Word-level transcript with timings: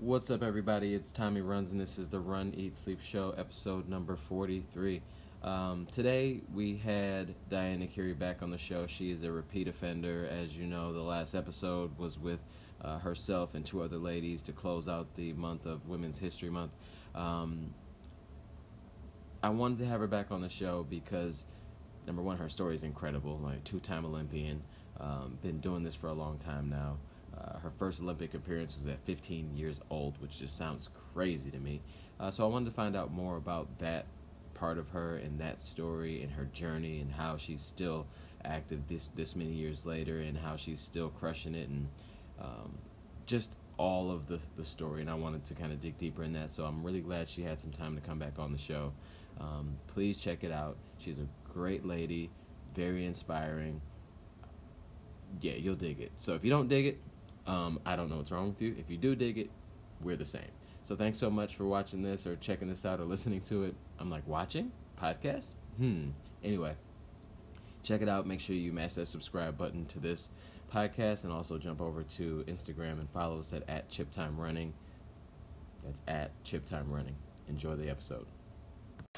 What's 0.00 0.30
up, 0.30 0.42
everybody? 0.42 0.92
It's 0.92 1.10
Tommy 1.10 1.40
Runs, 1.40 1.72
and 1.72 1.80
this 1.80 1.98
is 1.98 2.10
the 2.10 2.20
Run, 2.20 2.52
Eat, 2.54 2.76
Sleep 2.76 3.00
Show, 3.00 3.32
episode 3.38 3.88
number 3.88 4.14
43. 4.14 5.00
Um, 5.42 5.88
today, 5.90 6.42
we 6.52 6.76
had 6.76 7.34
Diane 7.48 7.80
Nukuri 7.80 8.16
back 8.16 8.42
on 8.42 8.50
the 8.50 8.58
show. 8.58 8.86
She 8.86 9.10
is 9.10 9.22
a 9.22 9.32
repeat 9.32 9.68
offender. 9.68 10.28
As 10.30 10.54
you 10.54 10.66
know, 10.66 10.92
the 10.92 11.00
last 11.00 11.34
episode 11.34 11.96
was 11.98 12.18
with 12.18 12.40
uh, 12.82 12.98
herself 12.98 13.54
and 13.54 13.64
two 13.64 13.80
other 13.80 13.96
ladies 13.96 14.42
to 14.42 14.52
close 14.52 14.86
out 14.86 15.06
the 15.14 15.32
month 15.32 15.64
of 15.64 15.88
Women's 15.88 16.18
History 16.18 16.50
Month. 16.50 16.72
Um, 17.14 17.72
I 19.42 19.48
wanted 19.48 19.78
to 19.78 19.86
have 19.86 20.00
her 20.00 20.06
back 20.06 20.30
on 20.30 20.42
the 20.42 20.50
show 20.50 20.86
because, 20.90 21.46
number 22.06 22.20
one, 22.20 22.36
her 22.36 22.50
story 22.50 22.74
is 22.74 22.82
incredible. 22.82 23.40
Like, 23.42 23.64
two 23.64 23.80
time 23.80 24.04
Olympian, 24.04 24.62
um, 25.00 25.38
been 25.40 25.58
doing 25.60 25.82
this 25.82 25.94
for 25.94 26.08
a 26.08 26.14
long 26.14 26.36
time 26.36 26.68
now. 26.68 26.98
Uh, 27.38 27.58
her 27.58 27.70
first 27.78 28.00
Olympic 28.00 28.34
appearance 28.34 28.74
was 28.74 28.86
at 28.86 28.98
15 29.04 29.56
years 29.56 29.80
old, 29.90 30.20
which 30.20 30.38
just 30.38 30.56
sounds 30.56 30.88
crazy 31.12 31.50
to 31.50 31.58
me. 31.58 31.80
Uh, 32.18 32.30
so 32.30 32.44
I 32.44 32.48
wanted 32.48 32.66
to 32.66 32.72
find 32.72 32.96
out 32.96 33.12
more 33.12 33.36
about 33.36 33.68
that 33.78 34.06
part 34.54 34.78
of 34.78 34.88
her 34.88 35.16
and 35.16 35.38
that 35.38 35.60
story 35.60 36.22
and 36.22 36.32
her 36.32 36.46
journey 36.46 37.00
and 37.00 37.12
how 37.12 37.36
she's 37.36 37.60
still 37.60 38.06
active 38.44 38.86
this 38.88 39.10
this 39.14 39.36
many 39.36 39.50
years 39.50 39.84
later 39.84 40.20
and 40.20 40.36
how 40.38 40.56
she's 40.56 40.80
still 40.80 41.10
crushing 41.10 41.54
it 41.54 41.68
and 41.68 41.88
um, 42.40 42.78
just 43.26 43.56
all 43.76 44.10
of 44.10 44.26
the, 44.26 44.38
the 44.56 44.64
story. 44.64 45.02
And 45.02 45.10
I 45.10 45.14
wanted 45.14 45.44
to 45.44 45.54
kind 45.54 45.72
of 45.72 45.80
dig 45.80 45.98
deeper 45.98 46.22
in 46.22 46.32
that. 46.32 46.50
So 46.50 46.64
I'm 46.64 46.82
really 46.82 47.00
glad 47.00 47.28
she 47.28 47.42
had 47.42 47.60
some 47.60 47.70
time 47.70 47.94
to 47.94 48.00
come 48.00 48.18
back 48.18 48.38
on 48.38 48.52
the 48.52 48.58
show. 48.58 48.92
Um, 49.40 49.76
please 49.88 50.16
check 50.16 50.44
it 50.44 50.52
out. 50.52 50.76
She's 50.98 51.18
a 51.18 51.26
great 51.52 51.84
lady, 51.84 52.30
very 52.74 53.04
inspiring. 53.04 53.80
Yeah, 55.42 55.54
you'll 55.54 55.74
dig 55.74 56.00
it. 56.00 56.12
So 56.16 56.34
if 56.34 56.44
you 56.44 56.50
don't 56.50 56.68
dig 56.68 56.86
it, 56.86 57.00
um, 57.46 57.80
I 57.86 57.96
don't 57.96 58.10
know 58.10 58.16
what's 58.16 58.32
wrong 58.32 58.48
with 58.48 58.60
you. 58.60 58.74
If 58.78 58.90
you 58.90 58.96
do 58.96 59.14
dig 59.14 59.38
it, 59.38 59.50
we're 60.00 60.16
the 60.16 60.24
same. 60.24 60.42
So 60.82 60.94
thanks 60.94 61.18
so 61.18 61.30
much 61.30 61.56
for 61.56 61.64
watching 61.64 62.02
this 62.02 62.26
or 62.26 62.36
checking 62.36 62.68
this 62.68 62.84
out 62.84 63.00
or 63.00 63.04
listening 63.04 63.40
to 63.42 63.64
it. 63.64 63.74
I'm 63.98 64.10
like, 64.10 64.26
watching? 64.26 64.70
Podcast? 65.00 65.48
Hmm. 65.78 66.10
Anyway, 66.44 66.74
check 67.82 68.02
it 68.02 68.08
out. 68.08 68.26
Make 68.26 68.40
sure 68.40 68.54
you 68.54 68.72
mash 68.72 68.94
that 68.94 69.06
subscribe 69.06 69.58
button 69.58 69.84
to 69.86 69.98
this 69.98 70.30
podcast 70.72 71.24
and 71.24 71.32
also 71.32 71.58
jump 71.58 71.80
over 71.80 72.02
to 72.02 72.44
Instagram 72.46 73.00
and 73.00 73.08
follow 73.10 73.40
us 73.40 73.52
at, 73.52 73.68
at 73.68 73.88
ChipTime 73.90 74.36
Running. 74.38 74.72
That's 75.84 76.02
at 76.08 76.30
ChipTime 76.44 76.90
Running. 76.90 77.16
Enjoy 77.48 77.74
the 77.76 77.88
episode. 77.88 78.26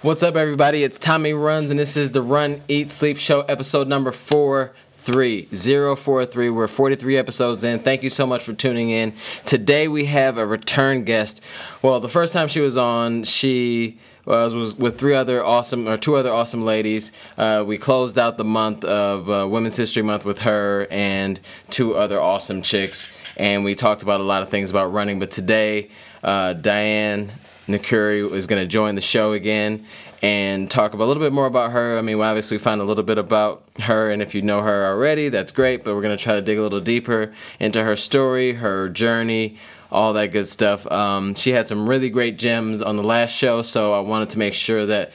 What's 0.03 0.23
up, 0.23 0.37
everybody? 0.37 0.85
It's 0.85 0.99
Tommy 0.99 1.33
Runs, 1.33 1.71
and 1.71 1.81
this 1.81 1.97
is 1.97 2.13
the 2.13 2.23
Run, 2.23 2.63
Eat, 2.69 2.89
Sleep 2.89 3.19
Show, 3.19 3.41
episode 3.41 3.89
number 3.89 4.13
four 4.13 4.75
zero 5.09 5.97
four 5.97 6.27
three. 6.27 6.51
We're 6.51 6.69
43 6.69 7.17
episodes 7.17 7.65
in. 7.65 7.79
Thank 7.79 8.03
you 8.03 8.11
so 8.11 8.27
much 8.27 8.45
for 8.45 8.53
tuning 8.53 8.91
in. 8.91 9.15
Today 9.45 9.89
we 9.89 10.05
have 10.05 10.37
a 10.37 10.47
return 10.47 11.05
guest. 11.05 11.41
Well, 11.83 11.99
the 12.01 12.09
first 12.09 12.33
time 12.33 12.49
she 12.49 12.61
was 12.61 12.77
on, 12.77 13.25
she 13.25 13.99
was, 14.27 14.55
was 14.55 14.75
with 14.75 14.99
three 14.99 15.15
other 15.15 15.43
awesome 15.43 15.89
or 15.89 15.97
two 15.97 16.17
other 16.17 16.33
awesome 16.33 16.65
ladies. 16.65 17.13
Uh, 17.39 17.65
we 17.67 17.79
closed 17.79 18.19
out 18.19 18.37
the 18.37 18.45
month 18.45 18.85
of 18.85 19.31
uh, 19.31 19.49
Women's 19.49 19.77
History 19.77 20.03
Month 20.03 20.25
with 20.25 20.41
her 20.41 20.87
and 20.91 21.41
two 21.71 21.95
other 21.97 22.21
awesome 22.21 22.61
chicks, 22.61 23.11
and 23.37 23.65
we 23.65 23.75
talked 23.75 24.03
about 24.03 24.21
a 24.21 24.25
lot 24.25 24.43
of 24.43 24.51
things 24.51 24.69
about 24.69 24.93
running. 24.93 25.19
But 25.19 25.31
today, 25.31 25.91
uh, 26.23 26.53
Diane 26.53 27.33
Nukuri 27.67 28.31
is 28.33 28.47
going 28.47 28.63
to 28.63 28.69
join 28.69 28.95
the 28.95 29.01
show 29.01 29.33
again 29.33 29.87
and 30.23 30.71
talk 30.71 30.95
about 30.95 31.05
a 31.05 31.07
little 31.07 31.23
bit 31.23 31.33
more 31.33 31.47
about 31.47 31.73
her. 31.73 31.99
I 31.99 32.03
mean, 32.03 32.21
obviously, 32.21 32.57
we 32.57 32.63
find 32.63 32.81
a 32.81 32.85
little 32.85 33.05
bit 33.05 33.19
about 33.19 33.65
her, 33.81 34.11
and 34.11 34.21
if 34.21 34.35
you 34.35 34.43
know 34.43 34.63
her 34.63 34.87
already, 34.87 35.29
that's 35.29 35.53
great, 35.53 35.85
but 35.85 35.95
we're 35.95 36.03
going 36.03 36.17
to 36.17 36.23
try 36.23 36.35
to 36.35 36.43
dig 36.43 36.59
a 36.59 36.63
little 36.63 36.81
deeper 36.81 37.33
into 37.61 37.83
her 37.85 37.97
story, 37.97 38.55
her 38.55 38.89
journey, 38.89 39.59
all 39.91 40.13
that 40.15 40.29
good 40.29 40.49
stuff. 40.49 40.91
Um, 40.91 41.35
she 41.35 41.51
had 41.53 41.69
some 41.69 41.89
really 41.89 42.11
great 42.11 42.39
gems 42.39 42.83
on 42.83 42.97
the 42.97 43.03
last 43.03 43.31
show, 43.31 43.63
so 43.63 43.93
I 43.93 44.01
wanted 44.01 44.31
to 44.31 44.39
make 44.39 44.55
sure 44.55 44.87
that 44.87 45.13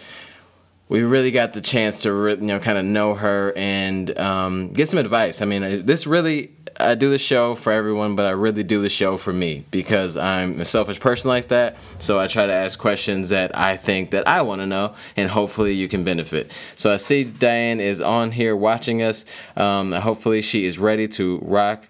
we 0.90 1.02
really 1.02 1.32
got 1.32 1.54
the 1.54 1.62
chance 1.62 2.04
to 2.04 2.30
you 2.30 2.38
know 2.38 2.60
kind 2.60 2.78
of 2.78 2.86
know 2.86 3.16
her 3.16 3.54
and 3.56 4.18
um, 4.18 4.72
get 4.74 4.90
some 4.90 5.00
advice. 5.00 5.42
I 5.42 5.46
mean, 5.46 5.86
this 5.86 6.06
really 6.06 6.52
I 6.80 6.96
do 6.96 7.10
the 7.10 7.20
show 7.20 7.56
for 7.56 7.72
everyone, 7.72 8.16
but 8.16 8.26
I 8.26 8.32
really 8.32 8.64
do 8.64 8.82
the 8.82 8.90
show 8.90 9.18
for 9.18 9.32
me 9.32 9.66
because 9.72 10.18
I'm 10.18 10.60
a 10.60 10.66
selfish 10.66 11.00
person 11.00 11.30
like 11.30 11.50
that. 11.50 11.78
So 12.00 12.20
I 12.20 12.28
try 12.28 12.46
to 12.46 12.54
ask 12.54 12.80
questions 12.80 13.30
that 13.30 13.56
I 13.58 13.78
think 13.78 14.12
that 14.12 14.28
I 14.28 14.42
want 14.42 14.62
to 14.62 14.66
know, 14.66 14.96
and 15.16 15.30
hopefully 15.30 15.74
you 15.74 15.88
can 15.88 16.04
benefit. 16.04 16.50
So 16.76 16.92
I 16.92 16.98
see 16.98 17.24
Diane 17.24 17.80
is 17.80 18.02
on 18.02 18.32
here 18.32 18.56
watching 18.56 19.02
us. 19.02 19.26
Um, 19.56 19.92
hopefully 19.92 20.42
she 20.42 20.66
is 20.66 20.80
ready 20.80 21.08
to 21.10 21.40
rock 21.44 21.88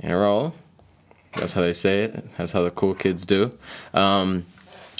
and 0.00 0.12
roll. 0.12 0.54
That's 1.34 1.52
how 1.52 1.62
they 1.62 1.72
say 1.72 2.04
it. 2.04 2.36
That's 2.36 2.52
how 2.52 2.62
the 2.62 2.70
cool 2.70 2.94
kids 2.94 3.26
do. 3.26 3.52
Um, 3.94 4.46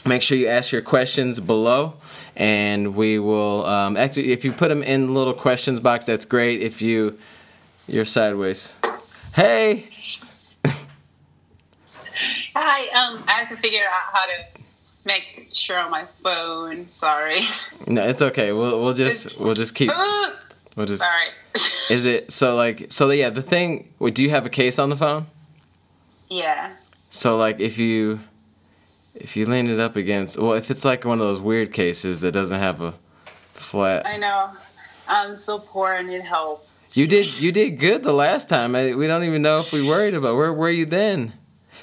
make 0.04 0.22
sure 0.22 0.38
you 0.38 0.48
ask 0.48 0.72
your 0.72 0.82
questions 0.82 1.40
below 1.40 1.94
and 2.36 2.94
we 2.94 3.18
will 3.18 3.64
um, 3.66 3.96
actually 3.96 4.30
if 4.30 4.44
you 4.44 4.52
put 4.52 4.68
them 4.68 4.82
in 4.82 5.06
the 5.06 5.12
little 5.12 5.34
questions 5.34 5.80
box 5.80 6.06
that's 6.06 6.24
great 6.24 6.60
if 6.60 6.80
you 6.80 7.18
you're 7.88 8.04
sideways 8.04 8.72
hey 9.36 9.86
Hi, 12.54 12.88
um, 12.98 13.22
I 13.28 13.32
have 13.32 13.50
to 13.50 13.56
figure 13.58 13.82
out 13.84 14.14
how 14.14 14.24
to 14.24 14.62
make 15.04 15.48
sure 15.52 15.76
on 15.76 15.90
my 15.90 16.06
phone. 16.22 16.90
Sorry. 16.90 17.42
no 17.86 18.02
it's 18.02 18.22
okay 18.22 18.52
we'll, 18.52 18.82
we'll 18.82 18.94
just 18.94 19.38
we'll 19.38 19.54
just 19.54 19.74
keep 19.74 19.90
we'll 20.74 20.86
just 20.86 21.02
Sorry. 21.02 21.28
is 21.90 22.06
it 22.06 22.32
so 22.32 22.56
like 22.56 22.86
so 22.90 23.10
yeah 23.10 23.28
the 23.28 23.42
thing 23.42 23.92
wait, 23.98 24.14
do 24.14 24.22
you 24.22 24.30
have 24.30 24.46
a 24.46 24.50
case 24.50 24.78
on 24.78 24.88
the 24.88 24.96
phone 24.96 25.26
yeah. 26.30 26.72
so 27.10 27.36
like 27.36 27.60
if 27.60 27.76
you 27.76 28.18
if 29.14 29.36
you 29.36 29.44
lean 29.44 29.68
it 29.68 29.78
up 29.78 29.96
against 29.96 30.38
well 30.38 30.54
if 30.54 30.70
it's 30.70 30.84
like 30.84 31.04
one 31.04 31.20
of 31.20 31.26
those 31.26 31.42
weird 31.42 31.74
cases 31.74 32.20
that 32.22 32.32
doesn't 32.32 32.58
have 32.58 32.80
a 32.80 32.94
flat 33.52 34.06
I 34.06 34.16
know. 34.16 34.50
I'm 35.08 35.36
so 35.36 35.58
poor. 35.58 35.94
I 35.94 36.02
need 36.02 36.22
help. 36.22 36.66
You 36.92 37.06
did 37.06 37.38
you 37.38 37.52
did 37.52 37.78
good 37.78 38.02
the 38.02 38.12
last 38.12 38.48
time. 38.48 38.74
I, 38.74 38.94
we 38.94 39.06
don't 39.06 39.24
even 39.24 39.42
know 39.42 39.60
if 39.60 39.72
we 39.72 39.82
worried 39.82 40.14
about 40.14 40.36
where 40.36 40.52
were 40.52 40.70
you 40.70 40.86
then. 40.86 41.32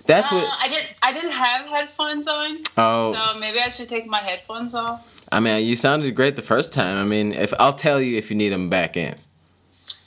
That's 0.05 0.31
Uh, 0.31 0.35
what 0.35 0.49
I 0.59 0.67
didn't. 0.67 0.89
I 1.01 1.13
didn't 1.13 1.31
have 1.31 1.65
headphones 1.67 2.27
on. 2.27 2.57
Oh. 2.77 3.13
So 3.13 3.39
maybe 3.39 3.59
I 3.59 3.69
should 3.69 3.89
take 3.89 4.05
my 4.07 4.19
headphones 4.19 4.73
off. 4.75 5.07
I 5.31 5.39
mean. 5.39 5.65
You 5.65 5.75
sounded 5.75 6.15
great 6.15 6.35
the 6.35 6.41
first 6.41 6.73
time. 6.73 6.97
I 6.97 7.03
mean, 7.03 7.33
if 7.33 7.53
I'll 7.59 7.73
tell 7.73 7.99
you 8.01 8.17
if 8.17 8.29
you 8.29 8.35
need 8.37 8.49
them 8.49 8.69
back 8.69 8.97
in. 8.97 9.15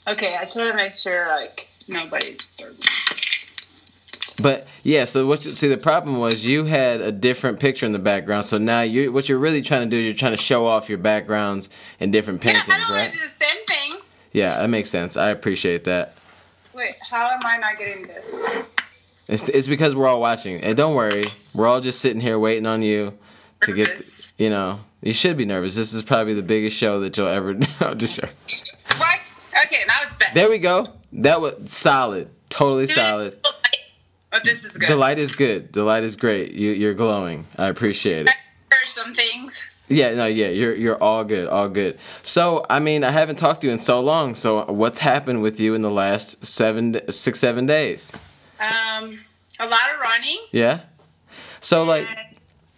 Okay, 0.09 0.35
I 0.35 0.41
just 0.41 0.55
want 0.57 0.71
to 0.71 0.75
make 0.75 0.91
sure 0.91 1.27
like 1.27 1.67
nobody's 1.89 2.37
disturbing. 2.37 2.77
But 4.43 4.67
yeah, 4.83 5.05
so 5.05 5.25
what 5.25 5.43
you, 5.45 5.51
see 5.51 5.67
the 5.67 5.77
problem 5.77 6.19
was 6.19 6.45
you 6.45 6.65
had 6.65 7.01
a 7.01 7.11
different 7.11 7.59
picture 7.59 7.85
in 7.87 7.91
the 7.91 7.99
background. 7.99 8.45
So 8.45 8.57
now 8.59 8.81
you 8.81 9.11
what 9.11 9.27
you're 9.27 9.39
really 9.39 9.61
trying 9.63 9.81
to 9.81 9.87
do 9.89 9.97
is 9.97 10.05
you're 10.05 10.13
trying 10.13 10.33
to 10.37 10.41
show 10.41 10.67
off 10.67 10.89
your 10.89 10.99
backgrounds 10.99 11.69
in 11.99 12.11
different 12.11 12.43
Yeah, 12.45 12.53
paintings, 12.53 12.69
I 12.75 12.79
don't 12.79 12.89
right? 12.91 13.01
want 13.01 13.13
to 13.13 13.19
do 13.19 13.25
the 13.25 13.31
same 13.45 13.65
thing. 13.65 13.86
Yeah, 14.37 14.59
that 14.59 14.69
makes 14.69 14.91
sense. 14.91 15.17
I 15.17 15.31
appreciate 15.31 15.85
that. 15.85 16.13
Wait, 16.71 16.93
how 17.01 17.27
am 17.31 17.39
I 17.43 17.57
not 17.57 17.79
getting 17.79 18.03
this? 18.03 18.35
It's, 19.27 19.49
it's 19.49 19.67
because 19.67 19.95
we're 19.95 20.07
all 20.07 20.21
watching. 20.21 20.61
And 20.61 20.77
don't 20.77 20.93
worry, 20.93 21.25
we're 21.55 21.65
all 21.65 21.81
just 21.81 22.01
sitting 22.01 22.21
here 22.21 22.37
waiting 22.37 22.67
on 22.67 22.83
you 22.83 23.17
to 23.61 23.73
get, 23.73 23.89
you 24.37 24.51
know, 24.51 24.79
you 25.01 25.11
should 25.11 25.37
be 25.37 25.45
nervous. 25.45 25.73
This 25.73 25.91
is 25.91 26.03
probably 26.03 26.35
the 26.35 26.43
biggest 26.43 26.77
show 26.77 26.99
that 26.99 27.17
you'll 27.17 27.27
ever 27.27 27.55
no, 27.81 27.95
just. 27.95 28.19
What? 28.19 29.19
Okay, 29.65 29.81
now 29.87 29.95
it's 30.03 30.15
better. 30.17 30.35
There 30.35 30.51
we 30.51 30.59
go. 30.59 30.87
That 31.13 31.41
was 31.41 31.71
solid. 31.71 32.29
Totally 32.49 32.85
solid. 32.85 33.39
But 33.41 33.75
oh, 34.33 34.39
this 34.43 34.63
is 34.63 34.77
good. 34.77 34.87
The 34.87 34.97
light 34.97 35.17
is 35.17 35.35
good. 35.35 35.73
The 35.73 35.83
light 35.83 36.03
is 36.03 36.15
great. 36.15 36.51
You 36.51 36.73
you're 36.73 36.93
glowing. 36.93 37.47
I 37.57 37.69
appreciate 37.69 38.27
it. 38.27 38.35
I 38.71 38.75
some 38.85 39.15
things. 39.15 39.59
Yeah, 39.89 40.13
no, 40.15 40.25
yeah, 40.25 40.47
you're 40.49 40.75
you're 40.75 41.01
all 41.01 41.23
good, 41.23 41.47
all 41.47 41.69
good. 41.69 41.97
So, 42.23 42.65
I 42.69 42.79
mean, 42.79 43.03
I 43.05 43.11
haven't 43.11 43.37
talked 43.37 43.61
to 43.61 43.67
you 43.67 43.73
in 43.73 43.79
so 43.79 44.01
long. 44.01 44.35
So, 44.35 44.65
what's 44.65 44.99
happened 44.99 45.41
with 45.41 45.59
you 45.61 45.75
in 45.75 45.81
the 45.81 45.89
last 45.91 46.45
seven, 46.45 46.99
six, 47.11 47.39
seven 47.39 47.65
days? 47.65 48.11
Um, 48.59 49.19
a 49.59 49.65
lot 49.65 49.79
of 49.93 49.99
running. 50.01 50.39
Yeah. 50.51 50.81
So, 51.61 51.83
like, 51.85 52.05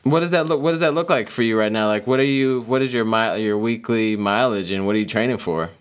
what 0.04 0.20
does 0.20 0.32
that 0.32 0.46
look? 0.46 0.62
What 0.62 0.72
does 0.72 0.82
that 0.82 0.94
look 0.94 1.10
like 1.10 1.30
for 1.32 1.42
you 1.42 1.58
right 1.58 1.72
now? 1.72 1.88
Like, 1.88 2.06
what 2.06 2.20
are 2.20 2.24
you? 2.24 2.62
What 2.68 2.84
is 2.84 2.94
your 2.94 3.06
mile, 3.06 3.38
your 3.40 3.58
weekly 3.58 4.16
mileage, 4.16 4.72
and 4.72 4.86
what 4.86 4.96
are 4.96 5.00
you 5.00 5.06
training 5.08 5.40
for? 5.40 5.72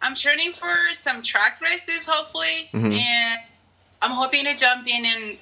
I'm 0.00 0.14
training 0.14 0.52
for 0.52 0.74
some 0.92 1.20
track 1.22 1.60
races, 1.60 2.06
hopefully, 2.06 2.70
Mhm. 2.72 2.92
and 2.96 3.40
I'm 4.02 4.10
hoping 4.12 4.44
to 4.44 4.54
jump 4.54 4.86
in 4.86 5.04
in 5.04 5.36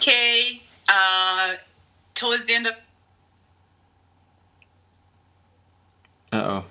K 0.00 0.62
uh, 0.88 1.54
towards 2.14 2.46
the 2.46 2.54
end 2.54 2.66
of 2.66 2.74
Uh 6.36 6.62
oh. 6.62 6.64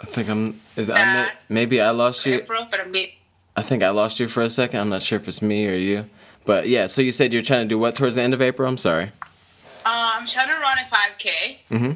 I 0.00 0.06
think 0.06 0.28
I'm. 0.28 0.60
Is 0.76 0.88
I 0.90 1.24
Uh, 1.24 1.28
maybe 1.48 1.80
I 1.80 1.90
lost 1.90 2.24
you? 2.26 2.34
April, 2.34 2.66
but 2.70 2.80
I'm 2.80 2.92
I 3.56 3.62
think 3.62 3.82
I 3.82 3.90
lost 3.90 4.20
you 4.20 4.28
for 4.28 4.42
a 4.42 4.50
second. 4.50 4.80
I'm 4.80 4.88
not 4.88 5.02
sure 5.02 5.18
if 5.18 5.28
it's 5.28 5.42
me 5.42 5.68
or 5.68 5.74
you. 5.74 6.08
But 6.46 6.68
yeah, 6.68 6.86
so 6.86 7.02
you 7.02 7.12
said 7.12 7.32
you're 7.32 7.42
trying 7.42 7.64
to 7.64 7.68
do 7.68 7.78
what 7.78 7.94
towards 7.96 8.14
the 8.14 8.22
end 8.22 8.32
of 8.32 8.40
April? 8.40 8.66
I'm 8.68 8.78
sorry. 8.78 9.10
Uh, 9.84 10.12
I'm 10.14 10.26
trying 10.26 10.48
to 10.48 10.54
run 10.54 10.78
a 10.78 10.82
5K 10.82 11.28
Mm-hmm. 11.70 11.92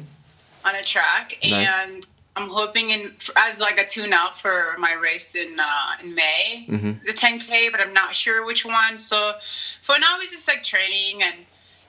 on 0.65 0.75
a 0.75 0.83
track, 0.83 1.37
Nice. 1.43 1.67
and 1.87 2.07
I'm 2.35 2.49
hoping 2.49 2.89
in 2.91 3.13
as 3.37 3.59
like 3.59 3.79
a 3.79 3.87
tune 3.87 4.11
out 4.13 4.37
for 4.37 4.75
my 4.77 4.93
race 4.93 5.33
in 5.35 5.59
uh, 5.59 5.91
in 6.03 6.13
May, 6.13 6.65
mm-hmm. 6.69 6.91
the 7.05 7.13
10k, 7.13 7.71
but 7.71 7.79
I'm 7.79 7.93
not 7.93 8.15
sure 8.15 8.45
which 8.45 8.65
one. 8.65 8.97
So 8.97 9.33
for 9.81 9.95
now, 9.99 10.17
it's 10.19 10.31
just 10.31 10.47
like 10.47 10.61
training 10.63 11.23
and 11.23 11.35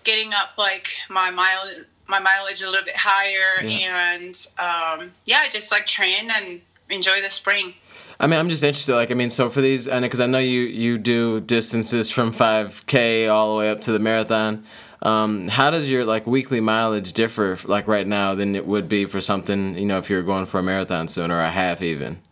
getting 0.05 0.32
up 0.32 0.50
like 0.56 0.88
my 1.11 1.31
mile 1.31 1.69
my 2.08 2.20
mileage 2.20 2.62
a 2.62 2.70
little 2.70 2.85
bit 2.85 2.97
higher, 2.97 3.64
yeah. 3.67 4.14
and 4.14 4.47
um, 4.58 5.12
yeah, 5.25 5.49
just 5.49 5.70
like 5.70 5.87
train 5.87 6.31
and 6.31 6.61
enjoy 6.91 7.20
the 7.20 7.31
spring. 7.31 7.75
I 8.19 8.26
mean, 8.26 8.38
I'm 8.38 8.49
just 8.49 8.64
interested. 8.64 8.94
Like, 8.94 9.11
I 9.11 9.14
mean, 9.14 9.29
so 9.29 9.50
for 9.50 9.61
these, 9.61 9.87
and 9.87 10.03
because 10.03 10.20
I 10.20 10.26
know 10.26 10.38
you 10.38 10.62
you 10.62 10.99
do 10.99 11.41
distances 11.41 12.11
from 12.11 12.32
5K 12.32 13.31
all 13.31 13.55
the 13.55 13.58
way 13.58 13.70
up 13.70 13.81
to 13.82 13.93
the 13.93 13.99
marathon. 13.99 14.64
Um, 15.03 15.49
how 15.49 15.70
does 15.70 15.91
your 15.91 16.05
like 16.05 16.26
weekly 16.26 16.61
mileage 16.61 17.12
differ 17.12 17.58
like 17.64 17.87
right 17.87 18.06
now 18.06 18.35
than 18.35 18.56
it 18.56 18.67
would 18.67 18.88
be 18.88 19.05
for 19.05 19.20
something 19.20 19.76
you 19.76 19.85
know 19.85 19.99
if 19.99 20.08
you're 20.08 20.23
going 20.23 20.47
for 20.47 20.58
a 20.58 20.62
marathon 20.62 21.06
soon 21.06 21.31
or 21.31 21.41
a 21.43 21.50
half 21.50 21.82
even? 21.82 22.23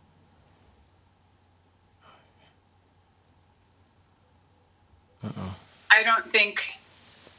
Uh-oh. 5.22 5.54
I 5.90 6.02
don't 6.02 6.30
think 6.32 6.72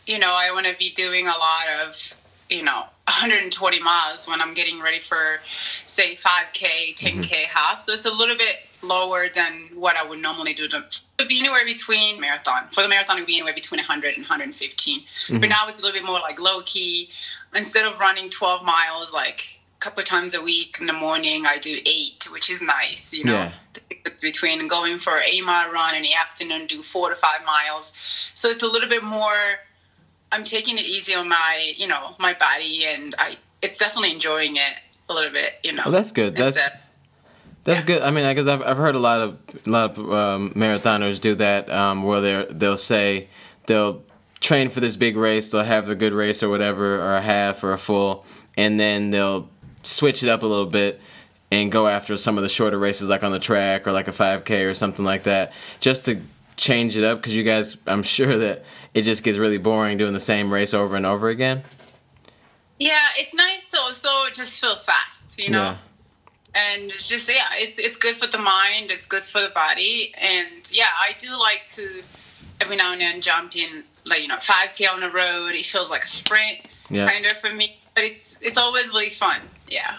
you 0.06 0.20
know 0.20 0.34
I 0.38 0.52
want 0.52 0.68
to 0.68 0.76
be 0.78 0.92
doing 0.92 1.26
a 1.26 1.32
lot 1.32 1.68
of 1.84 2.16
you 2.50 2.64
know 2.64 2.84
120 3.08 3.80
miles 3.82 4.28
when 4.28 4.42
I'm 4.42 4.54
getting 4.54 4.82
ready 4.82 5.00
for 5.00 5.40
say 5.86 6.14
5k 6.14 6.96
10k 6.96 7.22
mm-hmm. 7.22 7.50
half 7.50 7.82
so 7.82 7.94
it's 7.94 8.06
a 8.06 8.12
little 8.12 8.36
bit 8.36 8.68
lower 8.88 9.28
than 9.30 9.70
what 9.74 9.98
I 9.98 10.04
would 10.04 10.20
normally 10.20 10.54
do. 10.54 10.68
To, 10.70 10.78
it 10.78 11.02
would 11.20 11.28
be 11.28 11.40
anywhere 11.40 11.66
between 11.66 12.20
marathon. 12.20 12.68
For 12.72 12.82
the 12.82 12.90
marathon, 12.90 13.18
it 13.18 13.22
would 13.22 13.28
be 13.28 13.36
anywhere 13.36 13.54
between 13.54 13.80
100 13.80 14.16
and 14.16 14.24
115. 14.24 15.00
Mm-hmm. 15.00 15.40
But 15.40 15.50
now 15.50 15.68
it's 15.68 15.80
a 15.80 15.82
little 15.82 15.98
bit 15.98 16.06
more 16.06 16.20
like 16.20 16.40
low 16.40 16.62
key. 16.62 17.10
Instead 17.54 17.86
of 17.86 18.00
running 18.00 18.30
12 18.30 18.64
miles 18.64 19.14
like 19.14 19.60
a 19.78 19.80
couple 19.80 20.02
of 20.02 20.08
times 20.08 20.34
a 20.34 20.42
week 20.42 20.78
in 20.80 20.88
the 20.88 20.94
morning, 20.94 21.46
I 21.46 21.58
do 21.58 21.80
eight, 21.86 22.28
which 22.32 22.50
is 22.50 22.62
nice, 22.62 23.14
you 23.14 23.24
know. 23.24 23.34
Yeah. 23.34 23.52
Between 24.22 24.68
going 24.68 25.00
for 25.00 25.22
a 25.22 25.42
mile 25.42 25.72
run 25.72 25.96
in 25.96 26.04
the 26.04 26.14
afternoon, 26.14 26.68
do 26.68 26.84
four 26.84 27.10
to 27.10 27.16
five 27.16 27.46
miles. 27.46 27.94
So 28.34 28.50
it's 28.50 28.64
a 28.64 28.68
little 28.68 28.90
bit 28.90 29.04
more. 29.04 29.60
I'm 30.32 30.44
taking 30.44 30.78
it 30.78 30.86
easy 30.86 31.14
on 31.14 31.30
my, 31.30 31.74
you 31.78 31.88
know, 31.88 32.16
my 32.20 32.34
body, 32.34 32.86
and 32.86 33.16
I. 33.18 33.38
It's 33.62 33.80
definitely 33.80 34.12
enjoying 34.12 34.58
it 34.58 34.74
a 35.10 35.14
little 35.14 35.32
bit, 35.32 35.54
you 35.64 35.72
know. 35.72 35.84
Well, 35.86 35.94
that's 35.94 36.12
good. 36.12 36.36
That's 36.36 36.58
that's 37.64 37.80
yeah. 37.80 37.86
good. 37.86 38.02
I 38.04 38.12
mean, 38.12 38.28
because 38.28 38.48
I've 38.48 38.62
I've 38.62 38.78
heard 38.78 38.96
a 38.96 39.00
lot 39.00 39.22
of 39.22 39.38
a 39.66 39.70
lot 39.70 39.98
of 39.98 40.12
um, 40.12 40.54
marathoners 40.56 41.20
do 41.20 41.36
that, 41.36 41.70
um, 41.70 42.04
where 42.04 42.22
they 42.22 42.46
they'll 42.52 42.78
say 42.78 43.28
they'll 43.66 44.04
train 44.40 44.70
for 44.70 44.80
this 44.80 44.96
big 44.96 45.18
race, 45.18 45.52
they'll 45.52 45.64
have 45.64 45.90
a 45.90 45.96
good 45.96 46.14
race 46.14 46.44
or 46.44 46.50
whatever, 46.50 47.02
or 47.02 47.16
a 47.16 47.22
half 47.22 47.64
or 47.64 47.74
a 47.74 47.78
full, 47.78 48.26
and 48.56 48.80
then 48.80 49.10
they'll 49.10 49.50
switch 49.82 50.22
it 50.22 50.30
up 50.30 50.44
a 50.44 50.46
little 50.46 50.68
bit 50.68 51.02
and 51.52 51.72
go 51.72 51.88
after 51.88 52.18
some 52.18 52.38
of 52.38 52.44
the 52.44 52.50
shorter 52.50 52.78
races, 52.78 53.10
like 53.10 53.24
on 53.24 53.32
the 53.32 53.40
track 53.40 53.88
or 53.88 53.92
like 53.92 54.08
a 54.08 54.12
5K 54.12 54.70
or 54.70 54.74
something 54.74 55.06
like 55.06 55.24
that, 55.24 55.54
just 55.80 56.06
to 56.06 56.22
change 56.58 56.98
it 56.98 57.04
up. 57.04 57.20
Because 57.20 57.36
you 57.36 57.44
guys, 57.44 57.78
I'm 57.88 58.04
sure 58.04 58.38
that 58.38 58.64
it 58.96 59.04
just 59.04 59.24
gets 59.24 59.38
really 59.38 59.60
boring 59.60 60.00
doing 60.00 60.14
the 60.14 60.20
same 60.20 60.52
race 60.52 60.74
over 60.74 60.96
and 60.96 61.06
over 61.06 61.30
again. 61.30 61.62
Yeah, 62.80 63.06
it's 63.18 63.36
nice 63.36 63.70
to 63.70 63.80
also 63.80 64.10
just 64.34 64.60
feel 64.60 64.76
fast, 64.76 65.38
you 65.38 65.50
know. 65.50 65.62
Yeah 65.62 65.78
and 66.56 66.84
it's 66.84 67.08
just 67.08 67.30
yeah 67.30 67.50
it's 67.54 67.78
it's 67.78 67.98
good 67.98 68.16
for 68.16 68.28
the 68.28 68.38
mind 68.38 68.90
it's 68.90 69.06
good 69.06 69.24
for 69.24 69.42
the 69.42 69.50
body 69.50 70.14
and 70.18 70.72
yeah 70.72 70.88
i 71.00 71.14
do 71.20 71.30
like 71.38 71.66
to 71.68 72.02
every 72.62 72.78
now 72.78 72.94
and 72.94 73.02
then 73.02 73.22
jump 73.22 73.56
in 73.56 73.84
like 74.06 74.22
you 74.22 74.28
know 74.28 74.38
5k 74.38 74.90
on 74.90 75.02
the 75.02 75.12
road 75.12 75.50
it 75.50 75.66
feels 75.66 75.90
like 75.92 76.04
a 76.04 76.08
sprint 76.08 76.60
yeah. 76.90 77.08
kind 77.08 77.26
of 77.26 77.34
for 77.34 77.54
me 77.54 77.78
but 77.94 78.04
it's 78.04 78.40
it's 78.42 78.58
always 78.58 78.88
really 78.90 79.10
fun 79.10 79.42
yeah 79.68 79.98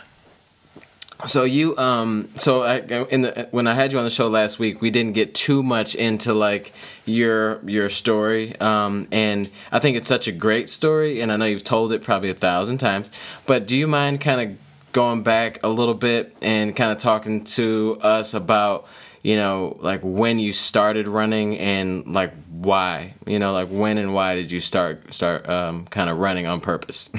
so 1.25 1.45
you 1.45 1.77
um 1.79 2.29
so 2.37 2.63
I, 2.63 2.79
in 3.07 3.23
the 3.23 3.49
when 3.51 3.67
I 3.67 3.75
had 3.75 3.93
you 3.93 3.99
on 3.99 4.05
the 4.05 4.11
show 4.11 4.29
last 4.29 4.59
week, 4.59 4.83
we 4.83 4.91
didn't 4.91 5.15
get 5.15 5.35
too 5.35 5.63
much 5.63 5.95
into 5.95 6.35
like 6.35 6.73
your 7.07 7.61
your 7.67 7.89
story. 7.89 8.59
Um 8.61 9.09
and 9.11 9.49
I 9.73 9.79
think 9.79 9.97
it's 9.97 10.09
such 10.09 10.29
a 10.29 10.33
great 10.33 10.69
story 10.69 11.21
and 11.21 11.33
I 11.33 11.37
know 11.37 11.47
you've 11.47 11.65
told 11.65 11.93
it 11.93 12.03
probably 12.03 12.29
a 12.29 12.35
thousand 12.35 12.79
times, 12.79 13.11
but 13.47 13.67
do 13.67 13.77
you 13.77 13.87
mind 13.87 14.21
kind 14.21 14.41
of 14.51 14.59
going 14.93 15.23
back 15.23 15.63
a 15.63 15.69
little 15.69 15.95
bit 15.95 16.37
and 16.43 16.77
kind 16.77 16.93
of 16.93 16.99
talking 16.99 17.45
to 17.45 17.99
us 18.03 18.35
about 18.35 18.87
you 19.23 19.37
know 19.37 19.77
like 19.81 20.01
when 20.03 20.39
you 20.39 20.53
started 20.53 21.09
running 21.09 21.59
and 21.59 22.13
like 22.13 22.33
why? 22.51 23.15
You 23.27 23.39
know 23.39 23.53
like 23.53 23.69
when 23.69 23.97
and 23.97 24.13
why 24.13 24.35
did 24.35 24.51
you 24.51 24.61
start 24.61 25.15
start 25.15 25.49
um, 25.49 25.87
kind 25.87 26.11
of 26.11 26.19
running 26.19 26.47
on 26.47 26.61
purpose? 26.61 27.09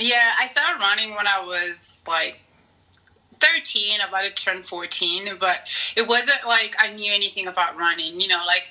Yeah 0.00 0.30
i 0.38 0.46
started 0.46 0.78
running 0.80 1.16
when 1.16 1.26
i 1.26 1.44
was 1.44 2.00
like 2.06 2.38
13 3.40 4.00
about 4.06 4.22
to 4.22 4.30
turn 4.30 4.62
14 4.62 5.36
but 5.38 5.66
it 5.96 6.06
wasn't 6.06 6.38
like 6.46 6.74
i 6.78 6.92
knew 6.92 7.12
anything 7.12 7.46
about 7.46 7.76
running 7.76 8.20
you 8.20 8.28
know 8.28 8.44
like 8.46 8.70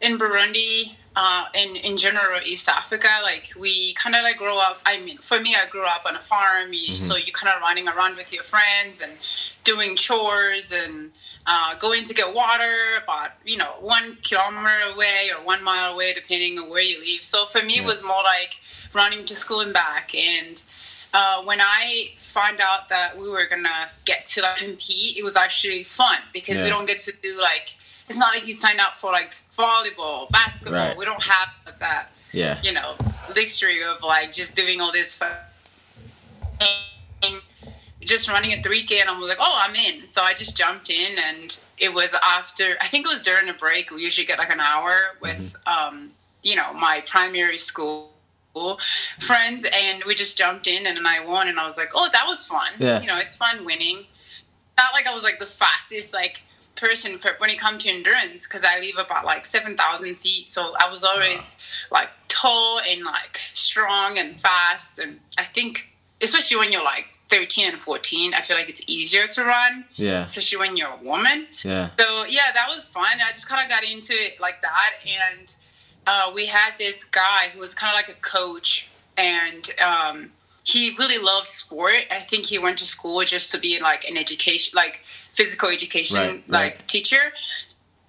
in 0.00 0.18
burundi 0.18 0.94
uh, 1.16 1.46
in 1.54 1.76
in 1.76 1.96
general 1.96 2.40
East 2.44 2.68
Africa, 2.68 3.08
like 3.22 3.52
we 3.58 3.94
kind 3.94 4.14
of 4.14 4.22
like 4.22 4.36
grow 4.36 4.58
up. 4.58 4.80
I 4.86 5.00
mean, 5.00 5.18
for 5.18 5.40
me, 5.40 5.56
I 5.56 5.68
grew 5.68 5.84
up 5.84 6.04
on 6.06 6.16
a 6.16 6.20
farm, 6.20 6.70
mm-hmm. 6.70 6.94
so 6.94 7.16
you 7.16 7.32
kind 7.32 7.52
of 7.54 7.60
running 7.60 7.88
around 7.88 8.16
with 8.16 8.32
your 8.32 8.44
friends 8.44 9.00
and 9.02 9.12
doing 9.64 9.96
chores 9.96 10.72
and 10.72 11.10
uh, 11.46 11.74
going 11.74 12.04
to 12.04 12.14
get 12.14 12.32
water 12.32 12.74
about 13.02 13.30
you 13.44 13.56
know 13.56 13.72
one 13.80 14.18
kilometer 14.22 14.92
away 14.94 15.30
or 15.36 15.44
one 15.44 15.64
mile 15.64 15.94
away, 15.94 16.12
depending 16.12 16.58
on 16.58 16.70
where 16.70 16.82
you 16.82 17.00
live. 17.00 17.22
So 17.24 17.46
for 17.46 17.62
me, 17.62 17.76
yeah. 17.76 17.82
it 17.82 17.86
was 17.86 18.04
more 18.04 18.22
like 18.22 18.60
running 18.92 19.24
to 19.26 19.34
school 19.34 19.60
and 19.60 19.72
back. 19.72 20.14
And 20.14 20.62
uh, 21.12 21.42
when 21.42 21.60
I 21.60 22.10
found 22.16 22.60
out 22.60 22.88
that 22.88 23.18
we 23.18 23.28
were 23.28 23.46
gonna 23.48 23.88
get 24.04 24.26
to 24.26 24.42
like, 24.42 24.56
compete, 24.56 25.16
it 25.16 25.24
was 25.24 25.36
actually 25.36 25.84
fun 25.84 26.18
because 26.32 26.58
yeah. 26.58 26.64
we 26.64 26.70
don't 26.70 26.86
get 26.86 26.98
to 26.98 27.12
do 27.22 27.40
like 27.40 27.76
it's 28.10 28.18
not 28.18 28.34
like 28.34 28.46
you 28.46 28.52
sign 28.52 28.80
up 28.80 28.96
for 28.96 29.12
like 29.12 29.36
volleyball, 29.56 30.28
basketball. 30.30 30.74
Right. 30.74 30.96
We 30.96 31.04
don't 31.04 31.22
have 31.22 31.48
that. 31.78 32.08
Yeah. 32.32 32.60
You 32.62 32.72
know, 32.72 32.94
luxury 33.36 33.84
of 33.84 34.02
like 34.02 34.32
just 34.32 34.56
doing 34.56 34.80
all 34.80 34.92
this. 34.92 35.14
Fun. 35.14 35.30
Just 38.00 38.28
running 38.28 38.52
a 38.52 38.56
3K, 38.56 39.00
and 39.00 39.10
I 39.10 39.18
was 39.18 39.28
like, 39.28 39.38
oh, 39.40 39.60
I'm 39.62 39.76
in. 39.76 40.06
So 40.06 40.22
I 40.22 40.32
just 40.32 40.56
jumped 40.56 40.90
in, 40.90 41.18
and 41.18 41.58
it 41.78 41.92
was 41.92 42.14
after, 42.22 42.76
I 42.80 42.88
think 42.88 43.06
it 43.06 43.10
was 43.10 43.20
during 43.20 43.48
a 43.50 43.52
break. 43.52 43.90
We 43.90 44.02
usually 44.02 44.26
get 44.26 44.38
like 44.38 44.50
an 44.50 44.58
hour 44.58 45.16
with, 45.20 45.54
mm-hmm. 45.66 45.94
um, 45.96 46.08
you 46.42 46.56
know, 46.56 46.72
my 46.72 47.04
primary 47.06 47.58
school 47.58 48.10
friends, 49.18 49.66
and 49.72 50.02
we 50.06 50.14
just 50.14 50.36
jumped 50.36 50.66
in, 50.66 50.86
and 50.86 51.06
I 51.06 51.24
won, 51.24 51.48
and 51.48 51.58
I 51.58 51.66
was 51.66 51.76
like, 51.76 51.92
oh, 51.94 52.08
that 52.12 52.24
was 52.26 52.44
fun. 52.44 52.72
Yeah. 52.78 53.00
You 53.00 53.06
know, 53.06 53.18
it's 53.18 53.36
fun 53.36 53.64
winning. 53.64 54.06
Not 54.76 54.92
like 54.92 55.06
I 55.06 55.14
was 55.14 55.22
like 55.22 55.38
the 55.38 55.46
fastest, 55.46 56.12
like, 56.12 56.42
person 56.80 57.18
for, 57.18 57.32
when 57.38 57.50
it 57.50 57.58
comes 57.58 57.84
to 57.84 57.90
endurance 57.90 58.44
because 58.44 58.64
I 58.64 58.80
live 58.80 58.96
about 58.98 59.24
like 59.24 59.44
7,000 59.44 60.16
feet. 60.16 60.48
So 60.48 60.74
I 60.80 60.90
was 60.90 61.04
always 61.04 61.56
wow. 61.90 61.98
like 61.98 62.08
tall 62.28 62.80
and 62.80 63.04
like 63.04 63.38
strong 63.52 64.18
and 64.18 64.36
fast. 64.36 64.98
And 64.98 65.20
I 65.38 65.44
think, 65.44 65.92
especially 66.22 66.56
when 66.56 66.72
you're 66.72 66.84
like 66.84 67.06
13 67.28 67.72
and 67.72 67.80
14, 67.80 68.34
I 68.34 68.40
feel 68.40 68.56
like 68.56 68.70
it's 68.70 68.82
easier 68.86 69.26
to 69.26 69.44
run. 69.44 69.84
Yeah. 69.94 70.24
Especially 70.24 70.58
when 70.58 70.76
you're 70.76 70.92
a 70.92 71.04
woman. 71.04 71.46
Yeah. 71.62 71.90
So 71.98 72.24
yeah, 72.24 72.50
that 72.54 72.66
was 72.68 72.86
fun. 72.86 73.20
I 73.24 73.30
just 73.30 73.48
kind 73.48 73.62
of 73.62 73.68
got 73.68 73.84
into 73.84 74.14
it 74.14 74.40
like 74.40 74.62
that. 74.62 74.94
And 75.06 75.54
uh, 76.06 76.30
we 76.34 76.46
had 76.46 76.72
this 76.78 77.04
guy 77.04 77.50
who 77.52 77.60
was 77.60 77.74
kind 77.74 77.90
of 77.90 77.96
like 77.96 78.08
a 78.08 78.20
coach. 78.20 78.88
And, 79.16 79.68
um, 79.84 80.30
he 80.64 80.94
really 80.98 81.18
loved 81.18 81.48
sport. 81.48 82.04
I 82.10 82.20
think 82.20 82.46
he 82.46 82.58
went 82.58 82.78
to 82.78 82.84
school 82.84 83.22
just 83.24 83.50
to 83.52 83.58
be 83.58 83.80
like 83.80 84.04
an 84.08 84.16
education, 84.16 84.72
like 84.74 85.00
physical 85.34 85.68
education, 85.68 86.18
right, 86.18 86.48
like 86.48 86.72
right. 86.74 86.88
teacher. 86.88 87.32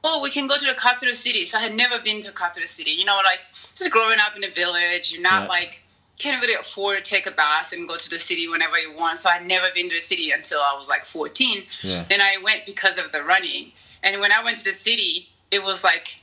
Oh, 0.03 0.21
we 0.21 0.29
can 0.29 0.48
go 0.48 0.57
to 0.57 0.65
the 0.65 0.74
capital 0.74 1.13
city. 1.15 1.45
So 1.45 1.57
I 1.57 1.62
had 1.62 1.75
never 1.75 2.00
been 2.00 2.21
to 2.21 2.29
a 2.29 2.33
capital 2.33 2.67
city. 2.67 2.91
You 2.91 3.05
know, 3.05 3.19
like 3.24 3.39
just 3.75 3.91
growing 3.91 4.19
up 4.19 4.36
in 4.36 4.43
a 4.43 4.50
village, 4.50 5.12
you're 5.12 5.21
not 5.21 5.48
like 5.48 5.81
can't 6.17 6.41
really 6.41 6.53
afford 6.53 6.98
to 6.98 7.03
take 7.03 7.25
a 7.25 7.31
bus 7.31 7.71
and 7.71 7.88
go 7.88 7.95
to 7.95 8.10
the 8.10 8.19
city 8.19 8.48
whenever 8.48 8.77
you 8.77 8.95
want. 8.95 9.17
So 9.17 9.29
I'd 9.29 9.45
never 9.45 9.67
been 9.74 9.89
to 9.89 9.98
a 9.98 10.01
city 10.01 10.29
until 10.29 10.60
I 10.60 10.75
was 10.77 10.88
like 10.88 11.03
14. 11.03 11.63
Yeah. 11.81 12.05
Then 12.10 12.21
I 12.21 12.38
went 12.43 12.65
because 12.65 13.00
of 13.00 13.12
the 13.12 13.24
running. 13.24 13.71
And 14.03 14.21
when 14.21 14.31
I 14.31 14.43
went 14.43 14.57
to 14.57 14.63
the 14.63 14.74
city, 14.74 15.29
it 15.50 15.63
was 15.63 15.83
like 15.83 16.21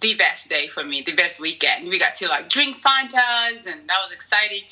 the 0.00 0.14
best 0.14 0.48
day 0.48 0.68
for 0.68 0.84
me, 0.84 1.02
the 1.02 1.14
best 1.14 1.40
weekend. 1.40 1.88
We 1.88 1.98
got 1.98 2.14
to 2.16 2.28
like 2.28 2.48
drink 2.48 2.76
Fantas, 2.76 3.66
and 3.66 3.88
that 3.88 3.98
was 4.02 4.12
exciting 4.12 4.62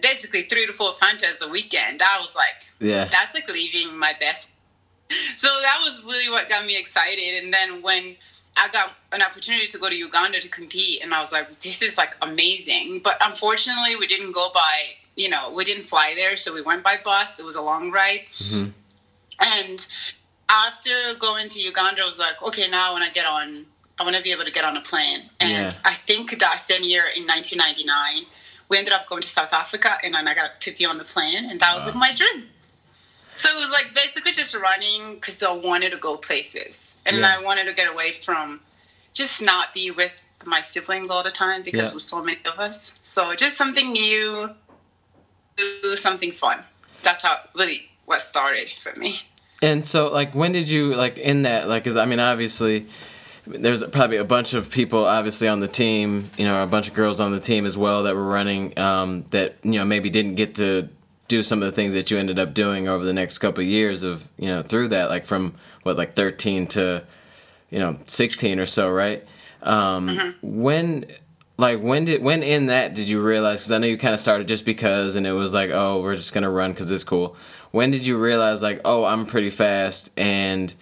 basically 0.00 0.44
three 0.44 0.66
to 0.66 0.72
four 0.72 0.92
Fantas 0.92 1.42
a 1.42 1.48
weekend. 1.48 2.02
I 2.02 2.18
was 2.18 2.34
like, 2.34 2.64
yeah, 2.80 3.04
that's 3.04 3.34
like 3.34 3.48
leaving 3.48 3.96
my 3.96 4.14
best. 4.18 4.48
So 5.36 5.48
that 5.60 5.78
was 5.82 6.02
really 6.04 6.30
what 6.30 6.48
got 6.48 6.64
me 6.64 6.78
excited. 6.78 7.42
And 7.44 7.52
then 7.52 7.82
when 7.82 8.16
I 8.56 8.68
got 8.68 8.92
an 9.12 9.20
opportunity 9.20 9.66
to 9.68 9.76
go 9.76 9.90
to 9.90 9.94
Uganda 9.94 10.40
to 10.40 10.48
compete, 10.48 11.02
and 11.02 11.12
I 11.12 11.20
was 11.20 11.32
like, 11.32 11.60
this 11.60 11.82
is 11.82 11.98
like 11.98 12.16
amazing. 12.22 13.02
But 13.04 13.18
unfortunately, 13.20 13.94
we 13.96 14.06
didn't 14.06 14.32
go 14.32 14.50
by, 14.54 14.94
you 15.14 15.28
know, 15.28 15.52
we 15.52 15.64
didn't 15.64 15.82
fly 15.82 16.14
there, 16.16 16.34
so 16.36 16.54
we 16.54 16.62
went 16.62 16.82
by 16.82 16.96
bus. 17.04 17.38
It 17.38 17.44
was 17.44 17.56
a 17.56 17.60
long 17.60 17.90
ride. 17.90 18.22
Mm-hmm. 18.38 18.70
And 19.40 19.86
after 20.48 21.14
going 21.18 21.50
to 21.50 21.60
Uganda, 21.60 22.02
I 22.02 22.06
was 22.06 22.18
like, 22.18 22.42
okay, 22.42 22.68
now 22.68 22.94
when 22.94 23.02
I 23.02 23.10
get 23.10 23.26
on, 23.26 23.66
I 24.02 24.04
want 24.04 24.16
to 24.16 24.22
be 24.22 24.32
able 24.32 24.44
to 24.44 24.50
get 24.50 24.64
on 24.64 24.76
a 24.76 24.80
plane. 24.80 25.30
And 25.38 25.52
yeah. 25.52 25.70
I 25.84 25.94
think 25.94 26.36
that 26.40 26.58
same 26.58 26.82
year 26.82 27.04
in 27.16 27.24
1999, 27.24 28.26
we 28.68 28.76
ended 28.76 28.92
up 28.92 29.06
going 29.06 29.22
to 29.22 29.28
South 29.28 29.52
Africa, 29.52 29.96
and 30.02 30.14
then 30.14 30.26
I 30.26 30.34
got 30.34 30.60
to 30.60 30.70
be 30.72 30.84
on 30.84 30.98
the 30.98 31.04
plane, 31.04 31.44
and 31.48 31.60
that 31.60 31.76
was 31.76 31.86
like 31.86 31.94
my 31.94 32.12
dream. 32.12 32.48
So 33.34 33.48
it 33.48 33.60
was 33.60 33.70
like 33.70 33.94
basically 33.94 34.32
just 34.32 34.56
running 34.56 35.14
because 35.14 35.40
I 35.40 35.52
wanted 35.52 35.92
to 35.92 35.98
go 35.98 36.16
places, 36.16 36.94
and 37.06 37.18
Yeah. 37.18 37.34
I 37.38 37.42
wanted 37.42 37.66
to 37.66 37.72
get 37.72 37.88
away 37.88 38.14
from 38.14 38.60
just 39.12 39.40
not 39.40 39.72
be 39.72 39.92
with 39.92 40.20
my 40.44 40.60
siblings 40.60 41.08
all 41.08 41.22
the 41.22 41.30
time 41.30 41.62
because 41.62 41.78
Yeah. 41.78 41.84
there 41.84 41.94
was 41.94 42.04
so 42.04 42.22
many 42.22 42.40
of 42.44 42.58
us. 42.58 42.94
So 43.04 43.36
just 43.36 43.56
something 43.56 43.92
new, 43.92 44.50
do 45.56 45.94
something 45.94 46.32
fun. 46.32 46.64
That's 47.04 47.22
how 47.22 47.38
really 47.54 47.90
what 48.06 48.20
started 48.20 48.70
for 48.80 48.92
me. 48.98 49.22
And 49.60 49.84
so, 49.84 50.08
like, 50.08 50.34
when 50.34 50.50
did 50.50 50.68
you 50.68 50.92
like 50.96 51.18
in 51.18 51.42
that? 51.42 51.68
Like, 51.68 51.84
cause 51.84 51.96
I 51.96 52.04
mean, 52.04 52.18
obviously, 52.18 52.86
there's 53.46 53.82
probably 53.84 54.18
a 54.18 54.24
bunch 54.24 54.54
of 54.54 54.70
people 54.70 55.04
obviously 55.04 55.48
on 55.48 55.58
the 55.58 55.68
team. 55.68 56.30
You 56.38 56.44
know, 56.46 56.62
a 56.62 56.66
bunch 56.66 56.88
of 56.88 56.94
girls 56.94 57.20
on 57.20 57.32
the 57.32 57.40
team 57.40 57.66
as 57.66 57.76
well 57.76 58.04
that 58.04 58.14
were 58.14 58.26
running. 58.26 58.78
Um, 58.78 59.24
that 59.30 59.56
you 59.62 59.72
know 59.72 59.84
maybe 59.84 60.10
didn't 60.10 60.36
get 60.36 60.54
to 60.56 60.88
do 61.28 61.42
some 61.42 61.62
of 61.62 61.66
the 61.66 61.72
things 61.72 61.94
that 61.94 62.10
you 62.10 62.18
ended 62.18 62.38
up 62.38 62.54
doing 62.54 62.88
over 62.88 63.04
the 63.04 63.12
next 63.12 63.38
couple 63.38 63.62
of 63.62 63.68
years 63.68 64.02
of 64.02 64.28
you 64.38 64.46
know 64.46 64.62
through 64.62 64.88
that, 64.88 65.08
like 65.08 65.24
from 65.24 65.54
what 65.82 65.96
like 65.96 66.14
13 66.14 66.66
to 66.68 67.02
you 67.70 67.78
know 67.78 67.98
16 68.06 68.58
or 68.60 68.66
so, 68.66 68.90
right? 68.90 69.24
Um, 69.62 70.34
When 70.42 71.06
like 71.58 71.80
when 71.80 72.04
did 72.04 72.22
when 72.22 72.42
in 72.42 72.66
that 72.66 72.94
did 72.94 73.08
you 73.08 73.22
realize 73.22 73.60
because 73.60 73.72
i 73.72 73.78
know 73.78 73.86
you 73.86 73.98
kind 73.98 74.14
of 74.14 74.18
started 74.18 74.48
just 74.48 74.64
because 74.64 75.14
and 75.16 75.26
it 75.26 75.32
was 75.32 75.52
like 75.52 75.70
oh 75.70 76.00
we're 76.00 76.16
just 76.16 76.32
gonna 76.32 76.50
run 76.50 76.72
because 76.72 76.90
it's 76.90 77.04
cool 77.04 77.36
when 77.72 77.90
did 77.90 78.04
you 78.04 78.16
realize 78.18 78.62
like 78.62 78.80
oh 78.86 79.04
i'm 79.04 79.26
pretty 79.26 79.50
fast 79.50 80.10
and 80.16 80.74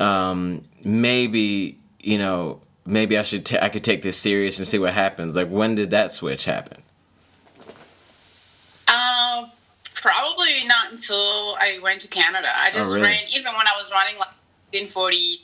um, 0.00 0.64
maybe 0.84 1.78
you 2.02 2.18
know 2.18 2.60
maybe 2.84 3.16
i 3.16 3.22
should 3.22 3.46
ta- 3.46 3.58
i 3.62 3.68
could 3.68 3.84
take 3.84 4.02
this 4.02 4.16
serious 4.16 4.58
and 4.58 4.66
see 4.66 4.78
what 4.78 4.92
happens 4.92 5.36
like 5.36 5.48
when 5.48 5.74
did 5.74 5.90
that 5.90 6.10
switch 6.12 6.44
happen 6.44 6.82
Um, 8.88 9.50
probably 9.94 10.66
not 10.66 10.90
until 10.92 11.56
I 11.58 11.78
went 11.82 12.00
to 12.02 12.08
Canada. 12.08 12.48
I 12.54 12.70
just 12.70 12.90
Oh, 12.90 12.94
really? 12.94 13.02
ran, 13.08 13.22
even 13.28 13.54
when 13.54 13.66
I 13.66 13.72
was 13.78 13.90
running 13.90 14.18
like 14.18 14.28
in 14.72 14.88
40, 14.88 15.40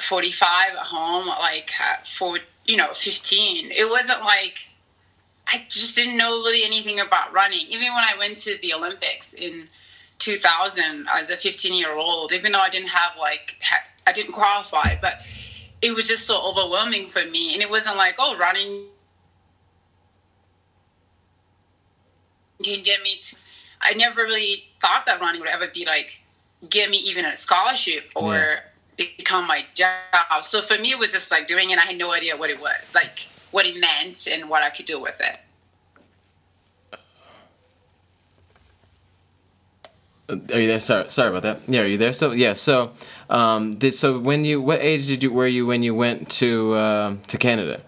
45 0.00 0.72
at 0.74 0.78
home, 0.78 1.26
like 1.26 1.70
for 2.06 2.38
you 2.66 2.76
know, 2.76 2.92
15, 2.92 3.72
it 3.72 3.88
wasn't 3.90 4.20
like, 4.20 4.68
I 5.48 5.66
just 5.68 5.96
didn't 5.96 6.16
know 6.16 6.30
really 6.44 6.62
anything 6.62 7.00
about 7.00 7.32
running. 7.32 7.66
Even 7.68 7.92
when 7.94 8.04
I 8.04 8.14
went 8.16 8.36
to 8.38 8.56
the 8.62 8.72
Olympics 8.74 9.32
in 9.32 9.68
2000 10.18 11.08
as 11.12 11.30
a 11.30 11.36
15 11.36 11.74
year 11.74 11.92
old, 11.96 12.30
even 12.32 12.52
though 12.52 12.60
I 12.60 12.68
didn't 12.68 12.90
have 12.90 13.12
like, 13.18 13.56
ha- 13.62 13.82
I 14.06 14.12
didn't 14.12 14.32
qualify, 14.32 14.94
but 15.00 15.20
it 15.82 15.94
was 15.94 16.06
just 16.06 16.24
so 16.24 16.40
overwhelming 16.40 17.08
for 17.08 17.24
me. 17.26 17.52
And 17.52 17.62
it 17.62 17.68
wasn't 17.68 17.96
like, 17.96 18.14
oh, 18.18 18.36
running 18.38 18.86
can 22.62 22.82
get 22.84 23.02
me 23.02 23.16
to, 23.16 23.36
I 23.80 23.92
never 23.94 24.22
really 24.22 24.64
thought 24.80 25.04
that 25.06 25.20
running 25.20 25.40
would 25.40 25.50
ever 25.50 25.66
be 25.66 25.84
like 25.84 26.22
get 26.70 26.90
me 26.90 26.98
even 26.98 27.24
a 27.24 27.36
scholarship 27.36 28.10
or 28.14 28.34
Yeah. 28.34 28.60
become 28.96 29.48
my 29.48 29.66
job. 29.74 30.44
So 30.44 30.62
for 30.62 30.78
me 30.78 30.92
it 30.92 30.98
was 30.98 31.10
just 31.12 31.30
like 31.30 31.48
doing 31.48 31.70
it 31.70 31.78
I 31.78 31.82
had 31.82 31.98
no 31.98 32.12
idea 32.12 32.36
what 32.36 32.50
it 32.50 32.60
was, 32.60 32.78
like 32.94 33.26
what 33.50 33.66
it 33.66 33.76
meant 33.80 34.28
and 34.28 34.48
what 34.48 34.62
I 34.62 34.70
could 34.70 34.86
do 34.86 35.00
with 35.00 35.20
it. 35.20 35.38
Are 40.28 40.60
you 40.60 40.66
there 40.66 40.80
sorry 40.80 41.08
sorry 41.10 41.28
about 41.28 41.42
that 41.42 41.58
yeah 41.68 41.80
are 41.80 41.86
you 41.86 41.98
there 41.98 42.12
so 42.12 42.32
yeah 42.32 42.52
so 42.52 42.92
um 43.28 43.74
did 43.74 43.92
so 43.92 44.18
when 44.18 44.44
you 44.44 44.60
what 44.60 44.80
age 44.80 45.06
did 45.06 45.22
you 45.22 45.32
were 45.32 45.46
you 45.46 45.66
when 45.66 45.82
you 45.82 45.94
went 45.94 46.30
to 46.30 46.72
uh, 46.74 47.16
to 47.26 47.36
canada 47.38 47.80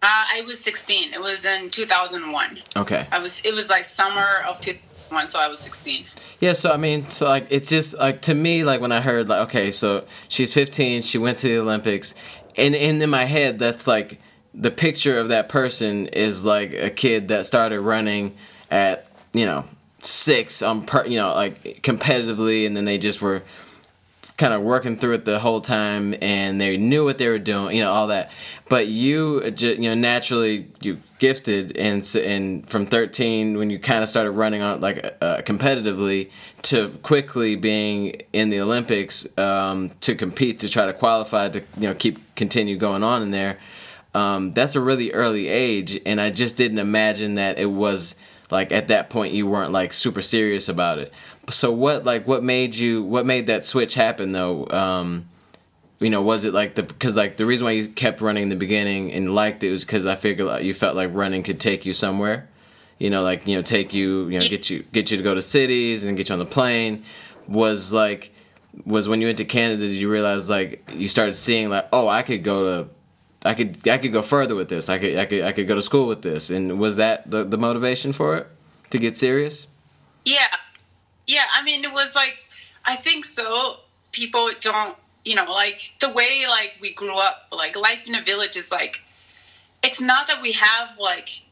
Uh, 0.00 0.06
I 0.36 0.42
was 0.46 0.60
16. 0.60 1.12
It 1.12 1.20
was 1.20 1.44
in 1.44 1.70
2001. 1.70 2.58
okay 2.76 3.06
I 3.10 3.18
was 3.18 3.40
it 3.44 3.52
was 3.52 3.68
like 3.68 3.84
summer 3.84 4.28
of 4.46 4.60
2001 4.60 5.26
so 5.26 5.40
I 5.40 5.48
was 5.48 5.58
16. 5.60 6.04
Yeah, 6.40 6.52
so 6.52 6.70
I 6.70 6.76
mean, 6.76 7.08
so 7.08 7.26
like 7.26 7.48
it's 7.50 7.68
just 7.68 7.94
like 7.98 8.22
to 8.22 8.34
me, 8.34 8.62
like 8.62 8.80
when 8.80 8.92
I 8.92 9.00
heard 9.00 9.28
like, 9.28 9.48
okay, 9.48 9.72
so 9.72 10.04
she's 10.28 10.54
15, 10.54 11.02
she 11.02 11.18
went 11.18 11.38
to 11.38 11.48
the 11.48 11.58
Olympics, 11.58 12.14
and, 12.56 12.76
and 12.76 13.02
in 13.02 13.10
my 13.10 13.24
head, 13.24 13.58
that's 13.58 13.88
like 13.88 14.20
the 14.54 14.70
picture 14.70 15.18
of 15.18 15.30
that 15.30 15.48
person 15.48 16.06
is 16.08 16.44
like 16.44 16.72
a 16.74 16.90
kid 16.90 17.26
that 17.28 17.44
started 17.46 17.80
running 17.80 18.36
at 18.70 19.06
you 19.32 19.46
know 19.46 19.64
six 20.02 20.62
on 20.62 20.86
per, 20.86 21.06
you 21.06 21.18
know 21.18 21.34
like 21.34 21.82
competitively, 21.82 22.66
and 22.66 22.76
then 22.76 22.84
they 22.84 22.98
just 22.98 23.20
were 23.20 23.42
kind 24.38 24.54
of 24.54 24.62
working 24.62 24.96
through 24.96 25.14
it 25.14 25.24
the 25.24 25.40
whole 25.40 25.60
time, 25.60 26.14
and 26.22 26.60
they 26.60 26.76
knew 26.76 27.04
what 27.04 27.18
they 27.18 27.28
were 27.28 27.40
doing, 27.40 27.76
you 27.76 27.82
know, 27.82 27.90
all 27.90 28.06
that. 28.06 28.30
But 28.68 28.86
you, 28.86 29.42
uh, 29.44 29.50
you 29.60 29.90
know, 29.90 29.94
naturally 29.94 30.68
you 30.80 30.98
gifted, 31.18 31.76
and 31.76 32.04
and 32.14 32.68
from 32.70 32.86
13 32.86 33.58
when 33.58 33.68
you 33.68 33.78
kind 33.78 34.02
of 34.02 34.08
started 34.08 34.30
running 34.30 34.62
on 34.62 34.80
like 34.80 35.04
uh, 35.20 35.42
competitively 35.42 36.30
to 36.62 36.90
quickly 37.02 37.56
being 37.56 38.22
in 38.32 38.48
the 38.50 38.60
Olympics 38.60 39.26
um, 39.36 39.90
to 40.00 40.14
compete 40.14 40.60
to 40.60 40.68
try 40.68 40.86
to 40.86 40.92
qualify 40.92 41.48
to 41.48 41.60
you 41.76 41.88
know 41.88 41.94
keep 41.94 42.34
continue 42.36 42.78
going 42.78 43.02
on 43.02 43.22
in 43.22 43.32
there. 43.32 43.58
Um, 44.14 44.52
that's 44.52 44.74
a 44.74 44.80
really 44.80 45.12
early 45.12 45.48
age, 45.48 46.00
and 46.06 46.20
I 46.20 46.30
just 46.30 46.56
didn't 46.56 46.78
imagine 46.78 47.34
that 47.34 47.58
it 47.58 47.66
was 47.66 48.14
like 48.50 48.72
at 48.72 48.88
that 48.88 49.10
point 49.10 49.34
you 49.34 49.46
weren't 49.46 49.72
like 49.72 49.92
super 49.92 50.22
serious 50.22 50.68
about 50.68 50.98
it. 50.98 51.12
So 51.50 51.72
what 51.72 52.04
like 52.04 52.26
what 52.26 52.42
made 52.42 52.74
you 52.74 53.02
what 53.02 53.26
made 53.26 53.46
that 53.46 53.64
switch 53.64 53.94
happen 53.94 54.32
though? 54.32 54.66
Um, 54.68 55.28
you 56.00 56.10
know, 56.10 56.22
was 56.22 56.44
it 56.44 56.54
like 56.54 56.74
the 56.74 56.82
because 56.82 57.16
like 57.16 57.36
the 57.36 57.46
reason 57.46 57.64
why 57.64 57.72
you 57.72 57.88
kept 57.88 58.20
running 58.20 58.44
in 58.44 58.48
the 58.48 58.56
beginning 58.56 59.12
and 59.12 59.34
liked 59.34 59.64
it 59.64 59.70
was 59.70 59.84
because 59.84 60.06
I 60.06 60.16
figured 60.16 60.46
like, 60.46 60.64
you 60.64 60.72
felt 60.72 60.96
like 60.96 61.10
running 61.12 61.42
could 61.42 61.60
take 61.60 61.84
you 61.84 61.92
somewhere, 61.92 62.48
you 62.98 63.10
know, 63.10 63.22
like 63.22 63.46
you 63.46 63.56
know 63.56 63.62
take 63.62 63.92
you 63.92 64.28
you 64.28 64.38
know 64.38 64.48
get 64.48 64.70
you 64.70 64.84
get 64.92 65.10
you 65.10 65.16
to 65.16 65.22
go 65.22 65.34
to 65.34 65.42
cities 65.42 66.04
and 66.04 66.16
get 66.16 66.28
you 66.28 66.32
on 66.34 66.38
the 66.38 66.46
plane. 66.46 67.04
Was 67.48 67.92
like 67.92 68.32
was 68.84 69.08
when 69.08 69.20
you 69.20 69.26
went 69.26 69.38
to 69.38 69.44
Canada 69.44 69.88
did 69.88 69.94
you 69.94 70.10
realize 70.10 70.48
like 70.48 70.88
you 70.92 71.08
started 71.08 71.34
seeing 71.34 71.68
like 71.68 71.88
oh 71.92 72.06
I 72.06 72.22
could 72.22 72.44
go 72.44 72.84
to 72.84 72.88
I 73.44 73.54
could 73.54 73.86
I 73.88 73.98
could 73.98 74.12
go 74.12 74.22
further 74.22 74.54
with 74.54 74.68
this 74.68 74.88
I 74.88 74.98
could 74.98 75.16
I 75.16 75.26
could 75.26 75.42
I 75.44 75.52
could 75.52 75.68
go 75.68 75.74
to 75.74 75.82
school 75.82 76.06
with 76.06 76.22
this 76.22 76.50
and 76.50 76.78
was 76.78 76.96
that 76.96 77.30
the 77.30 77.44
the 77.44 77.58
motivation 77.58 78.12
for 78.12 78.36
it 78.36 78.46
to 78.90 78.98
get 78.98 79.16
serious? 79.16 79.66
Yeah. 80.24 80.48
Yeah, 81.26 81.44
I 81.52 81.62
mean 81.62 81.84
it 81.84 81.92
was 81.92 82.14
like 82.14 82.44
I 82.84 82.96
think 82.96 83.24
so. 83.24 83.80
People 84.12 84.50
don't 84.60 84.96
you 85.28 85.34
know, 85.34 85.44
like 85.44 85.92
the 86.00 86.08
way 86.08 86.46
like 86.48 86.76
we 86.80 86.92
grew 86.94 87.18
up, 87.18 87.48
like 87.52 87.76
life 87.76 88.08
in 88.08 88.14
a 88.14 88.22
village 88.22 88.56
is 88.56 88.72
like 88.72 89.02
it's 89.82 90.00
not 90.00 90.26
that 90.26 90.40
we 90.40 90.52
have 90.52 90.96
like 90.98 91.42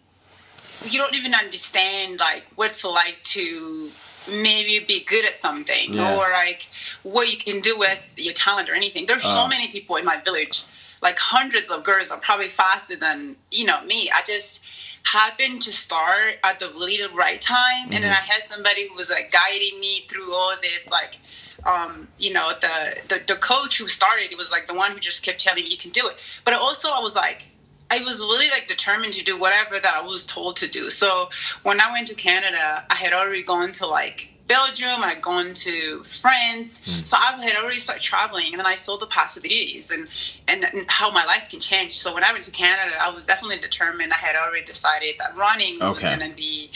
you 0.85 0.99
don't 0.99 1.15
even 1.15 1.35
understand 1.35 2.19
like 2.19 2.45
what 2.55 2.71
it's 2.71 2.85
like 2.85 3.23
to 3.23 3.91
maybe 4.29 4.79
be 4.81 5.01
good 5.05 5.25
at 5.25 5.35
something 5.35 5.95
Yeah. 5.95 6.15
or 6.17 6.31
like 6.31 6.69
what 7.03 7.29
you 7.31 7.37
can 7.37 7.61
do 7.61 7.77
with 7.79 8.15
your 8.17 8.35
talent 8.35 8.69
or 8.71 8.75
anything. 8.75 9.07
There's 9.07 9.25
Uh. 9.25 9.35
so 9.43 9.47
many 9.47 9.69
people 9.69 9.97
in 9.97 10.05
my 10.05 10.17
village, 10.19 10.63
like 11.03 11.19
hundreds 11.19 11.71
of 11.71 11.85
girls 11.85 12.11
are 12.11 12.19
probably 12.19 12.49
faster 12.49 12.97
than 12.97 13.37
you 13.51 13.65
know 13.65 13.81
me. 13.83 14.11
I 14.11 14.23
just 14.23 14.61
happened 15.05 15.63
to 15.63 15.73
start 15.73 16.39
at 16.43 16.59
the 16.59 16.69
really 16.71 17.07
right 17.13 17.41
time, 17.41 17.93
and 17.93 18.03
then 18.03 18.11
I 18.13 18.23
had 18.33 18.43
somebody 18.43 18.89
who 18.89 18.95
was 18.95 19.09
like 19.11 19.31
guiding 19.31 19.79
me 19.81 20.05
through 20.09 20.35
all 20.35 20.55
this, 20.63 20.89
like. 20.91 21.17
Um, 21.65 22.07
you 22.17 22.33
know, 22.33 22.53
the, 22.61 22.77
the 23.09 23.23
the 23.27 23.35
coach 23.35 23.79
who 23.79 23.89
started, 23.89 24.31
it 24.31 24.39
was 24.39 24.53
like 24.53 24.69
the 24.69 24.75
one 24.75 24.93
who 24.93 25.01
just 25.01 25.25
kept 25.25 25.41
telling 25.41 25.65
me 25.65 25.71
you 25.71 25.77
can 25.77 25.91
do 25.91 26.07
it. 26.07 26.17
But 26.45 26.55
also, 26.55 26.91
I 26.91 27.01
was 27.01 27.17
like, 27.17 27.47
I 27.91 28.01
was 28.01 28.21
really 28.21 28.51
like 28.51 28.67
determined 28.69 29.15
to 29.15 29.25
do 29.25 29.39
whatever 29.39 29.79
that 29.79 29.95
I 29.95 30.03
was 30.03 30.27
told 30.27 30.57
to 30.57 30.69
do. 30.69 30.91
So 30.91 31.31
when 31.63 31.81
I 31.81 31.93
went 31.93 32.09
to 32.09 32.15
Canada, 32.15 32.85
I 32.91 32.95
had 32.95 33.13
already 33.13 33.43
gone 33.43 33.73
to 33.73 33.87
like 33.87 34.31
Belgium, 34.49 35.03
I 35.03 35.15
had 35.15 35.23
gone 35.23 35.55
to 35.55 36.03
France. 36.05 36.81
Hmm. 36.85 37.03
So 37.05 37.17
I 37.17 37.43
had 37.43 37.57
already 37.57 37.79
started 37.79 38.03
traveling 38.03 38.53
and 38.53 38.59
then 38.59 38.67
I 38.67 38.77
saw 38.77 38.97
the 38.97 39.07
possibilities 39.07 39.91
and, 39.91 40.09
and 40.47 40.65
and 40.65 40.89
how 40.89 41.11
my 41.11 41.25
life 41.25 41.49
can 41.51 41.61
change. 41.61 41.99
So 41.99 42.15
when 42.15 42.25
I 42.25 42.33
went 42.33 42.45
to 42.45 42.51
Canada, 42.51 42.97
I 43.01 43.11
was 43.11 43.27
definitely 43.27 43.59
determined. 43.59 44.13
I 44.13 44.17
had 44.17 44.37
already 44.37 44.65
decided 44.65 45.17
that 45.19 45.37
running 45.37 45.81
was 45.81 46.03
going 46.03 46.21
to 46.21 46.35
be 46.37 46.71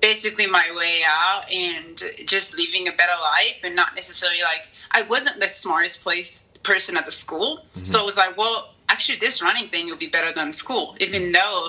basically 0.00 0.46
my 0.46 0.70
way 0.76 1.00
out 1.06 1.50
and 1.50 2.02
just 2.26 2.56
living 2.56 2.88
a 2.88 2.92
better 2.92 3.18
life 3.22 3.62
and 3.64 3.74
not 3.74 3.94
necessarily 3.94 4.42
like 4.42 4.68
I 4.90 5.02
wasn't 5.02 5.40
the 5.40 5.48
smartest 5.48 6.02
place 6.02 6.48
person 6.62 6.96
at 6.96 7.06
the 7.06 7.12
school. 7.12 7.64
Mm-hmm. 7.74 7.84
So 7.84 8.00
it 8.00 8.04
was 8.04 8.16
like, 8.16 8.36
well, 8.36 8.73
actually 8.88 9.18
this 9.18 9.42
running 9.42 9.68
thing 9.68 9.86
will 9.86 9.96
be 9.96 10.08
better 10.08 10.32
than 10.32 10.52
school, 10.52 10.96
even 11.00 11.32
though 11.32 11.68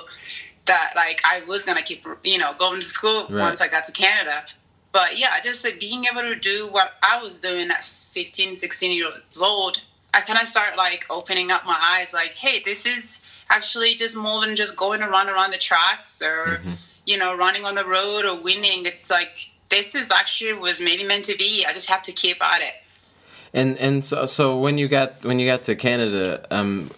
that 0.65 0.93
like 0.95 1.21
I 1.25 1.41
was 1.41 1.63
gonna 1.65 1.83
keep 1.83 2.05
you 2.23 2.37
know 2.37 2.53
going 2.57 2.79
to 2.81 2.85
school 2.85 3.23
Right. 3.29 3.41
once 3.41 3.61
I 3.61 3.67
got 3.67 3.85
to 3.85 3.91
Canada. 3.91 4.43
But 4.91 5.17
yeah, 5.17 5.39
just 5.43 5.63
like 5.65 5.79
being 5.79 6.05
able 6.05 6.21
to 6.21 6.35
do 6.35 6.69
what 6.69 6.93
I 7.03 7.21
was 7.21 7.39
doing 7.41 7.69
at 7.69 7.83
15, 7.83 8.55
16 8.55 8.91
years 8.93 9.41
old, 9.41 9.81
I 10.13 10.21
kind 10.21 10.39
of 10.41 10.47
start 10.47 10.77
like 10.77 11.05
opening 11.09 11.51
up 11.51 11.65
my 11.65 11.77
eyes 11.77 12.13
like, 12.13 12.31
hey, 12.33 12.61
this 12.63 12.85
is 12.85 13.19
actually 13.49 13.95
just 13.95 14.15
more 14.15 14.39
than 14.45 14.55
just 14.55 14.77
going 14.77 15.01
to 15.01 15.07
run 15.09 15.27
around 15.27 15.51
the 15.51 15.57
tracks 15.57 16.21
or, 16.21 16.61
you 17.05 17.17
know, 17.17 17.35
running 17.35 17.65
on 17.65 17.75
the 17.75 17.83
road 17.85 18.23
or 18.23 18.39
winning. 18.39 18.85
It's 18.85 19.09
like, 19.09 19.51
this 19.67 19.95
is 19.95 20.11
actually 20.11 20.53
was 20.53 20.79
maybe 20.79 21.03
meant 21.03 21.25
to 21.25 21.35
be. 21.35 21.65
I 21.67 21.73
just 21.73 21.89
have 21.89 22.01
to 22.03 22.13
keep 22.13 22.41
at 22.41 22.61
it. 22.61 22.75
And 23.53 23.77
and 23.77 24.03
so 24.03 24.25
so 24.25 24.57
when 24.57 24.77
you 24.77 24.87
got 24.87 25.25
when 25.25 25.39
you 25.39 25.45
got 25.45 25.63
to 25.63 25.75
Canada, 25.75 26.45
um, 26.51 26.89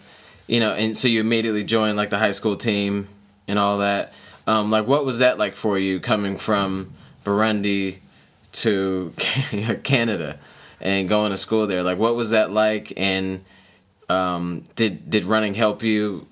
you 0.47 0.59
know, 0.59 0.73
and 0.73 0.97
so 0.97 1.07
you 1.07 1.19
immediately 1.19 1.63
joined 1.63 1.97
like 1.97 2.09
the 2.09 2.17
high 2.17 2.31
school 2.31 2.57
team 2.57 3.07
and 3.47 3.59
all 3.59 3.79
that. 3.79 4.13
Um, 4.47 4.71
like 4.71 4.87
what 4.87 5.05
was 5.05 5.19
that 5.19 5.37
like 5.37 5.55
for 5.55 5.77
you 5.77 5.99
coming 5.99 6.37
from 6.37 6.93
Burundi 7.25 7.99
to 8.53 9.13
Canada 9.83 10.39
and 10.79 11.09
going 11.09 11.31
to 11.31 11.37
school 11.37 11.67
there. 11.67 11.83
Like, 11.83 11.97
what 11.97 12.15
was 12.15 12.31
that 12.31 12.51
like? 12.51 12.93
And 12.97 13.43
um, 14.09 14.63
did 14.75 15.09
did 15.09 15.23
running 15.23 15.53
help 15.53 15.83
you, 15.83 16.27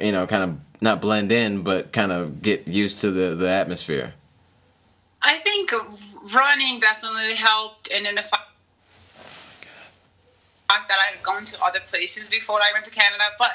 you 0.00 0.12
know, 0.12 0.26
kind 0.26 0.44
of 0.44 0.56
not 0.80 1.00
blend 1.00 1.32
in, 1.32 1.62
but 1.62 1.92
kind 1.92 2.12
of 2.12 2.42
get 2.42 2.68
used 2.68 3.00
to 3.02 3.10
the 3.10 3.34
the 3.34 3.48
atmosphere? 3.48 4.14
I 5.22 5.38
think 5.38 5.72
running 6.32 6.80
definitely 6.80 7.34
helped, 7.34 7.90
and 7.92 8.06
then 8.06 8.14
the 8.14 8.22
fact 10.70 10.88
that 10.88 10.98
I 10.98 11.14
had 11.14 11.22
gone 11.22 11.44
to 11.46 11.62
other 11.62 11.80
places 11.80 12.28
before 12.28 12.60
I 12.60 12.70
went 12.72 12.84
to 12.84 12.90
Canada, 12.90 13.24
but 13.38 13.50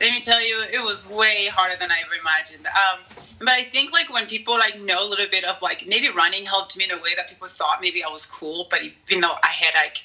let 0.00 0.12
me 0.12 0.20
tell 0.20 0.40
you, 0.46 0.62
it 0.72 0.82
was 0.82 1.08
way 1.08 1.48
harder 1.52 1.76
than 1.78 1.90
I 1.90 1.98
ever 2.04 2.14
imagined. 2.20 2.66
Um, 2.66 3.00
but 3.38 3.50
I 3.50 3.64
think 3.64 3.92
like 3.92 4.12
when 4.12 4.26
people 4.26 4.54
like 4.54 4.80
know 4.80 5.06
a 5.06 5.08
little 5.08 5.26
bit 5.28 5.44
of 5.44 5.60
like 5.60 5.86
maybe 5.86 6.08
running 6.08 6.44
helped 6.44 6.76
me 6.76 6.84
in 6.84 6.90
a 6.90 6.96
way 6.96 7.14
that 7.16 7.28
people 7.28 7.48
thought 7.48 7.78
maybe 7.80 8.04
I 8.04 8.08
was 8.08 8.26
cool, 8.26 8.66
but 8.70 8.80
even 8.82 9.20
though 9.20 9.36
I 9.42 9.48
had 9.48 9.74
like 9.74 10.04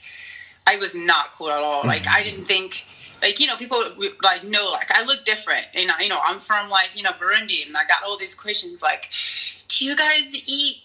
I 0.67 0.77
was 0.77 0.95
not 0.95 1.31
cool 1.31 1.49
at 1.49 1.61
all. 1.61 1.85
Like 1.85 2.07
I 2.07 2.23
didn't 2.23 2.43
think 2.43 2.85
like 3.21 3.39
you 3.39 3.47
know 3.47 3.55
people 3.55 3.83
like 4.23 4.43
know 4.43 4.71
like 4.71 4.91
I 4.91 5.03
look 5.03 5.25
different 5.25 5.67
and 5.73 5.91
you 5.99 6.09
know 6.09 6.19
I'm 6.23 6.39
from 6.39 6.69
like 6.69 6.91
you 6.95 7.03
know 7.03 7.11
Burundi 7.11 7.65
and 7.65 7.75
I 7.77 7.85
got 7.85 8.03
all 8.05 8.17
these 8.17 8.35
questions 8.35 8.81
like 8.81 9.09
do 9.67 9.85
you 9.85 9.95
guys 9.95 10.33
eat 10.33 10.77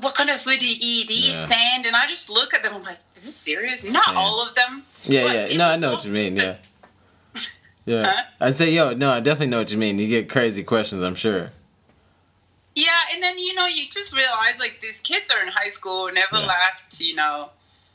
what 0.00 0.14
kind 0.14 0.30
of 0.30 0.40
food 0.40 0.60
do 0.60 0.68
you 0.68 0.76
eat? 0.80 1.08
Do 1.08 1.14
you 1.14 1.30
yeah. 1.30 1.44
eat 1.44 1.48
sand? 1.48 1.86
And 1.86 1.96
I 1.96 2.06
just 2.06 2.28
look 2.28 2.54
at 2.54 2.62
them. 2.62 2.74
I'm 2.74 2.82
like, 2.82 2.98
is 3.16 3.24
this 3.24 3.34
serious? 3.34 3.80
Sand. 3.80 3.94
Not 3.94 4.14
all 4.14 4.46
of 4.46 4.54
them. 4.54 4.84
Yeah, 5.04 5.46
yeah. 5.46 5.56
No, 5.56 5.68
I 5.68 5.76
know 5.76 5.92
what 5.92 6.04
you 6.04 6.12
mean. 6.12 6.36
Yeah. 6.36 6.56
Yeah. 7.86 8.04
Huh? 8.04 8.22
I'd 8.38 8.54
say, 8.54 8.70
yo, 8.70 8.92
no, 8.92 9.10
I 9.10 9.20
definitely 9.20 9.46
know 9.46 9.60
what 9.60 9.70
you 9.70 9.78
mean. 9.78 9.98
You 9.98 10.08
get 10.08 10.28
crazy 10.28 10.62
questions, 10.62 11.00
I'm 11.00 11.14
sure. 11.14 11.52
Yeah, 12.74 12.90
and 13.14 13.22
then 13.22 13.38
you 13.38 13.54
know, 13.54 13.66
you 13.66 13.86
just 13.88 14.12
realize 14.12 14.58
like 14.60 14.80
these 14.82 15.00
kids 15.00 15.30
are 15.30 15.42
in 15.42 15.48
high 15.48 15.70
school, 15.70 16.10
never 16.12 16.38
yeah. 16.38 16.46
left. 16.46 17.00
You 17.00 17.14
know, 17.14 17.48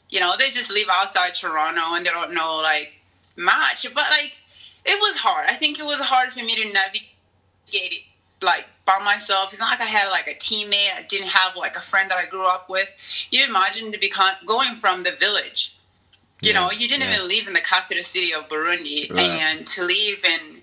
you 0.09 0.19
know, 0.19 0.33
they 0.35 0.49
just 0.49 0.71
live 0.71 0.87
outside 0.91 1.35
Toronto 1.35 1.93
and 1.93 2.03
they 2.03 2.09
don't 2.09 2.33
know 2.33 2.55
like 2.55 2.93
much. 3.37 3.85
But 3.93 4.09
like, 4.09 4.39
it 4.83 4.99
was 4.99 5.17
hard. 5.17 5.47
I 5.47 5.53
think 5.53 5.79
it 5.79 5.85
was 5.85 5.99
hard 5.99 6.31
for 6.31 6.39
me 6.39 6.55
to 6.55 6.73
navigate 6.73 7.11
it 7.71 8.01
like 8.41 8.65
by 8.85 8.99
myself. 9.03 9.51
It's 9.51 9.59
not 9.59 9.71
like 9.71 9.81
I 9.81 9.85
had 9.85 10.09
like 10.09 10.27
a 10.27 10.35
teammate. 10.35 10.93
I 10.97 11.03
didn't 11.07 11.29
have 11.29 11.55
like 11.55 11.75
a 11.75 11.81
friend 11.81 12.11
that 12.11 12.17
I 12.17 12.25
grew 12.25 12.45
up 12.45 12.69
with. 12.69 12.93
You 13.31 13.45
imagine 13.45 13.91
to 13.91 13.97
be 13.97 14.11
going 14.45 14.75
from 14.75 15.01
the 15.01 15.11
village 15.11 15.75
you 16.43 16.51
yeah, 16.51 16.59
know, 16.59 16.71
you 16.71 16.87
didn't 16.87 17.03
yeah. 17.03 17.15
even 17.15 17.27
live 17.27 17.47
in 17.47 17.53
the 17.53 17.61
capital 17.61 18.03
city 18.03 18.33
of 18.33 18.49
Burundi, 18.49 19.09
right. 19.09 19.29
and 19.29 19.65
to 19.67 19.83
live 19.83 20.25
in 20.25 20.61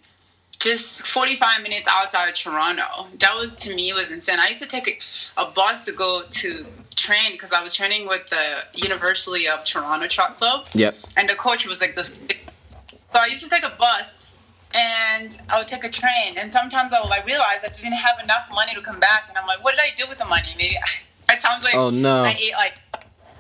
just 0.58 1.06
45 1.06 1.62
minutes 1.62 1.86
outside 1.90 2.28
of 2.28 2.34
Toronto, 2.34 3.06
that 3.18 3.34
was 3.34 3.58
to 3.60 3.74
me 3.74 3.92
was 3.94 4.10
insane. 4.10 4.38
I 4.38 4.48
used 4.48 4.60
to 4.60 4.68
take 4.68 5.02
a, 5.36 5.42
a 5.42 5.46
bus 5.46 5.86
to 5.86 5.92
go 5.92 6.22
to 6.28 6.66
train 6.96 7.32
because 7.32 7.52
I 7.54 7.62
was 7.62 7.74
training 7.74 8.06
with 8.06 8.28
the 8.28 8.64
University 8.74 9.48
of 9.48 9.64
Toronto 9.64 10.06
Track 10.06 10.36
Club. 10.36 10.66
Yep. 10.74 10.96
And 11.16 11.30
the 11.30 11.34
coach 11.34 11.66
was 11.66 11.80
like 11.80 11.94
this. 11.94 12.08
So 12.08 13.18
I 13.18 13.26
used 13.26 13.42
to 13.42 13.48
take 13.48 13.64
a 13.64 13.72
bus 13.78 14.26
and 14.74 15.38
I 15.48 15.58
would 15.58 15.68
take 15.68 15.84
a 15.84 15.88
train, 15.88 16.36
and 16.36 16.50
sometimes 16.50 16.92
I 16.92 17.00
would 17.00 17.10
like 17.10 17.26
realize 17.26 17.64
I 17.64 17.68
didn't 17.68 17.92
have 17.92 18.22
enough 18.22 18.48
money 18.52 18.74
to 18.74 18.80
come 18.80 19.00
back, 19.00 19.26
and 19.28 19.36
I'm 19.36 19.46
like, 19.46 19.64
what 19.64 19.74
did 19.74 19.80
I 19.80 19.94
do 19.96 20.06
with 20.08 20.18
the 20.18 20.26
money? 20.26 20.54
Maybe 20.56 20.76
I, 20.76 21.32
at 21.32 21.40
times 21.40 21.64
like, 21.64 21.74
oh 21.74 21.90
no, 21.90 22.24
I 22.24 22.30
ate 22.32 22.52
like 22.52 22.78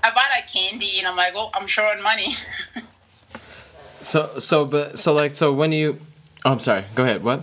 I 0.02 0.10
buy 0.10 0.24
like 0.34 0.50
candy, 0.50 0.98
and 0.98 1.06
I'm 1.06 1.16
like, 1.16 1.32
oh, 1.36 1.50
I'm 1.54 1.66
short 1.66 1.96
on 1.96 2.02
money. 2.02 2.34
so, 4.00 4.38
so, 4.38 4.64
but, 4.64 4.98
so, 4.98 5.12
like, 5.12 5.34
so 5.34 5.52
when 5.52 5.72
you, 5.72 6.00
oh, 6.44 6.52
I'm 6.52 6.60
sorry. 6.60 6.84
Go 6.94 7.04
ahead. 7.04 7.22
What? 7.22 7.42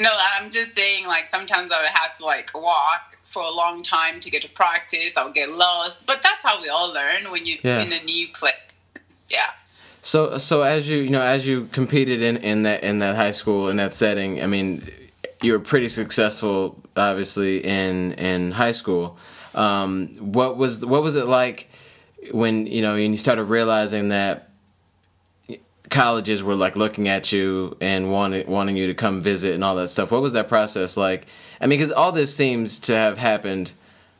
No, 0.00 0.10
I'm 0.36 0.50
just 0.50 0.74
saying, 0.74 1.06
like, 1.06 1.26
sometimes 1.26 1.72
I 1.72 1.82
would 1.82 1.90
have 1.90 2.16
to 2.18 2.24
like 2.24 2.50
walk 2.54 3.18
for 3.24 3.42
a 3.42 3.50
long 3.50 3.82
time 3.82 4.20
to 4.20 4.30
get 4.30 4.42
to 4.42 4.48
practice. 4.48 5.16
I 5.16 5.24
would 5.24 5.34
get 5.34 5.50
lost, 5.50 6.06
but 6.06 6.22
that's 6.22 6.42
how 6.42 6.62
we 6.62 6.68
all 6.68 6.92
learn 6.92 7.30
when 7.30 7.44
you 7.44 7.58
yeah. 7.62 7.80
in 7.80 7.92
a 7.92 8.02
new 8.02 8.28
place. 8.28 8.54
Yeah. 9.28 9.50
So, 10.02 10.38
so 10.38 10.62
as 10.62 10.88
you, 10.88 10.98
you 10.98 11.10
know, 11.10 11.22
as 11.22 11.46
you 11.46 11.66
competed 11.66 12.22
in 12.22 12.38
in 12.38 12.62
that 12.62 12.82
in 12.82 12.98
that 12.98 13.16
high 13.16 13.32
school 13.32 13.68
in 13.68 13.76
that 13.76 13.94
setting, 13.94 14.42
I 14.42 14.46
mean, 14.46 14.88
you 15.42 15.52
were 15.52 15.58
pretty 15.58 15.88
successful, 15.88 16.80
obviously 16.96 17.64
in 17.64 18.12
in 18.12 18.52
high 18.52 18.72
school. 18.72 19.18
Um, 19.54 20.08
what 20.18 20.56
was 20.56 20.84
what 20.84 21.02
was 21.02 21.14
it 21.14 21.26
like 21.26 21.68
when 22.30 22.66
you 22.66 22.82
know 22.82 22.94
and 22.94 23.12
you 23.12 23.18
started 23.18 23.44
realizing 23.44 24.08
that 24.10 24.50
colleges 25.90 26.42
were 26.42 26.54
like 26.54 26.76
looking 26.76 27.08
at 27.08 27.32
you 27.32 27.76
and 27.80 28.12
wanting 28.12 28.48
wanting 28.50 28.76
you 28.76 28.86
to 28.86 28.94
come 28.94 29.22
visit 29.22 29.54
and 29.54 29.64
all 29.64 29.76
that 29.76 29.88
stuff? 29.88 30.10
What 30.10 30.22
was 30.22 30.34
that 30.34 30.48
process 30.48 30.96
like? 30.96 31.26
I 31.60 31.66
mean, 31.66 31.78
because 31.78 31.92
all 31.92 32.12
this 32.12 32.34
seems 32.34 32.78
to 32.80 32.94
have 32.94 33.18
happened 33.18 33.72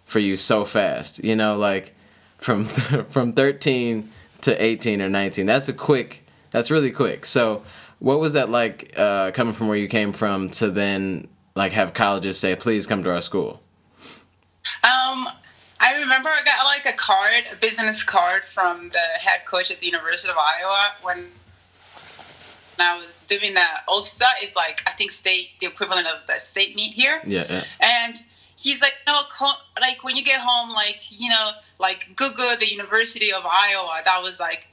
for 0.04 0.18
you 0.18 0.36
so 0.36 0.64
fast. 0.64 1.22
You 1.22 1.36
know, 1.36 1.56
like 1.56 1.94
from 2.38 2.64
from 3.10 3.32
13 3.32 4.10
to 4.42 4.62
18 4.62 5.02
or 5.02 5.08
19. 5.08 5.46
That's 5.46 5.68
a 5.68 5.72
quick. 5.72 6.24
That's 6.50 6.70
really 6.70 6.90
quick. 6.90 7.26
So, 7.26 7.62
what 7.98 8.20
was 8.20 8.32
that 8.34 8.50
like 8.50 8.92
uh, 8.96 9.32
coming 9.32 9.54
from 9.54 9.68
where 9.68 9.76
you 9.76 9.88
came 9.88 10.12
from 10.12 10.50
to 10.50 10.70
then 10.70 11.28
like 11.54 11.72
have 11.72 11.94
colleges 11.94 12.38
say, 12.38 12.54
"Please 12.56 12.86
come 12.86 13.02
to 13.04 13.12
our 13.12 13.20
school"? 13.20 13.62
Um, 14.84 15.28
I 15.80 15.96
remember 15.98 16.28
I 16.28 16.42
got 16.44 16.64
like 16.64 16.86
a 16.86 16.96
card, 16.96 17.44
a 17.52 17.56
business 17.56 18.02
card 18.02 18.44
from 18.44 18.90
the 18.90 19.20
head 19.20 19.44
coach 19.44 19.70
at 19.70 19.80
the 19.80 19.86
University 19.86 20.30
of 20.30 20.36
Iowa 20.36 20.94
when 21.02 21.26
I 22.78 22.98
was 22.98 23.24
doing 23.24 23.54
the 23.54 23.66
OFSA. 23.88 24.24
Is 24.42 24.54
like 24.56 24.82
I 24.86 24.90
think 24.92 25.10
state 25.10 25.50
the 25.60 25.66
equivalent 25.66 26.06
of 26.06 26.26
the 26.26 26.38
state 26.38 26.76
meet 26.76 26.94
here. 26.94 27.20
Yeah. 27.24 27.46
yeah. 27.48 27.64
And 27.80 28.22
he's 28.56 28.80
like, 28.80 28.94
no, 29.06 29.22
like 29.80 30.04
when 30.04 30.16
you 30.16 30.24
get 30.24 30.40
home, 30.40 30.70
like 30.70 31.00
you 31.10 31.28
know, 31.28 31.50
like 31.78 32.16
Google 32.16 32.56
the 32.56 32.70
University 32.70 33.32
of 33.32 33.44
Iowa. 33.44 34.02
That 34.04 34.20
was 34.22 34.40
like 34.40 34.68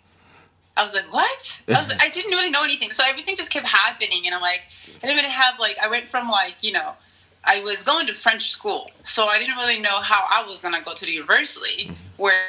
I 0.77 0.83
was 0.83 0.93
like, 0.93 1.11
what? 1.13 1.61
I, 1.69 1.71
was, 1.71 1.91
I 2.01 2.09
didn't 2.09 2.31
really 2.31 2.49
know 2.49 2.63
anything. 2.63 2.91
So 2.91 3.01
everything 3.07 3.37
just 3.37 3.49
kept 3.49 3.65
happening. 3.65 4.23
And 4.25 4.35
I'm 4.35 4.41
like, 4.41 4.61
I 5.01 5.07
didn't 5.07 5.15
really 5.15 5.29
have, 5.29 5.57
like, 5.57 5.77
I 5.81 5.87
went 5.87 6.05
from, 6.07 6.29
like, 6.29 6.55
you 6.61 6.73
know, 6.73 6.95
I 7.45 7.61
was 7.61 7.83
going 7.83 8.07
to 8.07 8.13
French 8.13 8.49
school, 8.49 8.91
so 9.03 9.25
I 9.25 9.37
didn't 9.37 9.55
really 9.55 9.79
know 9.79 10.01
how 10.01 10.25
I 10.29 10.45
was 10.47 10.61
gonna 10.61 10.81
go 10.81 10.93
to 10.93 11.05
the 11.05 11.11
university. 11.11 11.95
Where, 12.17 12.41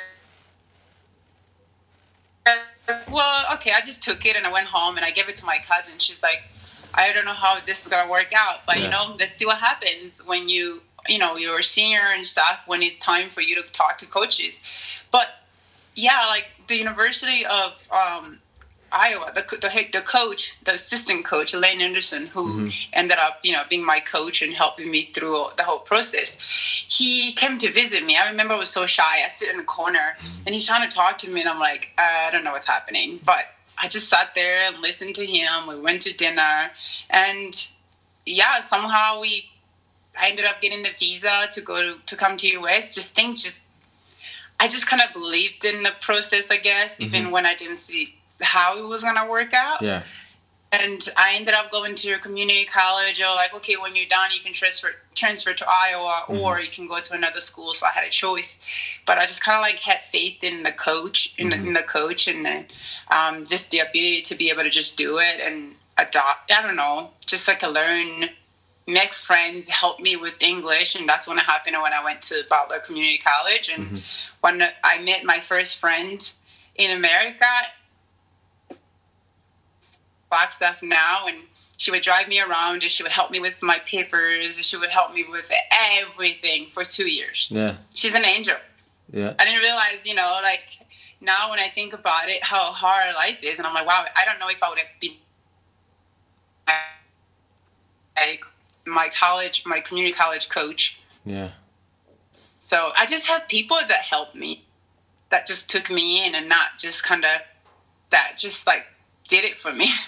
well, 3.11 3.45
okay, 3.55 3.73
I 3.77 3.81
just 3.81 4.03
took 4.03 4.25
it 4.25 4.37
and 4.37 4.47
I 4.47 4.53
went 4.53 4.69
home 4.69 4.97
and 4.97 5.05
I 5.05 5.11
gave 5.11 5.29
it 5.29 5.37
to 5.37 5.45
my 5.45 5.59
cousin. 5.59 5.95
She's 5.99 6.23
like, 6.23 6.45
I 6.95 7.13
don't 7.13 7.27
know 7.27 7.35
how 7.35 7.61
this 7.61 7.83
is 7.83 7.89
gonna 7.89 8.11
work 8.11 8.33
out, 8.35 8.61
but 8.67 8.79
yeah. 8.79 8.85
you 8.85 8.91
know, 8.91 9.17
let's 9.19 9.33
see 9.33 9.45
what 9.45 9.59
happens 9.59 10.23
when 10.25 10.49
you, 10.49 10.81
you 11.09 11.19
know, 11.19 11.37
you're 11.37 11.59
a 11.59 11.63
senior 11.63 12.01
and 12.15 12.27
stuff. 12.27 12.65
When 12.67 12.83
it's 12.83 12.99
time 12.99 13.31
for 13.31 13.41
you 13.41 13.55
to 13.61 13.63
talk 13.73 13.99
to 13.99 14.07
coaches, 14.07 14.63
but 15.11 15.29
yeah, 15.95 16.27
like 16.29 16.47
the 16.69 16.77
University 16.77 17.45
of 17.47 17.89
um, 17.91 18.39
Iowa, 18.93 19.33
the, 19.35 19.43
the 19.61 19.89
the 19.93 20.01
coach, 20.01 20.55
the 20.65 20.75
assistant 20.75 21.25
coach, 21.25 21.55
Layne 21.55 21.81
Anderson, 21.81 22.29
who 22.29 22.47
mm-hmm. 22.47 22.69
ended 22.93 23.19
up, 23.19 23.41
you 23.43 23.53
know, 23.53 23.63
being 23.69 23.85
my 23.85 24.01
coach 24.01 24.43
and 24.43 24.55
helping 24.55 24.91
me 24.91 25.11
through 25.13 25.47
the 25.57 25.65
whole 25.65 25.81
process. 25.81 26.39
He 26.41 27.33
came 27.33 27.59
to 27.59 27.73
visit 27.73 28.05
me. 28.05 28.17
I 28.17 28.29
remember 28.29 28.55
I 28.55 28.59
was 28.59 28.71
so 28.71 28.87
shy. 28.87 29.25
I 29.25 29.29
sit 29.29 29.53
in 29.53 29.59
a 29.61 29.65
corner, 29.65 30.17
and 30.47 30.55
he's 30.55 30.67
trying 30.67 30.89
to 30.89 30.95
talk 30.95 31.19
to 31.19 31.31
me, 31.31 31.41
and 31.41 31.51
I'm 31.51 31.59
like, 31.59 31.89
I 31.99 32.31
don't 32.31 32.45
know 32.45 32.53
what's 32.53 32.67
happening, 32.67 33.21
but 33.25 33.47
I 33.77 33.89
just 33.89 34.09
sat 34.09 34.35
there 34.35 34.61
and 34.67 34.81
listened 34.81 35.15
to 35.17 35.27
him. 35.27 35.67
We 35.67 35.79
went 35.79 36.03
to 36.03 36.13
dinner, 36.13 36.71
and 37.11 37.69
yeah, 38.25 38.61
somehow 38.61 39.21
we. 39.21 39.51
I 40.21 40.31
ended 40.31 40.45
up 40.45 40.61
getting 40.61 40.83
the 40.83 40.91
visa 40.99 41.49
to 41.53 41.61
go 41.61 41.83
to, 41.83 42.01
to 42.05 42.17
come 42.17 42.37
to 42.39 42.47
US. 42.61 42.95
Just 42.95 43.15
things 43.15 43.43
just 43.43 43.65
I 44.59 44.69
just 44.69 44.87
kind 44.87 45.03
of 45.03 45.13
believed 45.13 45.65
in 45.65 45.83
the 45.83 45.93
process, 46.01 46.51
I 46.51 46.57
guess, 46.57 46.95
mm-hmm. 46.95 47.15
even 47.15 47.31
when 47.31 47.47
I 47.47 47.55
didn't 47.55 47.79
see 47.79 48.15
how 48.41 48.79
it 48.79 48.87
was 48.87 49.03
gonna 49.03 49.29
work 49.29 49.53
out. 49.55 49.83
Yeah. 49.83 50.03
And 50.73 51.09
I 51.17 51.35
ended 51.37 51.55
up 51.55 51.71
going 51.71 51.95
to 51.95 52.19
community 52.19 52.65
college. 52.65 53.21
Or 53.21 53.35
like, 53.37 53.55
okay, 53.55 53.77
when 53.77 53.95
you're 53.95 54.07
done, 54.07 54.31
you 54.35 54.41
can 54.41 54.53
transfer 54.53 54.91
transfer 55.15 55.55
to 55.55 55.67
Iowa, 55.67 56.25
mm-hmm. 56.29 56.39
or 56.39 56.61
you 56.61 56.69
can 56.69 56.89
go 56.89 57.01
to 57.01 57.15
another 57.15 57.41
school. 57.41 57.73
So 57.73 57.87
I 57.87 57.91
had 57.91 58.05
a 58.05 58.11
choice, 58.11 58.59
but 59.07 59.17
I 59.17 59.27
just 59.27 59.43
kind 59.43 59.57
of 59.57 59.63
like 59.63 59.79
had 59.79 60.01
faith 60.03 60.43
in 60.43 60.65
the 60.65 60.73
coach, 60.73 61.35
in, 61.39 61.51
mm-hmm. 61.51 61.63
the, 61.63 61.69
in 61.69 61.75
the 61.75 61.83
coach, 61.83 62.27
and 62.27 62.45
then 62.45 62.67
um, 63.11 63.45
just 63.45 63.71
the 63.71 63.79
ability 63.79 64.23
to 64.23 64.35
be 64.35 64.51
able 64.51 64.65
to 64.65 64.71
just 64.71 64.97
do 64.97 65.19
it 65.19 65.41
and 65.41 65.77
adopt. 65.97 66.51
I 66.51 66.63
don't 66.63 66.77
know, 66.77 67.11
just 67.25 67.47
like 67.47 67.61
to 67.61 67.69
learn 67.69 68.31
make 68.87 69.13
friends, 69.13 69.69
help 69.69 70.01
me 70.01 70.17
with 70.17 70.41
English, 70.41 70.95
and 70.95 71.09
that's 71.09 71.27
when 71.27 71.39
it 71.39 71.45
happened 71.45 71.77
when 71.83 71.93
I 71.93 72.05
went 72.05 72.23
to 72.23 72.43
Butler 72.49 72.79
Community 72.79 73.19
College. 73.19 73.69
And 73.69 73.87
mm-hmm. 73.87 73.99
when 74.41 74.63
I 74.85 75.03
met 75.03 75.25
my 75.25 75.41
first 75.41 75.79
friend 75.79 76.33
in 76.77 76.97
America, 76.97 77.47
Flagstaff 80.29 80.83
now, 80.83 81.27
and 81.27 81.39
she 81.77 81.91
would 81.91 82.03
drive 82.03 82.29
me 82.29 82.41
around 82.41 82.83
and 82.83 82.91
she 82.91 83.03
would 83.03 83.13
help 83.13 83.31
me 83.31 83.39
with 83.39 83.63
my 83.63 83.79
papers. 83.81 84.57
She 84.65 84.77
would 84.77 84.91
help 84.91 85.13
me 85.13 85.25
with 85.29 85.51
everything 85.71 86.67
for 86.71 86.85
two 86.85 87.09
years. 87.09 87.49
Yeah. 87.51 87.77
She's 87.95 88.15
an 88.15 88.25
angel. 88.25 88.57
Yeah. 89.13 89.35
I 89.39 89.45
didn't 89.45 89.61
realize, 89.61 90.05
you 90.05 90.15
know, 90.15 90.41
like 90.43 90.79
now 91.21 91.51
when 91.51 91.59
I 91.59 91.69
think 91.69 91.93
about 91.93 92.29
it, 92.29 92.43
how 92.43 92.73
hard 92.73 93.15
life 93.15 93.39
is, 93.43 93.59
and 93.59 93.67
I'm 93.67 93.75
like, 93.75 93.87
wow, 93.87 94.05
I 94.17 94.25
don't 94.25 94.39
know 94.39 94.49
if 94.49 94.63
I 94.63 94.69
would 94.69 94.79
have 94.79 94.89
been 95.01 95.13
like 98.17 98.45
my 98.87 99.09
college, 99.09 99.65
my 99.67 99.81
community 99.81 100.15
college 100.15 100.49
coach. 100.49 100.99
Yeah. 101.25 101.51
So 102.61 102.93
I 102.97 103.07
just 103.07 103.27
have 103.27 103.49
people 103.49 103.77
that 103.77 104.03
help 104.03 104.35
me, 104.35 104.65
that 105.31 105.47
just 105.47 105.69
took 105.71 105.91
me 105.91 106.25
in 106.25 106.35
and 106.35 106.49
not 106.49 106.79
just 106.79 107.05
kind 107.05 107.25
of 107.25 107.41
that 108.11 108.35
just 108.39 108.67
like 108.67 108.85
did 109.29 109.45
it 109.45 109.57
for 109.57 109.73
me. 109.73 109.91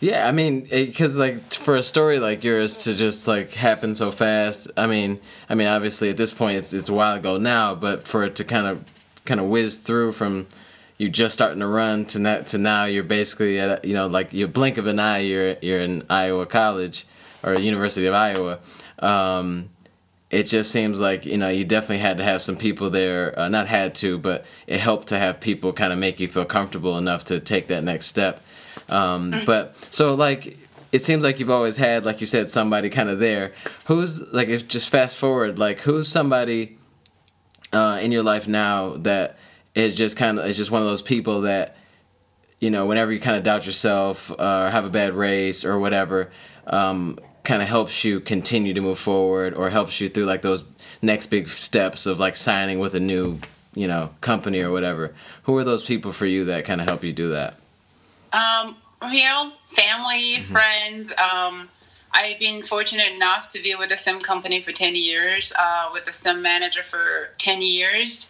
Yeah, 0.00 0.28
I 0.28 0.32
mean, 0.32 0.62
because 0.64 1.16
like 1.16 1.54
for 1.54 1.76
a 1.76 1.82
story 1.82 2.18
like 2.18 2.44
yours 2.44 2.76
to 2.78 2.94
just 2.94 3.26
like 3.26 3.52
happen 3.52 3.94
so 3.94 4.10
fast. 4.10 4.68
I 4.76 4.86
mean, 4.86 5.18
I 5.48 5.54
mean, 5.54 5.66
obviously 5.66 6.10
at 6.10 6.18
this 6.18 6.30
point 6.30 6.58
it's 6.58 6.74
it's 6.74 6.90
a 6.90 6.92
while 6.92 7.16
ago 7.16 7.38
now, 7.38 7.74
but 7.74 8.06
for 8.06 8.22
it 8.24 8.34
to 8.36 8.44
kind 8.44 8.66
of 8.66 8.84
kind 9.24 9.40
of 9.40 9.46
whiz 9.46 9.78
through 9.78 10.12
from 10.12 10.46
you 10.98 11.08
just 11.08 11.32
starting 11.32 11.60
to 11.60 11.66
run 11.66 12.04
to 12.06 12.18
now, 12.18 12.42
to 12.42 12.58
now 12.58 12.84
you're 12.84 13.02
basically 13.02 13.58
at 13.58 13.84
you 13.84 13.94
know 13.94 14.06
like 14.06 14.34
you 14.34 14.46
blink 14.46 14.76
of 14.76 14.86
an 14.86 14.98
eye 14.98 15.20
you're 15.20 15.56
you're 15.62 15.80
in 15.80 16.04
Iowa 16.10 16.44
College 16.44 17.06
or 17.44 17.58
University 17.58 18.06
of 18.06 18.14
Iowa. 18.14 18.58
Um, 18.98 19.70
it 20.30 20.44
just 20.44 20.72
seems 20.72 21.00
like 21.00 21.26
you 21.26 21.36
know 21.36 21.48
you 21.48 21.64
definitely 21.64 21.98
had 21.98 22.18
to 22.18 22.24
have 22.24 22.42
some 22.42 22.56
people 22.56 22.90
there 22.90 23.38
uh, 23.38 23.48
not 23.48 23.68
had 23.68 23.94
to 23.94 24.18
but 24.18 24.44
it 24.66 24.80
helped 24.80 25.08
to 25.08 25.18
have 25.18 25.38
people 25.38 25.72
kind 25.72 25.92
of 25.92 25.98
make 25.98 26.18
you 26.18 26.26
feel 26.26 26.44
comfortable 26.44 26.98
enough 26.98 27.26
to 27.26 27.38
take 27.38 27.68
that 27.68 27.84
next 27.84 28.06
step 28.06 28.42
um, 28.88 29.32
mm-hmm. 29.32 29.44
But 29.44 29.74
so 29.90 30.14
like 30.14 30.58
it 30.92 31.02
seems 31.02 31.24
like 31.24 31.40
you've 31.40 31.50
always 31.50 31.76
had, 31.76 32.04
like 32.04 32.20
you 32.20 32.26
said, 32.26 32.50
somebody 32.50 32.90
kind 32.90 33.08
of 33.08 33.18
there. 33.18 33.52
Who's 33.86 34.20
like 34.32 34.48
if 34.48 34.68
just 34.68 34.90
fast 34.90 35.16
forward, 35.16 35.58
like 35.58 35.80
who's 35.80 36.08
somebody 36.08 36.78
uh, 37.72 37.98
in 38.00 38.12
your 38.12 38.22
life 38.22 38.46
now 38.46 38.96
that 38.98 39.36
is 39.74 39.94
just 39.94 40.16
kind 40.16 40.38
of 40.38 40.46
is 40.46 40.56
just 40.56 40.70
one 40.70 40.82
of 40.82 40.86
those 40.88 41.02
people 41.02 41.42
that 41.42 41.76
you 42.60 42.70
know 42.70 42.86
whenever 42.86 43.12
you 43.12 43.20
kind 43.20 43.36
of 43.36 43.42
doubt 43.42 43.66
yourself 43.66 44.30
uh, 44.30 44.64
or 44.66 44.70
have 44.70 44.84
a 44.84 44.90
bad 44.90 45.14
race 45.14 45.64
or 45.64 45.78
whatever. 45.78 46.30
Um, 46.66 47.18
kind 47.44 47.62
of 47.62 47.68
helps 47.68 48.04
you 48.04 48.20
continue 48.20 48.74
to 48.74 48.80
move 48.80 48.98
forward 48.98 49.54
or 49.54 49.70
helps 49.70 50.00
you 50.00 50.08
through 50.08 50.24
like 50.24 50.42
those 50.42 50.64
next 51.02 51.26
big 51.26 51.48
steps 51.48 52.06
of 52.06 52.18
like 52.18 52.34
signing 52.34 52.78
with 52.78 52.94
a 52.94 53.00
new 53.00 53.38
you 53.74 53.86
know 53.86 54.10
company 54.20 54.60
or 54.60 54.70
whatever 54.70 55.14
who 55.44 55.56
are 55.56 55.64
those 55.64 55.84
people 55.84 56.10
for 56.12 56.26
you 56.26 56.44
that 56.44 56.64
kind 56.64 56.80
of 56.80 56.88
help 56.88 57.04
you 57.04 57.12
do 57.12 57.30
that 57.30 57.54
um, 58.34 58.76
you 59.12 59.24
know, 59.24 59.52
family, 59.68 60.36
mm-hmm. 60.38 60.42
friends. 60.42 61.12
Um, 61.12 61.68
I've 62.12 62.38
been 62.38 62.62
fortunate 62.62 63.12
enough 63.12 63.48
to 63.48 63.62
be 63.62 63.74
with 63.74 63.88
the 63.88 63.96
sim 63.96 64.20
company 64.20 64.60
for 64.60 64.72
10 64.72 64.94
years, 64.94 65.52
uh, 65.58 65.90
with 65.92 66.04
the 66.04 66.12
sim 66.12 66.42
manager 66.42 66.82
for 66.82 67.30
10 67.38 67.62
years, 67.62 68.28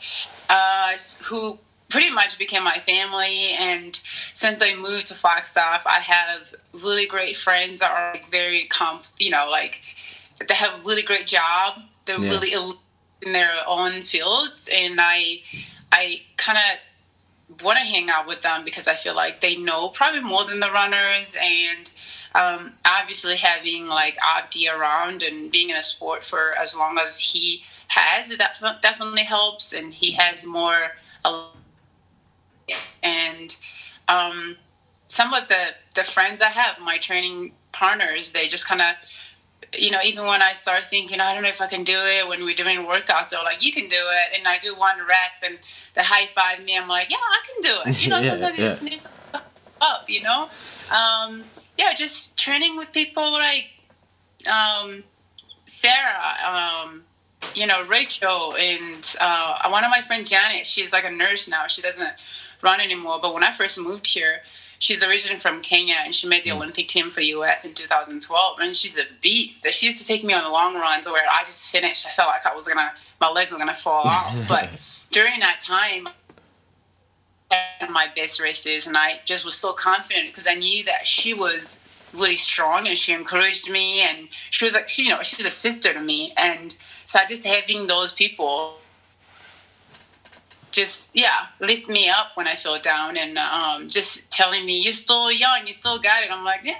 uh, 0.48 0.96
who 1.24 1.59
pretty 1.94 2.11
much 2.11 2.37
became 2.38 2.64
my 2.64 2.78
family. 2.80 3.52
And 3.57 4.00
since 4.33 4.61
I 4.61 4.74
moved 4.74 5.07
to 5.07 5.14
Flagstaff, 5.14 5.87
I 5.87 6.00
have 6.00 6.52
really 6.72 7.07
great 7.07 7.37
friends 7.37 7.78
that 7.78 7.92
are 7.92 8.11
like 8.11 8.28
very, 8.28 8.66
comp, 8.66 9.04
you 9.20 9.30
know, 9.30 9.46
like 9.48 9.80
they 10.48 10.54
have 10.54 10.80
a 10.80 10.83
really 10.83 11.02
great 11.02 11.28
job. 11.28 11.83
They're 12.04 12.18
yeah. 12.18 12.30
really 12.30 12.52
in 13.22 13.33
their 13.33 13.52
own 13.68 14.02
fields. 14.02 14.68
And 14.72 14.98
I, 15.00 15.42
I 15.92 16.22
kind 16.37 16.59
of 16.59 17.62
want 17.62 17.78
to 17.78 17.85
hang 17.85 18.11
out 18.11 18.26
with 18.26 18.42
them 18.42 18.64
because 18.64 18.88
I 18.88 18.96
feel 18.96 19.14
like 19.14 19.40
they 19.40 19.54
know 19.54 19.88
probably 19.90 20.20
more 20.20 20.44
than 20.44 20.59
the 20.59 20.72
runners 20.72 21.37
and 21.40 21.94
um, 22.35 22.72
obviously 22.85 23.37
having 23.37 23.87
like 23.87 24.18
Abdi 24.20 24.68
around 24.68 25.22
and 25.22 25.48
being 25.48 25.70
in 25.70 25.76
a 25.76 25.83
sport 25.85 26.24
for 26.24 26.59
as 26.61 26.76
long 26.76 26.98
as 26.98 27.20
he 27.20 27.62
has 27.87 28.30
that 28.37 28.83
definitely 28.83 29.22
helps 29.22 29.72
and 29.72 29.94
he 29.94 30.11
has 30.11 30.44
more 30.44 30.96
and 33.03 33.57
um, 34.09 34.57
some 35.09 35.33
of 35.35 35.48
the 35.48 35.74
the 35.94 36.05
friends 36.05 36.42
I 36.42 36.48
have 36.48 36.79
my 36.81 36.98
training 36.98 37.53
partners 37.72 38.31
they 38.31 38.48
just 38.48 38.66
kind 38.66 38.81
of 38.81 38.94
you 39.79 39.90
know, 39.90 39.98
even 40.05 40.24
when 40.24 40.42
I 40.42 40.53
start 40.53 40.87
thinking, 40.87 41.20
I 41.20 41.35
don't 41.35 41.42
know 41.42 41.48
if 41.48 41.61
I 41.61 41.66
can 41.66 41.85
do 41.85 41.98
it, 41.98 42.29
when 42.29 42.44
we're 42.44 42.55
doing 42.55 42.79
workouts, 42.81 43.31
they're 43.31 43.42
like, 43.42 43.64
you 43.64 43.72
can 43.72 43.88
do 43.88 43.96
it. 43.96 44.38
And 44.38 44.46
I 44.46 44.59
do 44.59 44.74
one 44.74 44.98
rep 44.98 45.42
and 45.42 45.59
the 45.94 46.03
high 46.03 46.27
five 46.27 46.62
me, 46.62 46.77
I'm 46.77 46.88
like, 46.88 47.11
yeah, 47.11 47.16
I 47.16 47.42
can 47.46 47.62
do 47.62 47.90
it. 47.90 48.03
You 48.03 48.09
know, 48.09 48.18
yeah, 48.20 48.31
somebody 48.31 48.62
yeah. 48.62 48.79
needs 48.83 49.09
up, 49.81 50.09
you 50.09 50.22
know? 50.22 50.48
Um, 50.90 51.44
yeah, 51.79 51.92
just 51.94 52.37
training 52.37 52.77
with 52.77 52.92
people 52.92 53.24
like 53.24 53.70
um, 54.50 55.05
Sarah, 55.66 56.35
um, 56.46 57.03
you 57.55 57.66
know, 57.66 57.85
Rachel, 57.87 58.55
and 58.57 59.16
uh, 59.20 59.68
one 59.68 59.85
of 59.85 59.90
my 59.90 60.00
friends, 60.00 60.31
Janet, 60.31 60.64
she's 60.66 60.92
like 60.92 61.05
a 61.05 61.11
nurse 61.11 61.48
now. 61.48 61.66
She 61.66 61.83
doesn't 61.83 62.12
run 62.64 62.81
anymore. 62.81 63.18
But 63.20 63.35
when 63.35 63.44
I 63.44 63.53
first 63.53 63.79
moved 63.79 64.07
here, 64.07 64.40
she's 64.79 65.03
originally 65.03 65.38
from 65.38 65.61
Kenya 65.61 65.96
and 65.98 66.14
she 66.14 66.27
made 66.27 66.42
the 66.42 66.50
mm. 66.50 66.57
Olympic 66.57 66.88
team 66.88 67.11
for 67.11 67.20
US 67.20 67.64
in 67.64 67.74
2012 67.74 68.59
and 68.59 68.74
she's 68.74 68.98
a 68.98 69.05
beast. 69.20 69.66
She 69.70 69.87
used 69.87 69.98
to 69.98 70.07
take 70.07 70.24
me 70.24 70.35
on 70.35 70.50
long 70.50 70.74
runs 70.74 71.07
where 71.07 71.24
I 71.31 71.44
just 71.44 71.70
finished. 71.70 72.07
I 72.07 72.11
felt 72.11 72.29
like 72.29 72.46
I 72.46 72.55
was 72.55 72.66
gonna, 72.66 72.92
my 73.20 73.31
legs 73.31 73.53
were 73.53 73.59
gonna 73.59 73.74
fall 73.74 74.03
off. 74.05 74.40
But 74.48 74.70
during 75.11 75.38
that 75.40 75.61
time, 75.61 76.09
my 77.88 78.09
best 78.16 78.40
races 78.40 78.87
and 78.87 78.96
I 78.96 79.20
just 79.24 79.44
was 79.44 79.55
so 79.55 79.72
confident 79.72 80.29
because 80.29 80.46
I 80.46 80.55
knew 80.55 80.85
that 80.85 81.07
she 81.07 81.35
was 81.35 81.79
really 82.12 82.37
strong 82.37 82.88
and 82.88 82.96
she 82.96 83.12
encouraged 83.12 83.70
me 83.70 84.00
and 84.00 84.29
she 84.50 84.64
was 84.64 84.74
like, 84.74 84.88
she, 84.88 85.05
you 85.05 85.11
know, 85.11 85.22
she's 85.22 85.46
a 85.46 85.50
sister 85.50 85.92
to 85.92 86.00
me. 86.00 86.33
And 86.37 86.77
so 87.05 87.18
I 87.18 87.27
just 87.27 87.44
having 87.44 87.87
those 87.87 88.12
people 88.12 88.79
just 90.75 91.15
yeah 91.15 91.47
lift 91.61 91.89
me 91.89 92.09
up 92.09 92.33
when 92.35 92.47
I 92.47 92.57
feel 92.57 92.79
down 92.79 93.17
and 93.17 93.39
um, 93.39 93.89
just 93.89 94.31
telling 94.31 94.67
me 94.67 94.83
you're 94.83 94.93
still 94.93 95.31
young, 95.31 95.67
you 95.67 95.73
still 95.73 95.99
got 95.99 96.25
it. 96.25 96.31
I'm 96.31 96.45
like 96.45 96.61
yeah, 96.65 96.75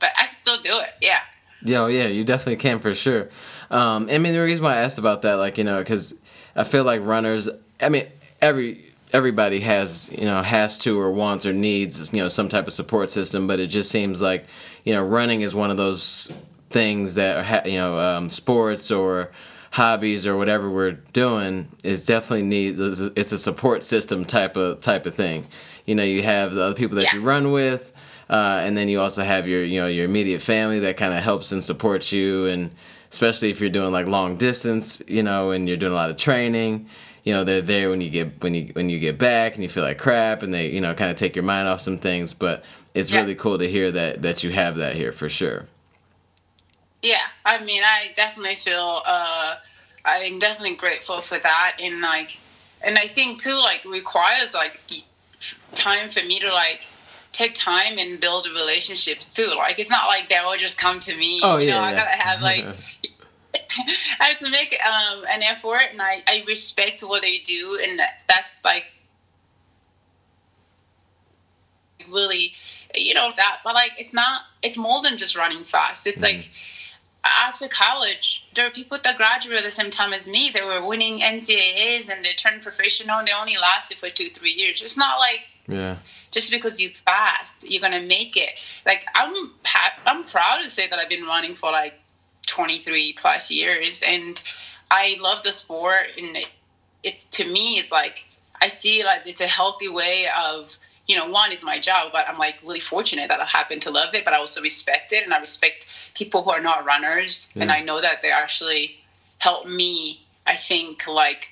but 0.00 0.10
I 0.18 0.28
still 0.28 0.60
do 0.60 0.80
it. 0.80 0.90
Yeah. 1.00 1.20
Yeah, 1.66 1.80
oh, 1.80 1.86
yeah, 1.86 2.08
you 2.08 2.24
definitely 2.24 2.56
can 2.56 2.78
for 2.78 2.94
sure. 2.94 3.30
Um, 3.70 4.10
I 4.10 4.18
mean, 4.18 4.34
the 4.34 4.42
reason 4.42 4.62
why 4.64 4.74
I 4.74 4.80
asked 4.80 4.98
about 4.98 5.22
that, 5.22 5.34
like 5.34 5.56
you 5.56 5.64
know, 5.64 5.78
because 5.78 6.14
I 6.56 6.64
feel 6.64 6.84
like 6.84 7.00
runners. 7.02 7.48
I 7.80 7.88
mean, 7.88 8.06
every 8.42 8.92
everybody 9.12 9.60
has 9.60 10.10
you 10.12 10.24
know 10.24 10.42
has 10.42 10.78
to 10.80 10.98
or 10.98 11.10
wants 11.12 11.46
or 11.46 11.52
needs 11.52 12.12
you 12.12 12.18
know 12.18 12.28
some 12.28 12.48
type 12.48 12.66
of 12.66 12.72
support 12.72 13.10
system, 13.10 13.46
but 13.46 13.60
it 13.60 13.68
just 13.68 13.90
seems 13.90 14.20
like 14.20 14.44
you 14.84 14.94
know 14.94 15.04
running 15.04 15.40
is 15.40 15.54
one 15.54 15.70
of 15.70 15.76
those 15.76 16.30
things 16.70 17.14
that 17.14 17.66
you 17.66 17.78
know 17.78 17.98
um, 17.98 18.28
sports 18.28 18.90
or 18.90 19.30
hobbies 19.74 20.24
or 20.24 20.36
whatever 20.36 20.70
we're 20.70 20.92
doing 20.92 21.68
is 21.82 22.04
definitely 22.04 22.46
need 22.46 22.78
it's 22.78 23.32
a 23.32 23.38
support 23.38 23.82
system 23.82 24.24
type 24.24 24.56
of 24.56 24.80
type 24.80 25.04
of 25.04 25.12
thing 25.12 25.44
you 25.84 25.96
know 25.96 26.04
you 26.04 26.22
have 26.22 26.52
the 26.52 26.62
other 26.62 26.76
people 26.76 26.94
that 26.94 27.12
yeah. 27.12 27.16
you 27.16 27.20
run 27.20 27.50
with 27.50 27.90
uh, 28.30 28.62
and 28.62 28.76
then 28.76 28.88
you 28.88 29.00
also 29.00 29.24
have 29.24 29.48
your 29.48 29.64
you 29.64 29.80
know 29.80 29.88
your 29.88 30.04
immediate 30.04 30.40
family 30.40 30.78
that 30.78 30.96
kind 30.96 31.12
of 31.12 31.24
helps 31.24 31.50
and 31.50 31.60
supports 31.60 32.12
you 32.12 32.46
and 32.46 32.70
especially 33.10 33.50
if 33.50 33.60
you're 33.60 33.68
doing 33.68 33.90
like 33.90 34.06
long 34.06 34.36
distance 34.36 35.02
you 35.08 35.24
know 35.24 35.50
and 35.50 35.66
you're 35.66 35.76
doing 35.76 35.90
a 35.90 35.96
lot 35.96 36.08
of 36.08 36.16
training 36.16 36.88
you 37.24 37.34
know 37.34 37.42
they're 37.42 37.60
there 37.60 37.90
when 37.90 38.00
you 38.00 38.10
get 38.10 38.40
when 38.44 38.54
you 38.54 38.70
when 38.74 38.88
you 38.88 39.00
get 39.00 39.18
back 39.18 39.54
and 39.54 39.62
you 39.64 39.68
feel 39.68 39.82
like 39.82 39.98
crap 39.98 40.44
and 40.44 40.54
they 40.54 40.70
you 40.70 40.80
know 40.80 40.94
kind 40.94 41.10
of 41.10 41.16
take 41.16 41.34
your 41.34 41.42
mind 41.42 41.66
off 41.66 41.80
some 41.80 41.98
things 41.98 42.32
but 42.32 42.62
it's 42.94 43.10
yeah. 43.10 43.18
really 43.18 43.34
cool 43.34 43.58
to 43.58 43.68
hear 43.68 43.90
that 43.90 44.22
that 44.22 44.44
you 44.44 44.52
have 44.52 44.76
that 44.76 44.94
here 44.94 45.10
for 45.10 45.28
sure 45.28 45.66
yeah, 47.04 47.26
I 47.44 47.62
mean, 47.62 47.82
I 47.84 48.12
definitely 48.16 48.56
feel 48.56 49.02
uh, 49.04 49.56
I'm 50.06 50.38
definitely 50.38 50.76
grateful 50.76 51.20
for 51.20 51.38
that, 51.38 51.76
and 51.78 52.00
like, 52.00 52.38
and 52.80 52.98
I 52.98 53.06
think 53.06 53.42
too, 53.42 53.56
like, 53.58 53.84
requires 53.84 54.54
like 54.54 54.80
time 55.74 56.08
for 56.08 56.20
me 56.20 56.40
to 56.40 56.48
like 56.48 56.86
take 57.32 57.54
time 57.54 57.98
and 57.98 58.18
build 58.18 58.46
relationships 58.46 59.34
too. 59.34 59.48
Like, 59.48 59.78
it's 59.78 59.90
not 59.90 60.06
like 60.06 60.30
they 60.30 60.40
will 60.42 60.56
just 60.56 60.78
come 60.78 60.98
to 61.00 61.14
me. 61.14 61.40
Oh 61.44 61.58
you 61.58 61.68
yeah, 61.68 61.74
know, 61.74 61.80
yeah. 61.80 61.86
I 61.86 61.94
gotta 61.94 62.22
have 62.22 62.42
like. 62.42 62.66
I 64.20 64.26
have 64.26 64.38
to 64.38 64.50
make 64.50 64.78
um, 64.84 65.24
an 65.28 65.42
effort, 65.42 65.82
and 65.90 66.00
I, 66.00 66.22
I 66.28 66.44
respect 66.46 67.02
what 67.02 67.22
they 67.22 67.38
do, 67.38 67.78
and 67.82 68.00
that's 68.28 68.64
like 68.64 68.84
really, 72.08 72.54
you 72.94 73.14
know 73.14 73.32
that. 73.36 73.58
But 73.64 73.74
like, 73.74 73.92
it's 73.98 74.14
not. 74.14 74.42
It's 74.62 74.76
more 74.76 75.02
than 75.02 75.16
just 75.16 75.36
running 75.36 75.64
fast. 75.64 76.06
It's 76.06 76.16
mm-hmm. 76.16 76.36
like 76.36 76.50
after 77.24 77.68
college, 77.68 78.44
there 78.54 78.66
were 78.66 78.70
people 78.70 78.98
that 79.02 79.16
graduated 79.16 79.64
at 79.64 79.64
the 79.64 79.70
same 79.70 79.90
time 79.90 80.12
as 80.12 80.28
me. 80.28 80.50
They 80.50 80.62
were 80.62 80.84
winning 80.84 81.20
NCAAs 81.20 82.10
and 82.10 82.24
they 82.24 82.34
turned 82.34 82.62
professional 82.62 83.18
and 83.18 83.28
they 83.28 83.32
only 83.32 83.56
lasted 83.56 83.96
for 83.96 84.10
two, 84.10 84.30
three 84.30 84.52
years. 84.52 84.82
It's 84.82 84.98
not 84.98 85.18
like 85.18 85.46
yeah. 85.66 85.96
just 86.30 86.50
because 86.50 86.80
you 86.80 86.90
fast, 86.90 87.68
you're 87.68 87.80
gonna 87.80 88.02
make 88.02 88.36
it. 88.36 88.50
Like 88.84 89.06
I'm, 89.14 89.52
I'm 90.06 90.24
proud 90.24 90.62
to 90.62 90.70
say 90.70 90.86
that 90.88 90.98
I've 90.98 91.08
been 91.08 91.24
running 91.24 91.54
for 91.54 91.72
like 91.72 91.98
23 92.46 93.14
plus 93.14 93.50
years, 93.50 94.02
and 94.06 94.42
I 94.90 95.16
love 95.20 95.42
the 95.42 95.52
sport. 95.52 96.08
And 96.18 96.38
it's 97.02 97.24
to 97.24 97.50
me, 97.50 97.78
it's 97.78 97.90
like 97.90 98.26
I 98.60 98.68
see 98.68 99.00
it 99.00 99.06
like 99.06 99.26
it's 99.26 99.40
a 99.40 99.46
healthy 99.46 99.88
way 99.88 100.26
of 100.38 100.78
you 101.06 101.16
know, 101.16 101.28
one 101.28 101.52
is 101.52 101.62
my 101.62 101.78
job, 101.78 102.12
but 102.12 102.28
I'm 102.28 102.38
like 102.38 102.56
really 102.62 102.80
fortunate 102.80 103.28
that 103.28 103.40
I 103.40 103.44
happen 103.44 103.78
to 103.80 103.90
love 103.90 104.14
it, 104.14 104.24
but 104.24 104.32
I 104.32 104.38
also 104.38 104.60
respect 104.60 105.12
it 105.12 105.24
and 105.24 105.34
I 105.34 105.38
respect 105.38 105.86
people 106.14 106.42
who 106.42 106.50
are 106.50 106.62
not 106.62 106.84
runners. 106.84 107.48
Yeah. 107.54 107.62
And 107.62 107.72
I 107.72 107.80
know 107.80 108.00
that 108.00 108.22
they 108.22 108.30
actually 108.30 109.00
help 109.38 109.66
me, 109.66 110.24
I 110.46 110.56
think, 110.56 111.06
like 111.06 111.50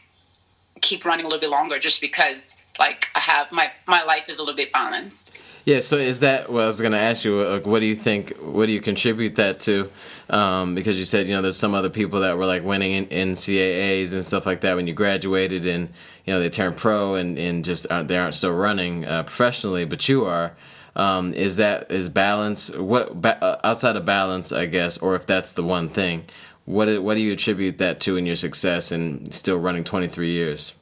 keep 0.80 1.04
running 1.04 1.26
a 1.26 1.28
little 1.28 1.40
bit 1.40 1.50
longer 1.50 1.78
just 1.78 2.00
because 2.00 2.56
like 2.78 3.08
I 3.14 3.20
have 3.20 3.52
my 3.52 3.70
my 3.86 4.02
life 4.02 4.28
is 4.28 4.38
a 4.38 4.42
little 4.42 4.56
bit 4.56 4.72
balanced. 4.72 5.32
Yeah. 5.64 5.80
So 5.80 5.96
is 5.96 6.20
that? 6.20 6.50
Well, 6.50 6.64
I 6.64 6.66
was 6.66 6.80
going 6.80 6.92
to 6.92 6.98
ask 6.98 7.24
you. 7.24 7.42
Like, 7.42 7.66
what 7.66 7.80
do 7.80 7.86
you 7.86 7.94
think? 7.94 8.36
What 8.38 8.66
do 8.66 8.72
you 8.72 8.80
contribute 8.80 9.36
that 9.36 9.58
to? 9.60 9.90
Um, 10.30 10.74
because 10.74 10.98
you 10.98 11.04
said 11.04 11.26
you 11.26 11.34
know 11.34 11.42
there's 11.42 11.56
some 11.56 11.74
other 11.74 11.90
people 11.90 12.20
that 12.20 12.36
were 12.36 12.46
like 12.46 12.64
winning 12.64 12.92
in 12.92 13.06
NCAA's 13.30 14.12
and 14.12 14.24
stuff 14.24 14.46
like 14.46 14.62
that 14.62 14.76
when 14.76 14.86
you 14.86 14.94
graduated 14.94 15.66
and 15.66 15.88
you 16.24 16.32
know 16.32 16.40
they 16.40 16.50
turned 16.50 16.76
pro 16.76 17.14
and 17.14 17.38
and 17.38 17.64
just 17.64 17.86
aren't, 17.90 18.08
they 18.08 18.18
aren't 18.18 18.34
still 18.34 18.54
running 18.54 19.04
uh, 19.04 19.22
professionally, 19.22 19.84
but 19.84 20.08
you 20.08 20.24
are. 20.24 20.54
Um, 20.94 21.32
is 21.32 21.56
that 21.56 21.90
is 21.90 22.10
balance 22.10 22.70
what 22.70 23.20
ba- 23.20 23.42
uh, 23.42 23.60
outside 23.64 23.96
of 23.96 24.04
balance 24.04 24.52
I 24.52 24.66
guess 24.66 24.98
or 24.98 25.14
if 25.14 25.24
that's 25.24 25.54
the 25.54 25.62
one 25.62 25.88
thing 25.88 26.26
what 26.66 27.02
what 27.02 27.14
do 27.14 27.20
you 27.20 27.32
attribute 27.32 27.78
that 27.78 27.98
to 28.00 28.18
in 28.18 28.26
your 28.26 28.36
success 28.36 28.92
and 28.92 29.32
still 29.32 29.58
running 29.58 29.84
23 29.84 30.30
years 30.30 30.74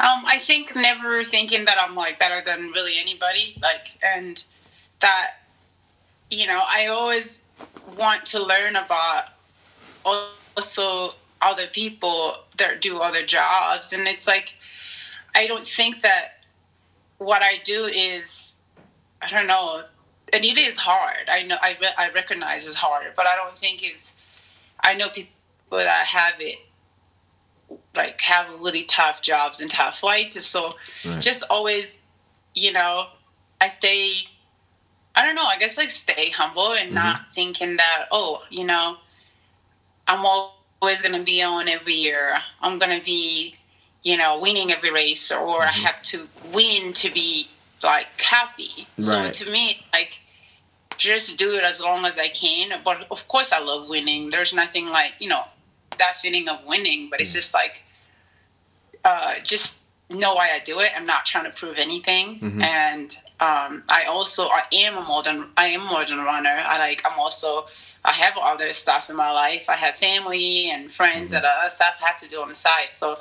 um, 0.00 0.22
I 0.26 0.38
think 0.38 0.74
never 0.76 1.24
thinking 1.24 1.64
that 1.64 1.76
I'm 1.80 1.94
like 1.94 2.18
better 2.18 2.44
than 2.44 2.70
really 2.70 2.98
anybody 2.98 3.56
like 3.62 3.98
and 4.02 4.42
that 5.00 5.32
you 6.30 6.46
know 6.46 6.62
I 6.66 6.86
always 6.86 7.42
want 7.96 8.24
to 8.26 8.42
learn 8.42 8.76
about 8.76 9.30
also 10.04 11.10
other 11.40 11.66
people 11.66 12.34
that 12.58 12.80
do 12.80 12.98
other 12.98 13.24
jobs 13.24 13.92
and 13.92 14.06
it's 14.06 14.26
like 14.26 14.54
I 15.34 15.46
don't 15.46 15.64
think 15.64 16.02
that 16.02 16.44
what 17.18 17.42
I 17.42 17.60
do 17.64 17.84
is 17.84 18.48
I 19.20 19.28
don't 19.28 19.46
know. 19.46 19.84
And 20.32 20.44
it 20.44 20.58
is 20.58 20.76
hard. 20.76 21.28
I 21.28 21.42
know. 21.42 21.56
I 21.60 21.76
re- 21.80 21.94
I 21.96 22.10
recognize 22.10 22.66
it's 22.66 22.74
hard, 22.74 23.12
but 23.16 23.26
I 23.26 23.34
don't 23.34 23.56
think 23.56 23.82
it's. 23.82 24.14
I 24.80 24.94
know 24.94 25.08
people 25.08 25.32
that 25.70 26.06
have 26.06 26.34
it, 26.40 26.58
like 27.94 28.20
have 28.22 28.60
really 28.60 28.84
tough 28.84 29.22
jobs 29.22 29.60
and 29.60 29.70
tough 29.70 30.02
life. 30.02 30.38
So 30.40 30.74
right. 31.04 31.20
just 31.20 31.44
always, 31.50 32.06
you 32.54 32.72
know, 32.72 33.06
I 33.60 33.66
stay. 33.66 34.12
I 35.14 35.24
don't 35.24 35.34
know. 35.34 35.44
I 35.44 35.58
guess 35.58 35.76
like 35.76 35.90
stay 35.90 36.30
humble 36.30 36.72
and 36.72 36.86
mm-hmm. 36.86 36.94
not 36.94 37.32
thinking 37.32 37.76
that 37.76 38.06
oh, 38.10 38.42
you 38.50 38.64
know, 38.64 38.96
I'm 40.06 40.24
always 40.24 41.02
gonna 41.02 41.24
be 41.24 41.42
on 41.42 41.68
every 41.68 41.94
year. 41.94 42.38
I'm 42.60 42.78
gonna 42.78 43.00
be, 43.00 43.56
you 44.02 44.16
know, 44.16 44.38
winning 44.38 44.70
every 44.70 44.92
race, 44.92 45.30
or 45.30 45.60
mm-hmm. 45.60 45.62
I 45.62 45.72
have 45.72 46.00
to 46.02 46.28
win 46.52 46.92
to 46.94 47.12
be 47.12 47.48
like 47.82 48.06
happy. 48.20 48.86
Right. 48.98 49.34
So 49.34 49.44
to 49.44 49.50
me, 49.50 49.84
like 49.92 50.20
just 50.96 51.36
do 51.36 51.54
it 51.56 51.64
as 51.64 51.80
long 51.80 52.04
as 52.04 52.18
I 52.18 52.28
can. 52.28 52.80
But 52.84 53.06
of 53.10 53.26
course, 53.28 53.52
I 53.52 53.58
love 53.58 53.88
winning. 53.88 54.30
There's 54.30 54.54
nothing 54.54 54.86
like 54.86 55.14
you 55.18 55.28
know 55.28 55.44
that 55.98 56.16
feeling 56.16 56.48
of 56.48 56.64
winning, 56.66 57.08
but 57.10 57.20
it's 57.20 57.30
mm. 57.30 57.34
just 57.34 57.54
like 57.54 57.82
uh, 59.04 59.34
just 59.42 59.78
know 60.10 60.34
why 60.34 60.50
I 60.52 60.60
do 60.60 60.80
it. 60.80 60.92
I'm 60.96 61.06
not 61.06 61.26
trying 61.26 61.50
to 61.50 61.56
prove 61.56 61.76
anything, 61.76 62.40
mm-hmm. 62.40 62.62
and 62.62 63.16
um, 63.40 63.84
I 63.88 64.04
also 64.08 64.48
I 64.48 64.62
am 64.72 64.96
a 64.96 65.02
more 65.02 65.22
than 65.22 65.46
I 65.56 65.66
am 65.66 65.86
more 65.86 66.04
than 66.04 66.18
a 66.18 66.24
runner. 66.24 66.62
I 66.66 66.78
like 66.78 67.02
I'm 67.04 67.18
also 67.18 67.66
I 68.04 68.12
have 68.12 68.34
other 68.36 68.72
stuff 68.72 69.10
in 69.10 69.16
my 69.16 69.30
life. 69.30 69.68
I 69.68 69.76
have 69.76 69.96
family 69.96 70.70
and 70.70 70.90
friends 70.90 71.32
mm-hmm. 71.32 71.42
that 71.42 71.44
other 71.44 71.70
stuff 71.70 71.94
I 72.02 72.06
have 72.06 72.16
to 72.16 72.28
do 72.28 72.40
on 72.40 72.48
the 72.48 72.54
side. 72.54 72.88
So 72.88 73.18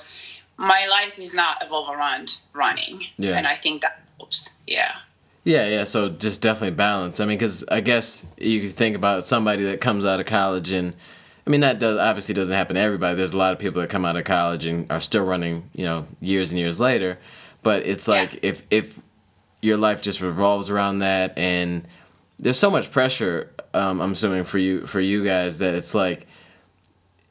my 0.58 0.88
life 0.88 1.20
is 1.20 1.36
not 1.36 1.64
evolved 1.64 1.92
around 1.92 2.40
running, 2.54 3.04
yeah. 3.18 3.38
and 3.38 3.46
I 3.46 3.56
think 3.56 3.82
that 3.82 4.02
helps. 4.18 4.50
Yeah. 4.66 4.96
Yeah, 5.44 5.68
yeah. 5.70 5.84
So 5.86 6.10
just 6.10 6.42
definitely 6.42 6.76
balance. 6.76 7.22
I 7.22 7.26
mean, 7.26 7.38
because 7.38 7.64
I 7.70 7.80
guess 7.80 8.26
you 8.38 8.70
think 8.70 8.98
about 8.98 9.24
somebody 9.24 9.64
that 9.66 9.80
comes 9.80 10.04
out 10.04 10.20
of 10.20 10.26
college 10.26 10.74
and, 10.74 10.94
I 11.48 11.50
mean, 11.50 11.62
that 11.62 11.80
does 11.80 11.98
obviously 11.98 12.36
doesn't 12.36 12.54
happen 12.54 12.76
to 12.76 12.82
everybody. 12.82 13.16
There's 13.16 13.32
a 13.32 13.38
lot 13.38 13.54
of 13.54 13.60
people 13.60 13.82
that 13.82 13.90
come 13.90 14.04
out 14.04 14.18
of 14.18 14.26
college 14.26 14.66
and 14.66 14.92
are 14.92 15.00
still 15.00 15.24
running, 15.24 15.70
you 15.74 15.86
know, 15.86 16.06
years 16.20 16.52
and 16.52 16.60
years 16.60 16.82
later. 16.82 17.18
But 17.64 17.84
it's 17.84 18.06
like 18.06 18.34
yeah. 18.34 18.40
if 18.44 18.64
if 18.70 19.00
your 19.62 19.78
life 19.78 20.02
just 20.02 20.20
revolves 20.20 20.70
around 20.70 21.00
that, 21.00 21.38
and 21.38 21.88
there's 22.38 22.60
so 22.60 22.70
much 22.70 22.92
pressure. 22.92 23.54
Um, 23.74 24.02
I'm 24.02 24.12
assuming 24.12 24.44
for 24.44 24.58
you 24.58 24.86
for 24.88 25.00
you 25.00 25.24
guys 25.24 25.60
that 25.60 25.74
it's 25.74 25.96
like 25.96 26.28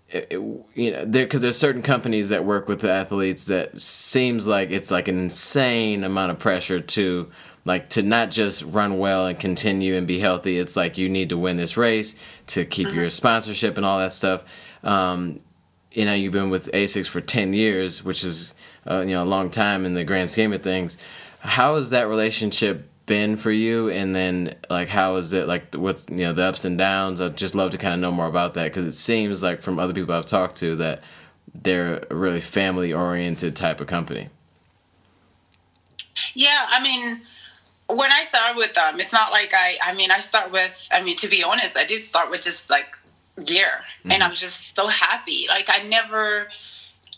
it, 0.09 0.33
you 0.33 0.92
know, 0.92 1.05
because 1.05 1.11
there, 1.11 1.26
there's 1.26 1.59
certain 1.59 1.83
companies 1.83 2.31
that 2.31 2.42
work 2.42 2.68
with 2.68 2.81
the 2.81 2.90
athletes 2.90 3.46
that 3.46 3.79
seems 3.79 4.46
like 4.46 4.70
it's 4.70 4.90
like 4.90 5.09
an 5.09 5.18
insane 5.18 6.05
amount 6.05 6.33
of 6.33 6.38
pressure 6.38 6.81
to 6.81 7.31
like 7.66 7.90
to 7.90 8.02
not 8.02 8.31
just 8.31 8.62
run 8.62 8.98
well 8.98 9.26
and 9.26 9.38
continue 9.38 9.96
and 9.96 10.07
be 10.07 10.20
healthy. 10.20 10.57
It's 10.57 10.76
like 10.76 10.96
you 10.96 11.09
need 11.09 11.29
to 11.31 11.37
win 11.37 11.57
this 11.57 11.76
race 11.76 12.14
to 12.48 12.64
keep 12.64 12.88
your 12.94 13.07
uh-huh. 13.07 13.11
sponsorship 13.11 13.76
and 13.76 13.85
all 13.85 13.98
that 13.98 14.12
stuff. 14.12 14.44
Um, 14.83 15.40
you 15.90 16.05
know, 16.05 16.14
you've 16.14 16.33
been 16.33 16.48
with 16.48 16.70
Asics 16.72 17.09
for 17.09 17.20
ten 17.20 17.52
years, 17.52 18.05
which 18.05 18.22
is 18.24 18.55
uh, 18.88 19.00
you 19.00 19.14
know 19.14 19.24
a 19.24 19.26
long 19.26 19.50
time 19.50 19.85
in 19.85 19.94
the 19.94 20.05
grand 20.05 20.31
scheme 20.31 20.52
of 20.52 20.62
things. 20.62 20.96
How 21.40 21.74
has 21.74 21.90
that 21.90 22.09
relationship 22.09 22.88
been 23.07 23.37
for 23.37 23.52
you 23.52 23.88
and 23.88 24.14
then 24.14 24.57
like 24.68 24.88
how 24.88 25.14
is 25.14 25.33
it 25.33 25.46
like 25.46 25.72
what's 25.76 26.09
you 26.11 26.16
know 26.16 26.33
the 26.33 26.42
ups 26.42 26.64
and 26.64 26.76
downs 26.76 27.20
i'd 27.20 27.37
just 27.37 27.55
love 27.55 27.70
to 27.70 27.79
kind 27.79 27.94
of 27.94 28.00
know 28.00 28.11
more 28.11 28.26
about 28.26 28.55
that 28.55 28.64
because 28.64 28.85
it 28.85 28.94
seems 28.94 29.44
like 29.44 29.62
from 29.62 29.79
other 29.79 29.94
people 29.94 30.12
i've 30.12 30.26
talked 30.26 30.57
to 30.57 30.74
that 30.74 31.00
they're 31.55 32.05
a 32.11 32.14
really 32.14 32.40
family 32.40 32.92
oriented 32.92 33.55
type 33.55 33.81
of 33.81 33.87
company 33.87 34.29
yeah 36.35 36.66
i 36.70 36.83
mean 36.83 37.20
when 37.88 38.11
i 38.12 38.22
start 38.22 38.57
with 38.57 38.75
them 38.75 38.99
it's 38.99 39.12
not 39.12 39.33
like 39.33 39.53
i 39.55 39.79
i 39.85 39.94
mean 39.94 40.11
i 40.11 40.18
start 40.18 40.51
with 40.51 40.88
i 40.90 41.01
mean 41.03 41.16
to 41.16 41.29
be 41.29 41.42
honest 41.42 41.77
i 41.77 41.85
did 41.85 41.99
start 41.99 42.31
with 42.31 42.42
just 42.42 42.68
like 42.70 42.99
gear 43.44 43.66
mm-hmm. 43.66 44.12
and 44.12 44.22
i'm 44.22 44.33
just 44.33 44.75
so 44.75 44.88
happy 44.88 45.46
like 45.49 45.68
i 45.68 45.83
never 45.87 46.49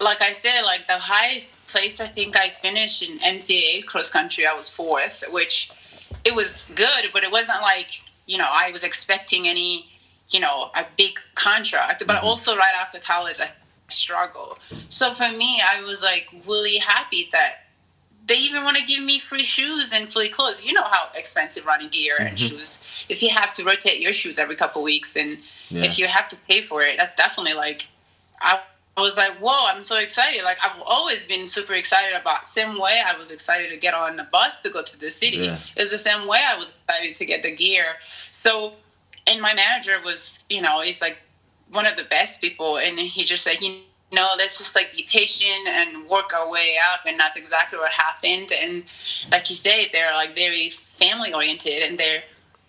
like 0.00 0.22
I 0.22 0.32
said, 0.32 0.62
like 0.62 0.86
the 0.86 0.94
highest 0.94 1.66
place 1.66 2.00
I 2.00 2.06
think 2.06 2.36
I 2.36 2.50
finished 2.50 3.02
in 3.02 3.18
NCAA 3.18 3.84
cross 3.86 4.10
country, 4.10 4.46
I 4.46 4.54
was 4.54 4.68
fourth, 4.68 5.24
which 5.30 5.70
it 6.24 6.34
was 6.34 6.70
good, 6.74 7.10
but 7.12 7.24
it 7.24 7.32
wasn't 7.32 7.62
like 7.62 8.02
you 8.26 8.38
know 8.38 8.48
I 8.48 8.70
was 8.70 8.84
expecting 8.84 9.48
any 9.48 9.88
you 10.30 10.40
know 10.40 10.70
a 10.74 10.86
big 10.96 11.18
contract. 11.34 12.04
But 12.06 12.16
mm-hmm. 12.16 12.26
also 12.26 12.56
right 12.56 12.74
after 12.80 12.98
college, 12.98 13.40
I 13.40 13.50
struggled. 13.88 14.58
So 14.88 15.14
for 15.14 15.30
me, 15.30 15.60
I 15.60 15.82
was 15.82 16.02
like 16.02 16.28
really 16.46 16.78
happy 16.78 17.28
that 17.32 17.64
they 18.28 18.36
even 18.36 18.62
want 18.62 18.76
to 18.76 18.84
give 18.84 19.02
me 19.02 19.18
free 19.18 19.42
shoes 19.42 19.92
and 19.92 20.12
free 20.12 20.28
clothes. 20.28 20.62
You 20.62 20.72
know 20.72 20.84
how 20.84 21.08
expensive 21.14 21.66
running 21.66 21.88
gear 21.88 22.16
and 22.18 22.36
mm-hmm. 22.36 22.56
shoes. 22.56 22.80
If 23.08 23.22
you 23.22 23.30
have 23.30 23.52
to 23.54 23.64
rotate 23.64 24.00
your 24.00 24.12
shoes 24.12 24.38
every 24.38 24.56
couple 24.56 24.82
weeks, 24.82 25.16
and 25.16 25.38
yeah. 25.70 25.84
if 25.84 25.98
you 25.98 26.06
have 26.06 26.28
to 26.28 26.36
pay 26.48 26.62
for 26.62 26.82
it, 26.82 26.98
that's 26.98 27.16
definitely 27.16 27.54
like 27.54 27.88
I 28.40 28.60
I 28.98 29.00
was 29.00 29.16
like, 29.16 29.36
whoa, 29.36 29.66
I'm 29.66 29.84
so 29.84 29.96
excited. 29.96 30.42
Like, 30.42 30.58
I've 30.60 30.82
always 30.84 31.24
been 31.24 31.46
super 31.46 31.74
excited 31.74 32.16
about 32.20 32.48
same 32.48 32.80
way 32.80 33.00
I 33.06 33.16
was 33.16 33.30
excited 33.30 33.70
to 33.70 33.76
get 33.76 33.94
on 33.94 34.16
the 34.16 34.24
bus 34.24 34.58
to 34.60 34.70
go 34.70 34.82
to 34.82 34.98
the 34.98 35.08
city. 35.08 35.36
Yeah. 35.36 35.60
It 35.76 35.82
was 35.82 35.92
the 35.92 35.98
same 35.98 36.26
way 36.26 36.42
I 36.44 36.58
was 36.58 36.74
excited 36.88 37.14
to 37.14 37.24
get 37.24 37.44
the 37.44 37.52
gear. 37.52 37.84
So, 38.32 38.72
and 39.24 39.40
my 39.40 39.54
manager 39.54 39.98
was, 40.04 40.44
you 40.50 40.60
know, 40.60 40.80
he's 40.80 41.00
like 41.00 41.18
one 41.70 41.86
of 41.86 41.96
the 41.96 42.02
best 42.02 42.40
people. 42.40 42.78
And 42.78 42.98
he 42.98 43.22
just 43.22 43.44
said, 43.44 43.60
you 43.60 43.82
know, 44.16 44.28
let's 44.36 44.58
just 44.58 44.74
like 44.74 44.94
be 44.96 45.06
patient 45.08 45.68
and 45.68 46.08
work 46.08 46.32
our 46.34 46.50
way 46.50 46.76
up. 46.92 47.00
And 47.06 47.18
that's 47.18 47.36
exactly 47.36 47.78
what 47.78 47.90
happened. 47.90 48.52
And 48.52 48.84
like 49.30 49.48
you 49.50 49.56
say, 49.56 49.90
they're 49.92 50.14
like 50.14 50.34
very 50.34 50.70
family 50.70 51.32
oriented 51.32 51.82
and 51.82 51.98
they're, 51.98 52.22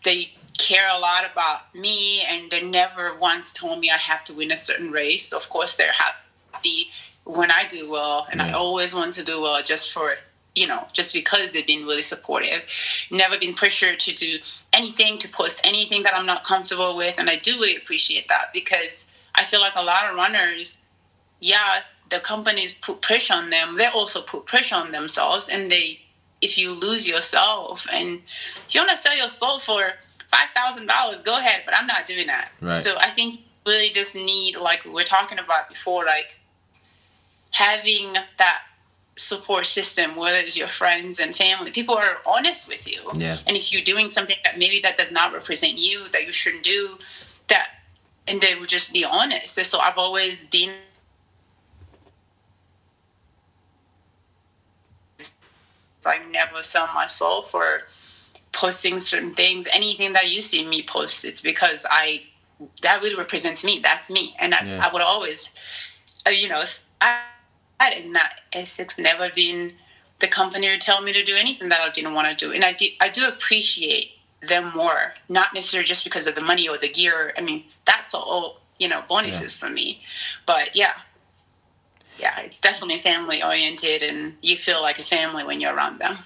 they 0.04 0.32
care 0.58 0.90
a 0.92 1.00
lot 1.00 1.24
about 1.32 1.74
me 1.74 2.22
and 2.30 2.52
they 2.52 2.62
never 2.62 3.18
once 3.18 3.54
told 3.54 3.80
me 3.80 3.90
I 3.90 3.98
have 3.98 4.24
to 4.26 4.34
win 4.34 4.52
a 4.52 4.58
certain 4.58 4.92
race. 4.92 5.32
Of 5.32 5.50
course, 5.50 5.78
they're 5.78 5.94
happy 5.94 6.92
when 7.30 7.52
I 7.52 7.68
do 7.68 7.90
well, 7.90 8.28
and 8.32 8.40
yeah. 8.40 8.48
I 8.48 8.54
always 8.54 8.94
want 8.94 9.14
to 9.14 9.24
do 9.24 9.42
well 9.42 9.62
just 9.62 9.92
for 9.92 10.16
you 10.56 10.68
know 10.68 10.88
just 10.94 11.14
because 11.14 11.52
they've 11.52 11.66
been 11.66 11.86
really 11.86 12.02
supportive. 12.02 12.64
Never 13.12 13.38
been 13.38 13.54
pressured 13.54 14.00
to 14.02 14.14
do 14.14 14.40
anything 14.74 15.20
to 15.20 15.30
post 15.30 15.62
anything 15.64 16.04
that 16.04 16.16
I'm 16.16 16.26
not 16.26 16.44
comfortable 16.44 16.98
with, 16.98 17.20
and 17.20 17.30
I 17.30 17.36
do 17.36 17.54
really 17.54 17.78
appreciate 17.78 18.28
that 18.30 18.48
because 18.54 19.06
I 19.36 19.44
feel 19.44 19.62
like 19.62 19.74
a 19.76 19.84
lot 19.84 20.10
of 20.10 20.16
runners, 20.16 20.79
yeah, 21.40 21.82
the 22.10 22.20
companies 22.20 22.74
put 22.74 23.02
pressure 23.02 23.34
on 23.34 23.50
them. 23.50 23.78
They 23.78 23.88
also 23.88 24.22
put 24.22 24.46
pressure 24.46 24.76
on 24.76 24.92
themselves, 24.92 25.50
and 25.50 25.72
they 25.72 26.02
if 26.42 26.58
you 26.58 26.72
lose 26.72 27.06
yourself 27.06 27.86
and 27.92 28.22
if 28.66 28.74
you 28.74 28.80
want 28.80 28.92
to 28.92 28.98
sell 28.98 29.16
your 29.16 29.28
soul 29.28 29.60
for 29.60 29.92
five 30.30 30.50
thousand 30.56 30.88
dollars, 30.88 31.22
go 31.22 31.38
ahead. 31.38 31.62
But 31.66 31.76
I'm 31.78 31.88
not 31.88 32.08
doing 32.08 32.28
that. 32.28 32.52
Right. 32.62 32.78
So 32.78 32.98
I 32.98 33.10
think 33.10 33.42
really 33.66 33.90
just 33.90 34.16
need 34.16 34.56
like 34.58 34.86
we 34.86 35.02
are 35.02 35.06
talking 35.06 35.40
about 35.40 35.70
before, 35.70 36.06
like 36.06 36.36
having 37.52 38.14
that 38.38 38.62
support 39.16 39.66
system, 39.66 40.16
whether 40.16 40.38
it's 40.38 40.56
your 40.56 40.70
friends 40.70 41.20
and 41.20 41.36
family, 41.36 41.72
people 41.72 41.96
are 41.96 42.20
honest 42.26 42.70
with 42.70 42.88
you. 42.88 43.02
Yeah. 43.16 43.40
And 43.46 43.58
if 43.58 43.74
you're 43.74 43.82
doing 43.82 44.08
something 44.08 44.38
that 44.46 44.58
maybe 44.58 44.80
that 44.82 44.98
does 44.98 45.12
not 45.12 45.34
represent 45.34 45.78
you, 45.78 46.08
that 46.10 46.26
you 46.26 46.32
shouldn't 46.32 46.64
do, 46.64 46.98
that 47.48 47.82
and 48.28 48.40
they 48.40 48.56
would 48.56 48.70
just 48.70 48.94
be 48.94 49.04
honest. 49.04 49.58
And 49.58 49.68
so 49.68 49.80
I've 49.80 49.98
always 49.98 50.46
been 50.46 50.74
I 56.06 56.20
never 56.30 56.64
sell 56.64 56.90
my 56.94 57.08
soul 57.08 57.44
for 57.44 57.82
posting 58.52 59.00
certain 59.00 59.34
things, 59.34 59.68
anything 59.74 60.14
that 60.14 60.30
you 60.30 60.42
see 60.42 60.66
me 60.66 60.84
post, 60.84 61.26
it's 61.26 61.42
because 61.42 61.86
I 61.90 62.24
that 62.82 63.02
really 63.02 63.16
represents 63.16 63.64
me. 63.64 63.80
That's 63.82 64.10
me, 64.10 64.36
and 64.40 64.54
I, 64.54 64.64
yeah. 64.66 64.86
I 64.86 64.92
would 64.92 65.02
always, 65.02 65.50
uh, 66.28 66.32
you 66.32 66.50
know, 66.50 66.64
I, 67.00 67.22
I 67.80 67.94
did 67.94 68.10
not 68.10 68.32
Asics 68.52 69.00
never 69.00 69.30
been 69.34 69.74
the 70.20 70.28
company 70.28 70.70
would 70.70 70.82
tell 70.82 71.02
me 71.02 71.14
to 71.14 71.24
do 71.24 71.36
anything 71.36 71.70
that 71.70 71.82
I 71.82 71.90
didn't 71.90 72.14
want 72.14 72.28
to 72.28 72.36
do. 72.36 72.52
And 72.52 72.64
I 72.64 72.74
do, 72.74 72.88
I 73.00 73.10
do 73.10 73.28
appreciate 73.28 74.12
them 74.42 74.72
more, 74.76 75.14
not 75.28 75.54
necessarily 75.54 75.88
just 75.88 76.04
because 76.04 76.28
of 76.28 76.36
the 76.36 76.42
money 76.42 76.68
or 76.68 76.78
the 76.78 76.90
gear. 76.90 77.34
I 77.38 77.42
mean, 77.42 77.64
that's 77.86 78.14
all, 78.14 78.62
you 78.78 78.88
know, 78.88 79.04
bonuses 79.08 79.56
yeah. 79.56 79.68
for 79.68 79.74
me. 79.74 80.02
But 80.46 80.76
yeah, 80.76 80.94
yeah, 82.20 82.40
it's 82.42 82.60
definitely 82.60 82.98
family 82.98 83.42
oriented 83.44 84.04
and 84.04 84.36
you 84.42 84.58
feel 84.58 84.82
like 84.82 85.00
a 85.00 85.04
family 85.04 85.44
when 85.44 85.62
you're 85.62 85.74
around 85.74 86.00
them. 86.00 86.18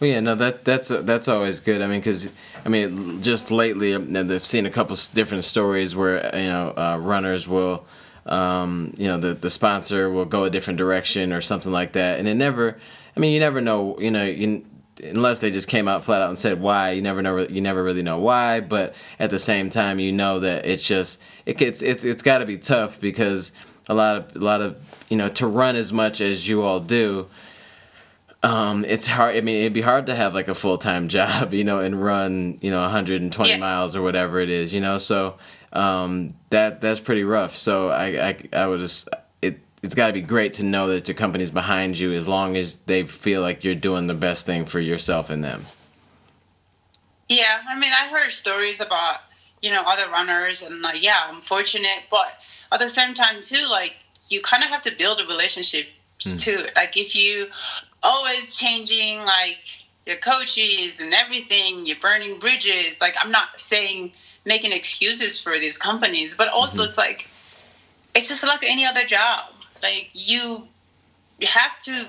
Well, 0.00 0.10
yeah, 0.10 0.20
no, 0.20 0.36
that 0.36 0.64
that's 0.64 0.88
that's 0.88 1.26
always 1.26 1.58
good. 1.58 1.82
I 1.82 1.88
mean, 1.88 1.98
because 1.98 2.28
I 2.64 2.68
mean, 2.68 3.20
just 3.20 3.50
lately, 3.50 3.94
I've 3.94 4.46
seen 4.46 4.64
a 4.64 4.70
couple 4.70 4.96
different 5.12 5.44
stories 5.44 5.96
where 5.96 6.24
you 6.36 6.48
know 6.48 6.72
uh, 6.76 6.98
runners 7.02 7.48
will, 7.48 7.84
um, 8.26 8.94
you 8.96 9.08
know, 9.08 9.18
the 9.18 9.34
the 9.34 9.50
sponsor 9.50 10.08
will 10.08 10.24
go 10.24 10.44
a 10.44 10.50
different 10.50 10.78
direction 10.78 11.32
or 11.32 11.40
something 11.40 11.72
like 11.72 11.92
that, 11.94 12.20
and 12.20 12.28
it 12.28 12.34
never. 12.34 12.78
I 13.16 13.20
mean, 13.20 13.32
you 13.32 13.40
never 13.40 13.60
know. 13.60 13.98
You 13.98 14.12
know, 14.12 14.24
you, 14.24 14.64
unless 15.02 15.40
they 15.40 15.50
just 15.50 15.66
came 15.66 15.88
out 15.88 16.04
flat 16.04 16.22
out 16.22 16.28
and 16.28 16.38
said 16.38 16.60
why. 16.60 16.92
You 16.92 17.02
never 17.02 17.20
know. 17.20 17.38
You 17.38 17.60
never 17.60 17.82
really 17.82 18.02
know 18.02 18.20
why. 18.20 18.60
But 18.60 18.94
at 19.18 19.30
the 19.30 19.38
same 19.40 19.68
time, 19.68 19.98
you 19.98 20.12
know 20.12 20.38
that 20.38 20.64
it's 20.64 20.84
just 20.84 21.20
it 21.44 21.56
gets 21.58 21.82
it's 21.82 22.04
it's 22.04 22.22
got 22.22 22.38
to 22.38 22.46
be 22.46 22.56
tough 22.56 23.00
because 23.00 23.50
a 23.88 23.94
lot 23.94 24.16
of 24.16 24.36
a 24.36 24.38
lot 24.38 24.60
of 24.60 24.76
you 25.08 25.16
know 25.16 25.28
to 25.28 25.46
run 25.46 25.76
as 25.76 25.92
much 25.92 26.20
as 26.20 26.46
you 26.46 26.62
all 26.62 26.80
do 26.80 27.28
um, 28.42 28.84
it's 28.84 29.06
hard. 29.06 29.36
I 29.36 29.40
mean, 29.40 29.56
it'd 29.56 29.72
be 29.72 29.80
hard 29.80 30.06
to 30.06 30.14
have 30.14 30.34
like 30.34 30.48
a 30.48 30.54
full 30.54 30.78
time 30.78 31.08
job, 31.16 31.52
you 31.54 31.64
know, 31.64 31.80
and 31.80 32.02
run, 32.02 32.58
you 32.60 32.70
know, 32.70 32.80
120 32.80 33.50
yeah. 33.50 33.56
miles 33.56 33.96
or 33.96 34.02
whatever 34.02 34.40
it 34.40 34.50
is, 34.50 34.72
you 34.72 34.80
know. 34.80 34.98
So 34.98 35.38
um, 35.72 36.34
that 36.50 36.80
that's 36.80 37.00
pretty 37.00 37.24
rough. 37.24 37.56
So 37.56 37.88
I 37.88 38.28
I, 38.28 38.48
I 38.52 38.66
would 38.66 38.80
just 38.80 39.08
it 39.42 39.60
it's 39.82 39.94
got 39.94 40.08
to 40.08 40.12
be 40.12 40.20
great 40.20 40.54
to 40.54 40.62
know 40.62 40.88
that 40.88 41.08
your 41.08 41.16
company's 41.16 41.50
behind 41.50 41.98
you 41.98 42.12
as 42.12 42.28
long 42.28 42.56
as 42.56 42.76
they 42.86 43.04
feel 43.04 43.40
like 43.40 43.64
you're 43.64 43.74
doing 43.74 44.06
the 44.06 44.14
best 44.14 44.46
thing 44.46 44.64
for 44.64 44.80
yourself 44.80 45.30
and 45.30 45.42
them. 45.42 45.66
Yeah, 47.28 47.60
I 47.68 47.78
mean, 47.78 47.92
I 47.92 48.08
heard 48.08 48.30
stories 48.30 48.80
about 48.80 49.18
you 49.62 49.70
know 49.70 49.82
other 49.86 50.10
runners, 50.10 50.62
and 50.62 50.82
like, 50.82 51.02
yeah, 51.02 51.22
I'm 51.28 51.40
fortunate, 51.40 52.04
but 52.10 52.38
at 52.72 52.80
the 52.80 52.88
same 52.88 53.14
time 53.14 53.40
too, 53.40 53.66
like 53.68 53.94
you 54.28 54.40
kind 54.40 54.62
of 54.62 54.70
have 54.70 54.82
to 54.82 54.92
build 54.92 55.20
a 55.20 55.26
relationship 55.26 55.86
mm. 56.20 56.40
too. 56.40 56.66
Like 56.76 56.96
if 56.96 57.14
you 57.14 57.48
always 58.02 58.56
changing 58.56 59.24
like 59.24 59.64
your 60.06 60.16
coaches 60.16 61.00
and 61.00 61.12
everything, 61.14 61.86
you're 61.86 61.98
burning 61.98 62.38
bridges. 62.38 63.00
Like 63.00 63.16
I'm 63.20 63.30
not 63.30 63.60
saying 63.60 64.12
making 64.44 64.72
excuses 64.72 65.40
for 65.40 65.58
these 65.58 65.78
companies, 65.78 66.34
but 66.34 66.48
also 66.48 66.80
mm-hmm. 66.80 66.88
it's 66.88 66.98
like 66.98 67.28
it's 68.14 68.28
just 68.28 68.42
like 68.42 68.64
any 68.64 68.84
other 68.84 69.04
job. 69.04 69.46
Like 69.82 70.10
you 70.12 70.68
you 71.38 71.46
have 71.46 71.78
to 71.80 72.06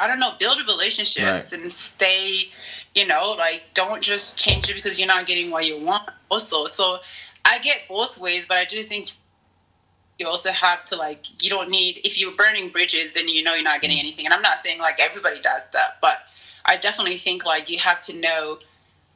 I 0.00 0.06
don't 0.06 0.18
know, 0.18 0.32
build 0.38 0.58
relationships 0.66 1.52
right. 1.52 1.60
and 1.60 1.70
stay, 1.70 2.48
you 2.94 3.06
know, 3.06 3.34
like 3.38 3.62
don't 3.74 4.02
just 4.02 4.36
change 4.36 4.68
it 4.68 4.74
because 4.74 4.98
you're 4.98 5.08
not 5.08 5.26
getting 5.26 5.50
what 5.50 5.66
you 5.66 5.78
want 5.78 6.08
also. 6.30 6.66
So 6.66 6.98
I 7.44 7.58
get 7.58 7.88
both 7.88 8.18
ways, 8.18 8.46
but 8.46 8.56
I 8.56 8.64
do 8.64 8.82
think 8.82 9.12
you 10.20 10.28
also 10.28 10.52
have 10.52 10.84
to 10.84 10.96
like 10.96 11.42
you 11.42 11.50
don't 11.50 11.70
need 11.70 12.00
if 12.04 12.20
you're 12.20 12.34
burning 12.36 12.68
bridges 12.68 13.12
then 13.14 13.26
you 13.26 13.42
know 13.42 13.54
you're 13.54 13.64
not 13.64 13.80
getting 13.80 13.98
anything 13.98 14.26
and 14.26 14.34
i'm 14.34 14.42
not 14.42 14.58
saying 14.58 14.78
like 14.78 15.00
everybody 15.00 15.40
does 15.40 15.70
that 15.70 15.96
but 16.02 16.18
i 16.66 16.76
definitely 16.76 17.16
think 17.16 17.44
like 17.46 17.70
you 17.70 17.78
have 17.78 18.00
to 18.02 18.12
know 18.12 18.58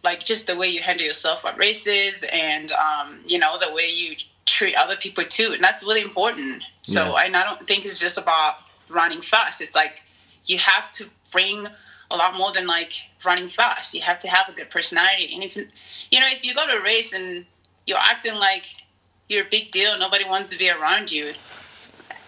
like 0.02 0.24
just 0.24 0.46
the 0.46 0.56
way 0.56 0.66
you 0.66 0.80
handle 0.80 1.04
yourself 1.06 1.44
at 1.44 1.56
races 1.58 2.24
and 2.32 2.72
um, 2.72 3.20
you 3.26 3.38
know 3.38 3.58
the 3.58 3.72
way 3.72 3.88
you 3.88 4.16
treat 4.46 4.74
other 4.74 4.96
people 4.96 5.24
too 5.24 5.52
and 5.52 5.62
that's 5.62 5.82
really 5.82 6.02
important 6.02 6.62
so 6.82 7.14
yeah. 7.14 7.24
and 7.24 7.36
i 7.36 7.44
don't 7.44 7.62
think 7.66 7.84
it's 7.84 7.98
just 7.98 8.18
about 8.18 8.56
running 8.88 9.20
fast 9.20 9.60
it's 9.60 9.74
like 9.74 10.02
you 10.46 10.58
have 10.58 10.90
to 10.92 11.08
bring 11.30 11.66
a 12.14 12.16
lot 12.16 12.36
more 12.36 12.52
than 12.52 12.66
like 12.66 12.92
running 13.24 13.48
fast 13.48 13.94
you 13.94 14.00
have 14.00 14.18
to 14.18 14.28
have 14.28 14.48
a 14.48 14.52
good 14.52 14.70
personality 14.70 15.30
and 15.34 15.42
if 15.42 15.56
you 15.56 16.20
know 16.20 16.26
if 16.28 16.44
you 16.44 16.54
go 16.54 16.66
to 16.66 16.74
a 16.74 16.82
race 16.82 17.12
and 17.12 17.46
you're 17.86 17.98
acting 17.98 18.34
like 18.34 18.76
you're 19.28 19.44
a 19.44 19.48
big 19.48 19.70
deal. 19.70 19.98
Nobody 19.98 20.24
wants 20.24 20.50
to 20.50 20.58
be 20.58 20.70
around 20.70 21.10
you. 21.10 21.32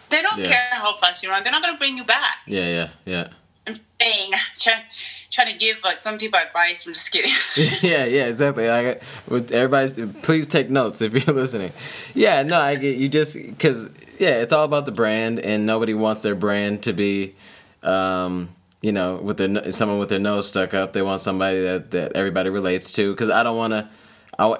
They 0.08 0.22
don't 0.22 0.38
yeah. 0.38 0.46
care 0.46 0.68
how 0.72 0.96
fast 0.96 1.22
you 1.22 1.30
run. 1.30 1.42
They're 1.42 1.52
not 1.52 1.62
going 1.62 1.74
to 1.74 1.78
bring 1.78 1.96
you 1.96 2.04
back. 2.04 2.38
Yeah, 2.46 2.68
yeah, 2.68 2.88
yeah. 3.04 3.28
I'm 3.66 3.80
saying, 4.00 4.32
trying, 4.58 4.82
trying 5.30 5.52
to 5.52 5.58
give 5.58 5.82
like 5.82 5.98
some 5.98 6.16
people 6.18 6.38
advice. 6.38 6.86
I'm 6.86 6.92
just 6.92 7.10
kidding. 7.10 7.32
yeah, 7.82 8.04
yeah, 8.04 8.26
exactly. 8.26 8.68
Like, 8.68 9.02
with 9.28 9.50
everybody's, 9.50 9.98
please 10.22 10.46
take 10.46 10.70
notes 10.70 11.02
if 11.02 11.12
you're 11.12 11.34
listening. 11.34 11.72
Yeah, 12.14 12.42
no, 12.42 12.56
I 12.60 12.76
get 12.76 12.96
you. 12.96 13.08
Just 13.08 13.34
because, 13.34 13.90
yeah, 14.18 14.40
it's 14.40 14.52
all 14.52 14.64
about 14.64 14.86
the 14.86 14.92
brand, 14.92 15.40
and 15.40 15.66
nobody 15.66 15.94
wants 15.94 16.22
their 16.22 16.34
brand 16.34 16.84
to 16.84 16.92
be. 16.92 17.34
Um, 17.82 18.50
you 18.82 18.92
know, 18.92 19.16
with 19.16 19.38
their 19.38 19.72
someone 19.72 19.98
with 19.98 20.08
their 20.08 20.18
nose 20.18 20.48
stuck 20.48 20.74
up, 20.74 20.92
they 20.92 21.02
want 21.02 21.20
somebody 21.20 21.60
that, 21.62 21.90
that 21.92 22.12
everybody 22.12 22.50
relates 22.50 22.92
to. 22.92 23.12
Because 23.12 23.30
I 23.30 23.42
don't 23.42 23.56
want 23.56 23.72
to, 23.72 23.88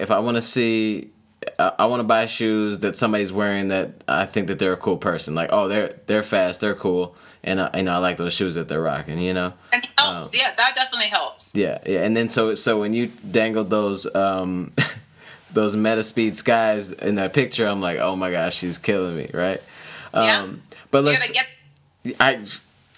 if 0.01 0.11
I 0.11 0.19
want 0.19 0.35
to 0.35 0.41
see 0.41 1.11
I, 1.59 1.73
I 1.79 1.85
want 1.85 1.99
to 1.99 2.03
buy 2.03 2.25
shoes 2.25 2.79
that 2.79 2.97
somebody's 2.97 3.31
wearing 3.31 3.69
that 3.69 4.03
I 4.07 4.25
think 4.25 4.47
that 4.47 4.59
they're 4.59 4.73
a 4.73 4.77
cool 4.77 4.97
person. 4.97 5.35
Like, 5.35 5.49
oh, 5.51 5.67
they're 5.67 5.93
they're 6.07 6.23
fast, 6.23 6.61
they're 6.61 6.75
cool, 6.75 7.15
and 7.43 7.61
I, 7.61 7.77
you 7.77 7.83
know 7.83 7.93
I 7.93 7.97
like 7.97 8.17
those 8.17 8.33
shoes 8.33 8.55
that 8.55 8.67
they're 8.67 8.81
rocking. 8.81 9.19
You 9.19 9.33
know, 9.33 9.53
and 9.71 9.83
it 9.83 9.89
helps. 9.97 10.33
Um, 10.33 10.39
yeah, 10.39 10.53
that 10.55 10.75
definitely 10.75 11.07
helps. 11.07 11.51
Yeah, 11.53 11.79
yeah, 11.85 12.03
and 12.03 12.15
then 12.15 12.29
so 12.29 12.53
so 12.55 12.79
when 12.79 12.93
you 12.93 13.07
dangled 13.29 13.69
those 13.69 14.13
um, 14.15 14.73
those 15.51 15.75
Metaspeed 15.75 16.35
skies 16.35 16.91
in 16.91 17.15
that 17.15 17.33
picture, 17.33 17.67
I'm 17.67 17.81
like, 17.81 17.99
oh 17.99 18.15
my 18.15 18.31
gosh, 18.31 18.55
she's 18.55 18.77
killing 18.77 19.15
me, 19.15 19.29
right? 19.33 19.61
Yeah. 20.13 20.41
Um, 20.41 20.63
but 20.91 21.03
let's. 21.03 21.29
Get- 21.29 21.47
I. 22.19 22.45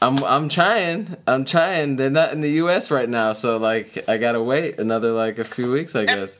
I'm 0.02 0.24
I'm 0.24 0.50
trying. 0.50 1.16
I'm 1.28 1.46
trying. 1.46 1.98
They're 1.98 2.10
not 2.10 2.32
in 2.32 2.42
the 2.42 2.52
U.S. 2.52 2.90
right 2.90 3.10
now, 3.10 3.34
so 3.34 3.58
like 3.58 4.08
I 4.08 4.18
gotta 4.18 4.42
wait 4.42 4.80
another 4.80 5.12
like 5.12 5.40
a 5.40 5.44
few 5.44 5.72
weeks, 5.72 5.96
I 5.96 6.06
guess. 6.06 6.40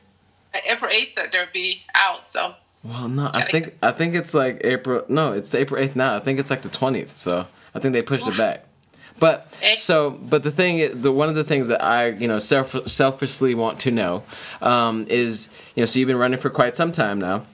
April 0.68 0.90
eighth 0.90 1.14
that 1.16 1.32
they'll 1.32 1.46
be 1.52 1.82
out. 1.94 2.26
So. 2.26 2.54
Well, 2.82 3.08
no, 3.08 3.30
I 3.34 3.42
think 3.42 3.76
I 3.82 3.92
think 3.92 4.14
it's 4.14 4.32
like 4.32 4.62
April. 4.64 5.04
No, 5.08 5.32
it's 5.32 5.54
April 5.54 5.80
eighth 5.80 5.96
now. 5.96 6.16
I 6.16 6.20
think 6.20 6.38
it's 6.38 6.48
like 6.48 6.62
the 6.62 6.70
twentieth. 6.70 7.12
So 7.12 7.46
I 7.74 7.78
think 7.78 7.92
they 7.92 8.02
pushed 8.02 8.26
it 8.26 8.38
back. 8.38 8.64
But 9.20 9.54
so, 9.76 10.10
but 10.10 10.42
the 10.42 10.50
thing 10.50 10.78
is, 10.78 11.02
the 11.02 11.12
one 11.12 11.28
of 11.28 11.34
the 11.34 11.44
things 11.44 11.68
that 11.68 11.84
I, 11.84 12.08
you 12.08 12.26
know, 12.26 12.38
self, 12.38 12.74
selfishly 12.88 13.54
want 13.54 13.80
to 13.80 13.90
know, 13.90 14.24
um, 14.62 15.06
is, 15.10 15.50
you 15.74 15.82
know, 15.82 15.84
so 15.84 15.98
you've 15.98 16.06
been 16.06 16.16
running 16.16 16.38
for 16.38 16.48
quite 16.48 16.74
some 16.74 16.90
time 16.90 17.18
now, 17.18 17.44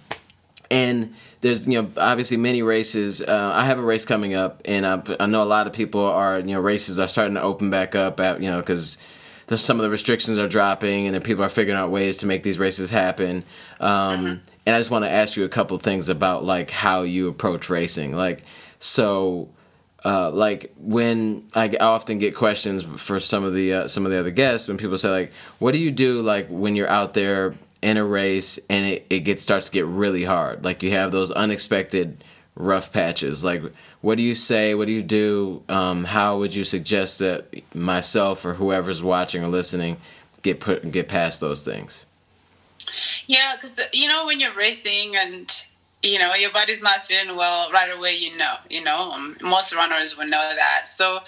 and 0.70 1.12
there's, 1.46 1.66
you 1.66 1.80
know, 1.80 1.90
obviously 1.96 2.36
many 2.36 2.62
races. 2.62 3.22
Uh, 3.22 3.52
I 3.54 3.64
have 3.64 3.78
a 3.78 3.82
race 3.82 4.04
coming 4.04 4.34
up, 4.34 4.60
and 4.64 4.86
I, 4.86 5.02
I 5.20 5.26
know 5.26 5.42
a 5.42 5.44
lot 5.44 5.66
of 5.66 5.72
people 5.72 6.04
are, 6.04 6.40
you 6.40 6.54
know, 6.54 6.60
races 6.60 6.98
are 6.98 7.08
starting 7.08 7.34
to 7.34 7.42
open 7.42 7.70
back 7.70 7.94
up 7.94 8.20
at, 8.20 8.42
you 8.42 8.50
know, 8.50 8.60
because 8.60 8.98
the, 9.46 9.56
some 9.56 9.78
of 9.78 9.84
the 9.84 9.90
restrictions 9.90 10.38
are 10.38 10.48
dropping, 10.48 11.06
and 11.06 11.14
then 11.14 11.22
people 11.22 11.44
are 11.44 11.48
figuring 11.48 11.78
out 11.78 11.90
ways 11.90 12.18
to 12.18 12.26
make 12.26 12.42
these 12.42 12.58
races 12.58 12.90
happen. 12.90 13.44
Um, 13.80 13.90
mm-hmm. 13.90 14.48
And 14.66 14.74
I 14.74 14.80
just 14.80 14.90
want 14.90 15.04
to 15.04 15.10
ask 15.10 15.36
you 15.36 15.44
a 15.44 15.48
couple 15.48 15.78
things 15.78 16.08
about 16.08 16.44
like 16.44 16.70
how 16.70 17.02
you 17.02 17.28
approach 17.28 17.70
racing. 17.70 18.12
Like, 18.12 18.42
so, 18.80 19.48
uh, 20.04 20.30
like 20.30 20.74
when 20.76 21.46
I, 21.54 21.64
I, 21.80 21.84
often 21.84 22.18
get 22.18 22.34
questions 22.34 22.82
for 22.82 23.18
some 23.20 23.44
of 23.44 23.54
the 23.54 23.72
uh, 23.72 23.88
some 23.88 24.04
of 24.04 24.12
the 24.12 24.18
other 24.18 24.30
guests 24.30 24.68
when 24.68 24.76
people 24.76 24.98
say 24.98 25.10
like, 25.10 25.32
"What 25.58 25.72
do 25.72 25.78
you 25.78 25.90
do 25.90 26.22
like 26.22 26.48
when 26.48 26.74
you're 26.76 26.88
out 26.88 27.14
there 27.14 27.54
in 27.86 27.96
a 27.96 28.04
race 28.04 28.58
and 28.68 28.84
it, 28.84 29.06
it 29.08 29.20
gets 29.20 29.44
starts 29.44 29.66
to 29.66 29.72
get 29.72 29.86
really 29.86 30.24
hard? 30.24 30.64
Like 30.64 30.82
you 30.82 30.90
have 30.90 31.12
those 31.12 31.30
unexpected 31.30 32.24
rough 32.56 32.92
patches. 32.92 33.44
Like, 33.44 33.62
what 34.00 34.16
do 34.16 34.24
you 34.24 34.34
say? 34.34 34.74
What 34.74 34.88
do 34.88 34.92
you 34.92 35.04
do? 35.04 35.62
Um, 35.68 36.02
how 36.02 36.38
would 36.38 36.52
you 36.52 36.64
suggest 36.64 37.20
that 37.20 37.46
myself 37.76 38.44
or 38.44 38.54
whoever's 38.54 39.04
watching 39.04 39.44
or 39.44 39.46
listening 39.46 39.98
get 40.42 40.58
put 40.58 40.90
get 40.90 41.08
past 41.08 41.40
those 41.40 41.64
things? 41.64 42.04
Yeah, 43.28 43.54
because 43.54 43.78
you 43.92 44.08
know 44.08 44.26
when 44.26 44.40
you're 44.40 44.54
racing 44.54 45.14
and 45.14 45.48
you 46.02 46.18
know 46.18 46.34
your 46.34 46.50
body's 46.50 46.82
not 46.82 47.04
feeling 47.04 47.36
well 47.36 47.70
right 47.70 47.96
away, 47.96 48.16
you 48.16 48.36
know, 48.36 48.54
you 48.68 48.82
know, 48.82 49.12
um, 49.12 49.36
most 49.40 49.72
runners 49.72 50.16
would 50.16 50.28
know 50.28 50.52
that. 50.56 50.88
So, 50.88 51.20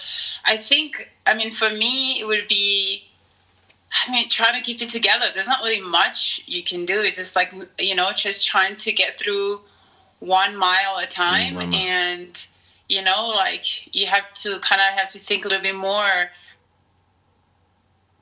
I 0.45 0.57
think, 0.57 1.13
I 1.25 1.35
mean, 1.35 1.53
for 1.53 1.71
me, 1.71 2.21
it 2.21 2.27
would 2.27 2.49
be. 2.49 3.05
I 4.07 4.11
mean, 4.11 4.29
trying 4.29 4.55
to 4.55 4.65
keep 4.65 4.83
it 4.83 4.91
together. 4.91 5.27
There's 5.35 5.49
not 5.49 5.63
really 5.63 5.81
much 5.81 6.43
you 6.47 6.63
can 6.63 6.85
do. 6.85 7.01
It's 7.01 7.17
just 7.17 7.35
like, 7.35 7.55
you 7.79 7.95
know, 7.95 8.13
just 8.13 8.47
trying 8.47 8.77
to 8.77 8.93
get 8.93 9.19
through 9.19 9.61
one 10.21 10.57
mile 10.57 10.99
at 10.99 11.05
a 11.05 11.07
time 11.09 11.55
mm, 11.55 11.75
and 11.75 12.47
you 12.89 13.03
know 13.03 13.29
like 13.29 13.95
you 13.95 14.07
have 14.07 14.33
to 14.33 14.59
kind 14.61 14.81
of 14.81 14.99
have 14.99 15.09
to 15.09 15.19
think 15.19 15.45
a 15.45 15.49
little 15.49 15.63
bit 15.63 15.77
more 15.77 16.31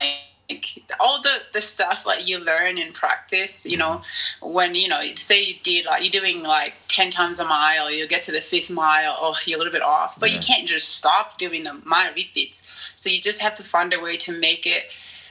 like 0.01 0.85
all 1.01 1.23
the 1.23 1.41
the 1.55 1.61
stuff 1.61 2.05
like 2.05 2.29
you 2.29 2.39
learn 2.39 2.77
in 2.79 2.93
practice 2.93 3.65
you 3.65 3.77
know 3.77 4.03
when 4.43 4.75
you 4.75 4.87
know 4.87 5.01
say 5.17 5.43
you 5.43 5.55
did 5.63 5.87
like 5.87 6.03
you're 6.03 6.21
doing 6.23 6.43
like 6.43 6.75
10 6.89 7.11
times 7.11 7.41
a 7.41 7.45
mile 7.45 7.91
you 7.91 8.07
get 8.07 8.23
to 8.23 8.31
the 8.31 8.41
fifth 8.41 8.71
mile 8.71 9.17
oh 9.19 9.35
you're 9.47 9.57
a 9.57 9.59
little 9.59 9.73
bit 9.73 9.83
off 9.83 10.21
but 10.21 10.31
yeah. 10.31 10.37
you 10.37 10.43
can't 10.43 10.69
just 10.69 10.91
stop 10.91 11.39
doing 11.39 11.65
the 11.65 11.73
mile 11.85 12.13
repeats 12.15 12.63
so 12.95 13.09
you 13.09 13.21
just 13.21 13.41
have 13.41 13.55
to 13.55 13.65
find 13.65 13.95
a 13.95 14.01
way 14.01 14.17
to 14.17 14.39
make 14.39 14.67
it 14.67 14.85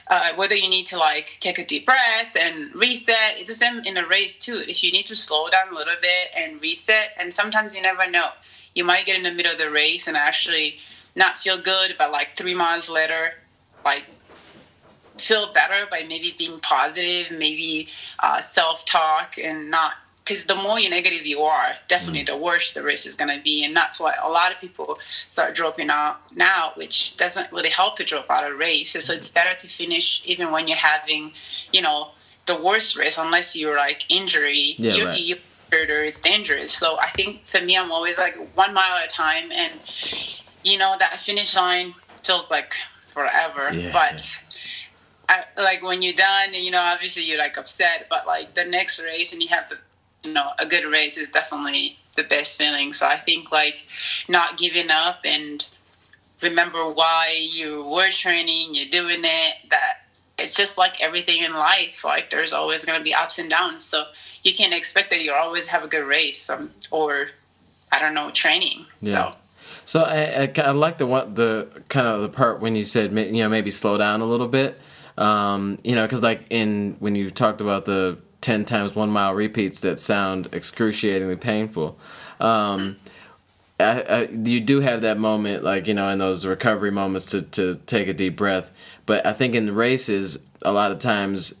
uh, 0.08 0.32
whether 0.34 0.54
you 0.54 0.68
need 0.68 0.86
to 0.86 0.98
like 0.98 1.36
take 1.40 1.58
a 1.58 1.64
deep 1.64 1.86
breath 1.86 2.36
and 2.38 2.74
reset. 2.74 3.36
It's 3.38 3.48
the 3.48 3.54
same 3.54 3.80
in 3.80 3.96
a 3.96 4.06
race 4.06 4.36
too. 4.36 4.58
If 4.58 4.82
you 4.84 4.92
need 4.92 5.06
to 5.06 5.16
slow 5.16 5.48
down 5.48 5.72
a 5.72 5.74
little 5.74 5.94
bit 6.00 6.30
and 6.36 6.60
reset, 6.60 7.10
and 7.18 7.32
sometimes 7.32 7.74
you 7.74 7.82
never 7.82 8.08
know, 8.08 8.28
you 8.74 8.84
might 8.84 9.06
get 9.06 9.16
in 9.16 9.22
the 9.22 9.32
middle 9.32 9.52
of 9.52 9.58
the 9.58 9.70
race 9.70 10.06
and 10.06 10.16
actually 10.16 10.78
not 11.14 11.38
feel 11.38 11.58
good, 11.58 11.96
but 11.98 12.12
like 12.12 12.36
three 12.36 12.54
months 12.54 12.88
later, 12.88 13.32
like 13.84 14.04
feel 15.18 15.52
better 15.52 15.86
by 15.90 16.04
maybe 16.08 16.34
being 16.36 16.60
positive, 16.60 17.36
maybe 17.36 17.88
uh, 18.20 18.40
self 18.40 18.84
talk, 18.84 19.38
and 19.42 19.70
not 19.70 19.94
because 20.26 20.44
the 20.46 20.56
more 20.56 20.80
you 20.80 20.90
negative 20.90 21.24
you 21.24 21.42
are, 21.42 21.76
definitely 21.86 22.22
mm. 22.22 22.26
the 22.26 22.36
worse 22.36 22.72
the 22.72 22.82
race 22.82 23.06
is 23.06 23.14
going 23.14 23.34
to 23.34 23.40
be, 23.42 23.64
and 23.64 23.76
that's 23.76 24.00
why 24.00 24.12
a 24.20 24.28
lot 24.28 24.52
of 24.52 24.60
people 24.60 24.98
start 25.28 25.54
dropping 25.54 25.88
out 25.88 26.16
now, 26.34 26.72
which 26.74 27.16
doesn't 27.16 27.52
really 27.52 27.70
help 27.70 27.96
to 27.96 28.04
drop 28.04 28.28
out 28.28 28.50
of 28.50 28.58
race. 28.58 28.90
So 28.90 29.12
it's 29.12 29.28
better 29.28 29.56
to 29.56 29.66
finish 29.68 30.22
even 30.24 30.50
when 30.50 30.66
you're 30.66 30.76
having, 30.76 31.32
you 31.72 31.80
know, 31.80 32.10
the 32.46 32.60
worst 32.60 32.96
race, 32.96 33.16
unless 33.18 33.54
you're 33.54 33.76
like 33.76 34.04
injury. 34.08 34.74
Yeah, 34.78 34.94
you, 34.94 35.06
right. 35.06 35.20
you, 35.20 35.36
is 35.72 36.18
dangerous. 36.18 36.72
So 36.72 36.98
I 36.98 37.08
think 37.10 37.46
for 37.46 37.60
me, 37.60 37.76
I'm 37.76 37.92
always 37.92 38.18
like 38.18 38.36
one 38.56 38.74
mile 38.74 38.96
at 38.96 39.06
a 39.06 39.08
time, 39.08 39.52
and 39.52 39.74
you 40.64 40.76
know 40.76 40.96
that 40.98 41.20
finish 41.20 41.54
line 41.54 41.94
feels 42.24 42.50
like 42.50 42.74
forever, 43.06 43.70
yeah. 43.72 43.92
but 43.92 44.36
I, 45.28 45.44
like 45.56 45.82
when 45.82 46.02
you're 46.02 46.14
done, 46.14 46.54
you 46.54 46.70
know, 46.70 46.80
obviously 46.80 47.24
you're 47.24 47.38
like 47.38 47.56
upset, 47.56 48.06
but 48.08 48.26
like 48.26 48.54
the 48.54 48.64
next 48.64 49.00
race 49.00 49.32
and 49.32 49.42
you 49.42 49.48
have 49.48 49.68
the, 49.68 49.78
you 50.26 50.32
know, 50.32 50.50
a 50.58 50.66
good 50.66 50.84
race 50.84 51.16
is 51.16 51.28
definitely 51.28 51.98
the 52.14 52.22
best 52.22 52.58
feeling. 52.58 52.92
So 52.92 53.06
I 53.06 53.16
think 53.16 53.52
like 53.52 53.86
not 54.28 54.58
giving 54.58 54.90
up 54.90 55.20
and 55.24 55.68
remember 56.42 56.90
why 56.90 57.48
you 57.50 57.84
were 57.84 58.10
training, 58.10 58.74
you're 58.74 58.88
doing 58.88 59.20
it, 59.24 59.70
that 59.70 60.06
it's 60.38 60.56
just 60.56 60.76
like 60.76 61.00
everything 61.00 61.42
in 61.42 61.52
life. 61.54 62.04
Like 62.04 62.30
there's 62.30 62.52
always 62.52 62.84
going 62.84 62.98
to 62.98 63.04
be 63.04 63.14
ups 63.14 63.38
and 63.38 63.48
downs. 63.48 63.84
So 63.84 64.06
you 64.42 64.54
can't 64.54 64.74
expect 64.74 65.10
that 65.10 65.22
you 65.22 65.32
always 65.32 65.66
have 65.66 65.84
a 65.84 65.88
good 65.88 66.06
race 66.06 66.50
um, 66.50 66.72
or, 66.90 67.28
I 67.92 67.98
don't 67.98 68.14
know, 68.14 68.30
training. 68.30 68.86
Yeah. 69.00 69.32
So. 69.32 69.36
So 69.84 70.02
I, 70.02 70.42
I, 70.42 70.62
I 70.62 70.70
like 70.72 70.98
the 70.98 71.06
one 71.06 71.34
the 71.34 71.68
kind 71.88 72.08
of 72.08 72.22
the 72.22 72.28
part 72.28 72.60
when 72.60 72.74
you 72.74 72.82
said 72.82 73.12
you 73.12 73.42
know 73.42 73.48
maybe 73.48 73.70
slow 73.70 73.96
down 73.96 74.20
a 74.20 74.24
little 74.24 74.48
bit 74.48 74.80
um, 75.18 75.78
you 75.82 75.94
know, 75.94 76.02
because 76.02 76.22
like 76.22 76.46
in 76.50 76.96
when 76.98 77.14
you 77.14 77.30
talked 77.30 77.60
about 77.60 77.84
the 77.84 78.18
ten 78.46 78.64
times 78.64 78.94
one 78.94 79.10
mile 79.10 79.34
repeats 79.34 79.80
that 79.80 79.98
sound 79.98 80.48
excruciatingly 80.52 81.34
painful. 81.34 81.98
Um, 82.38 82.96
I, 83.80 84.02
I, 84.02 84.22
you 84.28 84.60
do 84.60 84.78
have 84.78 85.02
that 85.02 85.18
moment, 85.18 85.64
like 85.64 85.88
you 85.88 85.94
know, 85.94 86.08
in 86.10 86.18
those 86.18 86.46
recovery 86.46 86.92
moments 86.92 87.26
to 87.32 87.42
to 87.42 87.74
take 87.86 88.06
a 88.06 88.14
deep 88.14 88.36
breath. 88.36 88.70
But 89.04 89.26
I 89.26 89.32
think 89.32 89.56
in 89.56 89.74
races, 89.74 90.38
a 90.62 90.70
lot 90.70 90.92
of 90.92 91.00
times, 91.00 91.54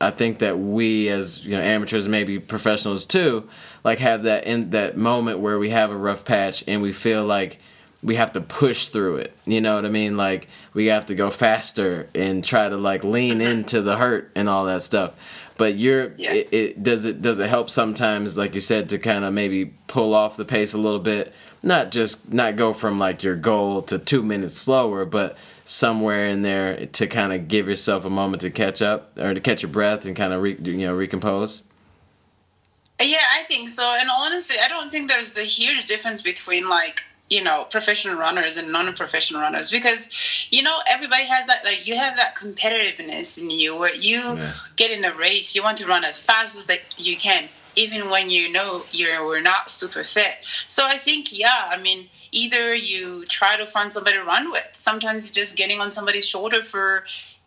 I 0.00 0.12
think 0.12 0.38
that 0.38 0.56
we 0.56 1.08
as 1.08 1.44
you 1.44 1.56
know 1.56 1.62
amateurs, 1.62 2.06
maybe 2.06 2.38
professionals 2.38 3.06
too, 3.06 3.48
like 3.82 3.98
have 3.98 4.22
that 4.22 4.44
in 4.44 4.70
that 4.70 4.96
moment 4.96 5.40
where 5.40 5.58
we 5.58 5.70
have 5.70 5.90
a 5.90 5.96
rough 5.96 6.24
patch 6.24 6.62
and 6.68 6.80
we 6.80 6.92
feel 6.92 7.26
like 7.26 7.58
we 8.04 8.14
have 8.14 8.32
to 8.34 8.40
push 8.40 8.86
through 8.86 9.16
it. 9.16 9.36
You 9.46 9.60
know 9.60 9.74
what 9.74 9.84
I 9.84 9.88
mean? 9.88 10.16
Like 10.16 10.46
we 10.74 10.86
have 10.86 11.06
to 11.06 11.16
go 11.16 11.28
faster 11.28 12.08
and 12.14 12.44
try 12.44 12.68
to 12.68 12.76
like 12.76 13.02
lean 13.02 13.40
into 13.40 13.82
the 13.82 13.96
hurt 13.96 14.30
and 14.36 14.48
all 14.48 14.66
that 14.66 14.84
stuff. 14.84 15.14
But 15.60 15.76
you're 15.76 16.14
yeah. 16.16 16.32
it, 16.32 16.48
it 16.52 16.82
does 16.82 17.04
it 17.04 17.20
does 17.20 17.38
it 17.38 17.50
help 17.50 17.68
sometimes 17.68 18.38
like 18.38 18.54
you 18.54 18.62
said 18.62 18.88
to 18.88 18.98
kind 18.98 19.26
of 19.26 19.34
maybe 19.34 19.66
pull 19.88 20.14
off 20.14 20.38
the 20.38 20.46
pace 20.46 20.72
a 20.72 20.78
little 20.78 21.00
bit, 21.00 21.34
not 21.62 21.90
just 21.90 22.32
not 22.32 22.56
go 22.56 22.72
from 22.72 22.98
like 22.98 23.22
your 23.22 23.36
goal 23.36 23.82
to 23.82 23.98
2 23.98 24.22
minutes 24.22 24.54
slower, 24.56 25.04
but 25.04 25.36
somewhere 25.66 26.28
in 26.28 26.40
there 26.40 26.86
to 26.86 27.06
kind 27.06 27.34
of 27.34 27.46
give 27.46 27.68
yourself 27.68 28.06
a 28.06 28.08
moment 28.10 28.40
to 28.40 28.50
catch 28.50 28.80
up 28.80 29.18
or 29.18 29.34
to 29.34 29.40
catch 29.42 29.60
your 29.60 29.70
breath 29.70 30.06
and 30.06 30.16
kind 30.16 30.32
of 30.32 30.40
re, 30.40 30.56
you 30.62 30.78
know 30.78 30.96
recompose. 30.96 31.60
Yeah, 32.98 33.18
I 33.34 33.42
think 33.42 33.68
so. 33.68 33.84
And 34.00 34.08
honestly, 34.10 34.56
I 34.58 34.66
don't 34.66 34.90
think 34.90 35.10
there's 35.10 35.36
a 35.36 35.42
huge 35.42 35.84
difference 35.84 36.22
between 36.22 36.70
like 36.70 37.02
you 37.30 37.42
know 37.42 37.64
professional 37.70 38.16
runners 38.16 38.56
and 38.56 38.70
non-professional 38.70 39.40
runners 39.40 39.70
because 39.70 40.08
you 40.50 40.62
know 40.62 40.80
everybody 40.88 41.24
has 41.24 41.46
that 41.46 41.64
like 41.64 41.86
you 41.86 41.96
have 41.96 42.16
that 42.16 42.36
competitiveness 42.36 43.38
in 43.38 43.48
you 43.50 43.74
where 43.76 43.94
you 43.94 44.36
yeah. 44.36 44.54
get 44.76 44.90
in 44.90 45.04
a 45.04 45.14
race 45.14 45.54
you 45.54 45.62
want 45.62 45.78
to 45.78 45.86
run 45.86 46.04
as 46.04 46.20
fast 46.20 46.58
as 46.58 46.68
like 46.68 46.84
you 46.96 47.16
can 47.16 47.48
even 47.76 48.10
when 48.10 48.28
you 48.28 48.50
know 48.50 48.82
you're 48.90 49.40
not 49.40 49.70
super 49.70 50.02
fit 50.04 50.38
so 50.68 50.84
i 50.84 50.98
think 50.98 51.28
yeah 51.36 51.68
i 51.70 51.80
mean 51.80 52.08
either 52.32 52.74
you 52.74 53.24
try 53.26 53.56
to 53.56 53.66
find 53.66 53.90
somebody 53.90 54.16
to 54.16 54.24
run 54.24 54.50
with 54.50 54.68
sometimes 54.76 55.30
just 55.30 55.56
getting 55.56 55.80
on 55.80 55.90
somebody's 55.90 56.26
shoulder 56.26 56.62
for 56.62 57.04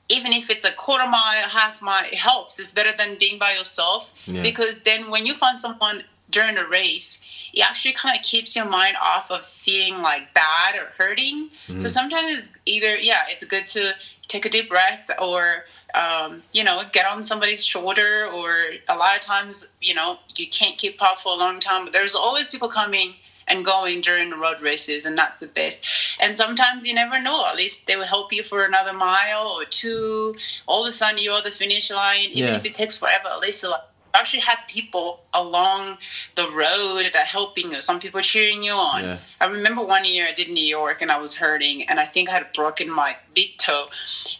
even 0.09 0.33
if 0.33 0.49
it's 0.49 0.63
a 0.63 0.71
quarter 0.71 1.09
mile 1.09 1.47
half 1.49 1.81
mile 1.81 2.05
it 2.05 2.15
helps 2.15 2.57
it's 2.57 2.71
better 2.71 2.95
than 2.97 3.17
being 3.19 3.37
by 3.37 3.51
yourself 3.51 4.13
yeah. 4.25 4.41
because 4.41 4.79
then 4.79 5.09
when 5.09 5.25
you 5.25 5.35
find 5.35 5.57
someone 5.57 6.03
during 6.29 6.57
a 6.57 6.67
race 6.67 7.19
it 7.53 7.61
actually 7.61 7.93
kind 7.93 8.17
of 8.17 8.23
keeps 8.23 8.55
your 8.55 8.65
mind 8.65 8.97
off 9.01 9.29
of 9.29 9.45
feeling 9.45 10.01
like 10.01 10.33
bad 10.33 10.75
or 10.75 10.91
hurting. 10.97 11.49
Mm-hmm. 11.67 11.79
So 11.79 11.87
sometimes 11.87 12.33
it's 12.33 12.51
either, 12.65 12.97
yeah, 12.97 13.23
it's 13.29 13.45
good 13.45 13.67
to 13.67 13.93
take 14.27 14.45
a 14.45 14.49
deep 14.49 14.69
breath 14.69 15.09
or, 15.21 15.65
um, 15.93 16.41
you 16.51 16.63
know, 16.63 16.81
get 16.91 17.05
on 17.05 17.21
somebody's 17.21 17.63
shoulder. 17.63 18.27
Or 18.33 18.55
a 18.89 18.97
lot 18.97 19.15
of 19.15 19.21
times, 19.21 19.67
you 19.79 19.93
know, 19.93 20.17
you 20.35 20.47
can't 20.47 20.77
keep 20.77 21.01
up 21.01 21.19
for 21.19 21.33
a 21.33 21.37
long 21.37 21.59
time, 21.59 21.83
but 21.83 21.93
there's 21.93 22.15
always 22.15 22.49
people 22.49 22.69
coming 22.69 23.13
and 23.45 23.65
going 23.65 24.01
during 24.01 24.29
the 24.29 24.37
road 24.37 24.61
races, 24.61 25.05
and 25.05 25.17
that's 25.17 25.39
the 25.39 25.47
best. 25.47 25.85
And 26.19 26.33
sometimes 26.33 26.87
you 26.87 26.93
never 26.93 27.21
know. 27.21 27.45
At 27.45 27.57
least 27.57 27.87
they 27.87 27.97
will 27.97 28.05
help 28.05 28.31
you 28.31 28.41
for 28.41 28.63
another 28.63 28.93
mile 28.93 29.47
or 29.47 29.65
two. 29.65 30.33
All 30.65 30.85
of 30.85 30.89
a 30.89 30.91
sudden, 30.93 31.21
you're 31.21 31.37
at 31.37 31.43
the 31.43 31.51
finish 31.51 31.91
line, 31.91 32.29
even 32.29 32.53
yeah. 32.53 32.55
if 32.55 32.65
it 32.65 32.73
takes 32.73 32.97
forever. 32.97 33.27
At 33.27 33.41
least 33.41 33.63
like 33.63 33.81
actually 34.13 34.41
have 34.41 34.59
people 34.67 35.21
along 35.33 35.97
the 36.35 36.49
road 36.49 37.09
that 37.13 37.25
helping 37.25 37.71
you. 37.71 37.81
Some 37.81 37.99
people 37.99 38.21
cheering 38.21 38.63
you 38.63 38.73
on. 38.73 39.03
Yeah. 39.03 39.17
I 39.41 39.47
remember 39.47 39.83
one 39.83 40.05
year 40.05 40.27
I 40.27 40.33
did 40.33 40.49
New 40.49 40.63
York 40.63 41.01
and 41.01 41.11
I 41.11 41.17
was 41.19 41.35
hurting 41.35 41.89
and 41.89 41.99
I 41.99 42.05
think 42.05 42.29
I 42.29 42.33
had 42.33 42.53
broken 42.53 42.89
my 42.89 43.17
big 43.33 43.57
toe, 43.57 43.87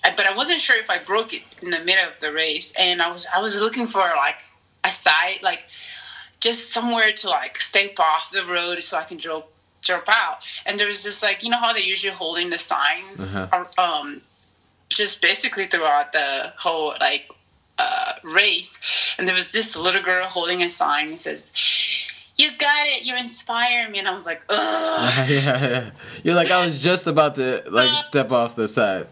but 0.04 0.26
I 0.26 0.36
wasn't 0.36 0.62
sure 0.62 0.78
if 0.78 0.90
I 0.90 1.00
broke 1.00 1.34
it 1.34 1.42
in 1.62 1.72
the 1.72 1.80
middle 1.80 2.08
of 2.08 2.20
the 2.20 2.32
race. 2.32 2.74
And 2.78 3.02
I 3.02 3.12
was 3.12 3.26
I 3.36 3.42
was 3.42 3.60
looking 3.60 3.88
for 3.88 4.02
like 4.02 4.46
a 4.84 4.90
side 4.90 5.40
like 5.42 5.66
just 6.40 6.72
somewhere 6.72 7.12
to 7.14 7.30
like 7.30 7.60
step 7.60 8.00
off 8.00 8.32
the 8.32 8.46
road 8.46 8.84
so 8.84 8.98
I 8.98 9.04
can 9.04 9.18
drop 9.18 9.50
drop 9.82 10.06
out. 10.08 10.40
And 10.66 10.80
there 10.80 10.88
was 10.88 11.04
just 11.04 11.24
like 11.24 11.44
you 11.44 11.50
know 11.50 11.60
how 11.60 11.74
they're 11.74 11.82
usually 11.82 12.14
holding 12.14 12.50
the 12.50 12.58
signs, 12.58 13.30
uh-huh. 13.30 13.66
um, 13.78 14.22
just 14.90 15.22
basically 15.22 15.68
throughout 15.68 16.12
the 16.12 16.54
whole 16.58 16.94
like 17.00 17.30
uh, 17.78 18.14
race, 18.24 18.80
and 19.18 19.28
there 19.28 19.36
was 19.36 19.52
this 19.52 19.76
little 19.76 20.02
girl 20.02 20.28
holding 20.28 20.62
a 20.62 20.70
sign 20.70 21.12
that 21.12 21.18
says, 21.18 21.52
"You 22.36 22.56
got 22.58 22.88
it. 22.88 23.04
You 23.04 23.16
inspire 23.18 23.90
me." 23.90 24.00
And 24.00 24.08
I 24.08 24.14
was 24.14 24.26
like, 24.26 24.42
"Ugh." 24.50 25.30
yeah, 25.30 25.30
yeah. 25.30 25.92
You're 26.24 26.36
like, 26.36 26.52
I 26.52 26.66
was 26.66 26.82
just 26.82 27.08
about 27.08 27.36
to 27.36 27.64
like 27.70 27.90
uh, 27.90 28.02
step 28.02 28.32
off 28.32 28.56
the 28.56 28.68
side. 28.68 29.08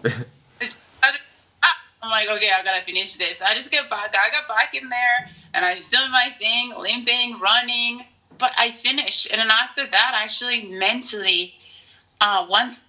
I'm 2.04 2.10
like, 2.10 2.30
okay, 2.30 2.50
I 2.50 2.64
gotta 2.64 2.84
finish 2.84 3.16
this. 3.16 3.42
I 3.42 3.54
just 3.54 3.70
get 3.70 3.90
back. 3.90 4.16
I 4.20 4.32
got 4.32 4.48
back 4.48 4.74
in 4.74 4.90
there, 4.90 5.30
and 5.54 5.64
I 5.64 5.78
was 5.78 5.90
doing 5.90 6.12
my 6.12 6.34
thing, 6.40 6.74
limping, 6.78 7.40
running, 7.40 8.06
but 8.38 8.52
I 8.58 8.72
finished. 8.72 9.28
And 9.32 9.40
then 9.40 9.52
after 9.52 9.86
that, 9.86 10.12
actually, 10.16 10.64
mentally, 10.64 11.54
uh, 12.20 12.48
once 12.50 12.80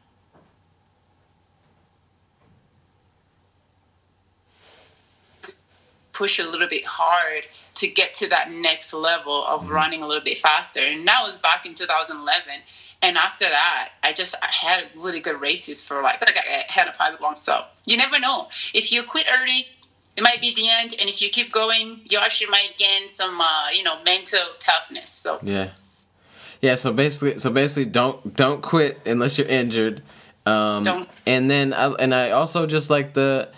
push 6.23 6.39
a 6.39 6.45
little 6.45 6.69
bit 6.69 6.85
hard 6.87 7.43
to 7.75 7.89
get 7.89 8.15
to 8.15 8.29
that 8.29 8.53
next 8.53 8.93
level 8.95 9.45
of 9.45 9.63
mm-hmm. 9.63 9.73
running 9.73 10.03
a 10.05 10.07
little 10.07 10.23
bit 10.23 10.39
faster. 10.39 10.79
And 10.79 11.07
that 11.09 11.21
was 11.25 11.37
back 11.37 11.67
in 11.67 11.75
2011. 11.75 12.63
And 13.03 13.17
after 13.19 13.49
that, 13.49 13.89
I 14.05 14.13
just 14.13 14.37
I 14.41 14.47
had 14.47 14.85
really 14.95 15.19
good 15.19 15.41
races 15.41 15.83
for 15.83 16.01
like, 16.01 16.21
like 16.25 16.39
I 16.39 16.65
had 16.69 16.87
a 16.87 16.93
private 16.93 17.21
long. 17.21 17.37
So 17.37 17.65
you 17.87 17.97
never 17.97 18.21
know. 18.21 18.47
If 18.73 18.93
you 18.93 19.03
quit 19.03 19.27
early, 19.37 19.67
it 20.17 20.23
might 20.23 20.41
be 20.41 20.55
the 20.55 20.69
end. 20.69 20.95
And 21.01 21.11
if 21.11 21.21
you 21.21 21.29
keep 21.29 21.51
going, 21.51 22.03
you 22.09 22.19
actually 22.19 22.51
might 22.51 22.77
gain 22.77 23.09
some, 23.09 23.41
uh, 23.41 23.71
you 23.75 23.83
know, 23.83 24.01
mental 24.05 24.47
toughness. 24.61 25.11
So 25.11 25.41
yeah, 25.43 25.71
yeah. 26.61 26.77
So 26.77 26.93
basically, 26.93 27.41
so 27.41 27.51
basically, 27.51 27.91
don't 27.91 28.37
don't 28.37 28.63
quit 28.63 29.01
unless 29.07 29.39
you're 29.39 29.49
injured. 29.49 30.03
Um, 30.47 30.85
don't. 30.85 31.09
And 31.27 31.51
then 31.51 31.73
I, 31.73 31.91
and 31.95 32.15
I 32.15 32.31
also 32.31 32.67
just 32.67 32.91
like 32.91 33.15
the 33.15 33.49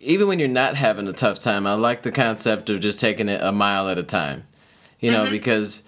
even 0.00 0.26
when 0.26 0.38
you're 0.38 0.48
not 0.48 0.76
having 0.76 1.06
a 1.06 1.12
tough 1.12 1.38
time, 1.38 1.66
I 1.66 1.74
like 1.74 2.02
the 2.02 2.10
concept 2.10 2.70
of 2.70 2.80
just 2.80 2.98
taking 2.98 3.28
it 3.28 3.42
a 3.42 3.52
mile 3.52 3.88
at 3.88 3.98
a 3.98 4.02
time. 4.02 4.44
You 4.98 5.10
know, 5.10 5.22
mm-hmm. 5.24 5.32
because 5.32 5.82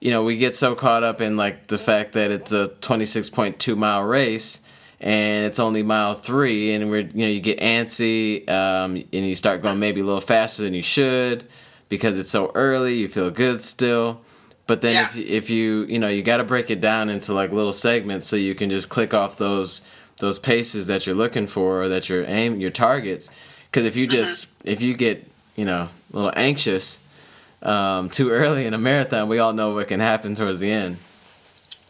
you 0.00 0.10
know, 0.10 0.22
we 0.22 0.36
get 0.36 0.54
so 0.54 0.74
caught 0.74 1.02
up 1.02 1.20
in 1.20 1.36
like 1.36 1.68
the 1.68 1.78
fact 1.78 2.12
that 2.12 2.30
it's 2.30 2.52
a 2.52 2.68
26.2 2.68 3.76
mile 3.76 4.02
race 4.02 4.60
and 5.00 5.44
it's 5.44 5.58
only 5.58 5.82
mile 5.82 6.14
3 6.14 6.74
and 6.74 6.90
we're 6.90 7.00
you 7.00 7.12
know, 7.14 7.26
you 7.26 7.40
get 7.40 7.60
antsy 7.60 8.48
um, 8.48 8.96
and 8.96 9.12
you 9.12 9.34
start 9.34 9.62
going 9.62 9.78
maybe 9.78 10.00
a 10.00 10.04
little 10.04 10.20
faster 10.20 10.62
than 10.62 10.74
you 10.74 10.82
should 10.82 11.46
because 11.88 12.18
it's 12.18 12.30
so 12.30 12.52
early, 12.54 12.94
you 12.94 13.08
feel 13.08 13.30
good 13.30 13.62
still. 13.62 14.20
But 14.66 14.80
then 14.80 14.94
yeah. 14.94 15.06
if 15.06 15.16
if 15.16 15.50
you, 15.50 15.84
you 15.84 15.98
know, 15.98 16.08
you 16.08 16.22
got 16.22 16.38
to 16.38 16.44
break 16.44 16.70
it 16.70 16.80
down 16.80 17.08
into 17.08 17.32
like 17.32 17.52
little 17.52 17.72
segments 17.72 18.26
so 18.26 18.36
you 18.36 18.54
can 18.54 18.68
just 18.68 18.88
click 18.88 19.14
off 19.14 19.38
those 19.38 19.80
those 20.18 20.38
paces 20.38 20.86
that 20.86 21.06
you're 21.06 21.14
looking 21.14 21.46
for 21.46 21.82
or 21.82 21.88
that 21.88 22.08
you're 22.08 22.24
aim 22.24 22.60
your 22.60 22.70
targets. 22.70 23.30
Because 23.70 23.84
if 23.84 23.96
you 23.96 24.06
mm-hmm. 24.06 24.16
just 24.16 24.46
mm-hmm. 24.46 24.68
if 24.68 24.82
you 24.82 24.94
get 24.94 25.30
you 25.56 25.64
know 25.64 25.88
a 26.12 26.16
little 26.16 26.32
anxious 26.36 27.00
um, 27.62 28.10
too 28.10 28.30
early 28.30 28.66
in 28.66 28.74
a 28.74 28.78
marathon, 28.78 29.28
we 29.28 29.38
all 29.38 29.52
know 29.52 29.74
what 29.74 29.88
can 29.88 30.00
happen 30.00 30.34
towards 30.34 30.60
the 30.60 30.70
end. 30.70 30.98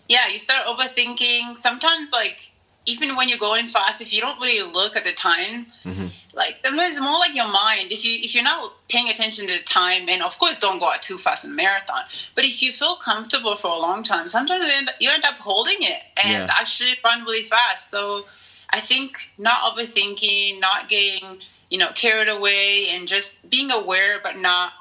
Yeah, 0.08 0.28
you 0.28 0.38
start 0.38 0.66
overthinking. 0.66 1.56
Sometimes 1.56 2.12
like 2.12 2.45
even 2.86 3.16
when 3.16 3.28
you're 3.28 3.38
going 3.38 3.66
fast, 3.66 4.00
if 4.00 4.12
you 4.12 4.20
don't 4.20 4.40
really 4.40 4.62
look 4.72 4.96
at 4.96 5.04
the 5.04 5.12
time, 5.12 5.66
mm-hmm. 5.84 6.06
like 6.34 6.58
it's 6.64 7.00
more 7.00 7.18
like 7.18 7.34
your 7.34 7.48
mind. 7.48 7.90
If 7.92 8.04
you 8.04 8.12
if 8.22 8.34
you're 8.34 8.44
not 8.44 8.72
paying 8.88 9.08
attention 9.08 9.48
to 9.48 9.58
the 9.58 9.64
time, 9.64 10.08
and 10.08 10.22
of 10.22 10.38
course 10.38 10.56
don't 10.58 10.78
go 10.78 10.90
out 10.90 11.02
too 11.02 11.18
fast 11.18 11.44
in 11.44 11.50
a 11.50 11.54
marathon, 11.54 12.04
but 12.34 12.44
if 12.44 12.62
you 12.62 12.72
feel 12.72 12.96
comfortable 12.96 13.56
for 13.56 13.68
a 13.68 13.78
long 13.78 14.02
time, 14.02 14.28
sometimes 14.28 14.64
you 14.64 14.70
end, 14.72 14.90
you 15.00 15.10
end 15.10 15.24
up 15.24 15.38
holding 15.38 15.78
it 15.80 16.02
and 16.22 16.46
yeah. 16.46 16.46
actually 16.48 16.94
run 17.04 17.24
really 17.24 17.44
fast. 17.44 17.90
So 17.90 18.26
I 18.70 18.80
think 18.80 19.30
not 19.36 19.76
overthinking, 19.76 20.60
not 20.60 20.88
getting 20.88 21.40
you 21.70 21.78
know 21.78 21.90
carried 21.94 22.28
away, 22.28 22.88
and 22.90 23.08
just 23.08 23.50
being 23.50 23.72
aware, 23.72 24.20
but 24.22 24.38
not 24.38 24.72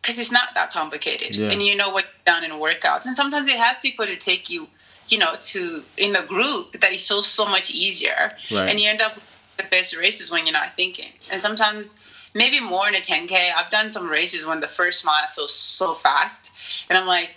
because 0.00 0.18
it's 0.18 0.32
not 0.32 0.54
that 0.54 0.72
complicated, 0.72 1.34
yeah. 1.34 1.50
and 1.50 1.60
you 1.60 1.74
know 1.74 1.90
what 1.90 2.04
you've 2.04 2.24
done 2.24 2.44
in 2.44 2.52
workouts. 2.52 3.04
And 3.04 3.14
sometimes 3.14 3.48
you 3.48 3.56
have 3.56 3.82
people 3.82 4.06
to 4.06 4.16
take 4.16 4.48
you 4.48 4.68
you 5.10 5.18
know, 5.18 5.36
to 5.38 5.82
in 5.96 6.12
the 6.12 6.22
group 6.22 6.80
that 6.80 6.92
it 6.92 7.00
feels 7.00 7.26
so 7.26 7.46
much 7.46 7.70
easier. 7.70 8.32
Right. 8.50 8.68
And 8.68 8.80
you 8.80 8.88
end 8.88 9.02
up 9.02 9.18
the 9.56 9.64
best 9.64 9.96
races 9.96 10.30
when 10.30 10.46
you're 10.46 10.52
not 10.52 10.74
thinking. 10.76 11.12
And 11.30 11.40
sometimes 11.40 11.96
maybe 12.34 12.60
more 12.60 12.88
in 12.88 12.94
a 12.94 13.00
10K. 13.00 13.50
I've 13.56 13.70
done 13.70 13.90
some 13.90 14.08
races 14.08 14.46
when 14.46 14.60
the 14.60 14.68
first 14.68 15.04
mile 15.04 15.26
feels 15.34 15.54
so 15.54 15.94
fast. 15.94 16.50
And 16.88 16.96
I'm 16.98 17.06
like, 17.06 17.34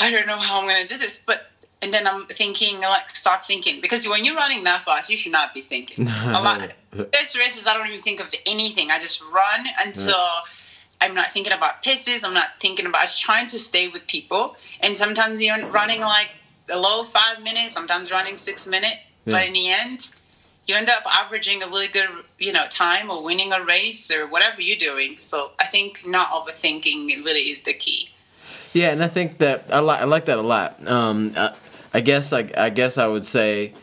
I 0.00 0.10
don't 0.10 0.26
know 0.26 0.38
how 0.38 0.60
I'm 0.60 0.66
gonna 0.66 0.86
do 0.86 0.96
this. 0.96 1.20
But 1.24 1.50
and 1.82 1.94
then 1.94 2.06
I'm 2.06 2.26
thinking, 2.26 2.80
like, 2.80 3.08
stop 3.16 3.46
thinking. 3.46 3.80
Because 3.80 4.06
when 4.06 4.24
you're 4.24 4.36
running 4.36 4.64
that 4.64 4.82
fast, 4.82 5.08
you 5.08 5.16
should 5.16 5.32
not 5.32 5.54
be 5.54 5.62
thinking. 5.62 6.06
a 6.24 6.40
lot 6.42 6.74
best 7.12 7.36
races 7.38 7.66
I 7.66 7.74
don't 7.74 7.86
even 7.86 8.00
think 8.00 8.20
of 8.20 8.34
anything. 8.46 8.90
I 8.90 8.98
just 8.98 9.22
run 9.22 9.66
until 9.84 10.20
I'm 11.00 11.14
not 11.14 11.32
thinking 11.32 11.52
about 11.52 11.82
paces. 11.82 12.24
I'm 12.24 12.34
not 12.34 12.48
thinking 12.60 12.86
about 12.86 13.02
I'm 13.02 13.08
trying 13.08 13.46
to 13.48 13.58
stay 13.58 13.88
with 13.88 14.06
people. 14.06 14.56
And 14.80 14.96
sometimes 14.96 15.42
you're 15.42 15.66
running 15.68 16.00
like 16.00 16.30
a 16.70 16.78
low 16.78 17.04
five 17.04 17.42
minutes, 17.42 17.74
sometimes 17.74 18.10
running 18.10 18.36
six 18.36 18.66
minutes. 18.66 18.96
Yeah. 19.24 19.32
But 19.34 19.46
in 19.46 19.52
the 19.52 19.68
end, 19.68 20.08
you 20.66 20.74
end 20.74 20.88
up 20.88 21.02
averaging 21.06 21.62
a 21.62 21.66
really 21.66 21.88
good, 21.88 22.08
you 22.38 22.52
know, 22.52 22.66
time 22.68 23.10
or 23.10 23.22
winning 23.22 23.52
a 23.52 23.62
race 23.62 24.10
or 24.10 24.26
whatever 24.26 24.62
you're 24.62 24.78
doing. 24.78 25.16
So 25.18 25.52
I 25.58 25.66
think 25.66 26.06
not 26.06 26.30
overthinking 26.30 27.24
really 27.24 27.50
is 27.50 27.62
the 27.62 27.74
key. 27.74 28.10
Yeah, 28.72 28.90
and 28.90 29.02
I 29.02 29.08
think 29.08 29.38
that 29.38 29.64
I 29.70 29.80
like 29.80 30.00
I 30.00 30.04
like 30.04 30.26
that 30.26 30.38
a 30.38 30.42
lot. 30.42 30.86
Um, 30.86 31.32
I, 31.36 31.54
I 31.92 32.00
guess 32.00 32.32
I, 32.32 32.50
I 32.56 32.70
guess 32.70 32.98
I 32.98 33.06
would 33.06 33.24
say 33.24 33.74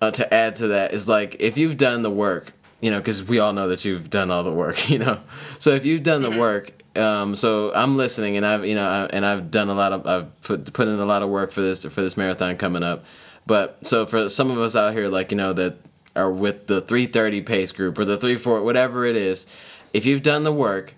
uh, 0.00 0.10
to 0.12 0.32
add 0.32 0.56
to 0.56 0.68
that 0.68 0.94
is 0.94 1.08
like 1.08 1.36
if 1.40 1.58
you've 1.58 1.76
done 1.76 2.02
the 2.02 2.10
work, 2.10 2.52
you 2.80 2.90
know, 2.90 2.98
because 2.98 3.22
we 3.22 3.38
all 3.38 3.52
know 3.52 3.68
that 3.68 3.84
you've 3.84 4.08
done 4.08 4.30
all 4.30 4.42
the 4.42 4.52
work, 4.52 4.88
you 4.90 4.98
know. 4.98 5.20
So 5.58 5.70
if 5.70 5.84
you've 5.84 6.02
done 6.02 6.22
the 6.22 6.30
mm-hmm. 6.30 6.38
work 6.38 6.73
um, 6.96 7.36
so 7.36 7.72
I'm 7.74 7.96
listening, 7.96 8.36
and 8.36 8.46
I've 8.46 8.64
you 8.64 8.74
know, 8.74 8.86
I, 8.86 9.04
and 9.06 9.26
I've 9.26 9.50
done 9.50 9.68
a 9.68 9.74
lot 9.74 9.92
of, 9.92 10.06
I've 10.06 10.42
put 10.42 10.72
put 10.72 10.88
in 10.88 10.98
a 10.98 11.04
lot 11.04 11.22
of 11.22 11.28
work 11.28 11.52
for 11.52 11.60
this 11.60 11.84
for 11.84 12.02
this 12.02 12.16
marathon 12.16 12.56
coming 12.56 12.82
up. 12.82 13.04
But 13.46 13.86
so 13.86 14.06
for 14.06 14.28
some 14.28 14.50
of 14.50 14.58
us 14.58 14.74
out 14.76 14.92
here, 14.94 15.08
like 15.08 15.30
you 15.30 15.36
know, 15.36 15.52
that 15.52 15.76
are 16.16 16.30
with 16.30 16.66
the 16.66 16.80
330 16.80 17.42
pace 17.42 17.72
group 17.72 17.98
or 17.98 18.04
the 18.04 18.16
34, 18.16 18.62
whatever 18.62 19.04
it 19.04 19.16
is, 19.16 19.46
if 19.92 20.06
you've 20.06 20.22
done 20.22 20.44
the 20.44 20.52
work 20.52 20.94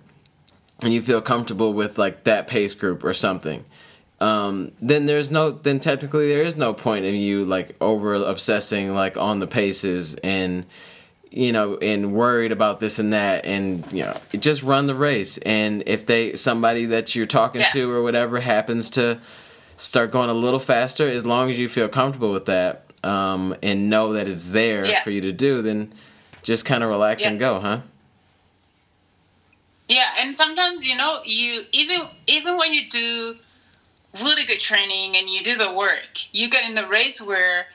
and 0.82 0.92
you 0.92 1.00
feel 1.00 1.22
comfortable 1.22 1.72
with 1.72 1.98
like 1.98 2.24
that 2.24 2.46
pace 2.46 2.74
group 2.74 3.02
or 3.02 3.14
something, 3.14 3.64
um, 4.20 4.72
then 4.80 5.06
there's 5.06 5.30
no, 5.30 5.50
then 5.50 5.80
technically 5.80 6.28
there 6.28 6.42
is 6.42 6.56
no 6.56 6.74
point 6.74 7.04
in 7.04 7.14
you 7.14 7.44
like 7.44 7.76
over 7.80 8.14
obsessing 8.14 8.94
like 8.94 9.16
on 9.16 9.40
the 9.40 9.46
paces 9.46 10.14
and 10.16 10.66
you 11.30 11.52
know, 11.52 11.76
and 11.76 12.12
worried 12.12 12.52
about 12.52 12.80
this 12.80 12.98
and 12.98 13.12
that, 13.12 13.44
and 13.44 13.84
you 13.92 14.02
know, 14.02 14.16
just 14.38 14.62
run 14.62 14.86
the 14.86 14.94
race. 14.94 15.38
And 15.38 15.82
if 15.86 16.06
they 16.06 16.36
somebody 16.36 16.86
that 16.86 17.14
you're 17.14 17.26
talking 17.26 17.60
yeah. 17.60 17.68
to 17.68 17.90
or 17.90 18.02
whatever 18.02 18.40
happens 18.40 18.90
to 18.90 19.20
start 19.76 20.10
going 20.10 20.30
a 20.30 20.34
little 20.34 20.60
faster, 20.60 21.06
as 21.08 21.26
long 21.26 21.50
as 21.50 21.58
you 21.58 21.68
feel 21.68 21.88
comfortable 21.88 22.32
with 22.32 22.46
that, 22.46 22.90
um, 23.04 23.54
and 23.62 23.90
know 23.90 24.14
that 24.14 24.28
it's 24.28 24.50
there 24.50 24.86
yeah. 24.86 25.02
for 25.02 25.10
you 25.10 25.20
to 25.22 25.32
do, 25.32 25.62
then 25.62 25.92
just 26.42 26.64
kind 26.64 26.82
of 26.82 26.90
relax 26.90 27.22
yeah. 27.22 27.28
and 27.28 27.38
go, 27.38 27.60
huh? 27.60 27.80
Yeah, 29.88 30.08
and 30.18 30.34
sometimes 30.34 30.86
you 30.86 30.96
know, 30.96 31.20
you 31.24 31.64
even 31.72 32.02
even 32.26 32.56
when 32.56 32.72
you 32.72 32.88
do 32.88 33.36
really 34.22 34.44
good 34.44 34.58
training 34.58 35.16
and 35.16 35.28
you 35.28 35.42
do 35.42 35.56
the 35.56 35.72
work, 35.72 36.32
you 36.32 36.48
get 36.48 36.68
in 36.68 36.74
the 36.74 36.86
race 36.86 37.20
where 37.20 37.66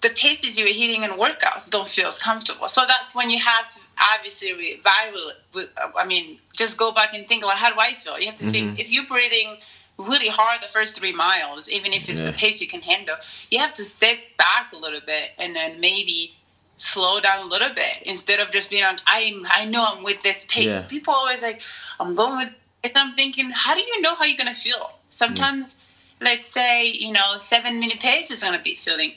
the 0.00 0.10
paces 0.10 0.58
you're 0.58 0.68
hitting 0.68 1.02
in 1.02 1.10
workouts 1.12 1.70
don't 1.70 1.88
feel 1.88 2.06
as 2.06 2.18
comfortable. 2.18 2.68
So 2.68 2.84
that's 2.86 3.14
when 3.14 3.30
you 3.30 3.38
have 3.38 3.68
to 3.70 3.80
obviously 4.14 4.50
reevaluate. 4.50 5.68
I 5.96 6.06
mean, 6.06 6.38
just 6.54 6.76
go 6.76 6.92
back 6.92 7.14
and 7.14 7.26
think, 7.26 7.44
like, 7.44 7.56
how 7.56 7.72
do 7.72 7.80
I 7.80 7.94
feel? 7.94 8.18
You 8.18 8.26
have 8.26 8.36
to 8.36 8.44
mm-hmm. 8.44 8.52
think 8.52 8.80
if 8.80 8.90
you're 8.90 9.06
breathing 9.06 9.56
really 9.98 10.28
hard 10.28 10.62
the 10.62 10.68
first 10.68 10.94
three 10.94 11.12
miles, 11.12 11.68
even 11.68 11.92
if 11.92 12.08
it's 12.08 12.20
yeah. 12.20 12.26
the 12.26 12.32
pace 12.32 12.60
you 12.60 12.68
can 12.68 12.82
handle, 12.82 13.16
you 13.50 13.58
have 13.58 13.74
to 13.74 13.84
step 13.84 14.18
back 14.36 14.72
a 14.72 14.76
little 14.76 15.00
bit 15.04 15.32
and 15.38 15.56
then 15.56 15.80
maybe 15.80 16.34
slow 16.76 17.18
down 17.18 17.44
a 17.44 17.48
little 17.48 17.74
bit 17.74 18.02
instead 18.02 18.38
of 18.38 18.52
just 18.52 18.70
being 18.70 18.84
like, 18.84 19.00
I'm, 19.06 19.44
I 19.50 19.64
know 19.64 19.84
I'm 19.84 20.04
with 20.04 20.22
this 20.22 20.46
pace. 20.48 20.66
Yeah. 20.66 20.82
People 20.82 21.12
always 21.14 21.42
like, 21.42 21.60
I'm 21.98 22.14
going 22.14 22.38
with. 22.38 22.54
And 22.84 22.92
I'm 22.94 23.12
thinking, 23.14 23.50
how 23.50 23.74
do 23.74 23.80
you 23.80 24.00
know 24.00 24.14
how 24.14 24.24
you're 24.24 24.38
gonna 24.38 24.54
feel? 24.54 24.92
Sometimes, 25.10 25.74
mm. 25.74 25.78
let's 26.20 26.46
say 26.46 26.86
you 26.86 27.10
know, 27.10 27.36
seven 27.38 27.80
minute 27.80 27.98
pace 27.98 28.30
is 28.30 28.40
gonna 28.40 28.62
be 28.62 28.76
feeling 28.76 29.14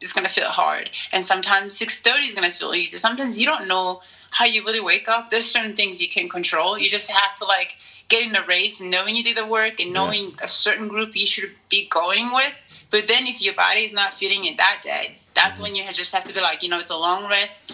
is 0.00 0.12
going 0.12 0.26
to 0.26 0.32
feel 0.32 0.48
hard. 0.48 0.90
And 1.12 1.24
sometimes 1.24 1.78
6.30 1.78 2.28
is 2.28 2.34
going 2.34 2.50
to 2.50 2.56
feel 2.56 2.74
easy. 2.74 2.98
Sometimes 2.98 3.40
you 3.40 3.46
don't 3.46 3.68
know 3.68 4.02
how 4.30 4.44
you 4.44 4.64
really 4.64 4.80
wake 4.80 5.08
up. 5.08 5.30
There's 5.30 5.50
certain 5.50 5.74
things 5.74 6.00
you 6.00 6.08
can 6.08 6.28
control. 6.28 6.78
You 6.78 6.88
just 6.90 7.10
have 7.10 7.34
to 7.36 7.44
like 7.44 7.76
get 8.08 8.26
in 8.26 8.32
the 8.32 8.44
race 8.48 8.80
knowing 8.80 9.16
you 9.16 9.24
did 9.24 9.36
the 9.36 9.46
work 9.46 9.80
and 9.80 9.92
knowing 9.92 10.24
yeah. 10.30 10.44
a 10.44 10.48
certain 10.48 10.88
group 10.88 11.16
you 11.16 11.26
should 11.26 11.52
be 11.68 11.88
going 11.88 12.32
with. 12.32 12.52
But 12.90 13.08
then 13.08 13.26
if 13.26 13.42
your 13.42 13.54
body 13.54 13.80
is 13.80 13.92
not 13.92 14.14
feeling 14.14 14.44
it 14.44 14.56
that 14.56 14.80
day 14.82 15.18
that's 15.38 15.54
mm-hmm. 15.54 15.62
when 15.62 15.76
you 15.76 15.84
just 15.92 16.12
have 16.12 16.24
to 16.24 16.34
be 16.34 16.40
like 16.40 16.62
you 16.62 16.68
know 16.68 16.78
it's 16.78 16.90
a 16.90 16.96
long 16.96 17.28
rest. 17.28 17.72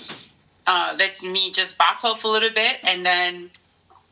Uh, 0.66 0.94
let's 0.98 1.22
me 1.22 1.50
just 1.50 1.76
back 1.76 2.04
off 2.04 2.24
a 2.24 2.28
little 2.28 2.50
bit 2.50 2.78
and 2.84 3.04
then 3.04 3.50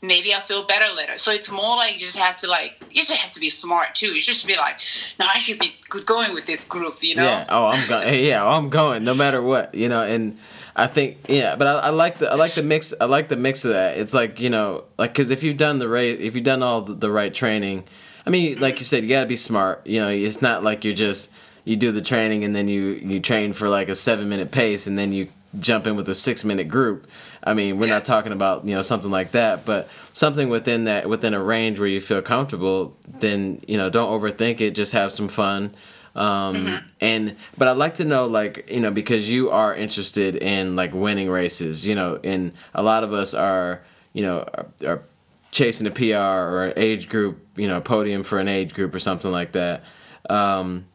maybe 0.03 0.35
I'll 0.35 0.41
feel 0.41 0.65
better 0.65 0.95
later. 0.95 1.17
So 1.17 1.33
it's 1.33 1.51
more 1.51 1.77
like 1.77 1.93
you 1.93 1.99
just 2.01 2.19
have 2.19 2.37
to 2.39 2.49
like 2.49 2.83
you 2.91 3.03
just 3.03 3.13
have 3.13 3.31
to 3.33 3.41
be 3.41 3.49
smart 3.49 3.95
too. 3.95 4.09
You 4.09 4.21
should 4.21 4.35
just 4.35 4.47
be 4.47 4.57
like, 4.57 4.81
no, 5.19 5.27
I 5.33 5.39
should 5.39 5.59
be 5.59 5.75
going 6.05 6.35
with 6.35 6.47
this 6.47 6.65
group, 6.65 7.03
you 7.03 7.15
know? 7.15 7.25
Yeah. 7.25 7.47
Oh, 7.49 7.67
I'm 7.67 7.89
going. 7.89 8.25
yeah, 8.25 8.45
oh, 8.45 8.51
I'm 8.51 8.69
going 8.69 9.05
no 9.05 9.15
matter 9.15 9.41
what, 9.41 9.75
you 9.75 9.89
know. 9.89 10.03
And 10.03 10.39
I 10.75 10.89
think 10.89 11.27
yeah, 11.29 11.57
but 11.57 11.67
I, 11.67 11.79
I 11.79 11.91
like 11.91 12.19
the 12.19 12.31
I 12.31 12.35
like 12.35 12.55
the 12.55 12.63
mix. 12.63 12.93
I 13.01 13.05
like 13.05 13.29
the 13.29 13.37
mix 13.37 13.65
of 13.65 13.73
that. 13.73 13.99
It's 13.99 14.13
like 14.13 14.41
you 14.41 14.51
know, 14.51 14.85
like 14.99 15.13
because 15.13 15.31
if 15.31 15.43
you've 15.43 15.57
done 15.57 15.79
the 15.79 15.89
right, 15.89 16.21
if 16.21 16.35
you've 16.35 16.45
done 16.45 16.63
all 16.63 16.83
the, 16.83 16.95
the 16.95 17.11
right 17.11 17.33
training, 17.33 17.85
I 18.27 18.31
mean, 18.31 18.55
mm-hmm. 18.55 18.63
like 18.63 18.79
you 18.81 18.85
said, 18.85 19.03
you 19.03 19.09
gotta 19.09 19.27
be 19.27 19.37
smart. 19.37 19.87
You 19.87 20.01
know, 20.01 20.09
it's 20.09 20.43
not 20.43 20.65
like 20.65 20.85
you're 20.85 20.95
just 20.95 21.31
you 21.65 21.77
do 21.77 21.93
the 21.93 22.03
training 22.03 22.45
and 22.45 22.57
then 22.57 22.69
you 22.69 22.95
you 22.95 23.21
train 23.21 23.53
for 23.53 23.69
like 23.69 23.89
a 23.89 23.95
seven 23.95 24.29
minute 24.29 24.51
pace 24.51 24.87
and 24.87 24.99
then 24.99 25.13
you 25.13 25.29
jump 25.59 25.87
in 25.87 25.97
with 25.97 26.09
a 26.09 26.15
six 26.15 26.45
minute 26.45 26.69
group. 26.69 27.07
I 27.45 27.55
mean, 27.55 27.79
we're 27.79 27.87
yeah. 27.87 27.95
not 27.95 28.05
talking 28.05 28.33
about 28.33 28.67
you 28.67 28.75
know 28.75 28.83
something 28.83 29.11
like 29.11 29.33
that, 29.33 29.65
but 29.65 29.89
something 30.13 30.49
within 30.49 30.85
that 30.85 31.09
within 31.09 31.35
a 31.35 31.43
range 31.43 31.79
where 31.79 31.89
you 31.89 32.01
feel 32.01 32.23
comfortable. 32.23 32.97
Then 33.07 33.63
you 33.67 33.77
know, 33.77 33.91
don't 33.91 34.11
overthink 34.11 34.61
it. 34.61 34.73
Just 34.73 34.93
have 34.93 35.13
some 35.13 35.29
fun. 35.29 35.75
Um, 36.15 36.55
mm-hmm. 36.57 36.87
And 37.01 37.37
but 37.57 37.69
I'd 37.69 37.77
like 37.77 37.97
to 37.97 38.05
know, 38.05 38.27
like 38.27 38.69
you 38.71 38.81
know, 38.81 38.91
because 38.91 39.31
you 39.31 39.51
are 39.51 39.75
interested 39.75 40.37
in 40.37 40.77
like 40.77 40.93
winning 40.95 41.31
races. 41.31 41.87
You 41.87 41.95
know, 41.95 42.21
and 42.23 42.53
a 42.75 42.83
lot 42.83 43.05
of 43.05 43.13
us 43.13 43.35
are 43.35 43.83
you 44.13 44.23
know 44.23 44.49
are, 44.55 44.67
are 44.87 45.03
chasing 45.51 45.87
a 45.87 45.91
PR 45.91 46.17
or 46.17 46.65
an 46.67 46.73
age 46.77 47.09
group, 47.09 47.47
you 47.57 47.69
know, 47.69 47.77
a 47.77 47.81
podium 47.81 48.23
for 48.25 48.39
an 48.39 48.49
age 48.49 48.75
group 48.75 48.95
or 48.95 48.99
something 48.99 49.31
like 49.31 49.53
that. 49.53 49.85
Um, 50.29 50.87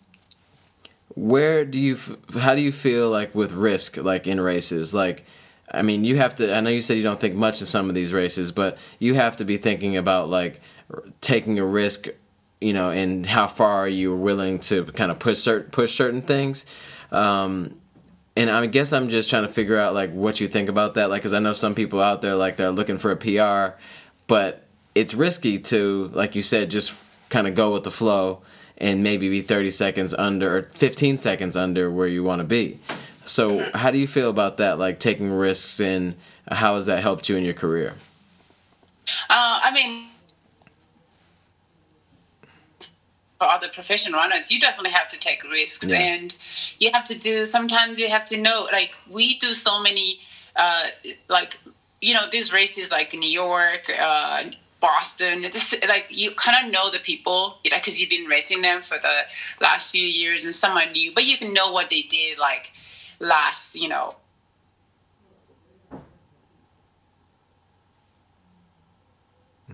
where 1.18 1.65
do 1.65 1.80
you 1.80 1.97
how 2.39 2.53
do 2.53 2.61
you 2.61 2.72
feel 2.72 3.09
like 3.09 3.34
with 3.34 3.51
risk 3.51 3.97
like 3.97 4.28
in 4.28 4.39
races? 4.39 4.93
Like 4.93 5.26
i 5.70 5.82
mean 5.82 6.05
you 6.05 6.15
have 6.15 6.34
to 6.36 6.55
i 6.55 6.61
know 6.61 6.70
you 6.70 6.80
said 6.80 6.95
you 6.95 7.03
don't 7.03 7.20
think 7.20 7.36
much 7.36 7.61
of 7.61 7.68
some 7.68 7.89
of 7.89 7.95
these 7.95 8.13
races 8.13 8.53
but 8.53 8.78
you 8.99 9.15
have 9.15 9.36
to 9.36 9.43
be 9.43 9.57
thinking 9.57 9.97
about 9.97 10.30
like 10.30 10.61
taking 11.20 11.59
a 11.59 11.65
risk 11.65 12.07
you 12.61 12.72
know 12.72 12.89
and 12.89 13.26
how 13.26 13.47
far 13.47 13.74
are 13.74 13.88
you 13.88 14.15
willing 14.15 14.59
to 14.59 14.86
kind 14.86 15.11
of 15.11 15.20
push 15.20 15.39
certain 15.39 15.70
push 15.70 15.93
certain 15.93 16.22
things? 16.22 16.65
Um, 17.11 17.80
and 18.36 18.49
i 18.49 18.65
guess 18.68 18.93
i'm 18.93 19.09
just 19.09 19.30
trying 19.30 19.43
to 19.43 19.51
figure 19.51 19.78
out 19.78 19.93
like 19.93 20.11
what 20.11 20.39
you 20.39 20.47
think 20.47 20.70
about 20.70 20.93
that 20.93 21.09
like 21.09 21.22
because 21.22 21.34
i 21.34 21.39
know 21.39 21.53
some 21.53 21.74
people 21.74 22.01
out 22.01 22.22
there 22.22 22.36
like 22.36 22.55
they're 22.55 22.72
looking 22.72 22.99
for 22.99 23.11
a 23.11 23.18
pr 23.18 23.76
but 24.28 24.68
it's 24.93 25.13
risky 25.13 25.57
to 25.57 26.09
like 26.13 26.36
you 26.36 26.41
said 26.41 26.70
just 26.70 26.93
kind 27.30 27.47
of 27.47 27.55
go 27.55 27.74
with 27.74 27.84
the 27.84 27.91
flow 27.91 28.41
and 28.78 29.03
maybe 29.03 29.30
be 29.30 29.41
30 29.41 29.71
seconds 29.71 30.13
under 30.13 30.57
or 30.57 30.61
15 30.73 31.17
seconds 31.17 31.55
under 31.55 31.91
where 31.91 32.07
you 32.07 32.23
want 32.23 32.41
to 32.41 32.47
be. 32.47 32.80
So, 33.25 33.59
mm-hmm. 33.59 33.78
how 33.78 33.91
do 33.91 33.97
you 33.97 34.07
feel 34.07 34.30
about 34.30 34.57
that? 34.57 34.80
Like 34.80 34.99
taking 34.99 35.32
risks, 35.32 35.80
and 35.80 36.15
how 36.49 36.75
has 36.75 36.86
that 36.86 37.01
helped 37.01 37.28
you 37.28 37.36
in 37.36 37.43
your 37.43 37.53
career? 37.53 37.95
Uh, 39.30 39.59
I 39.63 39.71
mean, 39.73 40.07
for 43.38 43.47
other 43.47 43.67
professional 43.67 44.19
runners, 44.19 44.51
you 44.51 44.59
definitely 44.59 44.91
have 44.91 45.07
to 45.09 45.19
take 45.19 45.43
risks, 45.43 45.86
yeah. 45.86 45.99
and 45.99 46.36
you 46.80 46.91
have 46.93 47.03
to 47.05 47.17
do. 47.17 47.45
Sometimes 47.45 47.99
you 47.99 48.09
have 48.09 48.25
to 48.25 48.38
know. 48.38 48.67
Like 48.71 48.95
we 49.09 49.38
do 49.38 49.53
so 49.53 49.82
many, 49.82 50.19
uh, 50.55 50.88
like 51.28 51.59
you 52.01 52.13
know, 52.13 52.28
these 52.32 52.53
races 52.53 52.91
like 52.91 53.13
New 53.13 53.30
York, 53.30 53.91
uh, 53.99 54.43
Boston. 54.80 55.41
This, 55.41 55.75
like 55.88 56.07
you 56.09 56.32
kind 56.32 56.65
of 56.65 56.71
know 56.71 56.91
the 56.91 56.99
people, 56.99 57.59
you 57.63 57.71
know, 57.71 57.78
because 57.78 57.99
you've 57.99 58.09
been 58.09 58.25
racing 58.25 58.61
them 58.61 58.82
for 58.82 58.97
the 58.97 59.21
last 59.61 59.91
few 59.91 60.03
years, 60.03 60.43
and 60.43 60.53
someone 60.53 60.91
new, 60.91 61.13
but 61.13 61.25
you 61.25 61.38
can 61.38 61.53
know 61.53 61.71
what 61.71 61.89
they 61.89 62.01
did, 62.03 62.38
like 62.38 62.71
last, 63.19 63.75
you 63.75 63.88
know, 63.88 64.15
hmm. 69.65 69.73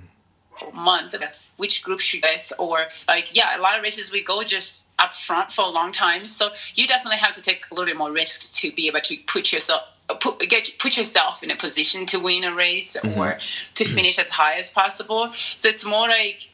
month 0.74 1.16
which 1.58 1.84
group 1.84 2.00
should 2.00 2.22
with 2.24 2.52
or 2.58 2.86
like 3.08 3.36
yeah 3.36 3.58
a 3.58 3.62
lot 3.62 3.78
of 3.78 3.84
races 3.84 4.12
we 4.12 4.24
go 4.24 4.44
just 4.44 4.88
up 5.00 5.14
front 5.14 5.52
for 5.52 5.64
a 5.64 5.70
long 5.70 5.92
time 5.92 6.26
so 6.26 6.52
you 6.76 6.88
definitely 6.88 7.18
have 7.18 7.34
to 7.34 7.42
take 7.42 7.66
a 7.70 7.74
little 7.74 7.86
bit 7.86 7.98
more 7.98 8.12
risks 8.12 8.52
to 8.54 8.72
be 8.72 8.88
able 8.88 9.00
to 9.00 9.16
put 9.28 9.52
yourself 9.52 9.82
put 10.16 10.40
get 10.50 10.70
put 10.80 10.98
yourself 10.98 11.44
in 11.44 11.52
a 11.52 11.56
position 11.56 12.06
to 12.08 12.20
win 12.20 12.44
a 12.44 12.54
race 12.54 12.96
mm-hmm. 12.96 13.20
or 13.20 13.38
to 13.76 13.86
finish 13.86 14.18
as 14.20 14.30
high 14.30 14.56
as 14.56 14.70
possible. 14.70 15.34
So 15.58 15.70
it's 15.70 15.86
more 15.86 16.08
like 16.08 16.50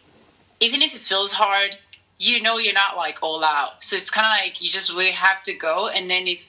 even 0.59 0.81
if 0.81 0.95
it 0.95 1.01
feels 1.01 1.31
hard 1.31 1.77
you 2.19 2.41
know 2.41 2.57
you're 2.57 2.73
not 2.73 2.97
like 2.97 3.19
all 3.23 3.43
out. 3.43 3.83
So 3.83 3.95
it's 3.95 4.09
kind 4.09 4.27
of 4.27 4.45
like 4.45 4.61
you 4.61 4.69
just 4.69 4.91
really 4.91 5.11
have 5.11 5.41
to 5.43 5.53
go. 5.53 5.87
And 5.87 6.09
then 6.09 6.27
if 6.27 6.45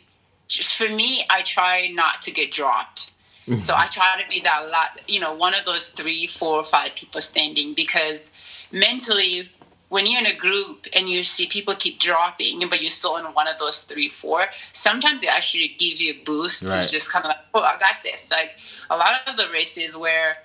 just 0.48 0.76
for 0.76 0.88
me 0.88 1.24
i 1.30 1.42
try 1.42 1.88
not 1.94 2.20
to 2.22 2.30
get 2.32 2.50
dropped. 2.50 3.12
Mm-hmm. 3.46 3.58
So 3.58 3.74
I 3.74 3.86
try 3.86 4.20
to 4.20 4.28
be 4.28 4.40
that 4.40 4.68
lot, 4.70 5.00
you 5.08 5.18
know, 5.18 5.32
one 5.32 5.54
of 5.54 5.64
those 5.64 5.90
three, 5.90 6.26
four, 6.26 6.56
or 6.56 6.64
five 6.64 6.94
people 6.94 7.20
standing 7.20 7.72
because 7.72 8.32
mentally, 8.70 9.48
when 9.90 10.06
you're 10.06 10.20
in 10.20 10.26
a 10.26 10.34
group 10.34 10.86
and 10.94 11.08
you 11.08 11.22
see 11.22 11.46
people 11.46 11.74
keep 11.74 11.98
dropping, 11.98 12.66
but 12.68 12.80
you're 12.80 12.90
still 12.90 13.16
in 13.16 13.24
one 13.26 13.48
of 13.48 13.58
those 13.58 13.82
three, 13.82 14.08
four, 14.08 14.46
sometimes 14.72 15.22
it 15.22 15.28
actually 15.28 15.74
gives 15.78 16.00
you 16.00 16.12
a 16.12 16.24
boost 16.24 16.62
right. 16.62 16.82
to 16.82 16.88
just 16.88 17.12
kind 17.12 17.24
of 17.24 17.30
like, 17.30 17.38
oh, 17.54 17.60
I 17.60 17.76
got 17.78 17.96
this. 18.04 18.30
Like 18.30 18.52
a 18.88 18.96
lot 18.96 19.20
of 19.26 19.36
the 19.36 19.48
races 19.52 19.96
where, 19.96 20.36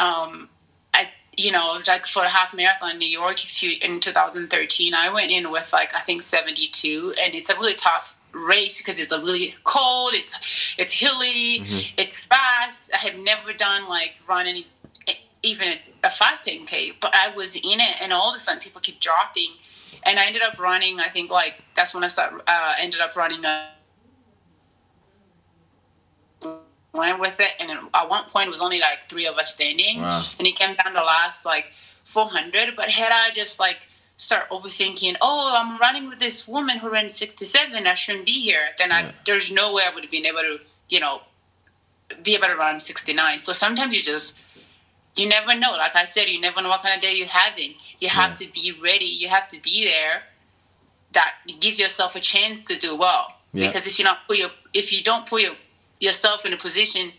um, 0.00 0.48
I, 0.92 1.08
you 1.36 1.52
know, 1.52 1.80
like 1.86 2.06
for 2.06 2.24
a 2.24 2.28
half 2.28 2.52
marathon 2.54 2.90
in 2.90 2.98
New 2.98 3.08
York 3.08 3.38
in 3.82 4.00
2013, 4.00 4.94
I 4.94 5.10
went 5.10 5.30
in 5.30 5.52
with 5.52 5.72
like, 5.72 5.94
I 5.94 6.00
think 6.00 6.22
72, 6.22 7.14
and 7.22 7.36
it's 7.36 7.48
a 7.48 7.54
really 7.54 7.74
tough 7.74 8.16
race 8.32 8.78
because 8.78 8.98
it's 8.98 9.12
a 9.12 9.20
really 9.20 9.54
cold. 9.64 10.12
It's 10.14 10.34
it's 10.76 10.92
hilly. 10.92 11.60
Mm-hmm. 11.60 11.94
It's 11.96 12.20
fast. 12.20 12.90
I 12.92 12.98
have 12.98 13.16
never 13.16 13.52
done 13.52 13.88
like 13.88 14.20
run 14.28 14.46
any 14.46 14.66
even 15.42 15.74
a 16.04 16.10
fast 16.10 16.44
10k, 16.44 16.94
but 17.00 17.14
I 17.14 17.34
was 17.34 17.56
in 17.56 17.80
it, 17.80 18.00
and 18.00 18.12
all 18.12 18.30
of 18.30 18.36
a 18.36 18.38
sudden 18.38 18.60
people 18.60 18.80
keep 18.80 19.00
dropping, 19.00 19.50
and 20.02 20.18
I 20.18 20.26
ended 20.26 20.42
up 20.42 20.58
running. 20.58 21.00
I 21.00 21.08
think 21.08 21.30
like 21.30 21.62
that's 21.74 21.94
when 21.94 22.04
I 22.04 22.08
started, 22.08 22.40
uh, 22.46 22.74
ended 22.78 23.00
up 23.00 23.16
running. 23.16 23.44
A, 23.44 23.70
went 26.94 27.20
with 27.20 27.38
it, 27.38 27.50
and 27.60 27.70
at 27.70 28.08
one 28.08 28.24
point 28.24 28.48
it 28.48 28.50
was 28.50 28.60
only 28.60 28.80
like 28.80 29.08
three 29.08 29.26
of 29.26 29.36
us 29.36 29.54
standing, 29.54 30.02
wow. 30.02 30.24
and 30.38 30.46
it 30.46 30.56
came 30.56 30.74
down 30.74 30.94
to 30.94 31.02
last 31.02 31.44
like 31.44 31.70
400. 32.04 32.74
But 32.76 32.90
had 32.90 33.12
I 33.12 33.30
just 33.30 33.60
like 33.60 33.88
start 34.18 34.50
overthinking, 34.50 35.16
oh, 35.20 35.54
I'm 35.56 35.78
running 35.78 36.08
with 36.08 36.18
this 36.18 36.46
woman 36.46 36.78
who 36.78 36.90
ran 36.90 37.08
67, 37.08 37.86
I 37.86 37.94
shouldn't 37.94 38.26
be 38.26 38.32
here, 38.32 38.70
then 38.76 38.90
I, 38.92 39.14
there's 39.24 39.50
no 39.50 39.72
way 39.72 39.84
I 39.88 39.94
would 39.94 40.02
have 40.02 40.10
been 40.10 40.26
able 40.26 40.40
to, 40.40 40.58
you 40.88 40.98
know, 40.98 41.22
be 42.22 42.34
able 42.34 42.48
to 42.48 42.56
run 42.56 42.80
69. 42.80 43.38
So 43.38 43.52
sometimes 43.52 43.94
you 43.94 44.02
just, 44.02 44.34
you 45.18 45.28
never 45.28 45.54
know. 45.58 45.72
Like 45.72 45.96
I 45.96 46.04
said, 46.04 46.28
you 46.28 46.40
never 46.40 46.62
know 46.62 46.68
what 46.68 46.82
kind 46.82 46.94
of 46.94 47.00
day 47.00 47.14
you're 47.14 47.26
having. 47.26 47.74
You 48.00 48.08
have 48.08 48.30
yeah. 48.30 48.46
to 48.46 48.52
be 48.52 48.72
ready. 48.82 49.06
You 49.06 49.28
have 49.28 49.48
to 49.48 49.60
be 49.60 49.84
there. 49.84 50.22
That 51.12 51.34
gives 51.60 51.78
yourself 51.78 52.14
a 52.14 52.20
chance 52.20 52.64
to 52.66 52.76
do 52.76 52.94
well. 52.94 53.28
Yeah. 53.52 53.68
Because 53.68 53.86
if 53.86 53.98
you 53.98 54.04
not 54.04 54.26
put 54.26 54.38
your, 54.38 54.50
if 54.74 54.92
you 54.92 55.02
don't 55.02 55.26
put 55.26 55.42
your, 55.42 55.54
yourself 56.00 56.44
in 56.44 56.52
a 56.52 56.56
position 56.56 57.12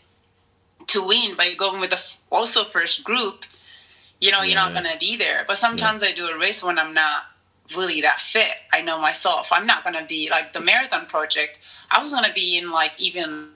to 0.87 1.05
win 1.05 1.35
by 1.35 1.53
going 1.53 1.79
with 1.79 1.89
the 1.89 2.15
also 2.31 2.65
first 2.65 3.03
group, 3.03 3.45
you 4.21 4.31
know, 4.31 4.39
yeah. 4.39 4.45
you're 4.45 4.55
not 4.55 4.73
gonna 4.73 4.97
be 4.99 5.17
there. 5.17 5.43
But 5.47 5.57
sometimes. 5.57 6.03
I 6.03 6.11
do 6.11 6.27
a 6.27 6.37
race 6.37 6.63
when 6.63 6.77
I'm 6.77 6.93
not 6.93 7.23
really 7.75 8.01
that 8.01 8.19
fit. 8.19 8.51
I 8.73 8.81
know 8.81 8.99
myself. 8.99 9.49
I'm 9.51 9.65
not 9.65 9.83
gonna 9.83 10.05
be 10.05 10.29
like 10.29 10.53
the 10.53 10.59
marathon 10.59 11.05
project. 11.05 11.59
I 11.91 12.01
was 12.01 12.11
gonna 12.11 12.33
be 12.33 12.57
in 12.57 12.71
like 12.71 12.99
even 12.99 13.49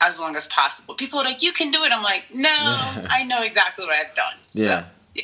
as 0.00 0.18
long 0.18 0.36
as 0.36 0.46
possible. 0.46 0.94
People 0.94 1.18
are 1.20 1.24
like, 1.24 1.42
you 1.42 1.52
can 1.52 1.70
do 1.70 1.82
it. 1.82 1.92
I'm 1.92 2.02
like, 2.02 2.24
no, 2.34 2.48
I 2.50 3.24
know 3.24 3.42
exactly 3.42 3.84
what 3.84 3.94
I've 3.94 4.14
done. 4.14 4.34
So, 4.50 4.62
yeah. 4.62 4.84
yeah. 5.14 5.22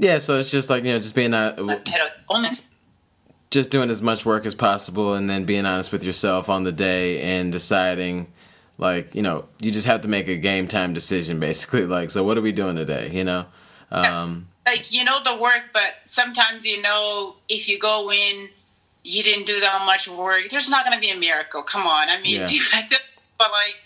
Yeah, 0.00 0.18
so 0.18 0.38
it's 0.38 0.50
just 0.50 0.70
like, 0.70 0.84
you 0.84 0.92
know, 0.92 0.98
just 0.98 1.14
being 1.14 1.34
a. 1.34 1.54
Uh, 1.58 2.54
just 3.50 3.70
doing 3.70 3.90
as 3.90 4.02
much 4.02 4.26
work 4.26 4.44
as 4.44 4.54
possible 4.54 5.14
and 5.14 5.28
then 5.28 5.44
being 5.44 5.64
honest 5.64 5.90
with 5.90 6.04
yourself 6.04 6.48
on 6.48 6.64
the 6.64 6.72
day 6.72 7.20
and 7.22 7.50
deciding 7.50 8.30
like 8.76 9.14
you 9.14 9.22
know 9.22 9.46
you 9.60 9.70
just 9.70 9.86
have 9.86 10.02
to 10.02 10.08
make 10.08 10.28
a 10.28 10.36
game 10.36 10.68
time 10.68 10.92
decision 10.92 11.40
basically 11.40 11.84
like 11.86 12.10
so 12.10 12.22
what 12.22 12.38
are 12.38 12.42
we 12.42 12.52
doing 12.52 12.76
today 12.76 13.10
you 13.12 13.24
know 13.24 13.44
um, 13.90 14.46
like 14.66 14.92
you 14.92 15.02
know 15.02 15.20
the 15.24 15.34
work 15.36 15.64
but 15.72 15.96
sometimes 16.04 16.66
you 16.66 16.80
know 16.82 17.36
if 17.48 17.68
you 17.68 17.78
go 17.78 18.12
in 18.12 18.48
you 19.02 19.22
didn't 19.22 19.46
do 19.46 19.60
that 19.60 19.82
much 19.86 20.08
work 20.08 20.48
there's 20.50 20.68
not 20.68 20.84
going 20.84 20.94
to 20.94 21.00
be 21.00 21.10
a 21.10 21.16
miracle 21.16 21.62
come 21.62 21.86
on 21.86 22.08
i 22.10 22.20
mean 22.20 22.40
yeah. 22.40 22.46
but 23.38 23.50
like 23.52 23.76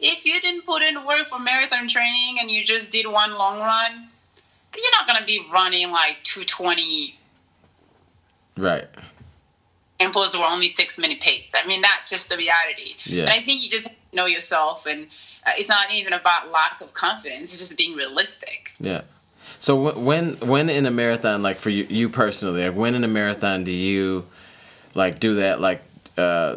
if 0.00 0.24
you 0.26 0.40
didn't 0.40 0.66
put 0.66 0.82
in 0.82 1.04
work 1.04 1.26
for 1.26 1.38
marathon 1.38 1.88
training 1.88 2.38
and 2.40 2.50
you 2.50 2.64
just 2.64 2.90
did 2.90 3.06
one 3.06 3.34
long 3.34 3.58
run 3.58 4.08
you're 4.76 4.92
not 4.92 5.06
going 5.06 5.18
to 5.18 5.24
be 5.24 5.40
running 5.52 5.90
like 5.90 6.22
220 6.24 7.16
Right. 8.56 8.86
Impulse 9.98 10.36
were 10.36 10.44
only 10.44 10.68
six 10.68 10.98
minute 10.98 11.20
pace. 11.20 11.54
I 11.54 11.66
mean, 11.66 11.82
that's 11.82 12.10
just 12.10 12.28
the 12.28 12.36
reality. 12.36 12.96
Yeah. 13.04 13.24
And 13.24 13.32
I 13.32 13.40
think 13.40 13.62
you 13.62 13.70
just 13.70 13.88
know 14.12 14.26
yourself, 14.26 14.86
and 14.86 15.06
uh, 15.46 15.52
it's 15.56 15.68
not 15.68 15.90
even 15.92 16.12
about 16.12 16.50
lack 16.50 16.80
of 16.80 16.92
confidence. 16.92 17.52
It's 17.52 17.58
just 17.58 17.78
being 17.78 17.94
realistic. 17.94 18.72
Yeah. 18.78 19.02
So 19.60 19.98
when 19.98 20.34
when 20.40 20.68
in 20.68 20.84
a 20.84 20.90
marathon, 20.90 21.42
like 21.42 21.56
for 21.56 21.70
you, 21.70 21.84
you 21.84 22.08
personally, 22.10 22.66
like 22.66 22.76
when 22.76 22.94
in 22.94 23.04
a 23.04 23.08
marathon 23.08 23.64
do 23.64 23.72
you 23.72 24.26
like 24.94 25.18
do 25.18 25.36
that 25.36 25.60
like 25.60 25.82
uh, 26.18 26.56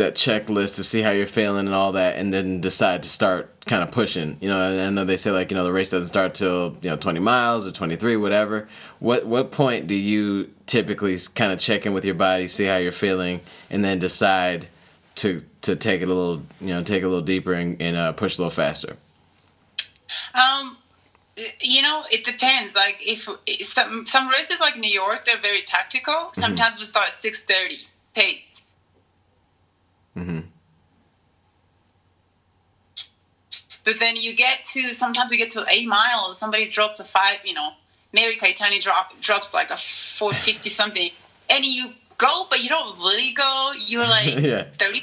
that 0.00 0.14
checklist 0.14 0.76
to 0.76 0.84
see 0.84 1.02
how 1.02 1.10
you're 1.10 1.26
feeling 1.26 1.66
and 1.66 1.74
all 1.74 1.92
that, 1.92 2.16
and 2.16 2.32
then 2.32 2.60
decide 2.60 3.02
to 3.04 3.08
start 3.08 3.64
kind 3.66 3.82
of 3.82 3.90
pushing. 3.90 4.36
You 4.40 4.48
know, 4.48 4.86
I 4.86 4.90
know 4.90 5.04
they 5.04 5.16
say 5.16 5.30
like 5.30 5.50
you 5.50 5.56
know 5.56 5.64
the 5.64 5.72
race 5.72 5.90
doesn't 5.90 6.08
start 6.08 6.34
till 6.34 6.76
you 6.82 6.90
know 6.90 6.96
20 6.96 7.20
miles 7.20 7.66
or 7.66 7.72
23, 7.72 8.16
whatever. 8.16 8.68
What 8.98 9.26
what 9.26 9.52
point 9.52 9.86
do 9.86 9.94
you 9.94 10.52
typically 10.66 11.18
kind 11.34 11.52
of 11.52 11.58
check 11.58 11.86
in 11.86 11.94
with 11.94 12.04
your 12.04 12.14
body, 12.14 12.48
see 12.48 12.64
how 12.64 12.76
you're 12.76 12.92
feeling, 12.92 13.40
and 13.70 13.84
then 13.84 13.98
decide 13.98 14.68
to 15.16 15.40
to 15.62 15.76
take 15.76 16.00
it 16.02 16.04
a 16.04 16.14
little 16.14 16.42
you 16.60 16.68
know 16.68 16.82
take 16.82 17.02
a 17.02 17.06
little 17.06 17.22
deeper 17.22 17.52
and, 17.52 17.80
and 17.80 17.96
uh, 17.96 18.12
push 18.12 18.38
a 18.38 18.42
little 18.42 18.50
faster? 18.50 18.96
Um, 20.34 20.76
you 21.60 21.82
know, 21.82 22.04
it 22.10 22.24
depends. 22.24 22.74
Like 22.74 22.98
if 23.00 23.28
some 23.64 24.06
some 24.06 24.28
races 24.28 24.60
like 24.60 24.76
New 24.76 24.90
York, 24.90 25.24
they're 25.26 25.40
very 25.40 25.62
tactical. 25.62 26.14
Mm-hmm. 26.14 26.40
Sometimes 26.40 26.74
mm-hmm. 26.74 26.82
we 26.82 26.86
start 26.86 27.12
six 27.12 27.42
thirty 27.42 27.86
pace. 28.14 28.59
Mm-hmm. 30.16 30.40
But 33.84 33.98
then 33.98 34.16
you 34.16 34.34
get 34.34 34.64
to 34.72 34.92
sometimes 34.92 35.30
we 35.30 35.36
get 35.36 35.50
to 35.52 35.64
eight 35.68 35.88
miles. 35.88 36.38
Somebody 36.38 36.68
drops 36.68 37.00
a 37.00 37.04
five, 37.04 37.38
you 37.44 37.54
know, 37.54 37.72
Mary 38.12 38.36
Keitany 38.36 38.80
drop, 38.80 39.18
drops 39.20 39.54
like 39.54 39.70
a 39.70 39.76
450 39.76 40.68
something, 40.68 41.10
and 41.48 41.64
you 41.64 41.92
go, 42.18 42.46
but 42.50 42.62
you 42.62 42.68
don't 42.68 42.98
really 42.98 43.32
go. 43.32 43.72
You're 43.86 44.06
like 44.06 44.38
yeah. 44.38 44.66
30, 44.78 45.02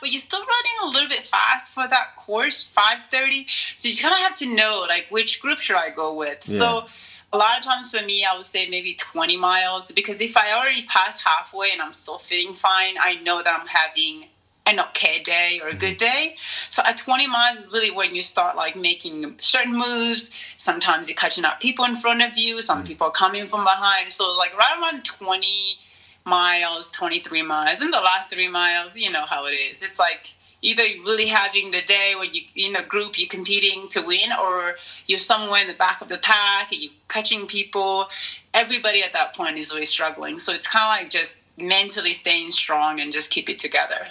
but 0.00 0.10
you're 0.10 0.20
still 0.20 0.40
running 0.40 0.72
a 0.84 0.86
little 0.88 1.08
bit 1.08 1.22
fast 1.22 1.72
for 1.72 1.86
that 1.86 2.16
course, 2.16 2.64
530. 2.64 3.46
So 3.76 3.88
you 3.88 3.96
kind 3.96 4.12
of 4.12 4.20
have 4.20 4.34
to 4.38 4.54
know 4.54 4.86
like 4.88 5.06
which 5.10 5.40
group 5.40 5.58
should 5.58 5.76
I 5.76 5.90
go 5.90 6.14
with. 6.14 6.42
Yeah. 6.46 6.58
So 6.58 6.86
a 7.32 7.36
lot 7.36 7.58
of 7.58 7.64
times 7.64 7.96
for 7.96 8.04
me, 8.04 8.24
I 8.24 8.36
would 8.36 8.46
say 8.46 8.68
maybe 8.68 8.94
20 8.94 9.36
miles 9.36 9.90
because 9.92 10.20
if 10.20 10.36
I 10.36 10.52
already 10.52 10.84
pass 10.86 11.22
halfway 11.22 11.70
and 11.72 11.80
I'm 11.80 11.92
still 11.92 12.18
feeling 12.18 12.54
fine, 12.54 12.96
I 13.00 13.20
know 13.22 13.42
that 13.42 13.60
I'm 13.60 13.68
having 13.68 14.28
an 14.66 14.80
okay 14.80 15.22
day 15.22 15.60
or 15.62 15.68
a 15.68 15.74
good 15.74 15.98
mm-hmm. 15.98 16.28
day. 16.28 16.36
So 16.68 16.82
at 16.84 16.96
20 16.96 17.26
miles 17.26 17.60
is 17.60 17.72
really 17.72 17.90
when 17.90 18.14
you 18.14 18.22
start 18.22 18.56
like 18.56 18.76
making 18.76 19.36
certain 19.38 19.76
moves. 19.76 20.30
Sometimes 20.56 21.08
you're 21.08 21.16
catching 21.16 21.44
up 21.44 21.60
people 21.60 21.84
in 21.84 21.96
front 21.96 22.22
of 22.22 22.36
you. 22.36 22.60
Some 22.62 22.78
mm-hmm. 22.78 22.86
people 22.86 23.06
are 23.06 23.12
coming 23.12 23.46
from 23.46 23.64
behind. 23.64 24.12
So 24.12 24.32
like 24.32 24.56
right 24.56 24.76
around 24.80 25.04
20 25.04 25.78
miles, 26.26 26.90
23 26.90 27.42
miles, 27.42 27.80
and 27.80 27.92
the 27.92 28.00
last 28.00 28.30
three 28.30 28.48
miles, 28.48 28.94
you 28.96 29.10
know 29.10 29.24
how 29.24 29.46
it 29.46 29.52
is. 29.52 29.82
It's 29.82 29.98
like 29.98 30.34
either 30.62 30.82
really 31.04 31.26
having 31.26 31.70
the 31.70 31.82
day 31.82 32.12
where 32.14 32.24
you 32.24 32.42
in 32.54 32.76
a 32.76 32.82
group 32.82 33.18
you're 33.18 33.28
competing 33.28 33.88
to 33.88 34.00
win 34.02 34.30
or 34.40 34.76
you're 35.06 35.18
somewhere 35.18 35.62
in 35.62 35.68
the 35.68 35.74
back 35.74 36.00
of 36.00 36.08
the 36.08 36.18
pack 36.18 36.72
and 36.72 36.82
you're 36.82 36.92
catching 37.08 37.46
people 37.46 38.08
everybody 38.54 39.02
at 39.02 39.12
that 39.12 39.34
point 39.34 39.58
is 39.58 39.72
really 39.72 39.84
struggling 39.84 40.38
so 40.38 40.52
it's 40.52 40.66
kind 40.66 40.84
of 40.84 41.04
like 41.04 41.10
just 41.10 41.40
mentally 41.56 42.12
staying 42.12 42.50
strong 42.50 43.00
and 43.00 43.12
just 43.12 43.30
keep 43.30 43.48
it 43.48 43.58
together 43.58 44.08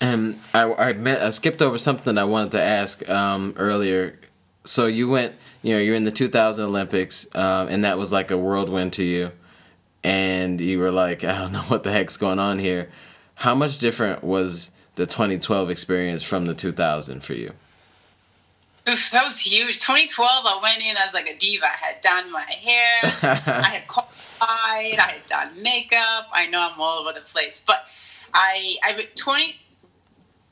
and 0.00 0.38
I, 0.54 0.72
I, 0.72 0.92
met, 0.92 1.22
I 1.22 1.30
skipped 1.30 1.62
over 1.62 1.78
something 1.78 2.18
I 2.18 2.24
wanted 2.24 2.52
to 2.52 2.62
ask 2.62 3.08
um, 3.08 3.54
earlier. 3.56 4.18
So 4.64 4.86
you 4.86 5.08
went, 5.08 5.34
you 5.62 5.74
know, 5.74 5.80
you're 5.80 5.96
in 5.96 6.04
the 6.04 6.12
2000 6.12 6.64
Olympics, 6.64 7.26
um, 7.34 7.68
and 7.68 7.84
that 7.84 7.98
was 7.98 8.12
like 8.12 8.30
a 8.30 8.38
whirlwind 8.38 8.92
to 8.94 9.04
you, 9.04 9.32
and 10.04 10.60
you 10.60 10.78
were 10.78 10.92
like, 10.92 11.24
I 11.24 11.38
don't 11.38 11.52
know 11.52 11.62
what 11.68 11.82
the 11.82 11.90
heck's 11.90 12.16
going 12.16 12.38
on 12.38 12.58
here. 12.58 12.90
How 13.34 13.54
much 13.54 13.78
different 13.78 14.22
was 14.22 14.70
the 14.98 15.06
2012 15.06 15.70
experience 15.70 16.22
from 16.24 16.44
the 16.44 16.54
2000 16.54 17.24
for 17.24 17.32
you? 17.32 17.52
that 18.84 19.22
was 19.24 19.38
huge. 19.38 19.80
2012, 19.80 20.28
I 20.46 20.60
went 20.62 20.82
in 20.82 20.96
as 20.96 21.14
like 21.14 21.28
a 21.28 21.36
diva. 21.36 21.66
I 21.66 21.86
had 21.86 22.00
done 22.00 22.32
my 22.32 22.40
hair, 22.40 22.98
I 23.62 23.68
had 23.68 23.86
qualified, 23.86 24.98
I 24.98 25.18
had 25.18 25.26
done 25.26 25.62
makeup. 25.62 26.28
I 26.32 26.46
know 26.46 26.60
I'm 26.60 26.80
all 26.80 27.00
over 27.00 27.12
the 27.12 27.20
place, 27.20 27.62
but 27.64 27.84
I, 28.32 28.76
I 28.82 29.08
20, 29.14 29.56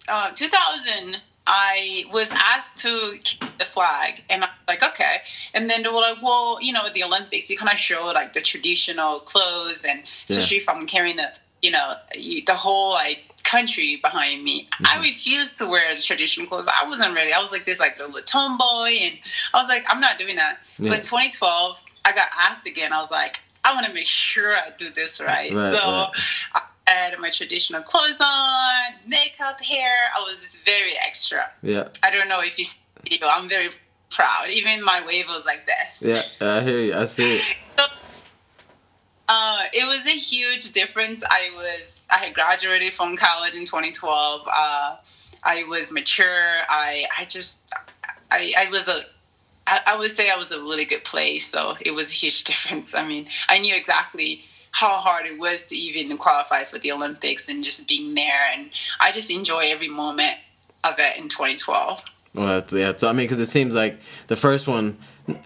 uh, 0.09 0.31
2000, 0.33 1.17
I 1.49 2.05
was 2.13 2.31
asked 2.33 2.79
to 2.79 3.19
keep 3.25 3.59
the 3.59 3.65
flag, 3.65 4.23
and 4.29 4.45
I'm 4.45 4.51
like, 4.69 4.83
okay. 4.83 5.19
And 5.55 5.71
then 5.71 5.83
they 5.83 5.89
were 5.89 5.97
like, 5.97 6.21
well, 6.23 6.59
you 6.61 6.73
know, 6.73 6.85
at 6.87 6.95
the 6.95 7.05
Olympics, 7.05 7.49
you 7.49 7.57
kind 7.57 7.73
of 7.73 7.79
show 7.79 8.05
like 8.07 8.33
the 8.33 8.43
traditional 8.43 9.21
clothes, 9.21 9.85
and 9.89 10.03
especially 10.29 10.59
yeah. 10.59 10.63
if 10.63 10.69
I'm 10.69 10.87
carrying 10.87 11.17
the, 11.17 11.33
you 11.63 11.71
know, 11.71 11.95
the 12.15 12.55
whole 12.55 12.93
like 12.93 13.36
country 13.47 13.97
behind 13.97 14.43
me. 14.43 14.69
Mm-hmm. 14.75 14.87
I 14.87 15.03
refused 15.03 15.59
to 15.59 15.67
wear 15.67 15.97
traditional 15.97 16.47
clothes. 16.47 16.69
I 16.69 16.87
wasn't 16.87 17.15
ready. 17.15 17.33
I 17.33 17.41
was 17.41 17.53
like 17.53 17.65
this 17.65 17.79
like 17.79 17.99
little 17.99 18.21
tomboy, 18.23 18.99
and 19.01 19.19
I 19.55 19.61
was 19.61 19.69
like, 19.69 19.85
I'm 19.89 20.01
not 20.01 20.19
doing 20.19 20.37
that. 20.37 20.59
Yeah. 20.79 20.91
But 20.91 21.05
2012, 21.05 21.83
I 22.05 22.13
got 22.13 22.29
asked 22.39 22.67
again. 22.67 22.93
I 22.93 23.01
was 23.01 23.11
like, 23.11 23.39
I 23.65 23.75
want 23.75 23.87
to 23.87 23.93
make 23.93 24.07
sure 24.07 24.53
I 24.53 24.71
do 24.77 24.91
this 24.91 25.21
right. 25.21 25.53
right 25.53 25.75
so. 25.75 25.91
Right. 25.91 26.11
I 26.89 26.91
had 26.91 27.19
my 27.19 27.31
traditional 27.31 27.83
clothes 27.83 28.21
on, 28.21 28.95
makeup, 29.09 29.61
hair. 29.61 29.93
I 30.17 30.23
was 30.23 30.41
just 30.41 30.65
very 30.65 30.93
extra. 31.05 31.51
Yeah. 31.61 31.89
I 32.05 32.13
don't 32.13 32.29
know 32.29 32.41
if 32.41 32.59
you 32.61 32.65
see, 32.65 32.79
I'm 33.25 33.49
very 33.49 33.71
proud. 34.11 34.51
Even 34.51 34.85
my 34.85 35.05
wave 35.05 35.27
was 35.27 35.45
like 35.45 35.67
this. 35.67 36.03
Yeah, 36.03 36.23
I 36.41 36.63
hear 36.63 36.81
you. 36.81 36.95
I 36.95 37.05
see 37.05 37.39
it. 37.39 37.57
uh, 39.29 39.65
it 39.73 39.87
was 39.87 40.07
a 40.07 40.17
huge 40.19 40.73
difference. 40.73 41.23
I 41.29 41.51
was 41.55 42.05
I 42.11 42.19
had 42.19 42.35
graduated 42.35 42.93
from 42.93 43.17
college 43.17 43.55
in 43.55 43.65
2012. 43.65 44.47
Uh, 44.47 44.97
I 45.43 45.65
was 45.65 45.93
mature. 45.93 46.63
I 46.69 47.07
I 47.19 47.25
just 47.25 47.65
I 48.31 48.53
I 48.57 48.71
was 48.71 48.89
a 48.89 49.05
I, 49.67 49.81
I 49.87 49.97
would 49.97 50.11
say 50.11 50.31
I 50.31 50.37
was 50.37 50.53
a 50.53 50.61
really 50.61 50.85
good 50.85 51.05
place. 51.05 51.47
So 51.47 51.77
it 51.81 51.93
was 51.93 52.11
a 52.11 52.15
huge 52.15 52.45
difference. 52.51 52.95
I 52.95 53.07
mean, 53.07 53.29
I 53.49 53.59
knew 53.59 53.75
exactly 53.75 54.45
how 54.73 54.99
hard 54.99 55.27
it 55.27 55.39
was 55.39 55.67
to 55.69 55.75
even 55.75 56.17
qualify 56.19 56.63
for 56.65 56.79
the 56.79 56.93
Olympics 56.93 57.49
and 57.49 57.65
just 57.65 57.89
being 57.89 58.15
there. 58.15 58.53
And 58.53 58.71
I 59.01 59.11
just 59.11 59.31
enjoy 59.31 59.71
every 59.71 59.89
moment 59.89 60.37
of 60.85 60.95
it 60.99 61.17
in 61.17 61.29
2012. 61.29 62.05
Well, 62.35 62.63
yeah. 62.73 62.93
So 62.97 63.09
I 63.09 63.13
mean, 63.13 63.25
because 63.25 63.39
it 63.39 63.47
seems 63.47 63.75
like 63.75 63.99
the 64.27 64.37
first 64.37 64.67
one. 64.67 64.99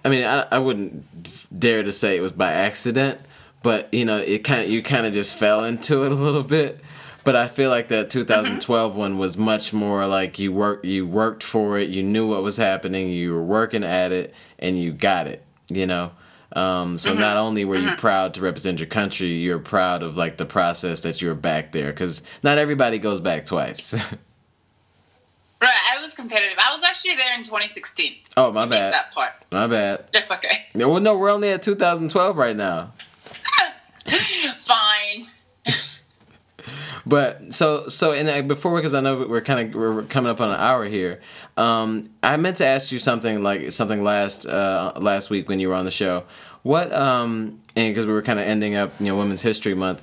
I 0.04 0.10
mean, 0.10 0.24
I, 0.24 0.46
I 0.50 0.58
wouldn't 0.58 1.58
dare 1.58 1.82
to 1.82 1.90
say 1.90 2.14
it 2.14 2.20
was 2.20 2.32
by 2.32 2.52
accident, 2.52 3.18
but 3.62 3.92
you 3.92 4.04
know, 4.04 4.18
it 4.18 4.44
kind 4.44 4.62
of 4.62 4.70
you 4.70 4.82
kind 4.82 5.06
of 5.06 5.12
just 5.12 5.34
fell 5.34 5.64
into 5.64 6.04
it 6.04 6.12
a 6.12 6.14
little 6.14 6.42
bit. 6.42 6.80
But 7.22 7.36
I 7.36 7.48
feel 7.48 7.68
like 7.68 7.88
that 7.88 8.08
2012 8.08 8.96
one 8.96 9.18
was 9.18 9.36
much 9.36 9.72
more 9.72 10.06
like 10.06 10.38
you 10.38 10.52
worked 10.52 10.84
you 10.84 11.06
worked 11.06 11.42
for 11.42 11.78
it, 11.78 11.90
you 11.90 12.02
knew 12.02 12.26
what 12.26 12.42
was 12.42 12.56
happening, 12.56 13.10
you 13.10 13.34
were 13.34 13.44
working 13.44 13.84
at 13.84 14.12
it, 14.12 14.34
and 14.58 14.78
you 14.78 14.92
got 14.92 15.26
it. 15.26 15.44
You 15.68 15.86
know. 15.86 16.12
Um, 16.52 16.98
so 16.98 17.12
mm-hmm. 17.12 17.20
not 17.20 17.36
only 17.36 17.64
were 17.64 17.76
you 17.76 17.88
mm-hmm. 17.88 18.00
proud 18.00 18.34
to 18.34 18.40
represent 18.40 18.78
your 18.80 18.88
country, 18.88 19.28
you're 19.34 19.60
proud 19.60 20.02
of 20.02 20.16
like 20.16 20.36
the 20.36 20.46
process 20.46 21.02
that 21.02 21.22
you 21.22 21.28
were 21.28 21.34
back 21.34 21.70
there 21.70 21.92
because 21.92 22.22
not 22.42 22.58
everybody 22.58 22.98
goes 22.98 23.20
back 23.20 23.44
twice. 23.44 23.94
right, 25.62 25.70
I 25.94 26.00
was 26.00 26.12
competitive. 26.12 26.58
I 26.58 26.74
was 26.74 26.82
actually 26.82 27.14
there 27.14 27.36
in 27.36 27.44
2016. 27.44 28.16
Oh, 28.36 28.50
my 28.50 28.66
bad. 28.66 28.92
That 28.92 29.14
part. 29.14 29.46
My 29.52 29.68
bad. 29.68 30.06
That's 30.12 30.30
okay. 30.32 30.66
well, 30.74 30.98
no, 30.98 31.16
we're 31.16 31.30
only 31.30 31.50
at 31.50 31.62
2012 31.62 32.36
right 32.36 32.56
now. 32.56 32.92
Fine. 34.60 35.26
but 37.06 37.52
so 37.52 37.88
so 37.88 38.12
and 38.12 38.28
uh, 38.28 38.42
before 38.42 38.76
because 38.76 38.94
I 38.94 39.00
know 39.00 39.26
we're 39.28 39.40
kind 39.40 39.68
of 39.68 39.74
we're 39.74 40.02
coming 40.04 40.30
up 40.30 40.40
on 40.40 40.50
an 40.50 40.60
hour 40.60 40.84
here. 40.86 41.20
Um, 41.56 42.10
I 42.22 42.36
meant 42.36 42.58
to 42.58 42.66
ask 42.66 42.92
you 42.92 42.98
something 42.98 43.42
like 43.42 43.72
something 43.72 44.02
last 44.02 44.46
uh, 44.46 44.92
last 44.96 45.30
week 45.30 45.48
when 45.48 45.60
you 45.60 45.68
were 45.68 45.74
on 45.74 45.84
the 45.84 45.90
show. 45.90 46.24
What 46.62 46.92
um 46.92 47.60
and 47.76 47.94
because 47.94 48.06
we 48.06 48.12
were 48.12 48.22
kind 48.22 48.38
of 48.38 48.46
ending 48.46 48.74
up 48.74 48.92
you 49.00 49.06
know 49.06 49.16
Women's 49.16 49.42
History 49.42 49.74
Month. 49.74 50.02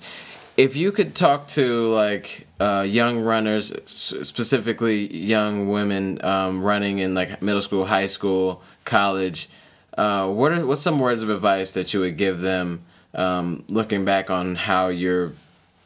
If 0.55 0.75
you 0.75 0.91
could 0.91 1.13
talk 1.13 1.47
to 1.49 1.87
like 1.89 2.47
uh, 2.59 2.83
young 2.87 3.19
runners, 3.19 3.71
specifically 3.85 5.15
young 5.15 5.69
women 5.69 6.23
um, 6.25 6.63
running 6.63 6.97
in 6.97 7.13
like 7.13 7.43
middle 7.43 7.61
school, 7.61 7.85
high 7.85 8.07
school, 8.07 8.63
college, 8.83 9.49
uh, 9.97 10.27
what 10.27 10.51
are 10.51 10.65
what's 10.65 10.81
some 10.81 10.99
words 10.99 11.21
of 11.21 11.29
advice 11.29 11.73
that 11.73 11.93
you 11.93 11.99
would 11.99 12.17
give 12.17 12.39
them? 12.39 12.83
Um, 13.18 13.63
looking 13.68 14.05
back 14.05 14.30
on 14.30 14.55
how 14.55 14.88
your 14.88 15.34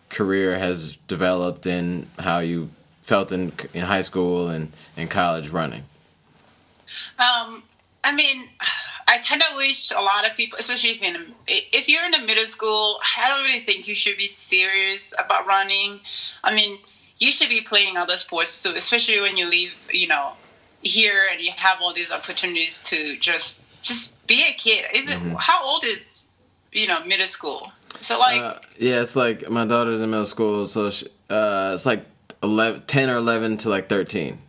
career 0.10 0.60
has 0.60 0.98
developed 1.08 1.66
and 1.66 2.08
how 2.20 2.40
you 2.40 2.70
felt 3.04 3.32
in 3.32 3.52
in 3.74 3.82
high 3.82 4.02
school 4.02 4.50
and 4.50 4.72
in 4.98 5.08
college 5.08 5.50
running? 5.50 5.84
Um, 7.18 7.64
I 8.04 8.12
mean, 8.14 8.50
I 9.08 9.18
kind 9.20 9.42
of 9.42 9.56
wish 9.58 9.92
a 9.92 10.02
lot 10.02 10.30
of 10.30 10.36
people, 10.36 10.60
especially 10.60 10.92
if 10.92 11.02
you're 11.02 11.16
in 11.16 11.22
a, 11.22 11.26
if 11.48 11.88
you're 11.88 12.06
in 12.06 12.14
a 12.14 12.26
middle 12.26 12.46
school, 12.46 13.00
I 13.18 13.30
don't 13.30 13.44
really 13.44 13.62
think 13.62 13.88
you 13.88 13.96
should 13.96 14.18
be 14.18 14.28
serious 14.28 15.14
about 15.18 15.46
running. 15.46 16.00
I 16.44 16.54
mean, 16.54 16.80
you 17.20 17.32
should 17.32 17.50
be 17.50 17.62
playing 17.62 17.98
other 17.98 18.18
sports 18.18 18.62
too, 18.62 18.74
especially 18.76 19.22
when 19.22 19.38
you 19.38 19.50
leave, 19.50 19.74
you 19.94 20.08
know, 20.08 20.34
here 20.82 21.24
and 21.32 21.40
you 21.40 21.52
have 21.56 21.78
all 21.82 21.94
these 21.94 22.12
opportunities 22.12 22.82
to 22.84 23.16
just 23.18 23.64
just 23.82 24.26
be 24.28 24.44
a 24.48 24.54
kid. 24.54 24.86
Is 24.94 25.12
it 25.12 25.18
mm-hmm. 25.18 25.36
how 25.38 25.66
old 25.66 25.84
is 25.84 26.24
you 26.72 26.88
know, 26.88 27.04
middle 27.06 27.28
school. 27.28 27.72
So 28.00 28.20
like, 28.20 28.42
uh, 28.42 28.60
yeah, 28.78 29.02
it's 29.02 29.16
like 29.16 29.50
my 29.50 29.66
daughter's 29.66 30.02
in 30.02 30.10
middle 30.10 30.26
school, 30.26 30.68
so 30.68 30.90
she, 30.90 31.08
uh, 31.30 31.72
it's 31.74 31.86
like 31.86 32.06
11, 32.44 32.84
10 32.88 33.10
or 33.10 33.18
eleven 33.18 33.58
to 33.58 33.70
like 33.70 33.90
thirteen. 33.90 34.40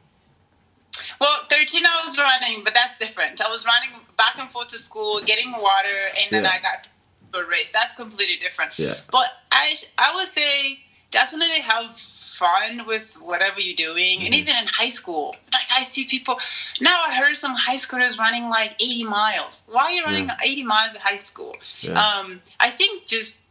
Well, 1.20 1.40
thirteen 1.48 1.84
I 1.86 2.04
was 2.06 2.16
running, 2.18 2.64
but 2.64 2.74
that's 2.74 2.96
different. 2.98 3.40
I 3.40 3.48
was 3.48 3.66
running 3.66 3.90
back 4.16 4.38
and 4.38 4.50
forth 4.50 4.68
to 4.68 4.78
school, 4.78 5.20
getting 5.24 5.52
water, 5.52 5.98
and 6.20 6.30
then 6.30 6.44
yeah. 6.44 6.50
I 6.54 6.60
got 6.60 6.88
to 7.32 7.38
a 7.38 7.48
race. 7.48 7.72
That's 7.72 7.94
completely 7.94 8.36
different. 8.36 8.72
Yeah. 8.76 8.94
But 9.10 9.26
I 9.50 9.76
I 9.98 10.14
would 10.14 10.28
say 10.28 10.80
definitely 11.10 11.60
have 11.60 11.98
fun 12.43 12.86
with 12.86 13.14
whatever 13.20 13.61
you're 13.61 13.82
doing. 13.88 14.18
Mm-hmm. 14.18 14.26
And 14.26 14.34
even 14.34 14.55
in 14.57 14.66
high 14.66 14.88
school, 14.88 15.36
like 15.53 15.68
I 15.70 15.82
see 15.82 16.05
people 16.05 16.38
now. 16.80 16.99
I 17.07 17.14
heard 17.14 17.36
some 17.36 17.55
high 17.55 17.76
schoolers 17.76 18.18
running 18.18 18.49
like 18.49 18.72
80 18.80 19.05
miles. 19.05 19.62
Why 19.66 19.84
are 19.84 19.93
you 19.93 20.05
running 20.05 20.26
yeah. 20.26 20.53
80 20.53 20.64
miles 20.64 20.95
at 20.95 21.03
high 21.03 21.22
school? 21.30 21.55
Yeah. 21.80 21.93
Um, 21.93 22.40
I 22.59 22.70
think 22.70 23.07
just 23.07 23.43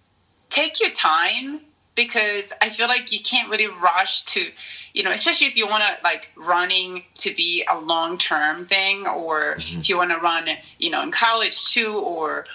take 0.50 0.80
your 0.82 0.92
time 0.92 1.62
because 1.96 2.54
I 2.62 2.70
feel 2.70 2.88
like 2.88 3.12
you 3.12 3.20
can't 3.20 3.50
really 3.50 3.68
rush 3.68 4.24
to, 4.34 4.50
you 4.94 5.04
know, 5.04 5.12
especially 5.12 5.48
if 5.48 5.58
you 5.58 5.68
want 5.68 5.84
to 5.84 6.04
like 6.04 6.32
running 6.36 7.04
to 7.20 7.34
be 7.34 7.66
a 7.72 7.78
long 7.80 8.18
term 8.18 8.66
thing, 8.66 9.08
or 9.08 9.56
mm-hmm. 9.56 9.80
if 9.80 9.90
you 9.90 9.98
want 9.98 10.12
to 10.12 10.18
run, 10.18 10.50
you 10.80 10.90
know, 10.90 11.02
in 11.04 11.12
college 11.12 11.74
too, 11.74 11.94
or 11.94 12.46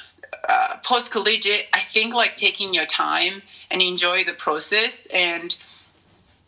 uh, 0.48 0.76
post 0.82 1.10
collegiate. 1.10 1.66
I 1.72 1.80
think 1.80 2.14
like 2.14 2.36
taking 2.36 2.74
your 2.74 2.86
time 2.86 3.42
and 3.70 3.82
enjoy 3.82 4.24
the 4.24 4.32
process 4.32 5.06
and 5.06 5.56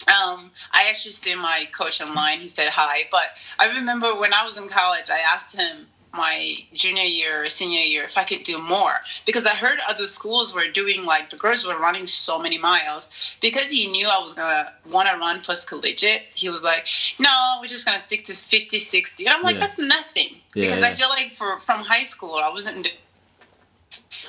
um, 0.09 0.50
I 0.72 0.88
actually 0.88 1.12
see 1.12 1.34
my 1.34 1.68
coach 1.72 2.00
online. 2.00 2.40
He 2.40 2.48
said 2.48 2.70
hi, 2.70 3.09
but 3.11 3.36
I 3.59 3.66
remember 3.68 4.18
when 4.18 4.32
I 4.32 4.44
was 4.44 4.56
in 4.56 4.68
college, 4.68 5.11
I 5.11 5.18
asked 5.18 5.54
him 5.54 5.86
my 6.12 6.56
junior 6.72 7.02
year 7.02 7.44
or 7.44 7.48
senior 7.48 7.80
year 7.80 8.04
if 8.04 8.16
I 8.16 8.24
could 8.24 8.42
do 8.42 8.59
more 8.59 8.94
because 9.26 9.46
I 9.46 9.54
heard 9.54 9.78
other 9.88 10.06
schools 10.06 10.54
were 10.54 10.66
doing 10.68 11.04
like 11.04 11.30
the 11.30 11.36
girls 11.36 11.66
were 11.66 11.78
running 11.78 12.06
so 12.06 12.38
many 12.38 12.59
miles 12.59 13.11
because 13.40 13.70
he 13.70 13.86
knew 13.88 14.09
I 14.09 14.18
was 14.18 14.32
gonna 14.32 14.72
want 14.90 15.09
to 15.11 15.16
run 15.18 15.42
post 15.42 15.68
collegiate. 15.68 16.22
He 16.34 16.48
was 16.48 16.64
like, 16.64 16.86
"No, 17.18 17.59
we're 17.61 17.66
just 17.66 17.84
gonna 17.84 18.00
stick 18.00 18.24
to 18.24 18.34
50, 18.34 18.78
60," 18.78 19.26
and 19.26 19.34
I'm 19.34 19.42
like, 19.42 19.54
yeah. 19.54 19.61
"That's 19.61 19.78
nothing," 19.78 20.40
yeah, 20.54 20.64
because 20.64 20.80
yeah. 20.80 20.88
I 20.88 20.94
feel 20.94 21.09
like 21.11 21.30
for 21.32 21.61
from 21.61 21.84
high 21.84 22.04
school 22.04 22.36
I 22.36 22.48
wasn't. 22.50 22.88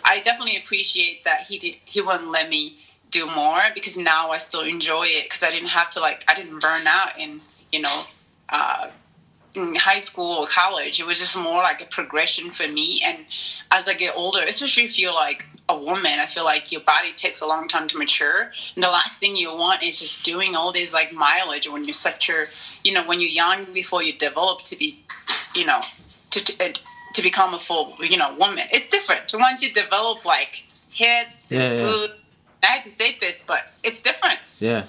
I 0.04 0.20
definitely 0.22 0.58
appreciate 0.58 1.24
that 1.24 1.48
he 1.48 1.58
did. 1.58 1.76
He 1.86 2.02
wouldn't 2.02 2.30
let 2.30 2.50
me 2.50 2.78
do 3.12 3.26
more 3.26 3.62
because 3.74 3.98
now 3.98 4.30
I 4.32 4.38
still 4.38 4.62
enjoy 4.62 5.06
it 5.08 5.24
because 5.24 5.44
I 5.44 5.50
didn't 5.50 5.70
have 5.70 5.90
to 5.92 6.00
like 6.00 6.24
I 6.28 6.34
didn't 6.34 6.60
burn 6.60 6.86
out 6.88 7.20
in 7.20 7.42
you 7.72 7.82
know 7.82 8.04
uh, 8.50 8.90
in 9.56 9.76
high 9.76 10.00
school 10.00 10.38
or 10.38 10.48
college. 10.48 11.00
It 11.00 11.06
was 11.06 11.18
just 11.18 11.36
more 11.36 11.58
like 11.58 11.82
a 11.82 11.86
progression 11.86 12.52
for 12.52 12.68
me. 12.68 13.02
And 13.04 13.26
as 13.72 13.88
I 13.88 13.94
get 13.94 14.16
older, 14.16 14.42
especially 14.42 14.84
if 14.84 15.00
you're 15.00 15.14
like 15.14 15.46
a 15.68 15.78
woman, 15.78 16.20
I 16.20 16.26
feel 16.26 16.46
like 16.46 16.72
your 16.72 16.82
body 16.82 17.14
takes 17.14 17.42
a 17.42 17.48
long 17.48 17.68
time 17.68 17.88
to 17.90 17.98
mature. 17.98 18.52
And 18.76 18.84
the 18.84 18.90
last 18.90 19.20
thing 19.20 19.36
you 19.36 19.54
want 19.54 19.84
is 19.84 20.00
just 20.00 20.24
doing 20.24 20.56
all 20.56 20.72
this 20.72 20.94
like 20.94 21.14
mileage 21.14 21.68
when 21.68 21.86
you're 21.86 21.94
such 21.94 22.30
a 22.30 22.46
you 22.84 22.94
know 22.94 23.06
when 23.06 23.20
you're 23.20 23.30
young 23.30 23.66
before 23.74 24.04
you 24.04 24.14
develop 24.14 24.64
to 24.64 24.76
be 24.76 25.04
you 25.56 25.66
know 25.66 25.82
to. 26.32 26.44
to 26.44 26.74
to 27.12 27.24
become 27.24 27.56
a 27.56 27.60
full, 27.60 27.96
you 28.02 28.18
know, 28.18 28.36
woman, 28.36 28.66
it's 28.72 28.92
different. 28.92 29.34
Once 29.34 29.64
you 29.64 29.74
develop 29.74 30.26
like 30.26 30.64
hips 30.92 31.52
and 31.52 31.60
yeah, 31.60 31.90
yeah 31.90 32.08
I 32.64 32.68
had 32.68 32.84
to 32.84 32.92
say 32.92 33.18
this, 33.20 33.44
but 33.46 33.72
it's 33.84 34.02
different. 34.02 34.40
Yeah, 34.60 34.86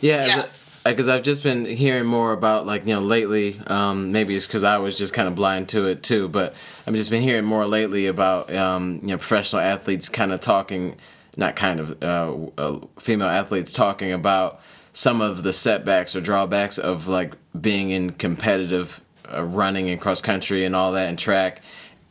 yeah. 0.00 0.26
yeah. 0.26 0.46
Because 0.84 1.08
I've 1.08 1.22
just 1.22 1.42
been 1.42 1.66
hearing 1.66 2.06
more 2.06 2.32
about 2.32 2.66
like 2.66 2.86
you 2.86 2.94
know 2.94 3.02
lately. 3.02 3.60
Um, 3.66 4.12
maybe 4.12 4.34
it's 4.34 4.46
because 4.46 4.64
I 4.64 4.78
was 4.78 4.96
just 4.96 5.12
kind 5.12 5.28
of 5.28 5.34
blind 5.34 5.68
to 5.70 5.86
it 5.86 6.02
too, 6.02 6.28
but 6.28 6.54
I've 6.86 6.94
just 6.94 7.10
been 7.10 7.22
hearing 7.22 7.44
more 7.44 7.66
lately 7.66 8.06
about 8.06 8.52
um, 8.54 9.00
you 9.02 9.08
know 9.08 9.18
professional 9.18 9.60
athletes 9.60 10.08
kind 10.08 10.32
of 10.32 10.40
talking, 10.40 10.96
not 11.36 11.54
kind 11.54 11.80
of 11.80 12.02
uh, 12.02 12.34
uh, 12.58 12.80
female 12.98 13.28
athletes 13.28 13.72
talking 13.72 14.12
about 14.12 14.60
some 14.92 15.20
of 15.20 15.42
the 15.42 15.52
setbacks 15.52 16.16
or 16.16 16.20
drawbacks 16.20 16.78
of 16.78 17.08
like 17.08 17.34
being 17.60 17.90
in 17.90 18.12
competitive 18.12 19.00
uh, 19.32 19.44
running 19.44 19.88
and 19.90 20.00
cross 20.00 20.20
country 20.20 20.64
and 20.64 20.74
all 20.74 20.92
that 20.92 21.08
and 21.08 21.18
track 21.18 21.62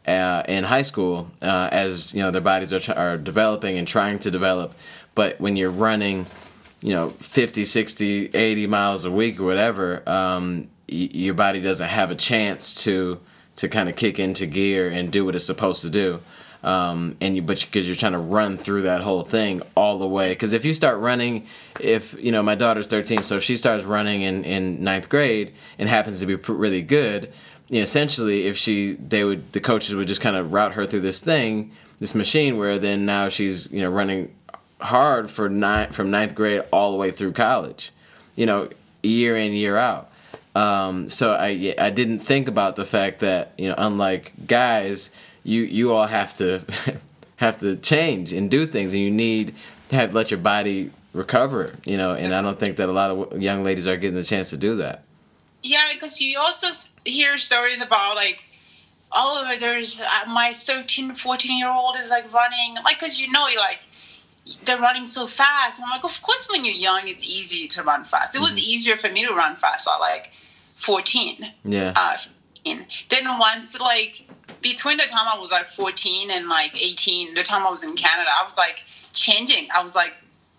uh, 0.09 0.43
in 0.47 0.63
high 0.63 0.81
school 0.81 1.29
uh, 1.41 1.69
as 1.71 2.13
you 2.13 2.21
know 2.21 2.31
their 2.31 2.41
bodies 2.41 2.73
are, 2.73 2.93
are 2.93 3.17
developing 3.17 3.77
and 3.77 3.87
trying 3.87 4.19
to 4.19 4.31
develop. 4.31 4.73
But 5.15 5.39
when 5.39 5.55
you're 5.55 5.71
running 5.71 6.25
you 6.81 6.93
know 6.93 7.09
50 7.09 7.65
60 7.65 8.27
80 8.27 8.67
miles 8.67 9.03
a 9.05 9.11
week 9.11 9.39
or 9.39 9.43
whatever 9.43 10.07
um, 10.07 10.69
y- 10.89 11.09
your 11.11 11.33
body 11.33 11.61
doesn't 11.61 11.87
have 11.87 12.09
a 12.11 12.15
chance 12.15 12.73
to 12.85 13.19
to 13.57 13.67
kind 13.67 13.89
of 13.89 13.95
kick 13.95 14.19
into 14.19 14.45
gear 14.45 14.89
and 14.89 15.11
do 15.11 15.25
what 15.25 15.35
it's 15.35 15.45
supposed 15.45 15.81
to 15.81 15.89
do. 15.89 16.21
Um, 16.63 17.17
and 17.21 17.35
you 17.35 17.41
but 17.41 17.61
because 17.61 17.87
you're 17.87 17.95
trying 17.95 18.13
to 18.13 18.19
run 18.19 18.57
through 18.57 18.81
that 18.83 19.01
whole 19.01 19.23
thing 19.23 19.61
all 19.75 19.97
the 19.99 20.07
way. 20.07 20.29
Because 20.29 20.51
if 20.53 20.65
you 20.65 20.73
start 20.73 20.99
running 20.99 21.47
if 21.79 22.15
you 22.21 22.31
know 22.31 22.43
my 22.43 22.55
daughter's 22.55 22.87
13 22.87 23.21
so 23.23 23.37
if 23.37 23.43
she 23.43 23.55
starts 23.55 23.85
running 23.85 24.21
in 24.21 24.43
in 24.43 24.83
ninth 24.83 25.07
grade 25.07 25.53
and 25.77 25.87
happens 25.87 26.19
to 26.19 26.25
be 26.25 26.35
really 26.35 26.81
good 26.81 27.31
you 27.69 27.77
know, 27.77 27.83
essentially 27.83 28.47
if 28.47 28.57
she 28.57 28.93
they 28.93 29.23
would 29.23 29.51
the 29.53 29.59
coaches 29.59 29.95
would 29.95 30.07
just 30.07 30.21
kind 30.21 30.35
of 30.35 30.51
route 30.51 30.73
her 30.73 30.85
through 30.85 31.01
this 31.01 31.19
thing 31.19 31.71
this 31.99 32.15
machine 32.15 32.57
where 32.57 32.79
then 32.79 33.05
now 33.05 33.29
she's 33.29 33.71
you 33.71 33.81
know 33.81 33.89
running 33.89 34.33
hard 34.81 35.29
for 35.29 35.49
nine 35.49 35.91
from 35.91 36.09
ninth 36.09 36.35
grade 36.35 36.63
all 36.71 36.91
the 36.91 36.97
way 36.97 37.11
through 37.11 37.33
college 37.33 37.91
you 38.35 38.45
know 38.45 38.69
year 39.03 39.35
in 39.37 39.51
year 39.53 39.77
out 39.77 40.09
um, 40.55 41.09
so 41.09 41.33
I 41.33 41.75
I 41.77 41.89
didn't 41.89 42.19
think 42.19 42.47
about 42.47 42.75
the 42.75 42.85
fact 42.85 43.19
that 43.19 43.53
you 43.57 43.69
know 43.69 43.75
unlike 43.77 44.33
guys 44.47 45.11
you 45.43 45.61
you 45.61 45.93
all 45.93 46.07
have 46.07 46.35
to 46.37 46.63
have 47.37 47.59
to 47.59 47.75
change 47.77 48.33
and 48.33 48.49
do 48.49 48.65
things, 48.65 48.93
and 48.93 49.01
you 49.01 49.11
need 49.11 49.55
to 49.89 49.95
have 49.95 50.13
let 50.13 50.31
your 50.31 50.39
body 50.39 50.91
recover. 51.13 51.73
You 51.85 51.97
know, 51.97 52.13
and 52.13 52.33
I 52.33 52.41
don't 52.41 52.59
think 52.59 52.77
that 52.77 52.89
a 52.89 52.91
lot 52.91 53.11
of 53.11 53.41
young 53.41 53.63
ladies 53.63 53.87
are 53.87 53.97
getting 53.97 54.15
the 54.15 54.23
chance 54.23 54.49
to 54.49 54.57
do 54.57 54.75
that. 54.77 55.03
Yeah, 55.61 55.89
because 55.93 56.21
you 56.21 56.39
also 56.39 56.67
hear 57.05 57.37
stories 57.37 57.81
about 57.81 58.15
like 58.15 58.45
oh 59.11 59.55
there's 59.59 59.99
uh, 59.99 60.05
my 60.27 60.53
13 60.53 61.15
14 61.15 61.57
year 61.57 61.67
old 61.67 61.95
is 61.95 62.11
like 62.11 62.31
running 62.31 62.75
like 62.85 62.99
because 62.99 63.19
you 63.19 63.31
know 63.31 63.47
you 63.47 63.57
like 63.57 63.79
they're 64.65 64.79
running 64.79 65.07
so 65.07 65.25
fast 65.25 65.79
and 65.79 65.85
i'm 65.85 65.89
like 65.89 66.03
of 66.03 66.21
course 66.21 66.47
when 66.47 66.63
you're 66.63 66.75
young 66.75 67.01
it's 67.05 67.23
easy 67.23 67.67
to 67.67 67.81
run 67.81 68.03
fast 68.03 68.35
it 68.35 68.39
was 68.39 68.51
mm-hmm. 68.51 68.59
easier 68.59 68.95
for 68.95 69.09
me 69.09 69.25
to 69.25 69.33
run 69.33 69.55
fast 69.55 69.87
at 69.87 69.97
like 69.97 70.29
14 70.75 71.53
yeah 71.63 71.93
uh, 71.95 72.17
then 73.09 73.39
once 73.39 73.79
like 73.79 74.27
between 74.61 74.97
the 74.97 75.03
time 75.03 75.27
I 75.33 75.39
was 75.39 75.51
like 75.51 75.67
14 75.67 76.31
and 76.31 76.47
like 76.47 76.81
18, 76.81 77.33
the 77.33 77.43
time 77.43 77.65
I 77.65 77.71
was 77.71 77.83
in 77.83 77.95
Canada, 77.95 78.29
I 78.29 78.43
was 78.43 78.57
like 78.57 78.83
changing. 79.13 79.69
I 79.73 79.81
was 79.81 79.95
like 79.95 80.13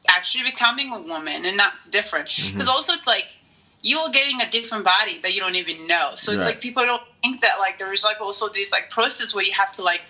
actually 0.09 0.45
becoming 0.45 0.93
a 0.93 1.01
woman, 1.01 1.45
and 1.45 1.59
that's 1.59 1.89
different. 1.89 2.27
Because 2.29 2.53
mm-hmm. 2.53 2.69
also, 2.69 2.95
it's 2.95 3.07
like 3.07 3.37
you're 3.83 4.11
getting 4.11 4.41
a 4.41 4.51
different 4.51 4.85
body 4.85 5.19
that 5.19 5.35
you 5.35 5.41
don't 5.41 5.57
even 5.57 5.87
know. 5.87 6.13
So 6.15 6.33
it's 6.33 6.41
right. 6.41 6.47
like 6.47 6.61
people 6.61 6.85
don't 6.85 7.03
think 7.23 7.41
that 7.41 7.59
like 7.59 7.79
there's 7.79 8.05
like 8.05 8.21
also 8.21 8.49
this 8.49 8.73
like 8.73 8.91
process 8.91 9.35
where 9.35 9.45
you 9.45 9.53
have 9.53 9.73
to 9.73 9.83
like 9.83 10.03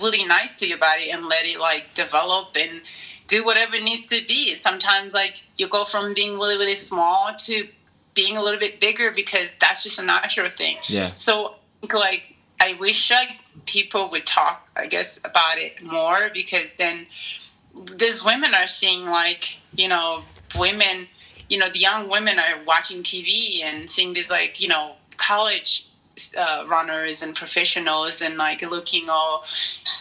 really 0.00 0.24
nice 0.24 0.56
to 0.58 0.66
your 0.66 0.78
body 0.78 1.10
and 1.10 1.26
let 1.26 1.44
it 1.44 1.60
like 1.60 1.94
develop 1.94 2.56
and 2.56 2.80
do 3.26 3.44
whatever 3.44 3.76
it 3.76 3.82
needs 3.82 4.06
to 4.08 4.24
be. 4.26 4.54
Sometimes 4.54 5.12
like 5.12 5.42
you 5.56 5.68
go 5.68 5.84
from 5.84 6.14
being 6.14 6.38
really 6.38 6.56
really 6.56 6.74
small 6.74 7.34
to 7.40 7.68
being 8.14 8.36
a 8.36 8.42
little 8.42 8.58
bit 8.58 8.80
bigger 8.80 9.10
because 9.10 9.56
that's 9.58 9.82
just 9.82 9.98
a 9.98 10.02
natural 10.02 10.48
thing. 10.48 10.78
Yeah. 10.88 11.14
So 11.14 11.56
like 11.92 12.36
I 12.60 12.74
wish 12.74 13.10
like 13.10 13.30
people 13.66 14.08
would 14.10 14.26
talk, 14.26 14.68
I 14.76 14.86
guess, 14.86 15.18
about 15.18 15.58
it 15.58 15.82
more 15.82 16.30
because 16.32 16.74
then 16.76 17.06
these 17.96 18.24
women 18.24 18.54
are 18.54 18.66
seeing 18.66 19.04
like 19.04 19.56
you 19.74 19.88
know 19.88 20.22
women, 20.58 21.08
you 21.48 21.58
know 21.58 21.68
the 21.68 21.78
young 21.78 22.08
women 22.08 22.38
are 22.38 22.62
watching 22.66 23.02
TV 23.02 23.62
and 23.62 23.90
seeing 23.90 24.12
these 24.12 24.30
like 24.30 24.60
you 24.60 24.68
know 24.68 24.92
college 25.16 25.86
uh, 26.36 26.64
runners 26.68 27.22
and 27.22 27.34
professionals 27.34 28.20
and 28.20 28.36
like 28.36 28.62
looking 28.62 29.08
all 29.08 29.44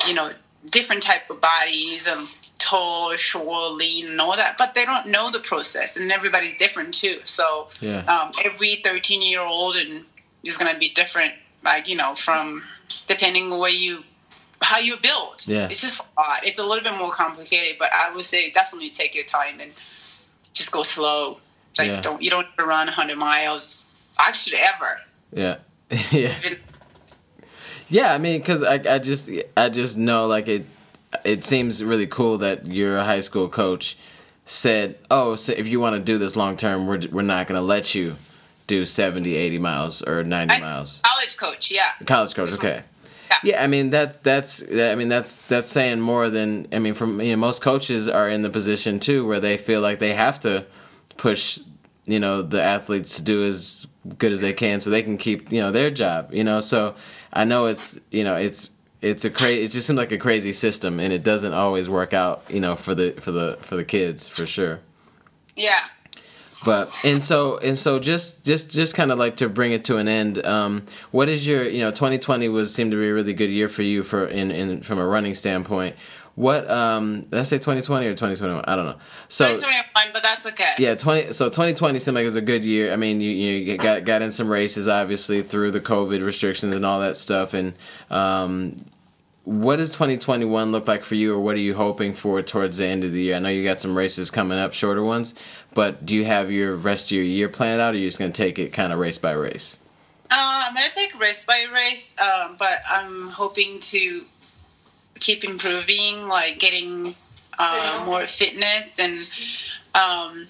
you 0.08 0.14
know 0.14 0.34
different 0.66 1.02
type 1.02 1.30
of 1.30 1.39
bodies 1.39 2.08
and 2.08 2.28
tall 2.60 3.16
short 3.16 3.74
lean 3.74 4.08
and 4.08 4.20
all 4.20 4.36
that 4.36 4.58
but 4.58 4.76
they 4.76 4.84
don't 4.84 5.08
know 5.08 5.32
the 5.32 5.39
process 5.39 5.95
and 5.95 6.12
everybody's 6.12 6.58
different 6.58 6.93
too 6.93 7.20
so 7.24 7.68
yeah. 7.80 8.00
um, 8.06 8.32
every 8.43 8.82
13 8.84 9.22
year 9.22 9.41
old 9.41 9.76
and 9.76 10.04
is 10.43 10.58
going 10.58 10.72
to 10.72 10.78
be 10.78 10.89
different 10.89 11.34
like 11.64 11.88
you 11.88 11.95
know 11.95 12.16
from 12.16 12.64
depending 13.06 13.52
on 13.52 13.60
where 13.60 13.72
you 13.72 14.04
how 14.62 14.80
you 14.80 14.98
build. 14.98 15.43
Yeah, 15.45 15.68
it's 15.70 15.82
just 15.82 16.02
a 16.02 16.22
lot. 16.22 16.45
It's 16.45 16.58
a 16.58 16.66
little 16.66 16.84
bit 16.84 16.98
more 16.98 17.12
complicated, 17.12 17.78
but 17.78 17.89
I 17.93 18.14
would 18.14 18.26
say 18.26 18.50
definitely 18.50 18.89
take 18.89 19.14
your 19.14 19.24
time 19.24 19.60
and 19.60 19.72
just 20.58 20.72
go 20.72 20.84
slow. 20.84 21.39
Like 21.78 21.89
yeah. 21.89 22.01
don't 22.01 22.22
you 22.22 22.30
don't 22.30 22.47
run 22.60 22.88
100 22.88 23.18
miles 23.18 23.86
actually 24.18 24.58
ever. 24.58 24.99
Yeah, 25.32 25.58
yeah. 26.12 26.36
yeah, 27.89 28.14
I 28.14 28.18
mean, 28.18 28.41
cause 28.41 28.64
I 28.64 28.76
I 28.76 28.99
just 28.99 29.30
I 29.55 29.70
just 29.70 29.97
know 29.97 30.28
like 30.28 30.47
it 30.47 30.66
it 31.24 31.43
seems 31.43 31.84
really 31.84 32.08
cool 32.08 32.39
that 32.39 32.66
you're 32.66 32.99
high 32.99 33.20
school 33.20 33.47
coach 33.47 33.97
said, 34.45 34.97
"Oh, 35.12 35.36
so 35.36 35.53
if 35.53 35.68
you 35.68 35.80
want 35.80 35.95
to 35.95 36.01
do 36.01 36.18
this 36.18 36.36
long 36.36 36.58
term, 36.58 36.88
we're 36.88 37.01
we're 37.12 37.22
not 37.22 37.47
going 37.47 37.60
to 37.60 37.66
let 37.66 37.93
you 37.93 38.16
do 38.68 38.86
70, 38.86 39.34
80 39.36 39.60
miles 39.60 40.01
or 40.01 40.24
90 40.24 40.53
I, 40.53 40.60
miles. 40.60 41.01
College 41.05 41.38
coach, 41.38 41.72
yeah. 41.72 41.91
College 42.05 42.36
coach, 42.36 42.53
okay. 42.53 42.84
Yeah. 43.30 43.38
yeah, 43.44 43.64
I 43.64 43.68
mean 43.68 43.90
that 43.92 44.24
that's 44.24 44.64
I 44.72 44.96
mean 44.96 45.10
that's 45.10 45.38
that's 45.38 45.70
saying 45.70 46.00
more 46.00 46.30
than 46.30 46.68
I 46.72 46.80
mean 46.80 46.94
from 46.94 47.20
you 47.22 47.32
know 47.32 47.38
most 47.38 47.62
coaches 47.62 48.08
are 48.08 48.30
in 48.30 48.42
the 48.42 48.50
position 48.50 49.00
too 49.00 49.28
where 49.28 49.40
they 49.40 49.58
feel 49.58 49.82
like 49.82 50.00
they 50.00 50.14
have 50.14 50.40
to 50.42 50.66
push 51.18 51.60
you 52.06 52.20
know 52.20 52.42
the 52.42 52.62
athletes 52.62 53.18
to 53.18 53.22
do 53.22 53.44
as 53.44 53.86
good 54.18 54.32
as 54.32 54.40
they 54.40 54.54
can 54.54 54.80
so 54.80 54.90
they 54.90 55.04
can 55.04 55.18
keep 55.18 55.52
you 55.52 55.60
know 55.62 55.72
their 55.72 55.92
job 55.92 56.34
you 56.34 56.44
know? 56.44 56.60
So 56.62 56.96
I 57.34 57.44
know 57.44 57.66
it's 57.66 58.00
you 58.12 58.24
know 58.24 58.36
it's 58.36 58.70
it's 59.02 59.26
a 59.26 59.30
crazy 59.30 59.64
it 59.64 59.72
just 59.72 59.88
seems 59.88 59.98
like 59.98 60.12
a 60.12 60.18
crazy 60.18 60.54
system 60.54 61.00
and 61.00 61.12
it 61.12 61.24
doesn't 61.24 61.54
always 61.54 61.90
work 61.90 62.14
out 62.14 62.44
you 62.50 62.60
know 62.60 62.76
for 62.76 62.96
the 62.96 63.12
for 63.20 63.32
the 63.32 63.58
for 63.62 63.76
the 63.76 63.86
kids 63.86 64.28
for 64.28 64.46
sure. 64.46 64.80
Yeah 65.56 65.84
but 66.66 66.91
and 67.03 67.22
so 67.22 67.58
and 67.58 67.78
so 67.78 67.99
just 67.99 68.43
just 68.43 68.70
just 68.70 68.95
kind 68.95 69.12
of 69.12 69.20
like 69.20 69.38
to 69.38 69.49
bring 69.49 69.72
it 69.72 69.86
to 69.86 69.97
an 69.97 70.08
end 70.08 70.43
um, 70.45 70.84
what 71.12 71.30
is 71.30 71.45
your 71.45 71.68
you 71.68 71.80
know 71.80 71.91
2020 71.91 72.49
was 72.49 72.74
seemed 72.74 72.91
to 72.91 72.97
be 72.97 73.08
a 73.08 73.14
really 73.14 73.34
good 73.34 73.49
year 73.49 73.68
for 73.68 73.84
you 73.84 74.03
for 74.03 74.26
in, 74.26 74.51
in 74.51 74.82
from 74.82 74.99
a 74.99 75.05
running 75.05 75.36
standpoint. 75.36 75.95
What 76.36 76.70
um 76.70 77.22
did 77.22 77.39
I 77.39 77.43
say 77.43 77.58
2020 77.58 78.05
or 78.05 78.12
2021 78.12 78.64
I 78.68 78.76
don't 78.76 78.86
know. 78.86 78.97
So 79.28 79.55
2021 79.55 80.14
but 80.14 80.22
that's 80.22 80.45
okay. 80.45 80.74
Yeah 80.78 80.93
20 80.93 81.34
so 81.34 81.49
2020 81.49 81.97
seemed 81.97 82.16
like 82.16 82.22
it 82.22 82.26
was 82.26 82.36
a 82.36 82.41
good 82.41 82.64
year. 82.64 82.93
I 82.93 82.95
mean 82.95 83.22
you 83.22 83.32
you 83.32 83.78
got 83.78 84.03
got 84.03 84.22
in 84.22 84.32
some 84.32 84.47
races 84.47 84.88
obviously 84.88 85.41
through 85.41 85.72
the 85.72 85.82
COVID 85.82 86.24
restrictions 86.24 86.76
and 86.76 86.86
all 86.86 86.99
that 86.99 87.18
stuff. 87.18 87.55
And 87.55 87.74
um 88.12 88.84
what 89.48 89.78
does 89.78 89.91
2021 89.91 90.74
look 90.74 90.89
like 90.89 91.06
for 91.06 91.16
you 91.16 91.34
or 91.34 91.39
what 91.39 91.56
are 91.56 91.60
you 91.60 91.74
hoping 91.74 92.14
for 92.14 92.41
towards 92.41 92.80
the 92.80 92.86
end 92.86 93.06
of 93.06 93.14
the 93.14 93.22
year? 93.22 93.38
I 93.38 93.39
know 93.39 93.48
you 93.48 93.64
got 93.64 93.80
some 93.80 93.98
races 93.98 94.30
coming 94.30 94.60
up 94.60 94.74
shorter 94.74 95.02
ones 95.02 95.34
but 95.74 96.06
do 96.06 96.18
you 96.18 96.26
have 96.26 96.52
your 96.52 96.76
rest 96.76 97.12
of 97.12 97.16
your 97.16 97.24
year 97.24 97.48
planned 97.48 97.80
out 97.80 97.93
or 97.93 97.95
are 97.95 98.00
you 98.00 98.10
just 98.10 98.20
going 98.20 98.34
to 98.34 98.38
take 98.38 98.60
it 98.60 98.74
kind 98.74 98.91
of 98.91 99.00
race 99.00 99.18
by 99.18 99.32
race? 99.32 99.78
Uh, 100.30 100.68
i'm 100.68 100.74
going 100.74 100.89
to 100.89 100.93
take 100.93 101.18
race 101.18 101.45
by 101.45 101.64
race 101.74 102.14
um, 102.20 102.58
but 102.60 102.82
i'm 102.89 103.30
hoping 103.30 103.80
to 103.80 104.26
keep 105.20 105.45
improving 105.45 106.28
like 106.28 106.60
getting 106.60 107.16
uh, 107.58 108.04
more 108.06 108.28
fitness 108.28 109.00
and 109.00 109.18
um, 109.95 110.48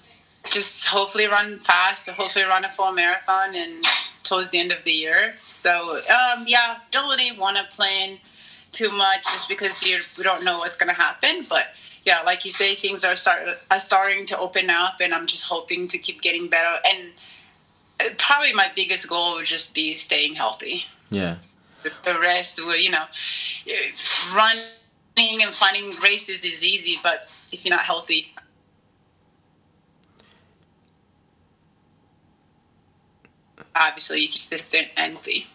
just 0.50 0.86
hopefully 0.86 1.28
run 1.28 1.60
fast 1.60 2.08
hopefully 2.08 2.44
run 2.44 2.64
a 2.64 2.68
full 2.68 2.90
marathon 2.90 3.54
and 3.54 3.84
towards 4.28 4.50
the 4.50 4.58
end 4.58 4.70
of 4.70 4.84
the 4.84 4.92
year. 4.92 5.34
So 5.46 5.96
um, 5.96 6.44
yeah 6.46 6.78
don't 6.90 7.08
really 7.08 7.32
want 7.32 7.56
to 7.56 7.64
plan 7.74 8.18
too 8.72 8.90
much 8.90 9.24
just 9.24 9.48
because 9.48 9.82
you 9.82 10.00
we 10.16 10.24
don't 10.24 10.44
know 10.44 10.58
what's 10.58 10.76
going 10.76 10.88
to 10.88 11.00
happen. 11.00 11.46
But 11.48 11.66
yeah, 12.04 12.22
like 12.22 12.44
you 12.44 12.50
say, 12.50 12.74
things 12.74 13.04
are 13.04 13.16
start 13.16 13.58
are 13.70 13.78
starting 13.78 14.26
to 14.26 14.38
open 14.38 14.70
up, 14.70 14.96
and 15.00 15.14
I'm 15.14 15.26
just 15.26 15.44
hoping 15.44 15.88
to 15.88 15.98
keep 15.98 16.22
getting 16.22 16.48
better. 16.48 16.80
And 16.86 17.10
uh, 18.00 18.14
probably 18.16 18.52
my 18.52 18.70
biggest 18.74 19.08
goal 19.08 19.34
would 19.36 19.46
just 19.46 19.74
be 19.74 19.94
staying 19.94 20.34
healthy. 20.34 20.84
Yeah. 21.10 21.36
The 22.04 22.18
rest, 22.18 22.62
will, 22.64 22.76
you 22.76 22.90
know, 22.90 23.04
running 24.34 25.42
and 25.42 25.50
finding 25.52 25.94
races 26.00 26.44
is 26.44 26.64
easy, 26.64 26.98
but 27.02 27.28
if 27.52 27.64
you're 27.64 27.74
not 27.74 27.84
healthy, 27.84 28.34
obviously 33.74 34.20
you're 34.20 34.30
consistent 34.30 34.88
and 34.96 35.14
healthy. 35.14 35.46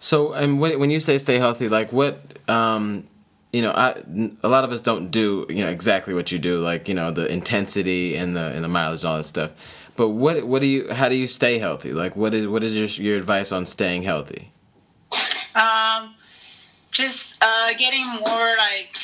So, 0.00 0.32
and 0.32 0.60
when 0.60 0.90
you 0.90 1.00
say 1.00 1.18
stay 1.18 1.38
healthy, 1.38 1.68
like 1.68 1.92
what, 1.92 2.38
um, 2.48 3.08
you 3.52 3.62
know, 3.62 3.72
I, 3.72 4.02
a 4.42 4.48
lot 4.48 4.64
of 4.64 4.72
us 4.72 4.80
don't 4.80 5.10
do, 5.10 5.46
you 5.48 5.64
know, 5.64 5.70
exactly 5.70 6.14
what 6.14 6.30
you 6.30 6.38
do, 6.38 6.58
like 6.58 6.88
you 6.88 6.94
know, 6.94 7.10
the 7.10 7.26
intensity 7.30 8.16
and 8.16 8.36
the 8.36 8.52
and 8.52 8.62
the 8.62 8.68
mileage 8.68 9.00
and 9.00 9.10
all 9.10 9.16
that 9.16 9.24
stuff. 9.24 9.54
But 9.96 10.10
what 10.10 10.46
what 10.46 10.60
do 10.60 10.66
you? 10.66 10.92
How 10.92 11.08
do 11.08 11.16
you 11.16 11.26
stay 11.26 11.58
healthy? 11.58 11.92
Like, 11.92 12.14
what 12.14 12.32
is 12.32 12.46
what 12.46 12.62
is 12.62 12.76
your 12.76 12.86
your 13.04 13.16
advice 13.16 13.50
on 13.50 13.66
staying 13.66 14.02
healthy? 14.04 14.52
Um, 15.56 16.14
just 16.92 17.36
uh, 17.40 17.72
getting 17.76 18.04
more 18.06 18.54
like 18.58 18.96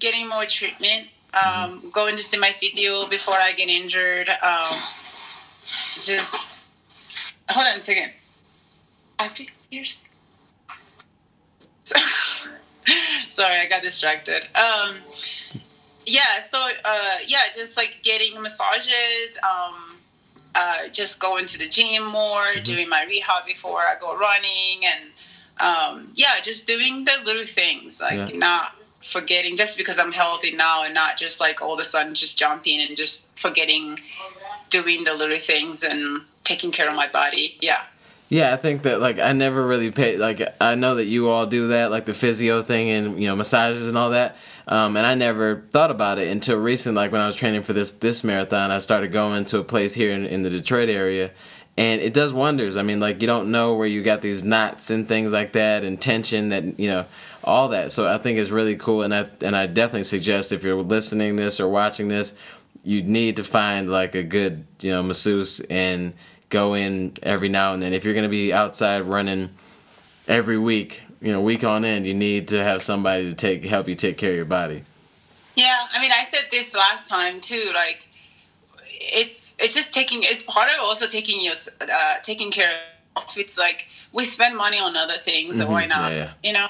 getting 0.00 0.28
more 0.28 0.44
treatment. 0.44 1.08
Um, 1.32 1.78
mm-hmm. 1.78 1.88
going 1.88 2.16
to 2.16 2.22
see 2.22 2.36
my 2.36 2.52
physio 2.52 3.08
before 3.08 3.36
I 3.36 3.52
get 3.52 3.70
injured. 3.70 4.28
Um, 4.28 4.76
just 5.64 6.58
hold 7.48 7.66
on 7.66 7.76
a 7.76 7.80
second. 7.80 8.12
five 9.16 9.34
Sorry, 13.28 13.60
I 13.60 13.66
got 13.68 13.82
distracted. 13.82 14.46
Um, 14.54 14.96
yeah, 16.06 16.40
so 16.40 16.68
uh, 16.84 17.18
yeah, 17.26 17.42
just 17.54 17.76
like 17.76 17.98
getting 18.02 18.40
massages, 18.40 19.38
um, 19.42 19.98
uh, 20.54 20.88
just 20.92 21.18
going 21.20 21.46
to 21.46 21.58
the 21.58 21.68
gym 21.68 22.04
more, 22.06 22.42
mm-hmm. 22.42 22.62
doing 22.62 22.88
my 22.88 23.04
rehab 23.04 23.46
before 23.46 23.80
I 23.80 23.94
go 23.98 24.16
running, 24.16 24.84
and 24.84 25.10
um, 25.60 26.12
yeah, 26.14 26.40
just 26.42 26.66
doing 26.66 27.04
the 27.04 27.12
little 27.24 27.46
things, 27.46 28.00
like 28.00 28.32
yeah. 28.32 28.38
not 28.38 28.74
forgetting 29.00 29.56
just 29.56 29.76
because 29.76 29.98
I'm 29.98 30.12
healthy 30.12 30.54
now 30.54 30.84
and 30.84 30.94
not 30.94 31.16
just 31.16 31.40
like 31.40 31.60
all 31.60 31.74
of 31.74 31.80
a 31.80 31.84
sudden 31.84 32.14
just 32.14 32.38
jumping 32.38 32.80
and 32.80 32.96
just 32.96 33.26
forgetting 33.36 33.98
doing 34.70 35.04
the 35.04 35.14
little 35.14 35.38
things 35.38 35.82
and 35.82 36.22
taking 36.44 36.70
care 36.70 36.88
of 36.88 36.94
my 36.94 37.08
body. 37.08 37.58
Yeah. 37.60 37.82
Yeah, 38.32 38.54
I 38.54 38.56
think 38.56 38.84
that 38.84 38.98
like 38.98 39.18
I 39.18 39.34
never 39.34 39.66
really 39.66 39.90
paid 39.90 40.18
like 40.18 40.40
I 40.58 40.74
know 40.74 40.94
that 40.94 41.04
you 41.04 41.28
all 41.28 41.44
do 41.44 41.68
that 41.68 41.90
like 41.90 42.06
the 42.06 42.14
physio 42.14 42.62
thing 42.62 42.88
and 42.88 43.20
you 43.20 43.28
know 43.28 43.36
massages 43.36 43.86
and 43.86 43.98
all 43.98 44.08
that. 44.12 44.36
Um, 44.66 44.96
and 44.96 45.06
I 45.06 45.14
never 45.14 45.64
thought 45.68 45.90
about 45.90 46.18
it 46.18 46.28
until 46.28 46.58
recent. 46.58 46.96
Like 46.96 47.12
when 47.12 47.20
I 47.20 47.26
was 47.26 47.36
training 47.36 47.62
for 47.62 47.74
this 47.74 47.92
this 47.92 48.24
marathon, 48.24 48.70
I 48.70 48.78
started 48.78 49.12
going 49.12 49.44
to 49.44 49.58
a 49.58 49.64
place 49.64 49.92
here 49.92 50.12
in, 50.12 50.24
in 50.24 50.40
the 50.40 50.48
Detroit 50.48 50.88
area, 50.88 51.30
and 51.76 52.00
it 52.00 52.14
does 52.14 52.32
wonders. 52.32 52.78
I 52.78 52.82
mean, 52.82 53.00
like 53.00 53.20
you 53.20 53.26
don't 53.26 53.50
know 53.50 53.74
where 53.74 53.86
you 53.86 54.02
got 54.02 54.22
these 54.22 54.42
knots 54.42 54.88
and 54.88 55.06
things 55.06 55.30
like 55.30 55.52
that, 55.52 55.84
and 55.84 56.00
tension 56.00 56.48
that 56.48 56.80
you 56.80 56.88
know 56.88 57.04
all 57.44 57.68
that. 57.68 57.92
So 57.92 58.08
I 58.08 58.16
think 58.16 58.38
it's 58.38 58.48
really 58.48 58.76
cool, 58.76 59.02
and 59.02 59.14
I 59.14 59.28
and 59.42 59.54
I 59.54 59.66
definitely 59.66 60.04
suggest 60.04 60.52
if 60.52 60.62
you're 60.62 60.82
listening 60.82 61.36
this 61.36 61.60
or 61.60 61.68
watching 61.68 62.08
this, 62.08 62.32
you 62.82 63.02
need 63.02 63.36
to 63.36 63.44
find 63.44 63.90
like 63.90 64.14
a 64.14 64.22
good 64.22 64.64
you 64.80 64.90
know 64.90 65.02
masseuse 65.02 65.60
and 65.68 66.14
go 66.52 66.74
in 66.74 67.14
every 67.22 67.48
now 67.48 67.72
and 67.72 67.82
then. 67.82 67.92
If 67.92 68.04
you're 68.04 68.14
going 68.14 68.30
to 68.30 68.30
be 68.30 68.52
outside 68.52 69.00
running 69.00 69.50
every 70.28 70.58
week, 70.58 71.02
you 71.20 71.32
know, 71.32 71.40
week 71.40 71.64
on 71.64 71.84
end, 71.84 72.06
you 72.06 72.14
need 72.14 72.48
to 72.48 72.62
have 72.62 72.82
somebody 72.82 73.28
to 73.28 73.34
take 73.34 73.64
help 73.64 73.88
you 73.88 73.96
take 73.96 74.18
care 74.18 74.30
of 74.30 74.36
your 74.36 74.44
body. 74.44 74.84
Yeah, 75.56 75.86
I 75.90 76.00
mean, 76.00 76.12
I 76.12 76.24
said 76.24 76.44
this 76.50 76.74
last 76.74 77.08
time 77.08 77.40
too. 77.40 77.72
Like, 77.74 78.06
it's 78.88 79.54
it's 79.58 79.74
just 79.74 79.92
taking. 79.92 80.22
It's 80.22 80.42
part 80.42 80.70
of 80.70 80.80
also 80.80 81.06
taking 81.06 81.40
your 81.40 81.54
uh, 81.80 82.14
taking 82.22 82.50
care 82.52 82.72
of. 83.16 83.24
It's 83.36 83.58
like 83.58 83.86
we 84.12 84.24
spend 84.24 84.56
money 84.56 84.78
on 84.78 84.96
other 84.96 85.18
things, 85.18 85.56
mm-hmm. 85.56 85.66
so 85.66 85.70
why 85.70 85.86
not? 85.86 86.12
Yeah, 86.12 86.18
yeah. 86.18 86.30
You 86.42 86.52
know, 86.52 86.68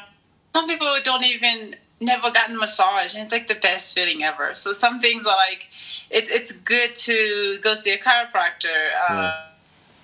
some 0.54 0.66
people 0.66 0.88
don't 1.04 1.24
even 1.24 1.76
never 2.00 2.32
gotten 2.32 2.58
massage 2.58 3.14
and 3.14 3.22
it's 3.22 3.30
like 3.30 3.46
the 3.46 3.54
best 3.54 3.94
feeling 3.94 4.24
ever 4.24 4.56
so 4.56 4.72
some 4.72 4.98
things 4.98 5.24
are 5.24 5.36
like 5.36 5.68
it's 6.10 6.28
it's 6.28 6.50
good 6.50 6.96
to 6.96 7.60
go 7.62 7.76
see 7.76 7.92
a 7.92 7.98
chiropractor 7.98 8.90
uh, 9.08 9.14
yeah 9.14 9.51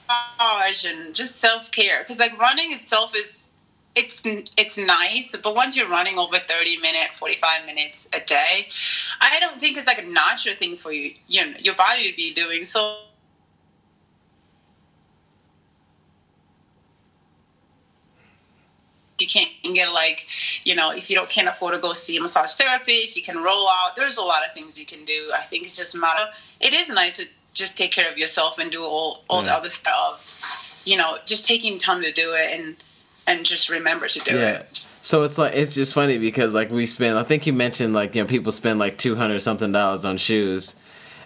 massage 0.08 0.84
and 0.84 1.14
just 1.14 1.36
self 1.36 1.70
care. 1.70 2.00
Because 2.00 2.18
like 2.18 2.38
running 2.38 2.72
itself 2.72 3.14
is 3.14 3.52
it's 3.94 4.22
it's 4.24 4.78
nice, 4.78 5.34
but 5.42 5.54
once 5.54 5.76
you're 5.76 5.88
running 5.88 6.18
over 6.18 6.38
30 6.38 6.78
minutes, 6.78 7.16
45 7.16 7.66
minutes 7.66 8.08
a 8.12 8.20
day, 8.20 8.68
I 9.20 9.40
don't 9.40 9.60
think 9.60 9.76
it's 9.76 9.86
like 9.86 9.98
a 9.98 10.06
natural 10.06 10.54
thing 10.54 10.76
for 10.76 10.92
you, 10.92 11.14
you 11.26 11.44
know, 11.44 11.56
your 11.58 11.74
body 11.74 12.10
to 12.10 12.16
be 12.16 12.32
doing. 12.32 12.64
So 12.64 12.98
you 19.18 19.26
can't 19.26 19.50
get 19.74 19.92
like 19.92 20.26
you 20.64 20.74
know 20.74 20.90
if 20.90 21.10
you 21.10 21.16
don't 21.16 21.28
can't 21.28 21.48
afford 21.48 21.74
to 21.74 21.80
go 21.80 21.92
see 21.92 22.16
a 22.16 22.20
massage 22.20 22.52
therapist 22.52 23.16
you 23.16 23.22
can 23.22 23.42
roll 23.42 23.68
out 23.68 23.96
there's 23.96 24.16
a 24.16 24.22
lot 24.22 24.46
of 24.46 24.52
things 24.54 24.78
you 24.78 24.86
can 24.86 25.04
do 25.04 25.30
i 25.34 25.42
think 25.42 25.64
it's 25.64 25.76
just 25.76 25.96
a 25.96 25.98
matter 25.98 26.26
it 26.60 26.72
is 26.72 26.88
nice 26.88 27.16
to 27.16 27.26
just 27.58 27.76
take 27.76 27.92
care 27.92 28.08
of 28.08 28.16
yourself 28.16 28.58
and 28.58 28.70
do 28.70 28.84
all 28.84 29.24
all 29.28 29.42
yeah. 29.42 29.48
the 29.48 29.54
other 29.54 29.70
stuff. 29.70 30.24
You 30.84 30.96
know, 30.96 31.18
just 31.26 31.44
taking 31.44 31.78
time 31.78 32.00
to 32.02 32.12
do 32.12 32.32
it 32.32 32.58
and 32.58 32.76
and 33.26 33.44
just 33.44 33.68
remember 33.68 34.08
to 34.08 34.20
do 34.20 34.36
yeah. 34.38 34.50
it. 34.50 34.84
So 35.02 35.24
it's 35.24 35.36
like 35.36 35.54
it's 35.54 35.74
just 35.74 35.92
funny 35.92 36.18
because 36.18 36.54
like 36.54 36.70
we 36.70 36.86
spend 36.86 37.18
I 37.18 37.24
think 37.24 37.46
you 37.46 37.52
mentioned 37.52 37.92
like 37.92 38.14
you 38.14 38.22
know 38.22 38.28
people 38.28 38.52
spend 38.52 38.78
like 38.78 38.96
two 38.96 39.16
hundred 39.16 39.40
something 39.40 39.72
dollars 39.72 40.04
on 40.04 40.16
shoes, 40.16 40.76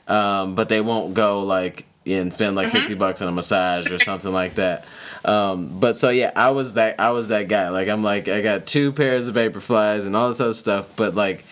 um, 0.08 0.54
but 0.54 0.68
they 0.68 0.80
won't 0.80 1.14
go 1.14 1.42
like 1.42 1.86
and 2.04 2.32
spend 2.32 2.56
like 2.56 2.68
mm-hmm. 2.68 2.78
fifty 2.78 2.94
bucks 2.94 3.22
on 3.22 3.28
a 3.28 3.32
massage 3.32 3.90
or 3.90 3.98
something 3.98 4.32
like 4.32 4.56
that. 4.56 4.84
Um, 5.24 5.78
but 5.78 5.96
so 5.96 6.08
yeah, 6.08 6.32
I 6.34 6.50
was 6.50 6.74
that 6.74 6.98
I 6.98 7.10
was 7.10 7.28
that 7.28 7.48
guy. 7.48 7.68
Like 7.68 7.88
I'm 7.88 8.02
like 8.02 8.28
I 8.28 8.40
got 8.40 8.66
two 8.66 8.92
pairs 8.92 9.28
of 9.28 9.36
Vaporflies 9.36 10.06
and 10.06 10.16
all 10.16 10.28
this 10.28 10.40
other 10.40 10.54
stuff, 10.54 10.88
but 10.96 11.14
like 11.14 11.44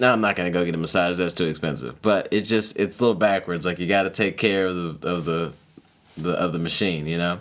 no, 0.00 0.12
I'm 0.12 0.20
not 0.20 0.36
gonna 0.36 0.50
go 0.50 0.64
get 0.64 0.74
a 0.74 0.78
massage. 0.78 1.16
That's 1.16 1.34
too 1.34 1.46
expensive. 1.46 2.00
But 2.02 2.28
it's 2.30 2.48
just 2.48 2.78
it's 2.78 2.98
a 2.98 3.02
little 3.02 3.16
backwards. 3.16 3.66
Like 3.66 3.78
you 3.78 3.86
got 3.86 4.04
to 4.04 4.10
take 4.10 4.36
care 4.36 4.66
of 4.66 5.00
the 5.00 5.08
of 5.08 5.24
the, 5.24 5.52
the 6.16 6.32
of 6.32 6.52
the 6.52 6.58
machine. 6.58 7.06
You 7.06 7.18
know. 7.18 7.40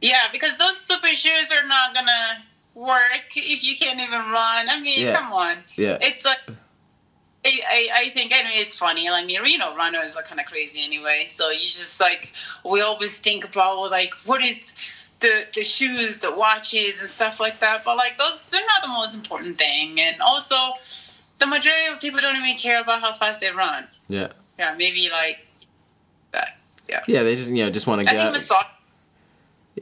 Yeah, 0.00 0.24
because 0.32 0.56
those 0.58 0.78
super 0.78 1.08
shoes 1.08 1.52
are 1.52 1.66
not 1.66 1.94
gonna 1.94 2.44
work 2.74 3.36
if 3.36 3.62
you 3.64 3.76
can't 3.76 4.00
even 4.00 4.18
run. 4.18 4.68
I 4.68 4.80
mean, 4.80 5.06
yeah. 5.06 5.16
come 5.16 5.32
on. 5.32 5.58
Yeah. 5.76 5.98
It's 6.00 6.24
like. 6.24 6.38
I, 7.44 7.60
I, 7.68 7.88
I 7.92 8.10
think 8.10 8.32
I 8.32 8.44
mean 8.44 8.52
it's 8.54 8.76
funny. 8.76 9.08
I 9.08 9.24
mean, 9.24 9.44
you 9.44 9.58
know, 9.58 9.74
runners 9.74 10.14
are 10.14 10.22
kind 10.22 10.38
of 10.38 10.46
crazy 10.46 10.80
anyway. 10.84 11.26
So 11.28 11.50
you 11.50 11.66
just 11.66 12.00
like 12.00 12.32
we 12.64 12.82
always 12.82 13.18
think 13.18 13.44
about 13.44 13.90
like 13.90 14.14
what 14.24 14.44
is 14.44 14.72
the 15.22 15.46
the 15.54 15.64
shoes, 15.64 16.18
the 16.18 16.32
watches, 16.32 17.00
and 17.00 17.08
stuff 17.08 17.40
like 17.40 17.58
that. 17.60 17.84
But 17.84 17.96
like 17.96 18.18
those, 18.18 18.50
they're 18.50 18.66
not 18.66 18.82
the 18.82 18.88
most 18.88 19.14
important 19.14 19.58
thing. 19.58 19.98
And 19.98 20.20
also, 20.20 20.74
the 21.38 21.46
majority 21.46 21.86
of 21.92 22.00
people 22.00 22.20
don't 22.20 22.36
even 22.36 22.56
care 22.56 22.80
about 22.80 23.00
how 23.00 23.12
fast 23.14 23.40
they 23.40 23.50
run. 23.50 23.86
Yeah. 24.08 24.32
Yeah, 24.58 24.74
maybe 24.78 25.08
like 25.10 25.38
that. 26.32 26.58
Yeah. 26.88 27.02
Yeah, 27.08 27.22
they 27.22 27.34
just 27.34 27.50
you 27.50 27.64
know 27.64 27.70
just 27.70 27.86
want 27.86 28.00
to 28.00 28.04
get. 28.04 28.26
I 28.26 28.32
think 28.32 28.50
out. 28.52 28.66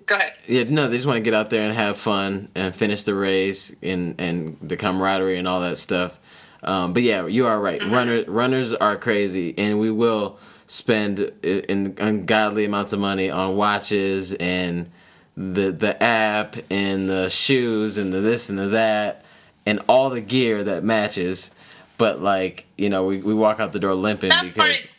Go 0.07 0.15
ahead. 0.15 0.39
Yeah, 0.47 0.65
no, 0.65 0.89
they 0.89 0.97
just 0.97 1.07
want 1.07 1.17
to 1.17 1.23
get 1.23 1.35
out 1.35 1.51
there 1.51 1.63
and 1.63 1.75
have 1.75 1.99
fun 1.99 2.49
and 2.55 2.75
finish 2.75 3.05
the 3.05 3.15
race 3.15 3.75
and 3.83 4.21
and 4.21 4.57
the 4.63 4.77
camaraderie 4.77 5.39
and 5.39 5.49
all 5.49 5.61
that 5.61 5.79
stuff. 5.79 6.21
Um, 6.63 6.93
but 6.93 7.03
yeah, 7.03 7.27
you 7.27 7.47
are 7.47 7.61
right. 7.61 7.81
Mm-hmm. 7.81 7.93
Runners 7.93 8.29
runners 8.29 8.75
are 8.75 8.97
crazy, 8.97 9.55
and 9.59 9.81
we 9.81 9.91
will 9.91 10.39
spend 10.67 11.21
in 11.43 11.97
ungodly 11.99 12.65
amounts 12.65 12.93
of 12.93 13.01
money 13.01 13.29
on 13.29 13.57
watches 13.57 14.33
and 14.35 14.91
the 15.37 15.73
the 15.73 16.01
app 16.03 16.57
and 16.71 17.09
the 17.09 17.29
shoes 17.29 17.97
and 17.97 18.13
the 18.13 18.21
this 18.21 18.49
and 18.49 18.59
the 18.59 18.69
that 18.69 19.25
and 19.67 19.81
all 19.89 20.11
the 20.11 20.21
gear 20.21 20.63
that 20.65 20.85
matches. 20.85 21.51
But 21.99 22.23
like 22.23 22.67
you 22.77 22.89
know, 22.89 23.05
we, 23.05 23.19
we 23.19 23.35
walk 23.35 23.61
out 23.61 23.73
the 23.73 23.81
door 23.81 23.95
limping 23.95 24.31
that 24.31 24.45
because. 24.45 24.71
Is, 24.71 24.93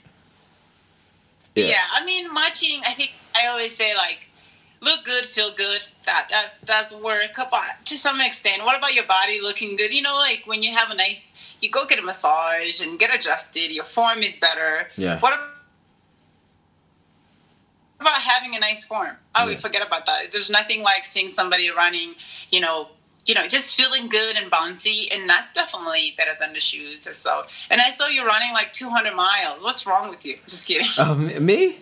yeah. 1.55 1.65
yeah, 1.65 1.81
I 1.93 2.05
mean, 2.05 2.33
matching. 2.33 2.81
I 2.85 2.93
think 2.93 3.11
I 3.35 3.47
always 3.47 3.75
say 3.75 3.93
like, 3.95 4.29
look 4.81 5.03
good, 5.03 5.25
feel 5.25 5.51
good. 5.51 5.85
That 6.05 6.27
that 6.29 6.53
that's 6.65 6.93
work. 6.93 7.31
But 7.35 7.85
to 7.85 7.97
some 7.97 8.21
extent, 8.21 8.63
what 8.63 8.77
about 8.77 8.93
your 8.93 9.05
body 9.05 9.39
looking 9.41 9.75
good? 9.75 9.93
You 9.93 10.01
know, 10.01 10.15
like 10.15 10.43
when 10.45 10.63
you 10.63 10.71
have 10.71 10.89
a 10.91 10.95
nice, 10.95 11.33
you 11.59 11.69
go 11.69 11.85
get 11.85 11.99
a 11.99 12.01
massage 12.01 12.81
and 12.81 12.97
get 12.97 13.13
adjusted. 13.13 13.71
Your 13.71 13.83
form 13.83 14.19
is 14.19 14.37
better. 14.37 14.87
Yeah. 14.95 15.19
What 15.19 15.39
about 17.99 18.21
having 18.21 18.55
a 18.55 18.59
nice 18.59 18.83
form? 18.83 19.15
Oh, 19.35 19.43
yeah. 19.43 19.45
we 19.45 19.55
forget 19.55 19.85
about 19.85 20.05
that. 20.07 20.31
There's 20.31 20.49
nothing 20.49 20.81
like 20.81 21.03
seeing 21.03 21.29
somebody 21.29 21.69
running, 21.69 22.15
you 22.49 22.59
know, 22.59 22.89
you 23.31 23.35
know, 23.35 23.47
just 23.47 23.77
feeling 23.77 24.09
good 24.09 24.35
and 24.35 24.51
bouncy, 24.51 25.07
and 25.09 25.29
that's 25.29 25.53
definitely 25.53 26.13
better 26.17 26.35
than 26.37 26.51
the 26.51 26.59
shoes. 26.59 27.07
So, 27.15 27.43
and 27.69 27.79
I 27.79 27.89
saw 27.89 28.07
you 28.07 28.25
running 28.27 28.51
like 28.51 28.73
200 28.73 29.15
miles. 29.15 29.63
What's 29.63 29.87
wrong 29.87 30.09
with 30.09 30.25
you? 30.25 30.37
Just 30.47 30.67
kidding. 30.67 30.85
Um, 30.97 31.45
me? 31.45 31.79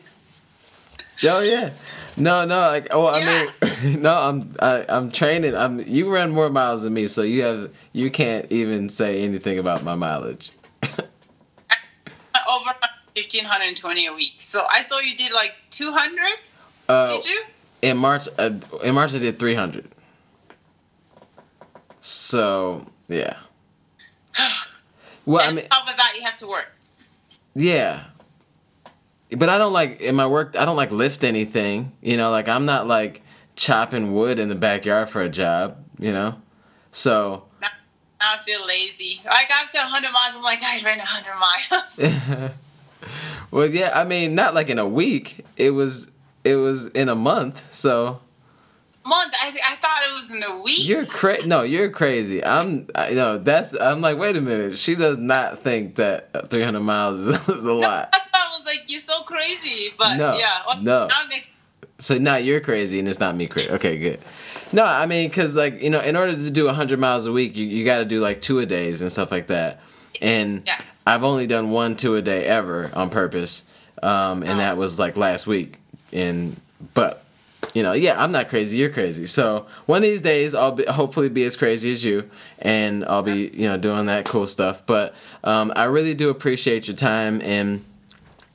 Oh 1.24 1.40
yeah. 1.40 1.72
No, 2.18 2.46
no, 2.46 2.60
like 2.60 2.90
oh, 2.92 3.18
yeah. 3.18 3.48
I 3.64 3.84
mean, 3.84 4.02
no, 4.04 4.16
I'm 4.16 4.56
I, 4.62 4.86
I'm 4.90 5.10
training. 5.10 5.56
I'm 5.56 5.82
you 5.88 6.14
run 6.14 6.30
more 6.30 6.52
miles 6.52 6.84
than 6.84 6.94
me, 6.94 7.08
so 7.08 7.24
you 7.24 7.42
have 7.42 7.72
you 7.94 8.12
can't 8.12 8.46
even 8.52 8.88
say 8.88 9.24
anything 9.24 9.58
about 9.58 9.84
my 9.84 9.96
mileage. 9.96 10.52
Over 10.84 12.74
1520 13.16 14.06
a 14.06 14.14
week. 14.14 14.34
So 14.38 14.68
I 14.72 14.84
saw 14.84 15.00
you 15.00 15.18
did 15.18 15.32
like 15.32 15.56
200. 15.72 16.20
Uh, 16.88 17.08
did 17.08 17.26
you? 17.26 17.44
In 17.82 17.98
March, 17.98 18.28
uh, 18.38 18.52
in 18.84 18.94
March 18.94 19.16
I 19.16 19.18
did 19.18 19.40
300. 19.40 19.96
So 22.02 22.86
yeah. 23.08 23.38
well, 25.26 25.48
I 25.48 25.52
mean, 25.52 25.68
top 25.70 25.90
of 25.90 25.98
that, 25.98 26.14
you 26.16 26.24
have 26.24 26.36
to 26.38 26.48
work. 26.48 26.72
Yeah, 27.56 28.04
but 29.38 29.50
I 29.50 29.58
don't 29.58 29.74
like 29.74 30.02
in 30.02 30.16
my 30.16 30.28
work. 30.28 30.56
I 30.58 30.66
don't 30.66 30.76
like 30.76 30.92
lift 30.92 31.24
anything. 31.24 31.92
You 32.02 32.18
know, 32.18 32.32
like 32.32 32.48
I'm 32.48 32.66
not 32.66 32.88
like 32.88 33.22
chopping 33.56 34.14
wood 34.14 34.40
in 34.40 34.50
the 34.50 34.56
backyard 34.56 35.10
for 35.10 35.22
a 35.22 35.30
job. 35.30 35.78
You 36.00 36.14
know, 36.14 36.36
so. 36.92 37.44
Now, 37.62 37.68
now 38.20 38.36
I 38.36 38.38
feel 38.40 38.66
lazy. 38.66 39.22
Like 39.26 39.52
after 39.52 39.80
100 39.80 40.12
miles, 40.12 40.36
I'm 40.36 40.42
like, 40.42 40.64
I 40.64 40.82
ran 40.84 41.00
100 41.00 42.40
miles. 42.40 42.52
well, 43.52 43.70
yeah. 43.70 43.92
I 43.94 44.06
mean, 44.06 44.36
not 44.36 44.54
like 44.54 44.70
in 44.70 44.80
a 44.80 44.88
week. 44.88 45.46
It 45.58 45.72
was. 45.72 46.12
It 46.46 46.56
was 46.56 46.88
in 46.88 47.10
a 47.10 47.16
month. 47.16 47.72
So 47.74 48.22
month. 49.10 49.34
I, 49.42 49.48
I 49.68 49.76
thought 49.78 50.02
it 50.08 50.14
was 50.14 50.32
in 50.32 50.44
a 50.44 50.62
week. 50.62 50.88
You're 50.88 51.06
crazy. 51.06 51.48
No, 51.48 51.64
you're 51.64 51.90
crazy. 51.90 52.44
I'm. 52.44 52.88
I, 52.96 53.12
no, 53.12 53.38
that's. 53.38 53.74
I'm 53.74 54.02
like, 54.02 54.18
wait 54.18 54.38
a 54.38 54.42
minute. 54.42 54.78
She 54.78 54.96
does 54.96 55.18
not 55.18 55.62
think 55.64 55.96
that 55.96 56.50
300 56.50 56.80
miles 56.80 57.20
is, 57.20 57.28
is 57.50 57.64
a 57.64 57.68
no, 57.68 57.76
lot. 57.80 58.12
That's 58.12 58.30
why 58.32 58.40
I 58.48 58.58
was 58.58 58.66
like, 58.66 58.84
you're 58.88 59.02
so 59.02 59.22
crazy. 59.24 59.94
But 59.98 60.16
no, 60.18 60.38
yeah. 60.38 60.62
No. 60.82 61.10
So 62.02 62.18
now 62.18 62.38
you're 62.38 62.62
crazy 62.62 62.98
and 63.00 63.10
it's 63.10 63.20
not 63.20 63.36
me 63.36 63.48
crazy. 63.48 63.70
Okay, 63.72 63.98
good. 63.98 64.22
No, 64.72 64.86
I 64.86 65.06
mean, 65.06 65.28
because 65.28 65.56
like 65.56 65.82
you 65.82 65.90
know, 65.90 66.00
in 66.00 66.16
order 66.16 66.34
to 66.34 66.52
do 66.52 66.66
100 66.66 66.98
miles 67.00 67.26
a 67.26 67.32
week, 67.32 67.56
you, 67.58 67.66
you 67.66 67.84
got 67.84 67.98
to 67.98 68.06
do 68.06 68.22
like 68.22 68.40
two 68.40 68.60
a 68.60 68.66
days 68.66 69.02
and 69.02 69.12
stuff 69.12 69.32
like 69.32 69.48
that. 69.48 69.82
And 70.22 70.64
Yeah. 70.66 70.80
I've 71.06 71.24
only 71.24 71.48
done 71.48 71.72
one 71.72 71.96
two 71.98 72.16
a 72.16 72.22
day 72.22 72.46
ever 72.46 72.92
on 72.94 73.10
purpose, 73.10 73.66
um, 74.04 74.44
and 74.44 74.60
that 74.60 74.78
was 74.78 75.00
like 75.00 75.18
last 75.18 75.48
week. 75.48 75.78
And 76.14 76.56
but 76.94 77.24
you 77.74 77.84
know, 77.84 77.94
yeah, 77.94 78.22
I'm 78.22 78.32
not 78.32 78.50
crazy. 78.50 78.78
You're 78.78 78.90
crazy. 78.90 79.26
So 79.26 79.68
one 79.86 79.98
of 79.98 80.04
these 80.04 80.22
days, 80.22 80.54
I'll 80.54 80.72
be, 80.72 80.86
hopefully 80.86 81.30
be 81.30 81.44
as 81.44 81.56
crazy 81.56 81.92
as 81.92 82.04
you, 82.04 82.30
and 82.60 83.06
I'll 83.06 83.24
be 83.24 83.50
you 83.54 83.68
know 83.68 83.78
doing 83.78 84.08
that 84.08 84.26
cool 84.26 84.48
stuff. 84.48 84.84
But 84.86 85.14
um, 85.44 85.72
I 85.76 85.86
really 85.86 86.14
do 86.14 86.30
appreciate 86.30 86.88
your 86.88 86.98
time 86.98 87.42
and. 87.42 87.86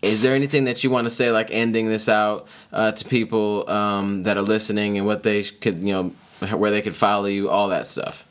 Is 0.03 0.21
there 0.21 0.35
anything 0.35 0.65
that 0.65 0.85
you 0.85 0.91
want 0.91 1.07
to 1.07 1.11
say, 1.11 1.31
like 1.31 1.49
ending 1.51 1.89
this 1.89 2.11
out 2.11 2.47
uh, 2.75 2.93
to 2.93 3.05
people 3.07 3.67
um, 3.71 4.25
that 4.25 4.37
are 4.37 4.43
listening, 4.43 4.99
and 4.99 5.07
what 5.07 5.23
they 5.23 5.45
could, 5.45 5.79
you 5.79 5.95
know, 5.95 6.09
where 6.55 6.71
they 6.71 6.83
could 6.83 6.95
follow 6.95 7.25
you, 7.25 7.49
all 7.49 7.69
that 7.69 7.87
stuff? 7.87 8.27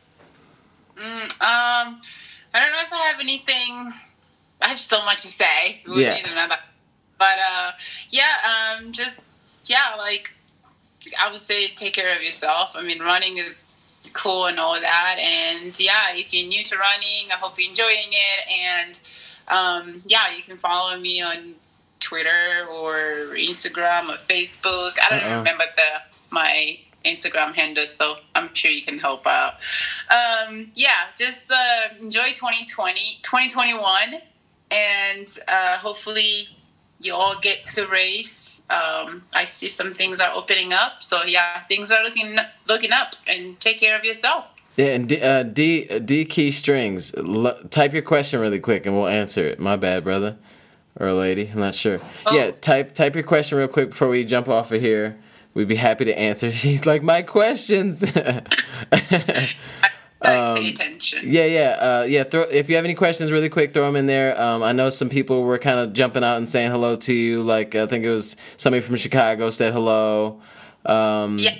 Mm, 0.95 1.23
um, 1.23 1.99
I 2.53 2.59
don't 2.59 2.71
know 2.71 2.81
if 2.81 2.93
I 2.93 2.97
have 3.07 3.19
anything. 3.19 3.91
I 4.61 4.67
have 4.67 4.79
so 4.79 5.03
much 5.03 5.23
to 5.23 5.27
say. 5.27 5.81
We 5.87 6.03
Yeah. 6.03 6.57
But 7.17 7.39
uh, 7.39 7.71
yeah, 8.09 8.77
um, 8.77 8.91
just 8.91 9.23
yeah, 9.65 9.95
like 9.97 10.31
I 11.21 11.31
would 11.31 11.39
say, 11.39 11.67
take 11.69 11.93
care 11.93 12.15
of 12.15 12.21
yourself. 12.21 12.71
I 12.75 12.81
mean, 12.83 12.99
running 12.99 13.37
is 13.37 13.81
cool 14.13 14.45
and 14.45 14.59
all 14.59 14.79
that, 14.79 15.17
and 15.19 15.77
yeah, 15.79 16.13
if 16.13 16.33
you're 16.33 16.47
new 16.47 16.63
to 16.63 16.77
running, 16.77 17.31
I 17.31 17.35
hope 17.35 17.57
you're 17.59 17.69
enjoying 17.69 18.11
it. 18.11 18.47
And 18.49 18.99
um, 19.47 20.03
yeah, 20.05 20.35
you 20.35 20.43
can 20.43 20.57
follow 20.57 20.97
me 20.99 21.21
on 21.21 21.55
Twitter 21.99 22.67
or 22.71 22.95
Instagram 23.35 24.09
or 24.09 24.17
Facebook. 24.17 24.93
I 25.01 25.07
don't 25.09 25.23
Uh-uh. 25.31 25.37
remember 25.39 25.63
the 25.75 26.01
my 26.29 26.79
Instagram 27.05 27.53
handle, 27.53 27.85
so 27.87 28.17
I'm 28.35 28.53
sure 28.53 28.71
you 28.71 28.81
can 28.81 28.97
help 28.99 29.25
out. 29.27 29.55
Um, 30.09 30.71
yeah, 30.75 31.07
just 31.17 31.51
uh, 31.51 31.89
enjoy 31.99 32.29
2020, 32.33 33.19
2021, 33.23 34.21
and 34.71 35.39
uh, 35.47 35.77
hopefully 35.77 36.47
you 37.01 37.13
all 37.13 37.37
get 37.39 37.63
to 37.63 37.87
race. 37.87 38.52
Um, 38.69 39.23
I 39.33 39.45
see 39.45 39.67
some 39.67 39.93
things 39.93 40.19
are 40.19 40.33
opening 40.33 40.73
up, 40.73 41.03
so 41.03 41.23
yeah, 41.23 41.63
things 41.65 41.91
are 41.91 42.03
looking 42.03 42.37
looking 42.67 42.91
up. 42.91 43.15
And 43.27 43.59
take 43.59 43.79
care 43.79 43.97
of 43.97 44.03
yourself. 44.03 44.45
Yeah, 44.75 44.87
and 44.87 45.07
D, 45.07 45.21
uh, 45.21 45.43
D, 45.43 45.87
DK 45.89 46.51
Strings. 46.51 47.13
L- 47.15 47.59
type 47.69 47.93
your 47.93 48.01
question 48.01 48.39
really 48.39 48.59
quick, 48.59 48.85
and 48.85 48.95
we'll 48.95 49.07
answer 49.07 49.45
it. 49.45 49.59
My 49.59 49.75
bad, 49.75 50.03
brother 50.03 50.37
or 50.99 51.11
lady. 51.13 51.49
I'm 51.51 51.59
not 51.59 51.75
sure. 51.75 51.99
Oh. 52.25 52.35
Yeah, 52.35 52.51
type 52.51 52.93
type 52.93 53.15
your 53.15 53.23
question 53.23 53.57
real 53.57 53.67
quick 53.67 53.89
before 53.89 54.09
we 54.09 54.25
jump 54.25 54.47
off 54.47 54.71
of 54.71 54.81
here. 54.81 55.17
We'd 55.53 55.67
be 55.67 55.75
happy 55.75 56.05
to 56.05 56.17
answer. 56.17 56.51
She's 56.63 56.85
like 56.85 57.03
my 57.03 57.21
questions. 57.21 58.03
Uh, 60.23 60.55
pay 60.57 60.69
attention. 60.69 61.21
Yeah, 61.25 61.45
yeah, 61.45 61.69
uh, 61.79 62.05
yeah. 62.07 62.23
Throw 62.23 62.41
if 62.43 62.69
you 62.69 62.75
have 62.75 62.85
any 62.85 62.93
questions, 62.95 63.31
really 63.31 63.49
quick, 63.49 63.73
throw 63.73 63.85
them 63.85 63.95
in 63.95 64.05
there. 64.05 64.39
Um, 64.41 64.63
I 64.63 64.71
know 64.71 64.89
some 64.89 65.09
people 65.09 65.43
were 65.43 65.57
kind 65.59 65.79
of 65.79 65.93
jumping 65.93 66.23
out 66.23 66.37
and 66.37 66.47
saying 66.47 66.71
hello 66.71 66.95
to 66.97 67.13
you. 67.13 67.41
Like 67.43 67.75
I 67.75 67.87
think 67.87 68.05
it 68.05 68.09
was 68.09 68.35
somebody 68.57 68.81
from 68.81 68.95
Chicago 68.95 69.49
said 69.49 69.73
hello. 69.73 70.41
Um, 70.85 71.37
Yeah. 71.39 71.57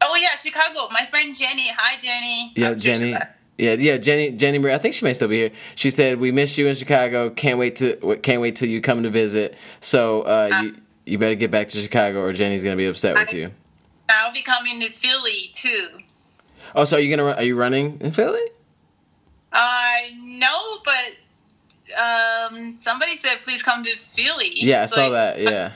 Oh 0.00 0.16
yeah, 0.16 0.30
Chicago. 0.42 0.88
My 0.90 1.04
friend 1.06 1.34
Jenny. 1.36 1.68
Hi, 1.76 1.96
Jenny. 1.98 2.52
yeah, 2.56 2.70
I'm 2.70 2.78
Jenny. 2.78 3.16
Yeah, 3.58 3.74
yeah, 3.74 3.96
Jenny. 3.98 4.30
Jenny 4.32 4.58
Marie. 4.58 4.72
I 4.74 4.78
think 4.78 4.94
she 4.94 5.04
may 5.04 5.14
still 5.14 5.28
be 5.28 5.36
here. 5.36 5.50
She 5.76 5.90
said 5.90 6.18
we 6.18 6.32
miss 6.32 6.58
you 6.58 6.66
in 6.66 6.74
Chicago. 6.74 7.30
Can't 7.30 7.58
wait 7.58 7.76
to 7.76 8.16
can't 8.22 8.40
wait 8.40 8.56
till 8.56 8.68
you 8.68 8.80
come 8.80 9.02
to 9.04 9.10
visit. 9.10 9.54
So 9.80 10.22
uh, 10.22 10.60
you 10.62 10.76
you 11.06 11.18
better 11.18 11.34
get 11.36 11.50
back 11.50 11.68
to 11.68 11.78
Chicago, 11.78 12.20
or 12.22 12.32
Jenny's 12.32 12.64
gonna 12.64 12.76
be 12.76 12.86
upset 12.86 13.16
with 13.18 13.28
I- 13.28 13.36
you. 13.36 13.52
I'll 14.08 14.32
be 14.32 14.42
coming 14.42 14.80
to 14.80 14.90
Philly 14.90 15.50
too. 15.54 15.88
Oh, 16.74 16.84
so 16.84 16.96
are 16.96 17.00
you 17.00 17.14
gonna 17.14 17.32
are 17.32 17.42
you 17.42 17.56
running 17.56 17.98
in 18.00 18.12
Philly? 18.12 18.40
Uh, 19.52 19.96
no, 20.22 20.78
but 20.84 21.96
um, 21.98 22.78
somebody 22.78 23.16
said 23.16 23.42
please 23.42 23.62
come 23.62 23.84
to 23.84 23.96
Philly. 23.96 24.50
Yeah, 24.54 24.82
I 24.82 24.86
saw 24.86 25.06
like, 25.06 25.12
that. 25.12 25.40
Yeah. 25.40 25.72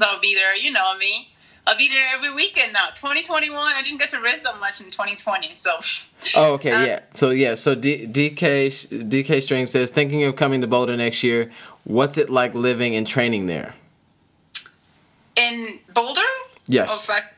I'll 0.00 0.20
be 0.20 0.34
there. 0.34 0.56
You 0.56 0.70
know 0.72 0.96
me. 0.96 1.28
I'll 1.66 1.76
be 1.76 1.88
there 1.88 2.06
every 2.12 2.32
weekend 2.34 2.72
now. 2.72 2.88
2021. 2.96 3.56
I 3.56 3.82
didn't 3.82 3.98
get 4.00 4.10
to 4.10 4.20
race 4.20 4.42
that 4.42 4.58
much 4.58 4.80
in 4.80 4.90
2020, 4.90 5.54
so 5.54 5.78
Oh, 6.34 6.54
okay, 6.54 6.72
Uh, 6.72 6.84
yeah. 6.84 7.00
So 7.14 7.30
yeah, 7.30 7.54
so 7.54 7.74
D- 7.76 8.06
DK 8.06 8.68
DK 9.08 9.42
String 9.42 9.66
says 9.66 9.90
thinking 9.90 10.24
of 10.24 10.34
coming 10.34 10.60
to 10.62 10.66
Boulder 10.66 10.96
next 10.96 11.22
year. 11.22 11.52
What's 11.84 12.16
it 12.18 12.30
like 12.30 12.54
living 12.54 12.96
and 12.96 13.06
training 13.06 13.46
there? 13.46 13.74
in 15.36 15.78
Boulder. 15.94 16.20
Yes. 16.66 16.90
Oh, 16.92 17.12
Flag- 17.12 17.32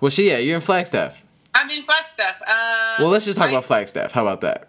Well, 0.00 0.10
she 0.10 0.28
yeah, 0.28 0.38
you're 0.38 0.56
in 0.56 0.60
Flagstaff. 0.60 1.20
I'm 1.60 1.70
in 1.70 1.82
Flagstaff. 1.82 2.40
Uh, 2.46 2.96
Well, 3.00 3.08
let's 3.10 3.24
just 3.24 3.36
talk 3.38 3.46
my- 3.48 3.52
about 3.52 3.64
Flagstaff. 3.64 4.12
How 4.12 4.22
about 4.22 4.40
that? 4.42 4.68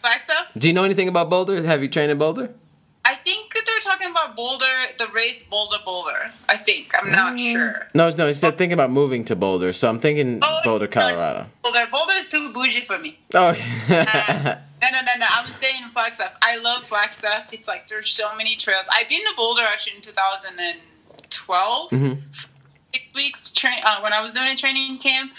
Flagstaff. 0.00 0.46
Do 0.56 0.68
you 0.68 0.72
know 0.74 0.84
anything 0.84 1.08
about 1.08 1.28
Boulder? 1.28 1.62
Have 1.64 1.82
you 1.82 1.88
trained 1.88 2.10
in 2.12 2.18
Boulder? 2.18 2.50
I 3.04 3.14
think 3.14 3.52
that 3.54 3.62
they're 3.66 3.80
talking 3.80 4.10
about 4.10 4.36
Boulder, 4.36 4.66
the 4.98 5.08
race 5.08 5.42
Boulder 5.42 5.78
Boulder. 5.84 6.30
I 6.48 6.56
think 6.56 6.94
I'm 6.96 7.10
not 7.10 7.32
Mm. 7.34 7.52
sure. 7.52 7.88
No, 7.94 8.08
no. 8.10 8.26
He 8.28 8.34
said 8.34 8.56
thinking 8.58 8.74
about 8.74 8.90
moving 8.90 9.24
to 9.24 9.34
Boulder, 9.36 9.72
so 9.72 9.88
I'm 9.88 9.98
thinking 9.98 10.38
Oh, 10.42 10.60
Boulder, 10.62 10.86
no. 10.86 10.90
Colorado. 10.92 11.46
Boulder, 11.62 11.86
Boulder 11.90 12.12
is 12.12 12.28
too 12.28 12.52
bougie 12.52 12.82
for 12.84 12.98
me. 12.98 13.18
Oh, 13.34 13.52
No, 13.88 14.88
no, 14.92 15.00
no, 15.00 15.12
no. 15.18 15.26
I'm 15.30 15.50
staying 15.50 15.82
in 15.82 15.90
Flagstaff. 15.90 16.32
I 16.42 16.56
love 16.56 16.86
Flagstaff. 16.86 17.52
It's 17.52 17.66
like 17.66 17.88
there's 17.88 18.08
so 18.10 18.34
many 18.36 18.54
trails. 18.56 18.86
I've 18.92 19.08
been 19.08 19.24
to 19.24 19.32
Boulder 19.36 19.62
actually 19.62 19.96
in 19.96 20.02
2012. 20.02 21.90
Mhm. 21.90 22.22
Six 22.94 23.14
weeks 23.14 23.50
train 23.50 23.80
uh, 23.84 24.00
when 24.00 24.12
I 24.12 24.20
was 24.22 24.32
doing 24.32 24.48
a 24.48 24.56
training 24.56 24.98
camp. 24.98 25.32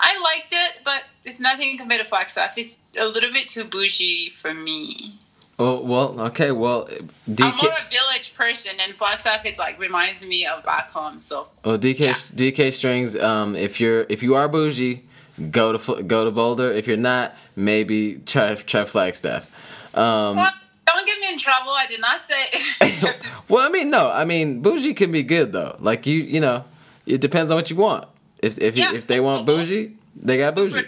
I 0.00 0.18
liked 0.20 0.52
it, 0.52 0.82
but 0.84 1.04
it's 1.24 1.40
nothing 1.40 1.76
compared 1.78 2.00
to 2.00 2.06
Flagstaff. 2.06 2.56
It's 2.58 2.78
a 2.98 3.06
little 3.06 3.32
bit 3.32 3.48
too 3.48 3.64
bougie 3.64 4.30
for 4.30 4.52
me. 4.54 5.18
oh 5.58 5.80
well, 5.80 6.20
okay, 6.20 6.52
well, 6.52 6.86
I'm 6.90 7.08
DK, 7.34 7.62
more 7.62 7.72
a 7.72 7.90
village 7.90 8.34
person, 8.34 8.72
and 8.80 8.94
Flagstaff 8.94 9.46
is 9.46 9.58
like 9.58 9.78
reminds 9.78 10.26
me 10.26 10.46
of 10.46 10.62
back 10.64 10.90
home. 10.90 11.20
So 11.20 11.48
well, 11.64 11.78
DK, 11.78 11.98
Yeah. 12.00 12.12
DK 12.14 12.72
Strings. 12.72 13.16
Um, 13.16 13.56
if 13.56 13.80
you're 13.80 14.06
if 14.08 14.22
you 14.22 14.34
are 14.34 14.48
bougie, 14.48 15.02
go 15.50 15.76
to 15.76 16.02
go 16.02 16.24
to 16.24 16.30
Boulder. 16.30 16.70
If 16.72 16.86
you're 16.86 16.96
not, 16.98 17.34
maybe 17.56 18.20
try 18.26 18.54
try 18.54 18.84
Flagstaff. 18.84 19.50
Um, 19.94 20.36
well, 20.36 20.52
don't 20.86 21.06
get 21.06 21.18
me 21.20 21.32
in 21.32 21.38
trouble. 21.38 21.70
I 21.70 21.86
did 21.86 22.00
not 22.02 22.20
say. 22.28 23.12
well, 23.48 23.66
I 23.66 23.70
mean, 23.70 23.88
no, 23.88 24.10
I 24.10 24.26
mean, 24.26 24.60
bougie 24.60 24.92
can 24.92 25.10
be 25.10 25.22
good 25.22 25.52
though. 25.52 25.76
Like 25.80 26.06
you, 26.06 26.18
you 26.20 26.40
know, 26.40 26.64
it 27.06 27.22
depends 27.22 27.50
on 27.50 27.56
what 27.56 27.70
you 27.70 27.76
want. 27.76 28.06
If 28.42 28.58
if 28.58 28.76
Yeah. 28.76 28.92
if 28.94 29.06
they 29.06 29.20
want 29.20 29.46
bougie, 29.46 29.96
they 30.14 30.38
got 30.38 30.54
bougie. 30.54 30.86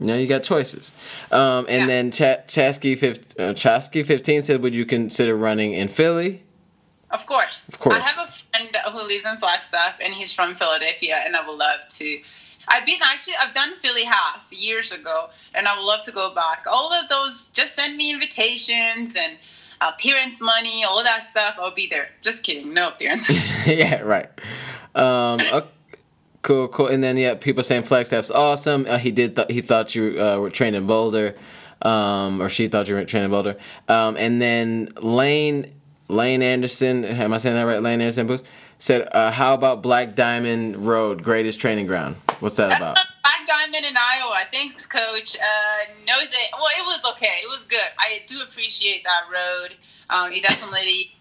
You 0.00 0.06
know, 0.08 0.16
you 0.16 0.26
got 0.26 0.42
choices. 0.42 0.92
Um, 1.30 1.66
and 1.68 1.82
Yeah. 1.82 1.86
then 1.86 2.10
Ch- 2.10 2.46
Chasky, 2.48 2.98
15, 2.98 3.46
uh, 3.46 3.52
Chasky 3.54 4.04
15 4.04 4.42
said, 4.42 4.60
would 4.60 4.74
you 4.74 4.84
consider 4.84 5.36
running 5.36 5.72
in 5.72 5.86
Philly? 5.86 6.42
Of 7.12 7.26
course. 7.26 7.68
Of 7.68 7.78
course. 7.78 7.94
I 7.96 8.00
have 8.00 8.28
a 8.28 8.32
friend 8.32 8.76
who 8.92 9.02
lives 9.06 9.24
in 9.24 9.36
Flagstaff, 9.36 9.94
and 10.00 10.12
he's 10.12 10.32
from 10.32 10.56
Philadelphia, 10.56 11.22
and 11.24 11.36
I 11.36 11.46
would 11.46 11.56
love 11.56 11.86
to. 11.90 12.20
I've 12.66 12.84
been 12.84 12.98
actually, 13.04 13.34
I've 13.40 13.54
done 13.54 13.76
Philly 13.76 14.02
half 14.02 14.48
years 14.50 14.90
ago, 14.90 15.28
and 15.54 15.68
I 15.68 15.76
would 15.76 15.84
love 15.84 16.02
to 16.04 16.10
go 16.10 16.34
back. 16.34 16.64
All 16.68 16.92
of 16.92 17.08
those, 17.08 17.50
just 17.50 17.76
send 17.76 17.96
me 17.96 18.10
invitations 18.10 19.12
and 19.16 19.36
appearance 19.80 20.40
money, 20.40 20.82
all 20.82 21.04
that 21.04 21.22
stuff. 21.22 21.54
I'll 21.56 21.70
be 21.70 21.86
there. 21.86 22.08
Just 22.22 22.42
kidding, 22.42 22.74
no 22.74 22.88
appearance. 22.88 23.30
yeah, 23.66 24.00
right. 24.00 24.28
Um, 24.96 25.40
ok- 25.52 25.68
cool, 26.44 26.68
cool. 26.68 26.86
And 26.86 27.02
then 27.02 27.16
yeah, 27.16 27.34
people 27.34 27.64
saying 27.64 27.82
Flagstaff's 27.82 28.30
awesome. 28.30 28.86
Uh, 28.88 28.98
he 28.98 29.10
did. 29.10 29.34
Th- 29.34 29.50
he 29.50 29.60
thought 29.60 29.96
you 29.96 30.20
uh, 30.22 30.38
were 30.38 30.50
trained 30.50 30.76
in 30.76 30.86
Boulder, 30.86 31.34
um, 31.82 32.40
or 32.40 32.48
she 32.48 32.68
thought 32.68 32.86
you 32.86 32.94
were 32.94 33.04
trained 33.04 33.24
in 33.24 33.30
Boulder. 33.32 33.56
Um, 33.88 34.16
and 34.16 34.40
then 34.40 34.90
Layne 35.02 35.74
Layne 36.08 36.42
Anderson. 36.42 37.04
Am 37.04 37.34
I 37.34 37.38
saying 37.38 37.56
that 37.56 37.66
right? 37.66 37.82
Layne 37.82 38.00
Anderson 38.00 38.38
said, 38.78 39.08
uh, 39.10 39.32
"How 39.32 39.54
about 39.54 39.82
Black 39.82 40.14
Diamond 40.14 40.86
Road, 40.86 41.24
greatest 41.24 41.58
training 41.58 41.86
ground? 41.86 42.16
What's 42.38 42.58
that 42.58 42.76
about?" 42.76 42.94
Black 42.94 43.46
Diamond 43.46 43.86
in 43.86 43.96
Iowa. 43.96 44.40
Thanks, 44.52 44.86
Coach. 44.86 45.36
Uh, 45.36 45.90
no, 46.06 46.20
that 46.20 46.46
well, 46.52 46.68
it 46.78 46.86
was 46.86 47.00
okay. 47.14 47.38
It 47.42 47.48
was 47.48 47.64
good. 47.64 47.80
I 47.98 48.20
do 48.26 48.40
appreciate 48.42 49.02
that 49.04 49.24
road. 49.32 49.76
Um, 50.10 50.32
it 50.32 50.42
definitely 50.42 51.14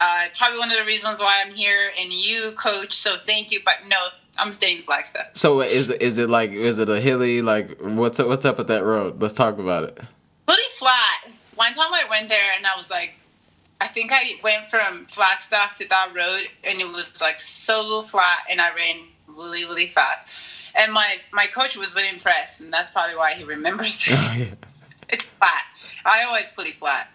uh, 0.00 0.26
probably 0.36 0.58
one 0.58 0.70
of 0.70 0.76
the 0.76 0.84
reasons 0.84 1.18
why 1.18 1.42
I'm 1.44 1.54
here, 1.54 1.90
and 1.98 2.12
you, 2.12 2.52
Coach. 2.52 2.92
So 2.92 3.16
thank 3.24 3.50
you. 3.50 3.60
But 3.64 3.86
no, 3.88 3.96
I'm 4.38 4.52
staying 4.52 4.78
in 4.78 4.82
Flagstaff. 4.82 5.26
So 5.34 5.60
is 5.60 5.90
it 5.90 6.02
is 6.02 6.18
it 6.18 6.28
like 6.28 6.50
is 6.50 6.78
it 6.78 6.88
a 6.88 7.00
hilly 7.00 7.42
like 7.42 7.78
what's 7.80 8.18
up, 8.20 8.26
what's 8.26 8.44
up 8.44 8.58
with 8.58 8.68
that 8.68 8.84
road? 8.84 9.20
Let's 9.22 9.34
talk 9.34 9.58
about 9.58 9.84
it. 9.84 9.98
Really 10.48 10.70
flat. 10.78 11.30
One 11.54 11.72
time 11.72 11.92
I 11.92 12.04
went 12.10 12.28
there, 12.28 12.52
and 12.56 12.66
I 12.66 12.76
was 12.76 12.90
like, 12.90 13.14
I 13.80 13.86
think 13.86 14.10
I 14.12 14.40
went 14.42 14.66
from 14.66 15.04
Flagstaff 15.04 15.76
to 15.76 15.88
that 15.88 16.12
road, 16.14 16.48
and 16.64 16.80
it 16.80 16.88
was 16.92 17.20
like 17.20 17.38
so 17.38 18.02
flat, 18.02 18.38
and 18.50 18.60
I 18.60 18.74
ran 18.74 18.96
really, 19.28 19.64
really 19.64 19.86
fast. 19.86 20.28
And 20.74 20.92
my 20.92 21.18
my 21.32 21.46
coach 21.46 21.76
was 21.76 21.94
really 21.94 22.08
impressed, 22.08 22.60
and 22.60 22.72
that's 22.72 22.90
probably 22.90 23.16
why 23.16 23.34
he 23.34 23.44
remembers 23.44 24.02
it. 24.06 24.12
Oh, 24.18 24.34
yeah. 24.36 24.44
It's 25.10 25.26
flat. 25.26 25.64
I 26.04 26.24
always 26.24 26.50
pretty 26.50 26.72
flat. 26.72 27.08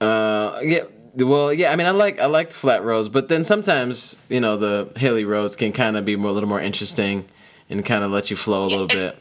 Uh, 0.00 0.58
yeah, 0.64 0.84
well, 1.16 1.52
yeah. 1.52 1.72
I 1.72 1.76
mean, 1.76 1.86
I 1.86 1.90
like 1.90 2.18
I 2.18 2.26
like 2.26 2.50
the 2.50 2.56
flat 2.56 2.84
roads, 2.84 3.08
but 3.08 3.28
then 3.28 3.44
sometimes 3.44 4.16
you 4.28 4.40
know 4.40 4.56
the 4.56 4.90
hilly 4.96 5.24
roads 5.24 5.56
can 5.56 5.72
kind 5.72 5.96
of 5.96 6.04
be 6.04 6.16
more, 6.16 6.30
a 6.30 6.34
little 6.34 6.48
more 6.48 6.60
interesting 6.60 7.24
and 7.68 7.84
kind 7.84 8.04
of 8.04 8.10
let 8.10 8.30
you 8.30 8.36
flow 8.36 8.64
a 8.64 8.68
little 8.68 8.86
bit. 8.86 9.18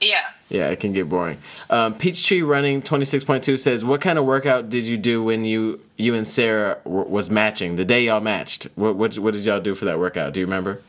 Yeah. 0.00 0.20
Yeah, 0.48 0.68
it 0.68 0.78
can 0.78 0.92
get 0.92 1.08
boring. 1.08 1.38
Um, 1.70 1.94
Peachtree 1.94 2.42
Running 2.42 2.80
twenty 2.80 3.04
six 3.04 3.24
point 3.24 3.42
two 3.42 3.56
says, 3.56 3.84
"What 3.84 4.00
kind 4.00 4.18
of 4.18 4.24
workout 4.24 4.70
did 4.70 4.84
you 4.84 4.96
do 4.96 5.22
when 5.22 5.44
you 5.44 5.80
you 5.96 6.14
and 6.14 6.26
Sarah 6.26 6.78
w- 6.84 7.08
was 7.08 7.30
matching 7.30 7.74
the 7.74 7.84
day 7.84 8.04
y'all 8.04 8.20
matched? 8.20 8.68
What 8.76 8.94
what 8.94 9.18
what 9.18 9.34
did 9.34 9.42
y'all 9.44 9.60
do 9.60 9.74
for 9.74 9.86
that 9.86 9.98
workout? 9.98 10.34
Do 10.34 10.40
you 10.40 10.46
remember?" 10.46 10.80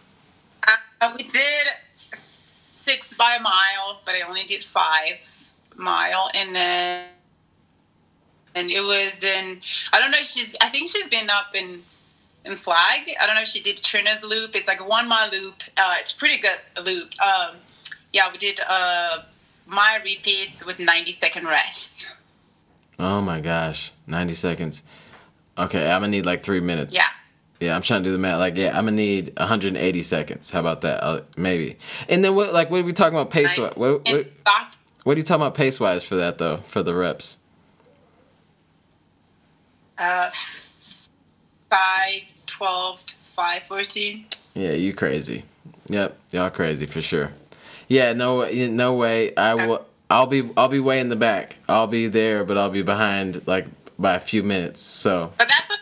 Uh, 1.01 1.13
we 1.15 1.23
did 1.23 1.67
six 2.13 3.13
by 3.15 3.37
a 3.39 3.41
mile, 3.41 4.01
but 4.05 4.13
I 4.13 4.21
only 4.27 4.43
did 4.43 4.63
five 4.63 5.21
mile, 5.75 6.29
and 6.35 6.55
then 6.55 7.05
and 8.57 8.71
it 8.71 8.81
was 8.81 9.23
in. 9.23 9.61
I 9.93 9.99
don't 9.99 10.11
know. 10.11 10.23
She's. 10.23 10.55
I 10.61 10.69
think 10.69 10.89
she's 10.89 11.07
been 11.07 11.29
up 11.29 11.55
in 11.55 11.83
in 12.45 12.55
Flag. 12.55 13.01
I 13.21 13.25
don't 13.25 13.35
know. 13.35 13.41
if 13.41 13.47
She 13.47 13.61
did 13.61 13.77
Trina's 13.77 14.23
loop. 14.23 14.55
It's 14.55 14.67
like 14.67 14.79
a 14.79 14.83
one 14.85 15.07
mile 15.07 15.29
loop. 15.29 15.63
Uh, 15.77 15.95
it's 15.99 16.11
pretty 16.13 16.39
good 16.41 16.57
loop. 16.85 17.13
Um, 17.21 17.55
yeah, 18.13 18.31
we 18.31 18.37
did 18.37 18.59
uh, 18.67 19.19
my 19.65 19.99
repeats 20.03 20.65
with 20.65 20.79
ninety 20.79 21.11
second 21.11 21.45
rest. 21.45 22.05
Oh 22.99 23.21
my 23.21 23.41
gosh, 23.41 23.91
ninety 24.07 24.33
seconds. 24.33 24.83
Okay, 25.57 25.89
I'm 25.91 26.01
gonna 26.01 26.11
need 26.11 26.25
like 26.25 26.43
three 26.43 26.59
minutes. 26.59 26.95
Yeah. 26.95 27.03
Yeah, 27.59 27.75
I'm 27.75 27.81
trying 27.81 28.03
to 28.03 28.09
do 28.09 28.11
the 28.11 28.19
math. 28.19 28.37
Like, 28.37 28.55
yeah, 28.55 28.77
I'm 28.77 28.85
gonna 28.85 28.91
need 28.91 29.33
180 29.35 30.03
seconds. 30.03 30.51
How 30.51 30.59
about 30.59 30.81
that? 30.81 31.03
Uh, 31.03 31.21
maybe. 31.35 31.79
And 32.07 32.23
then 32.23 32.35
what? 32.35 32.53
Like, 32.53 32.69
what 32.69 32.81
are 32.81 32.83
we 32.83 32.93
talking 32.93 33.17
about 33.17 33.31
pace? 33.31 33.57
What, 33.57 33.75
what, 33.75 34.05
what, 34.07 34.27
what 35.03 35.15
are 35.15 35.17
you 35.17 35.23
talking 35.23 35.41
about 35.41 35.55
pace 35.55 35.79
wise 35.79 36.03
for 36.03 36.17
that 36.17 36.37
though? 36.37 36.57
For 36.57 36.83
the 36.83 36.93
reps? 36.93 37.37
Uh, 39.97 40.29
5, 41.69 42.21
12, 42.45 43.01
5, 43.35 43.63
14. 43.63 44.25
Yeah, 44.53 44.71
you 44.71 44.93
crazy. 44.93 45.43
Yep, 45.87 46.17
y'all 46.31 46.49
crazy 46.49 46.85
for 46.85 47.01
sure. 47.01 47.31
Yeah, 47.87 48.13
no, 48.13 48.49
no 48.49 48.93
way. 48.95 49.35
I 49.35 49.55
will. 49.55 49.85
I'll 50.09 50.25
be. 50.25 50.49
I'll 50.57 50.67
be 50.67 50.79
way 50.79 50.99
in 50.99 51.09
the 51.09 51.15
back. 51.15 51.57
I'll 51.69 51.87
be 51.87 52.07
there, 52.07 52.43
but 52.43 52.57
I'll 52.57 52.69
be 52.69 52.81
behind 52.81 53.45
like 53.47 53.65
by 53.99 54.15
a 54.15 54.19
few 54.19 54.43
minutes. 54.43 54.81
So 54.81 55.31
But 55.37 55.47
that's 55.49 55.71
a, 55.71 55.77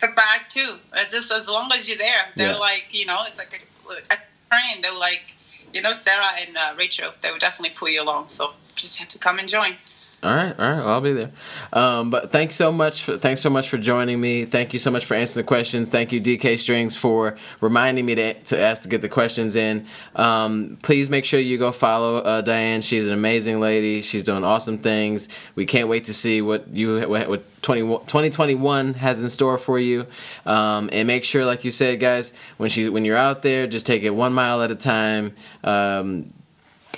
the 0.00 0.12
back 0.14 0.48
too. 0.48 0.76
It's 0.94 1.12
just 1.12 1.30
as 1.32 1.48
long 1.48 1.70
as 1.72 1.88
you're 1.88 1.98
there, 1.98 2.26
they're 2.36 2.52
Yeah. 2.52 2.58
like 2.58 2.86
you 2.90 3.06
know, 3.06 3.24
it's 3.26 3.38
like 3.38 3.66
a, 3.90 4.14
a 4.14 4.16
train. 4.50 4.82
They're 4.82 4.96
like 4.98 5.34
you 5.72 5.82
know, 5.82 5.92
Sarah 5.92 6.30
and 6.46 6.56
uh, 6.56 6.74
Rachel. 6.76 7.12
They 7.20 7.30
would 7.30 7.40
definitely 7.40 7.74
pull 7.76 7.88
you 7.88 8.02
along. 8.02 8.28
So 8.28 8.52
just 8.74 8.96
have 8.98 9.08
to 9.08 9.18
come 9.18 9.38
and 9.38 9.48
join. 9.48 9.76
All 10.20 10.34
right, 10.34 10.58
all 10.58 10.68
right. 10.68 10.78
Well, 10.78 10.88
I'll 10.88 11.00
be 11.00 11.12
there. 11.12 11.30
Um, 11.72 12.10
but 12.10 12.32
thanks 12.32 12.56
so 12.56 12.72
much. 12.72 13.04
For, 13.04 13.18
thanks 13.18 13.40
so 13.40 13.50
much 13.50 13.68
for 13.68 13.78
joining 13.78 14.20
me. 14.20 14.46
Thank 14.46 14.72
you 14.72 14.80
so 14.80 14.90
much 14.90 15.04
for 15.04 15.14
answering 15.14 15.44
the 15.44 15.46
questions. 15.46 15.90
Thank 15.90 16.10
you, 16.10 16.20
DK 16.20 16.58
Strings, 16.58 16.96
for 16.96 17.38
reminding 17.60 18.04
me 18.04 18.16
to, 18.16 18.34
to 18.34 18.58
ask 18.58 18.82
to 18.82 18.88
get 18.88 19.00
the 19.00 19.08
questions 19.08 19.54
in. 19.54 19.86
Um, 20.16 20.76
please 20.82 21.08
make 21.08 21.24
sure 21.24 21.38
you 21.38 21.56
go 21.56 21.70
follow 21.70 22.16
uh, 22.16 22.40
Diane. 22.40 22.80
She's 22.80 23.06
an 23.06 23.12
amazing 23.12 23.60
lady. 23.60 24.02
She's 24.02 24.24
doing 24.24 24.42
awesome 24.42 24.78
things. 24.78 25.28
We 25.54 25.66
can't 25.66 25.88
wait 25.88 26.06
to 26.06 26.14
see 26.14 26.42
what 26.42 26.66
you 26.66 27.08
what, 27.08 27.28
what 27.28 27.62
20, 27.62 27.82
2021 27.82 28.94
has 28.94 29.22
in 29.22 29.28
store 29.28 29.56
for 29.56 29.78
you. 29.78 30.04
Um, 30.44 30.90
and 30.92 31.06
make 31.06 31.22
sure, 31.22 31.44
like 31.44 31.64
you 31.64 31.70
said, 31.70 32.00
guys, 32.00 32.32
when 32.56 32.70
she 32.70 32.88
when 32.88 33.04
you're 33.04 33.16
out 33.16 33.42
there, 33.42 33.68
just 33.68 33.86
take 33.86 34.02
it 34.02 34.10
one 34.10 34.32
mile 34.32 34.62
at 34.62 34.72
a 34.72 34.74
time. 34.74 35.36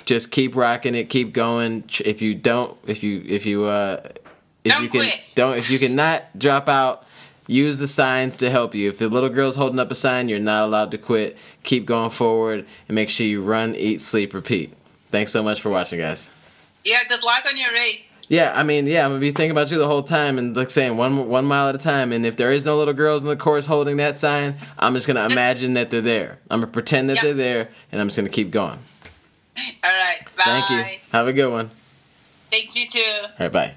Just 0.05 0.31
keep 0.31 0.55
rocking 0.55 0.95
it, 0.95 1.09
keep 1.09 1.33
going. 1.33 1.83
If 2.03 2.21
you 2.21 2.33
don't, 2.35 2.77
if 2.87 3.03
you 3.03 3.23
if 3.27 3.45
you 3.45 3.65
uh, 3.65 4.01
if 4.63 4.71
Don't 4.73 4.83
you 4.83 4.89
can 4.89 5.01
quit. 5.01 5.19
don't 5.35 5.57
if 5.57 5.69
you 5.69 5.79
cannot 5.79 6.37
drop 6.37 6.67
out, 6.69 7.05
use 7.47 7.77
the 7.77 7.87
signs 7.87 8.37
to 8.37 8.49
help 8.49 8.73
you. 8.75 8.89
If 8.89 8.97
the 8.99 9.07
little 9.09 9.29
girl's 9.29 9.55
holding 9.55 9.79
up 9.79 9.91
a 9.91 9.95
sign, 9.95 10.29
you're 10.29 10.39
not 10.39 10.65
allowed 10.65 10.91
to 10.91 10.97
quit. 10.97 11.37
Keep 11.63 11.85
going 11.85 12.09
forward 12.09 12.65
and 12.87 12.95
make 12.95 13.09
sure 13.09 13.25
you 13.27 13.41
run, 13.43 13.75
eat, 13.75 14.01
sleep, 14.01 14.33
repeat. 14.33 14.73
Thanks 15.11 15.31
so 15.31 15.43
much 15.43 15.61
for 15.61 15.69
watching, 15.69 15.99
guys. 15.99 16.29
Yeah. 16.83 17.03
Good 17.07 17.21
luck 17.23 17.43
on 17.47 17.57
your 17.57 17.71
race. 17.71 18.03
Yeah, 18.27 18.53
I 18.55 18.63
mean, 18.63 18.87
yeah, 18.87 19.03
I'm 19.03 19.09
gonna 19.11 19.19
be 19.19 19.31
thinking 19.31 19.51
about 19.51 19.71
you 19.71 19.77
the 19.77 19.87
whole 19.87 20.03
time 20.03 20.37
and 20.37 20.55
like 20.55 20.69
saying 20.69 20.95
one 20.95 21.27
one 21.27 21.43
mile 21.43 21.67
at 21.67 21.75
a 21.75 21.77
time. 21.77 22.13
And 22.13 22.25
if 22.25 22.37
there 22.37 22.53
is 22.53 22.63
no 22.63 22.77
little 22.77 22.93
girls 22.93 23.23
in 23.23 23.27
the 23.27 23.35
course 23.35 23.65
holding 23.65 23.97
that 23.97 24.17
sign, 24.17 24.55
I'm 24.79 24.93
just 24.93 25.05
gonna 25.05 25.25
imagine 25.25 25.73
that 25.73 25.89
they're 25.91 25.99
there. 25.99 26.39
I'm 26.49 26.61
gonna 26.61 26.71
pretend 26.71 27.09
that 27.09 27.15
Yep. 27.15 27.23
they're 27.23 27.33
there, 27.33 27.69
and 27.91 27.99
I'm 27.99 28.07
just 28.07 28.15
gonna 28.17 28.29
keep 28.29 28.49
going. 28.51 28.79
All 29.57 29.63
right. 29.83 30.19
Bye. 30.37 30.43
Thank 30.43 30.69
you. 30.69 30.99
Have 31.11 31.27
a 31.27 31.33
good 31.33 31.51
one. 31.51 31.71
Thanks 32.49 32.75
you 32.75 32.87
too. 32.87 32.99
All 33.23 33.29
right, 33.39 33.51
bye. 33.51 33.75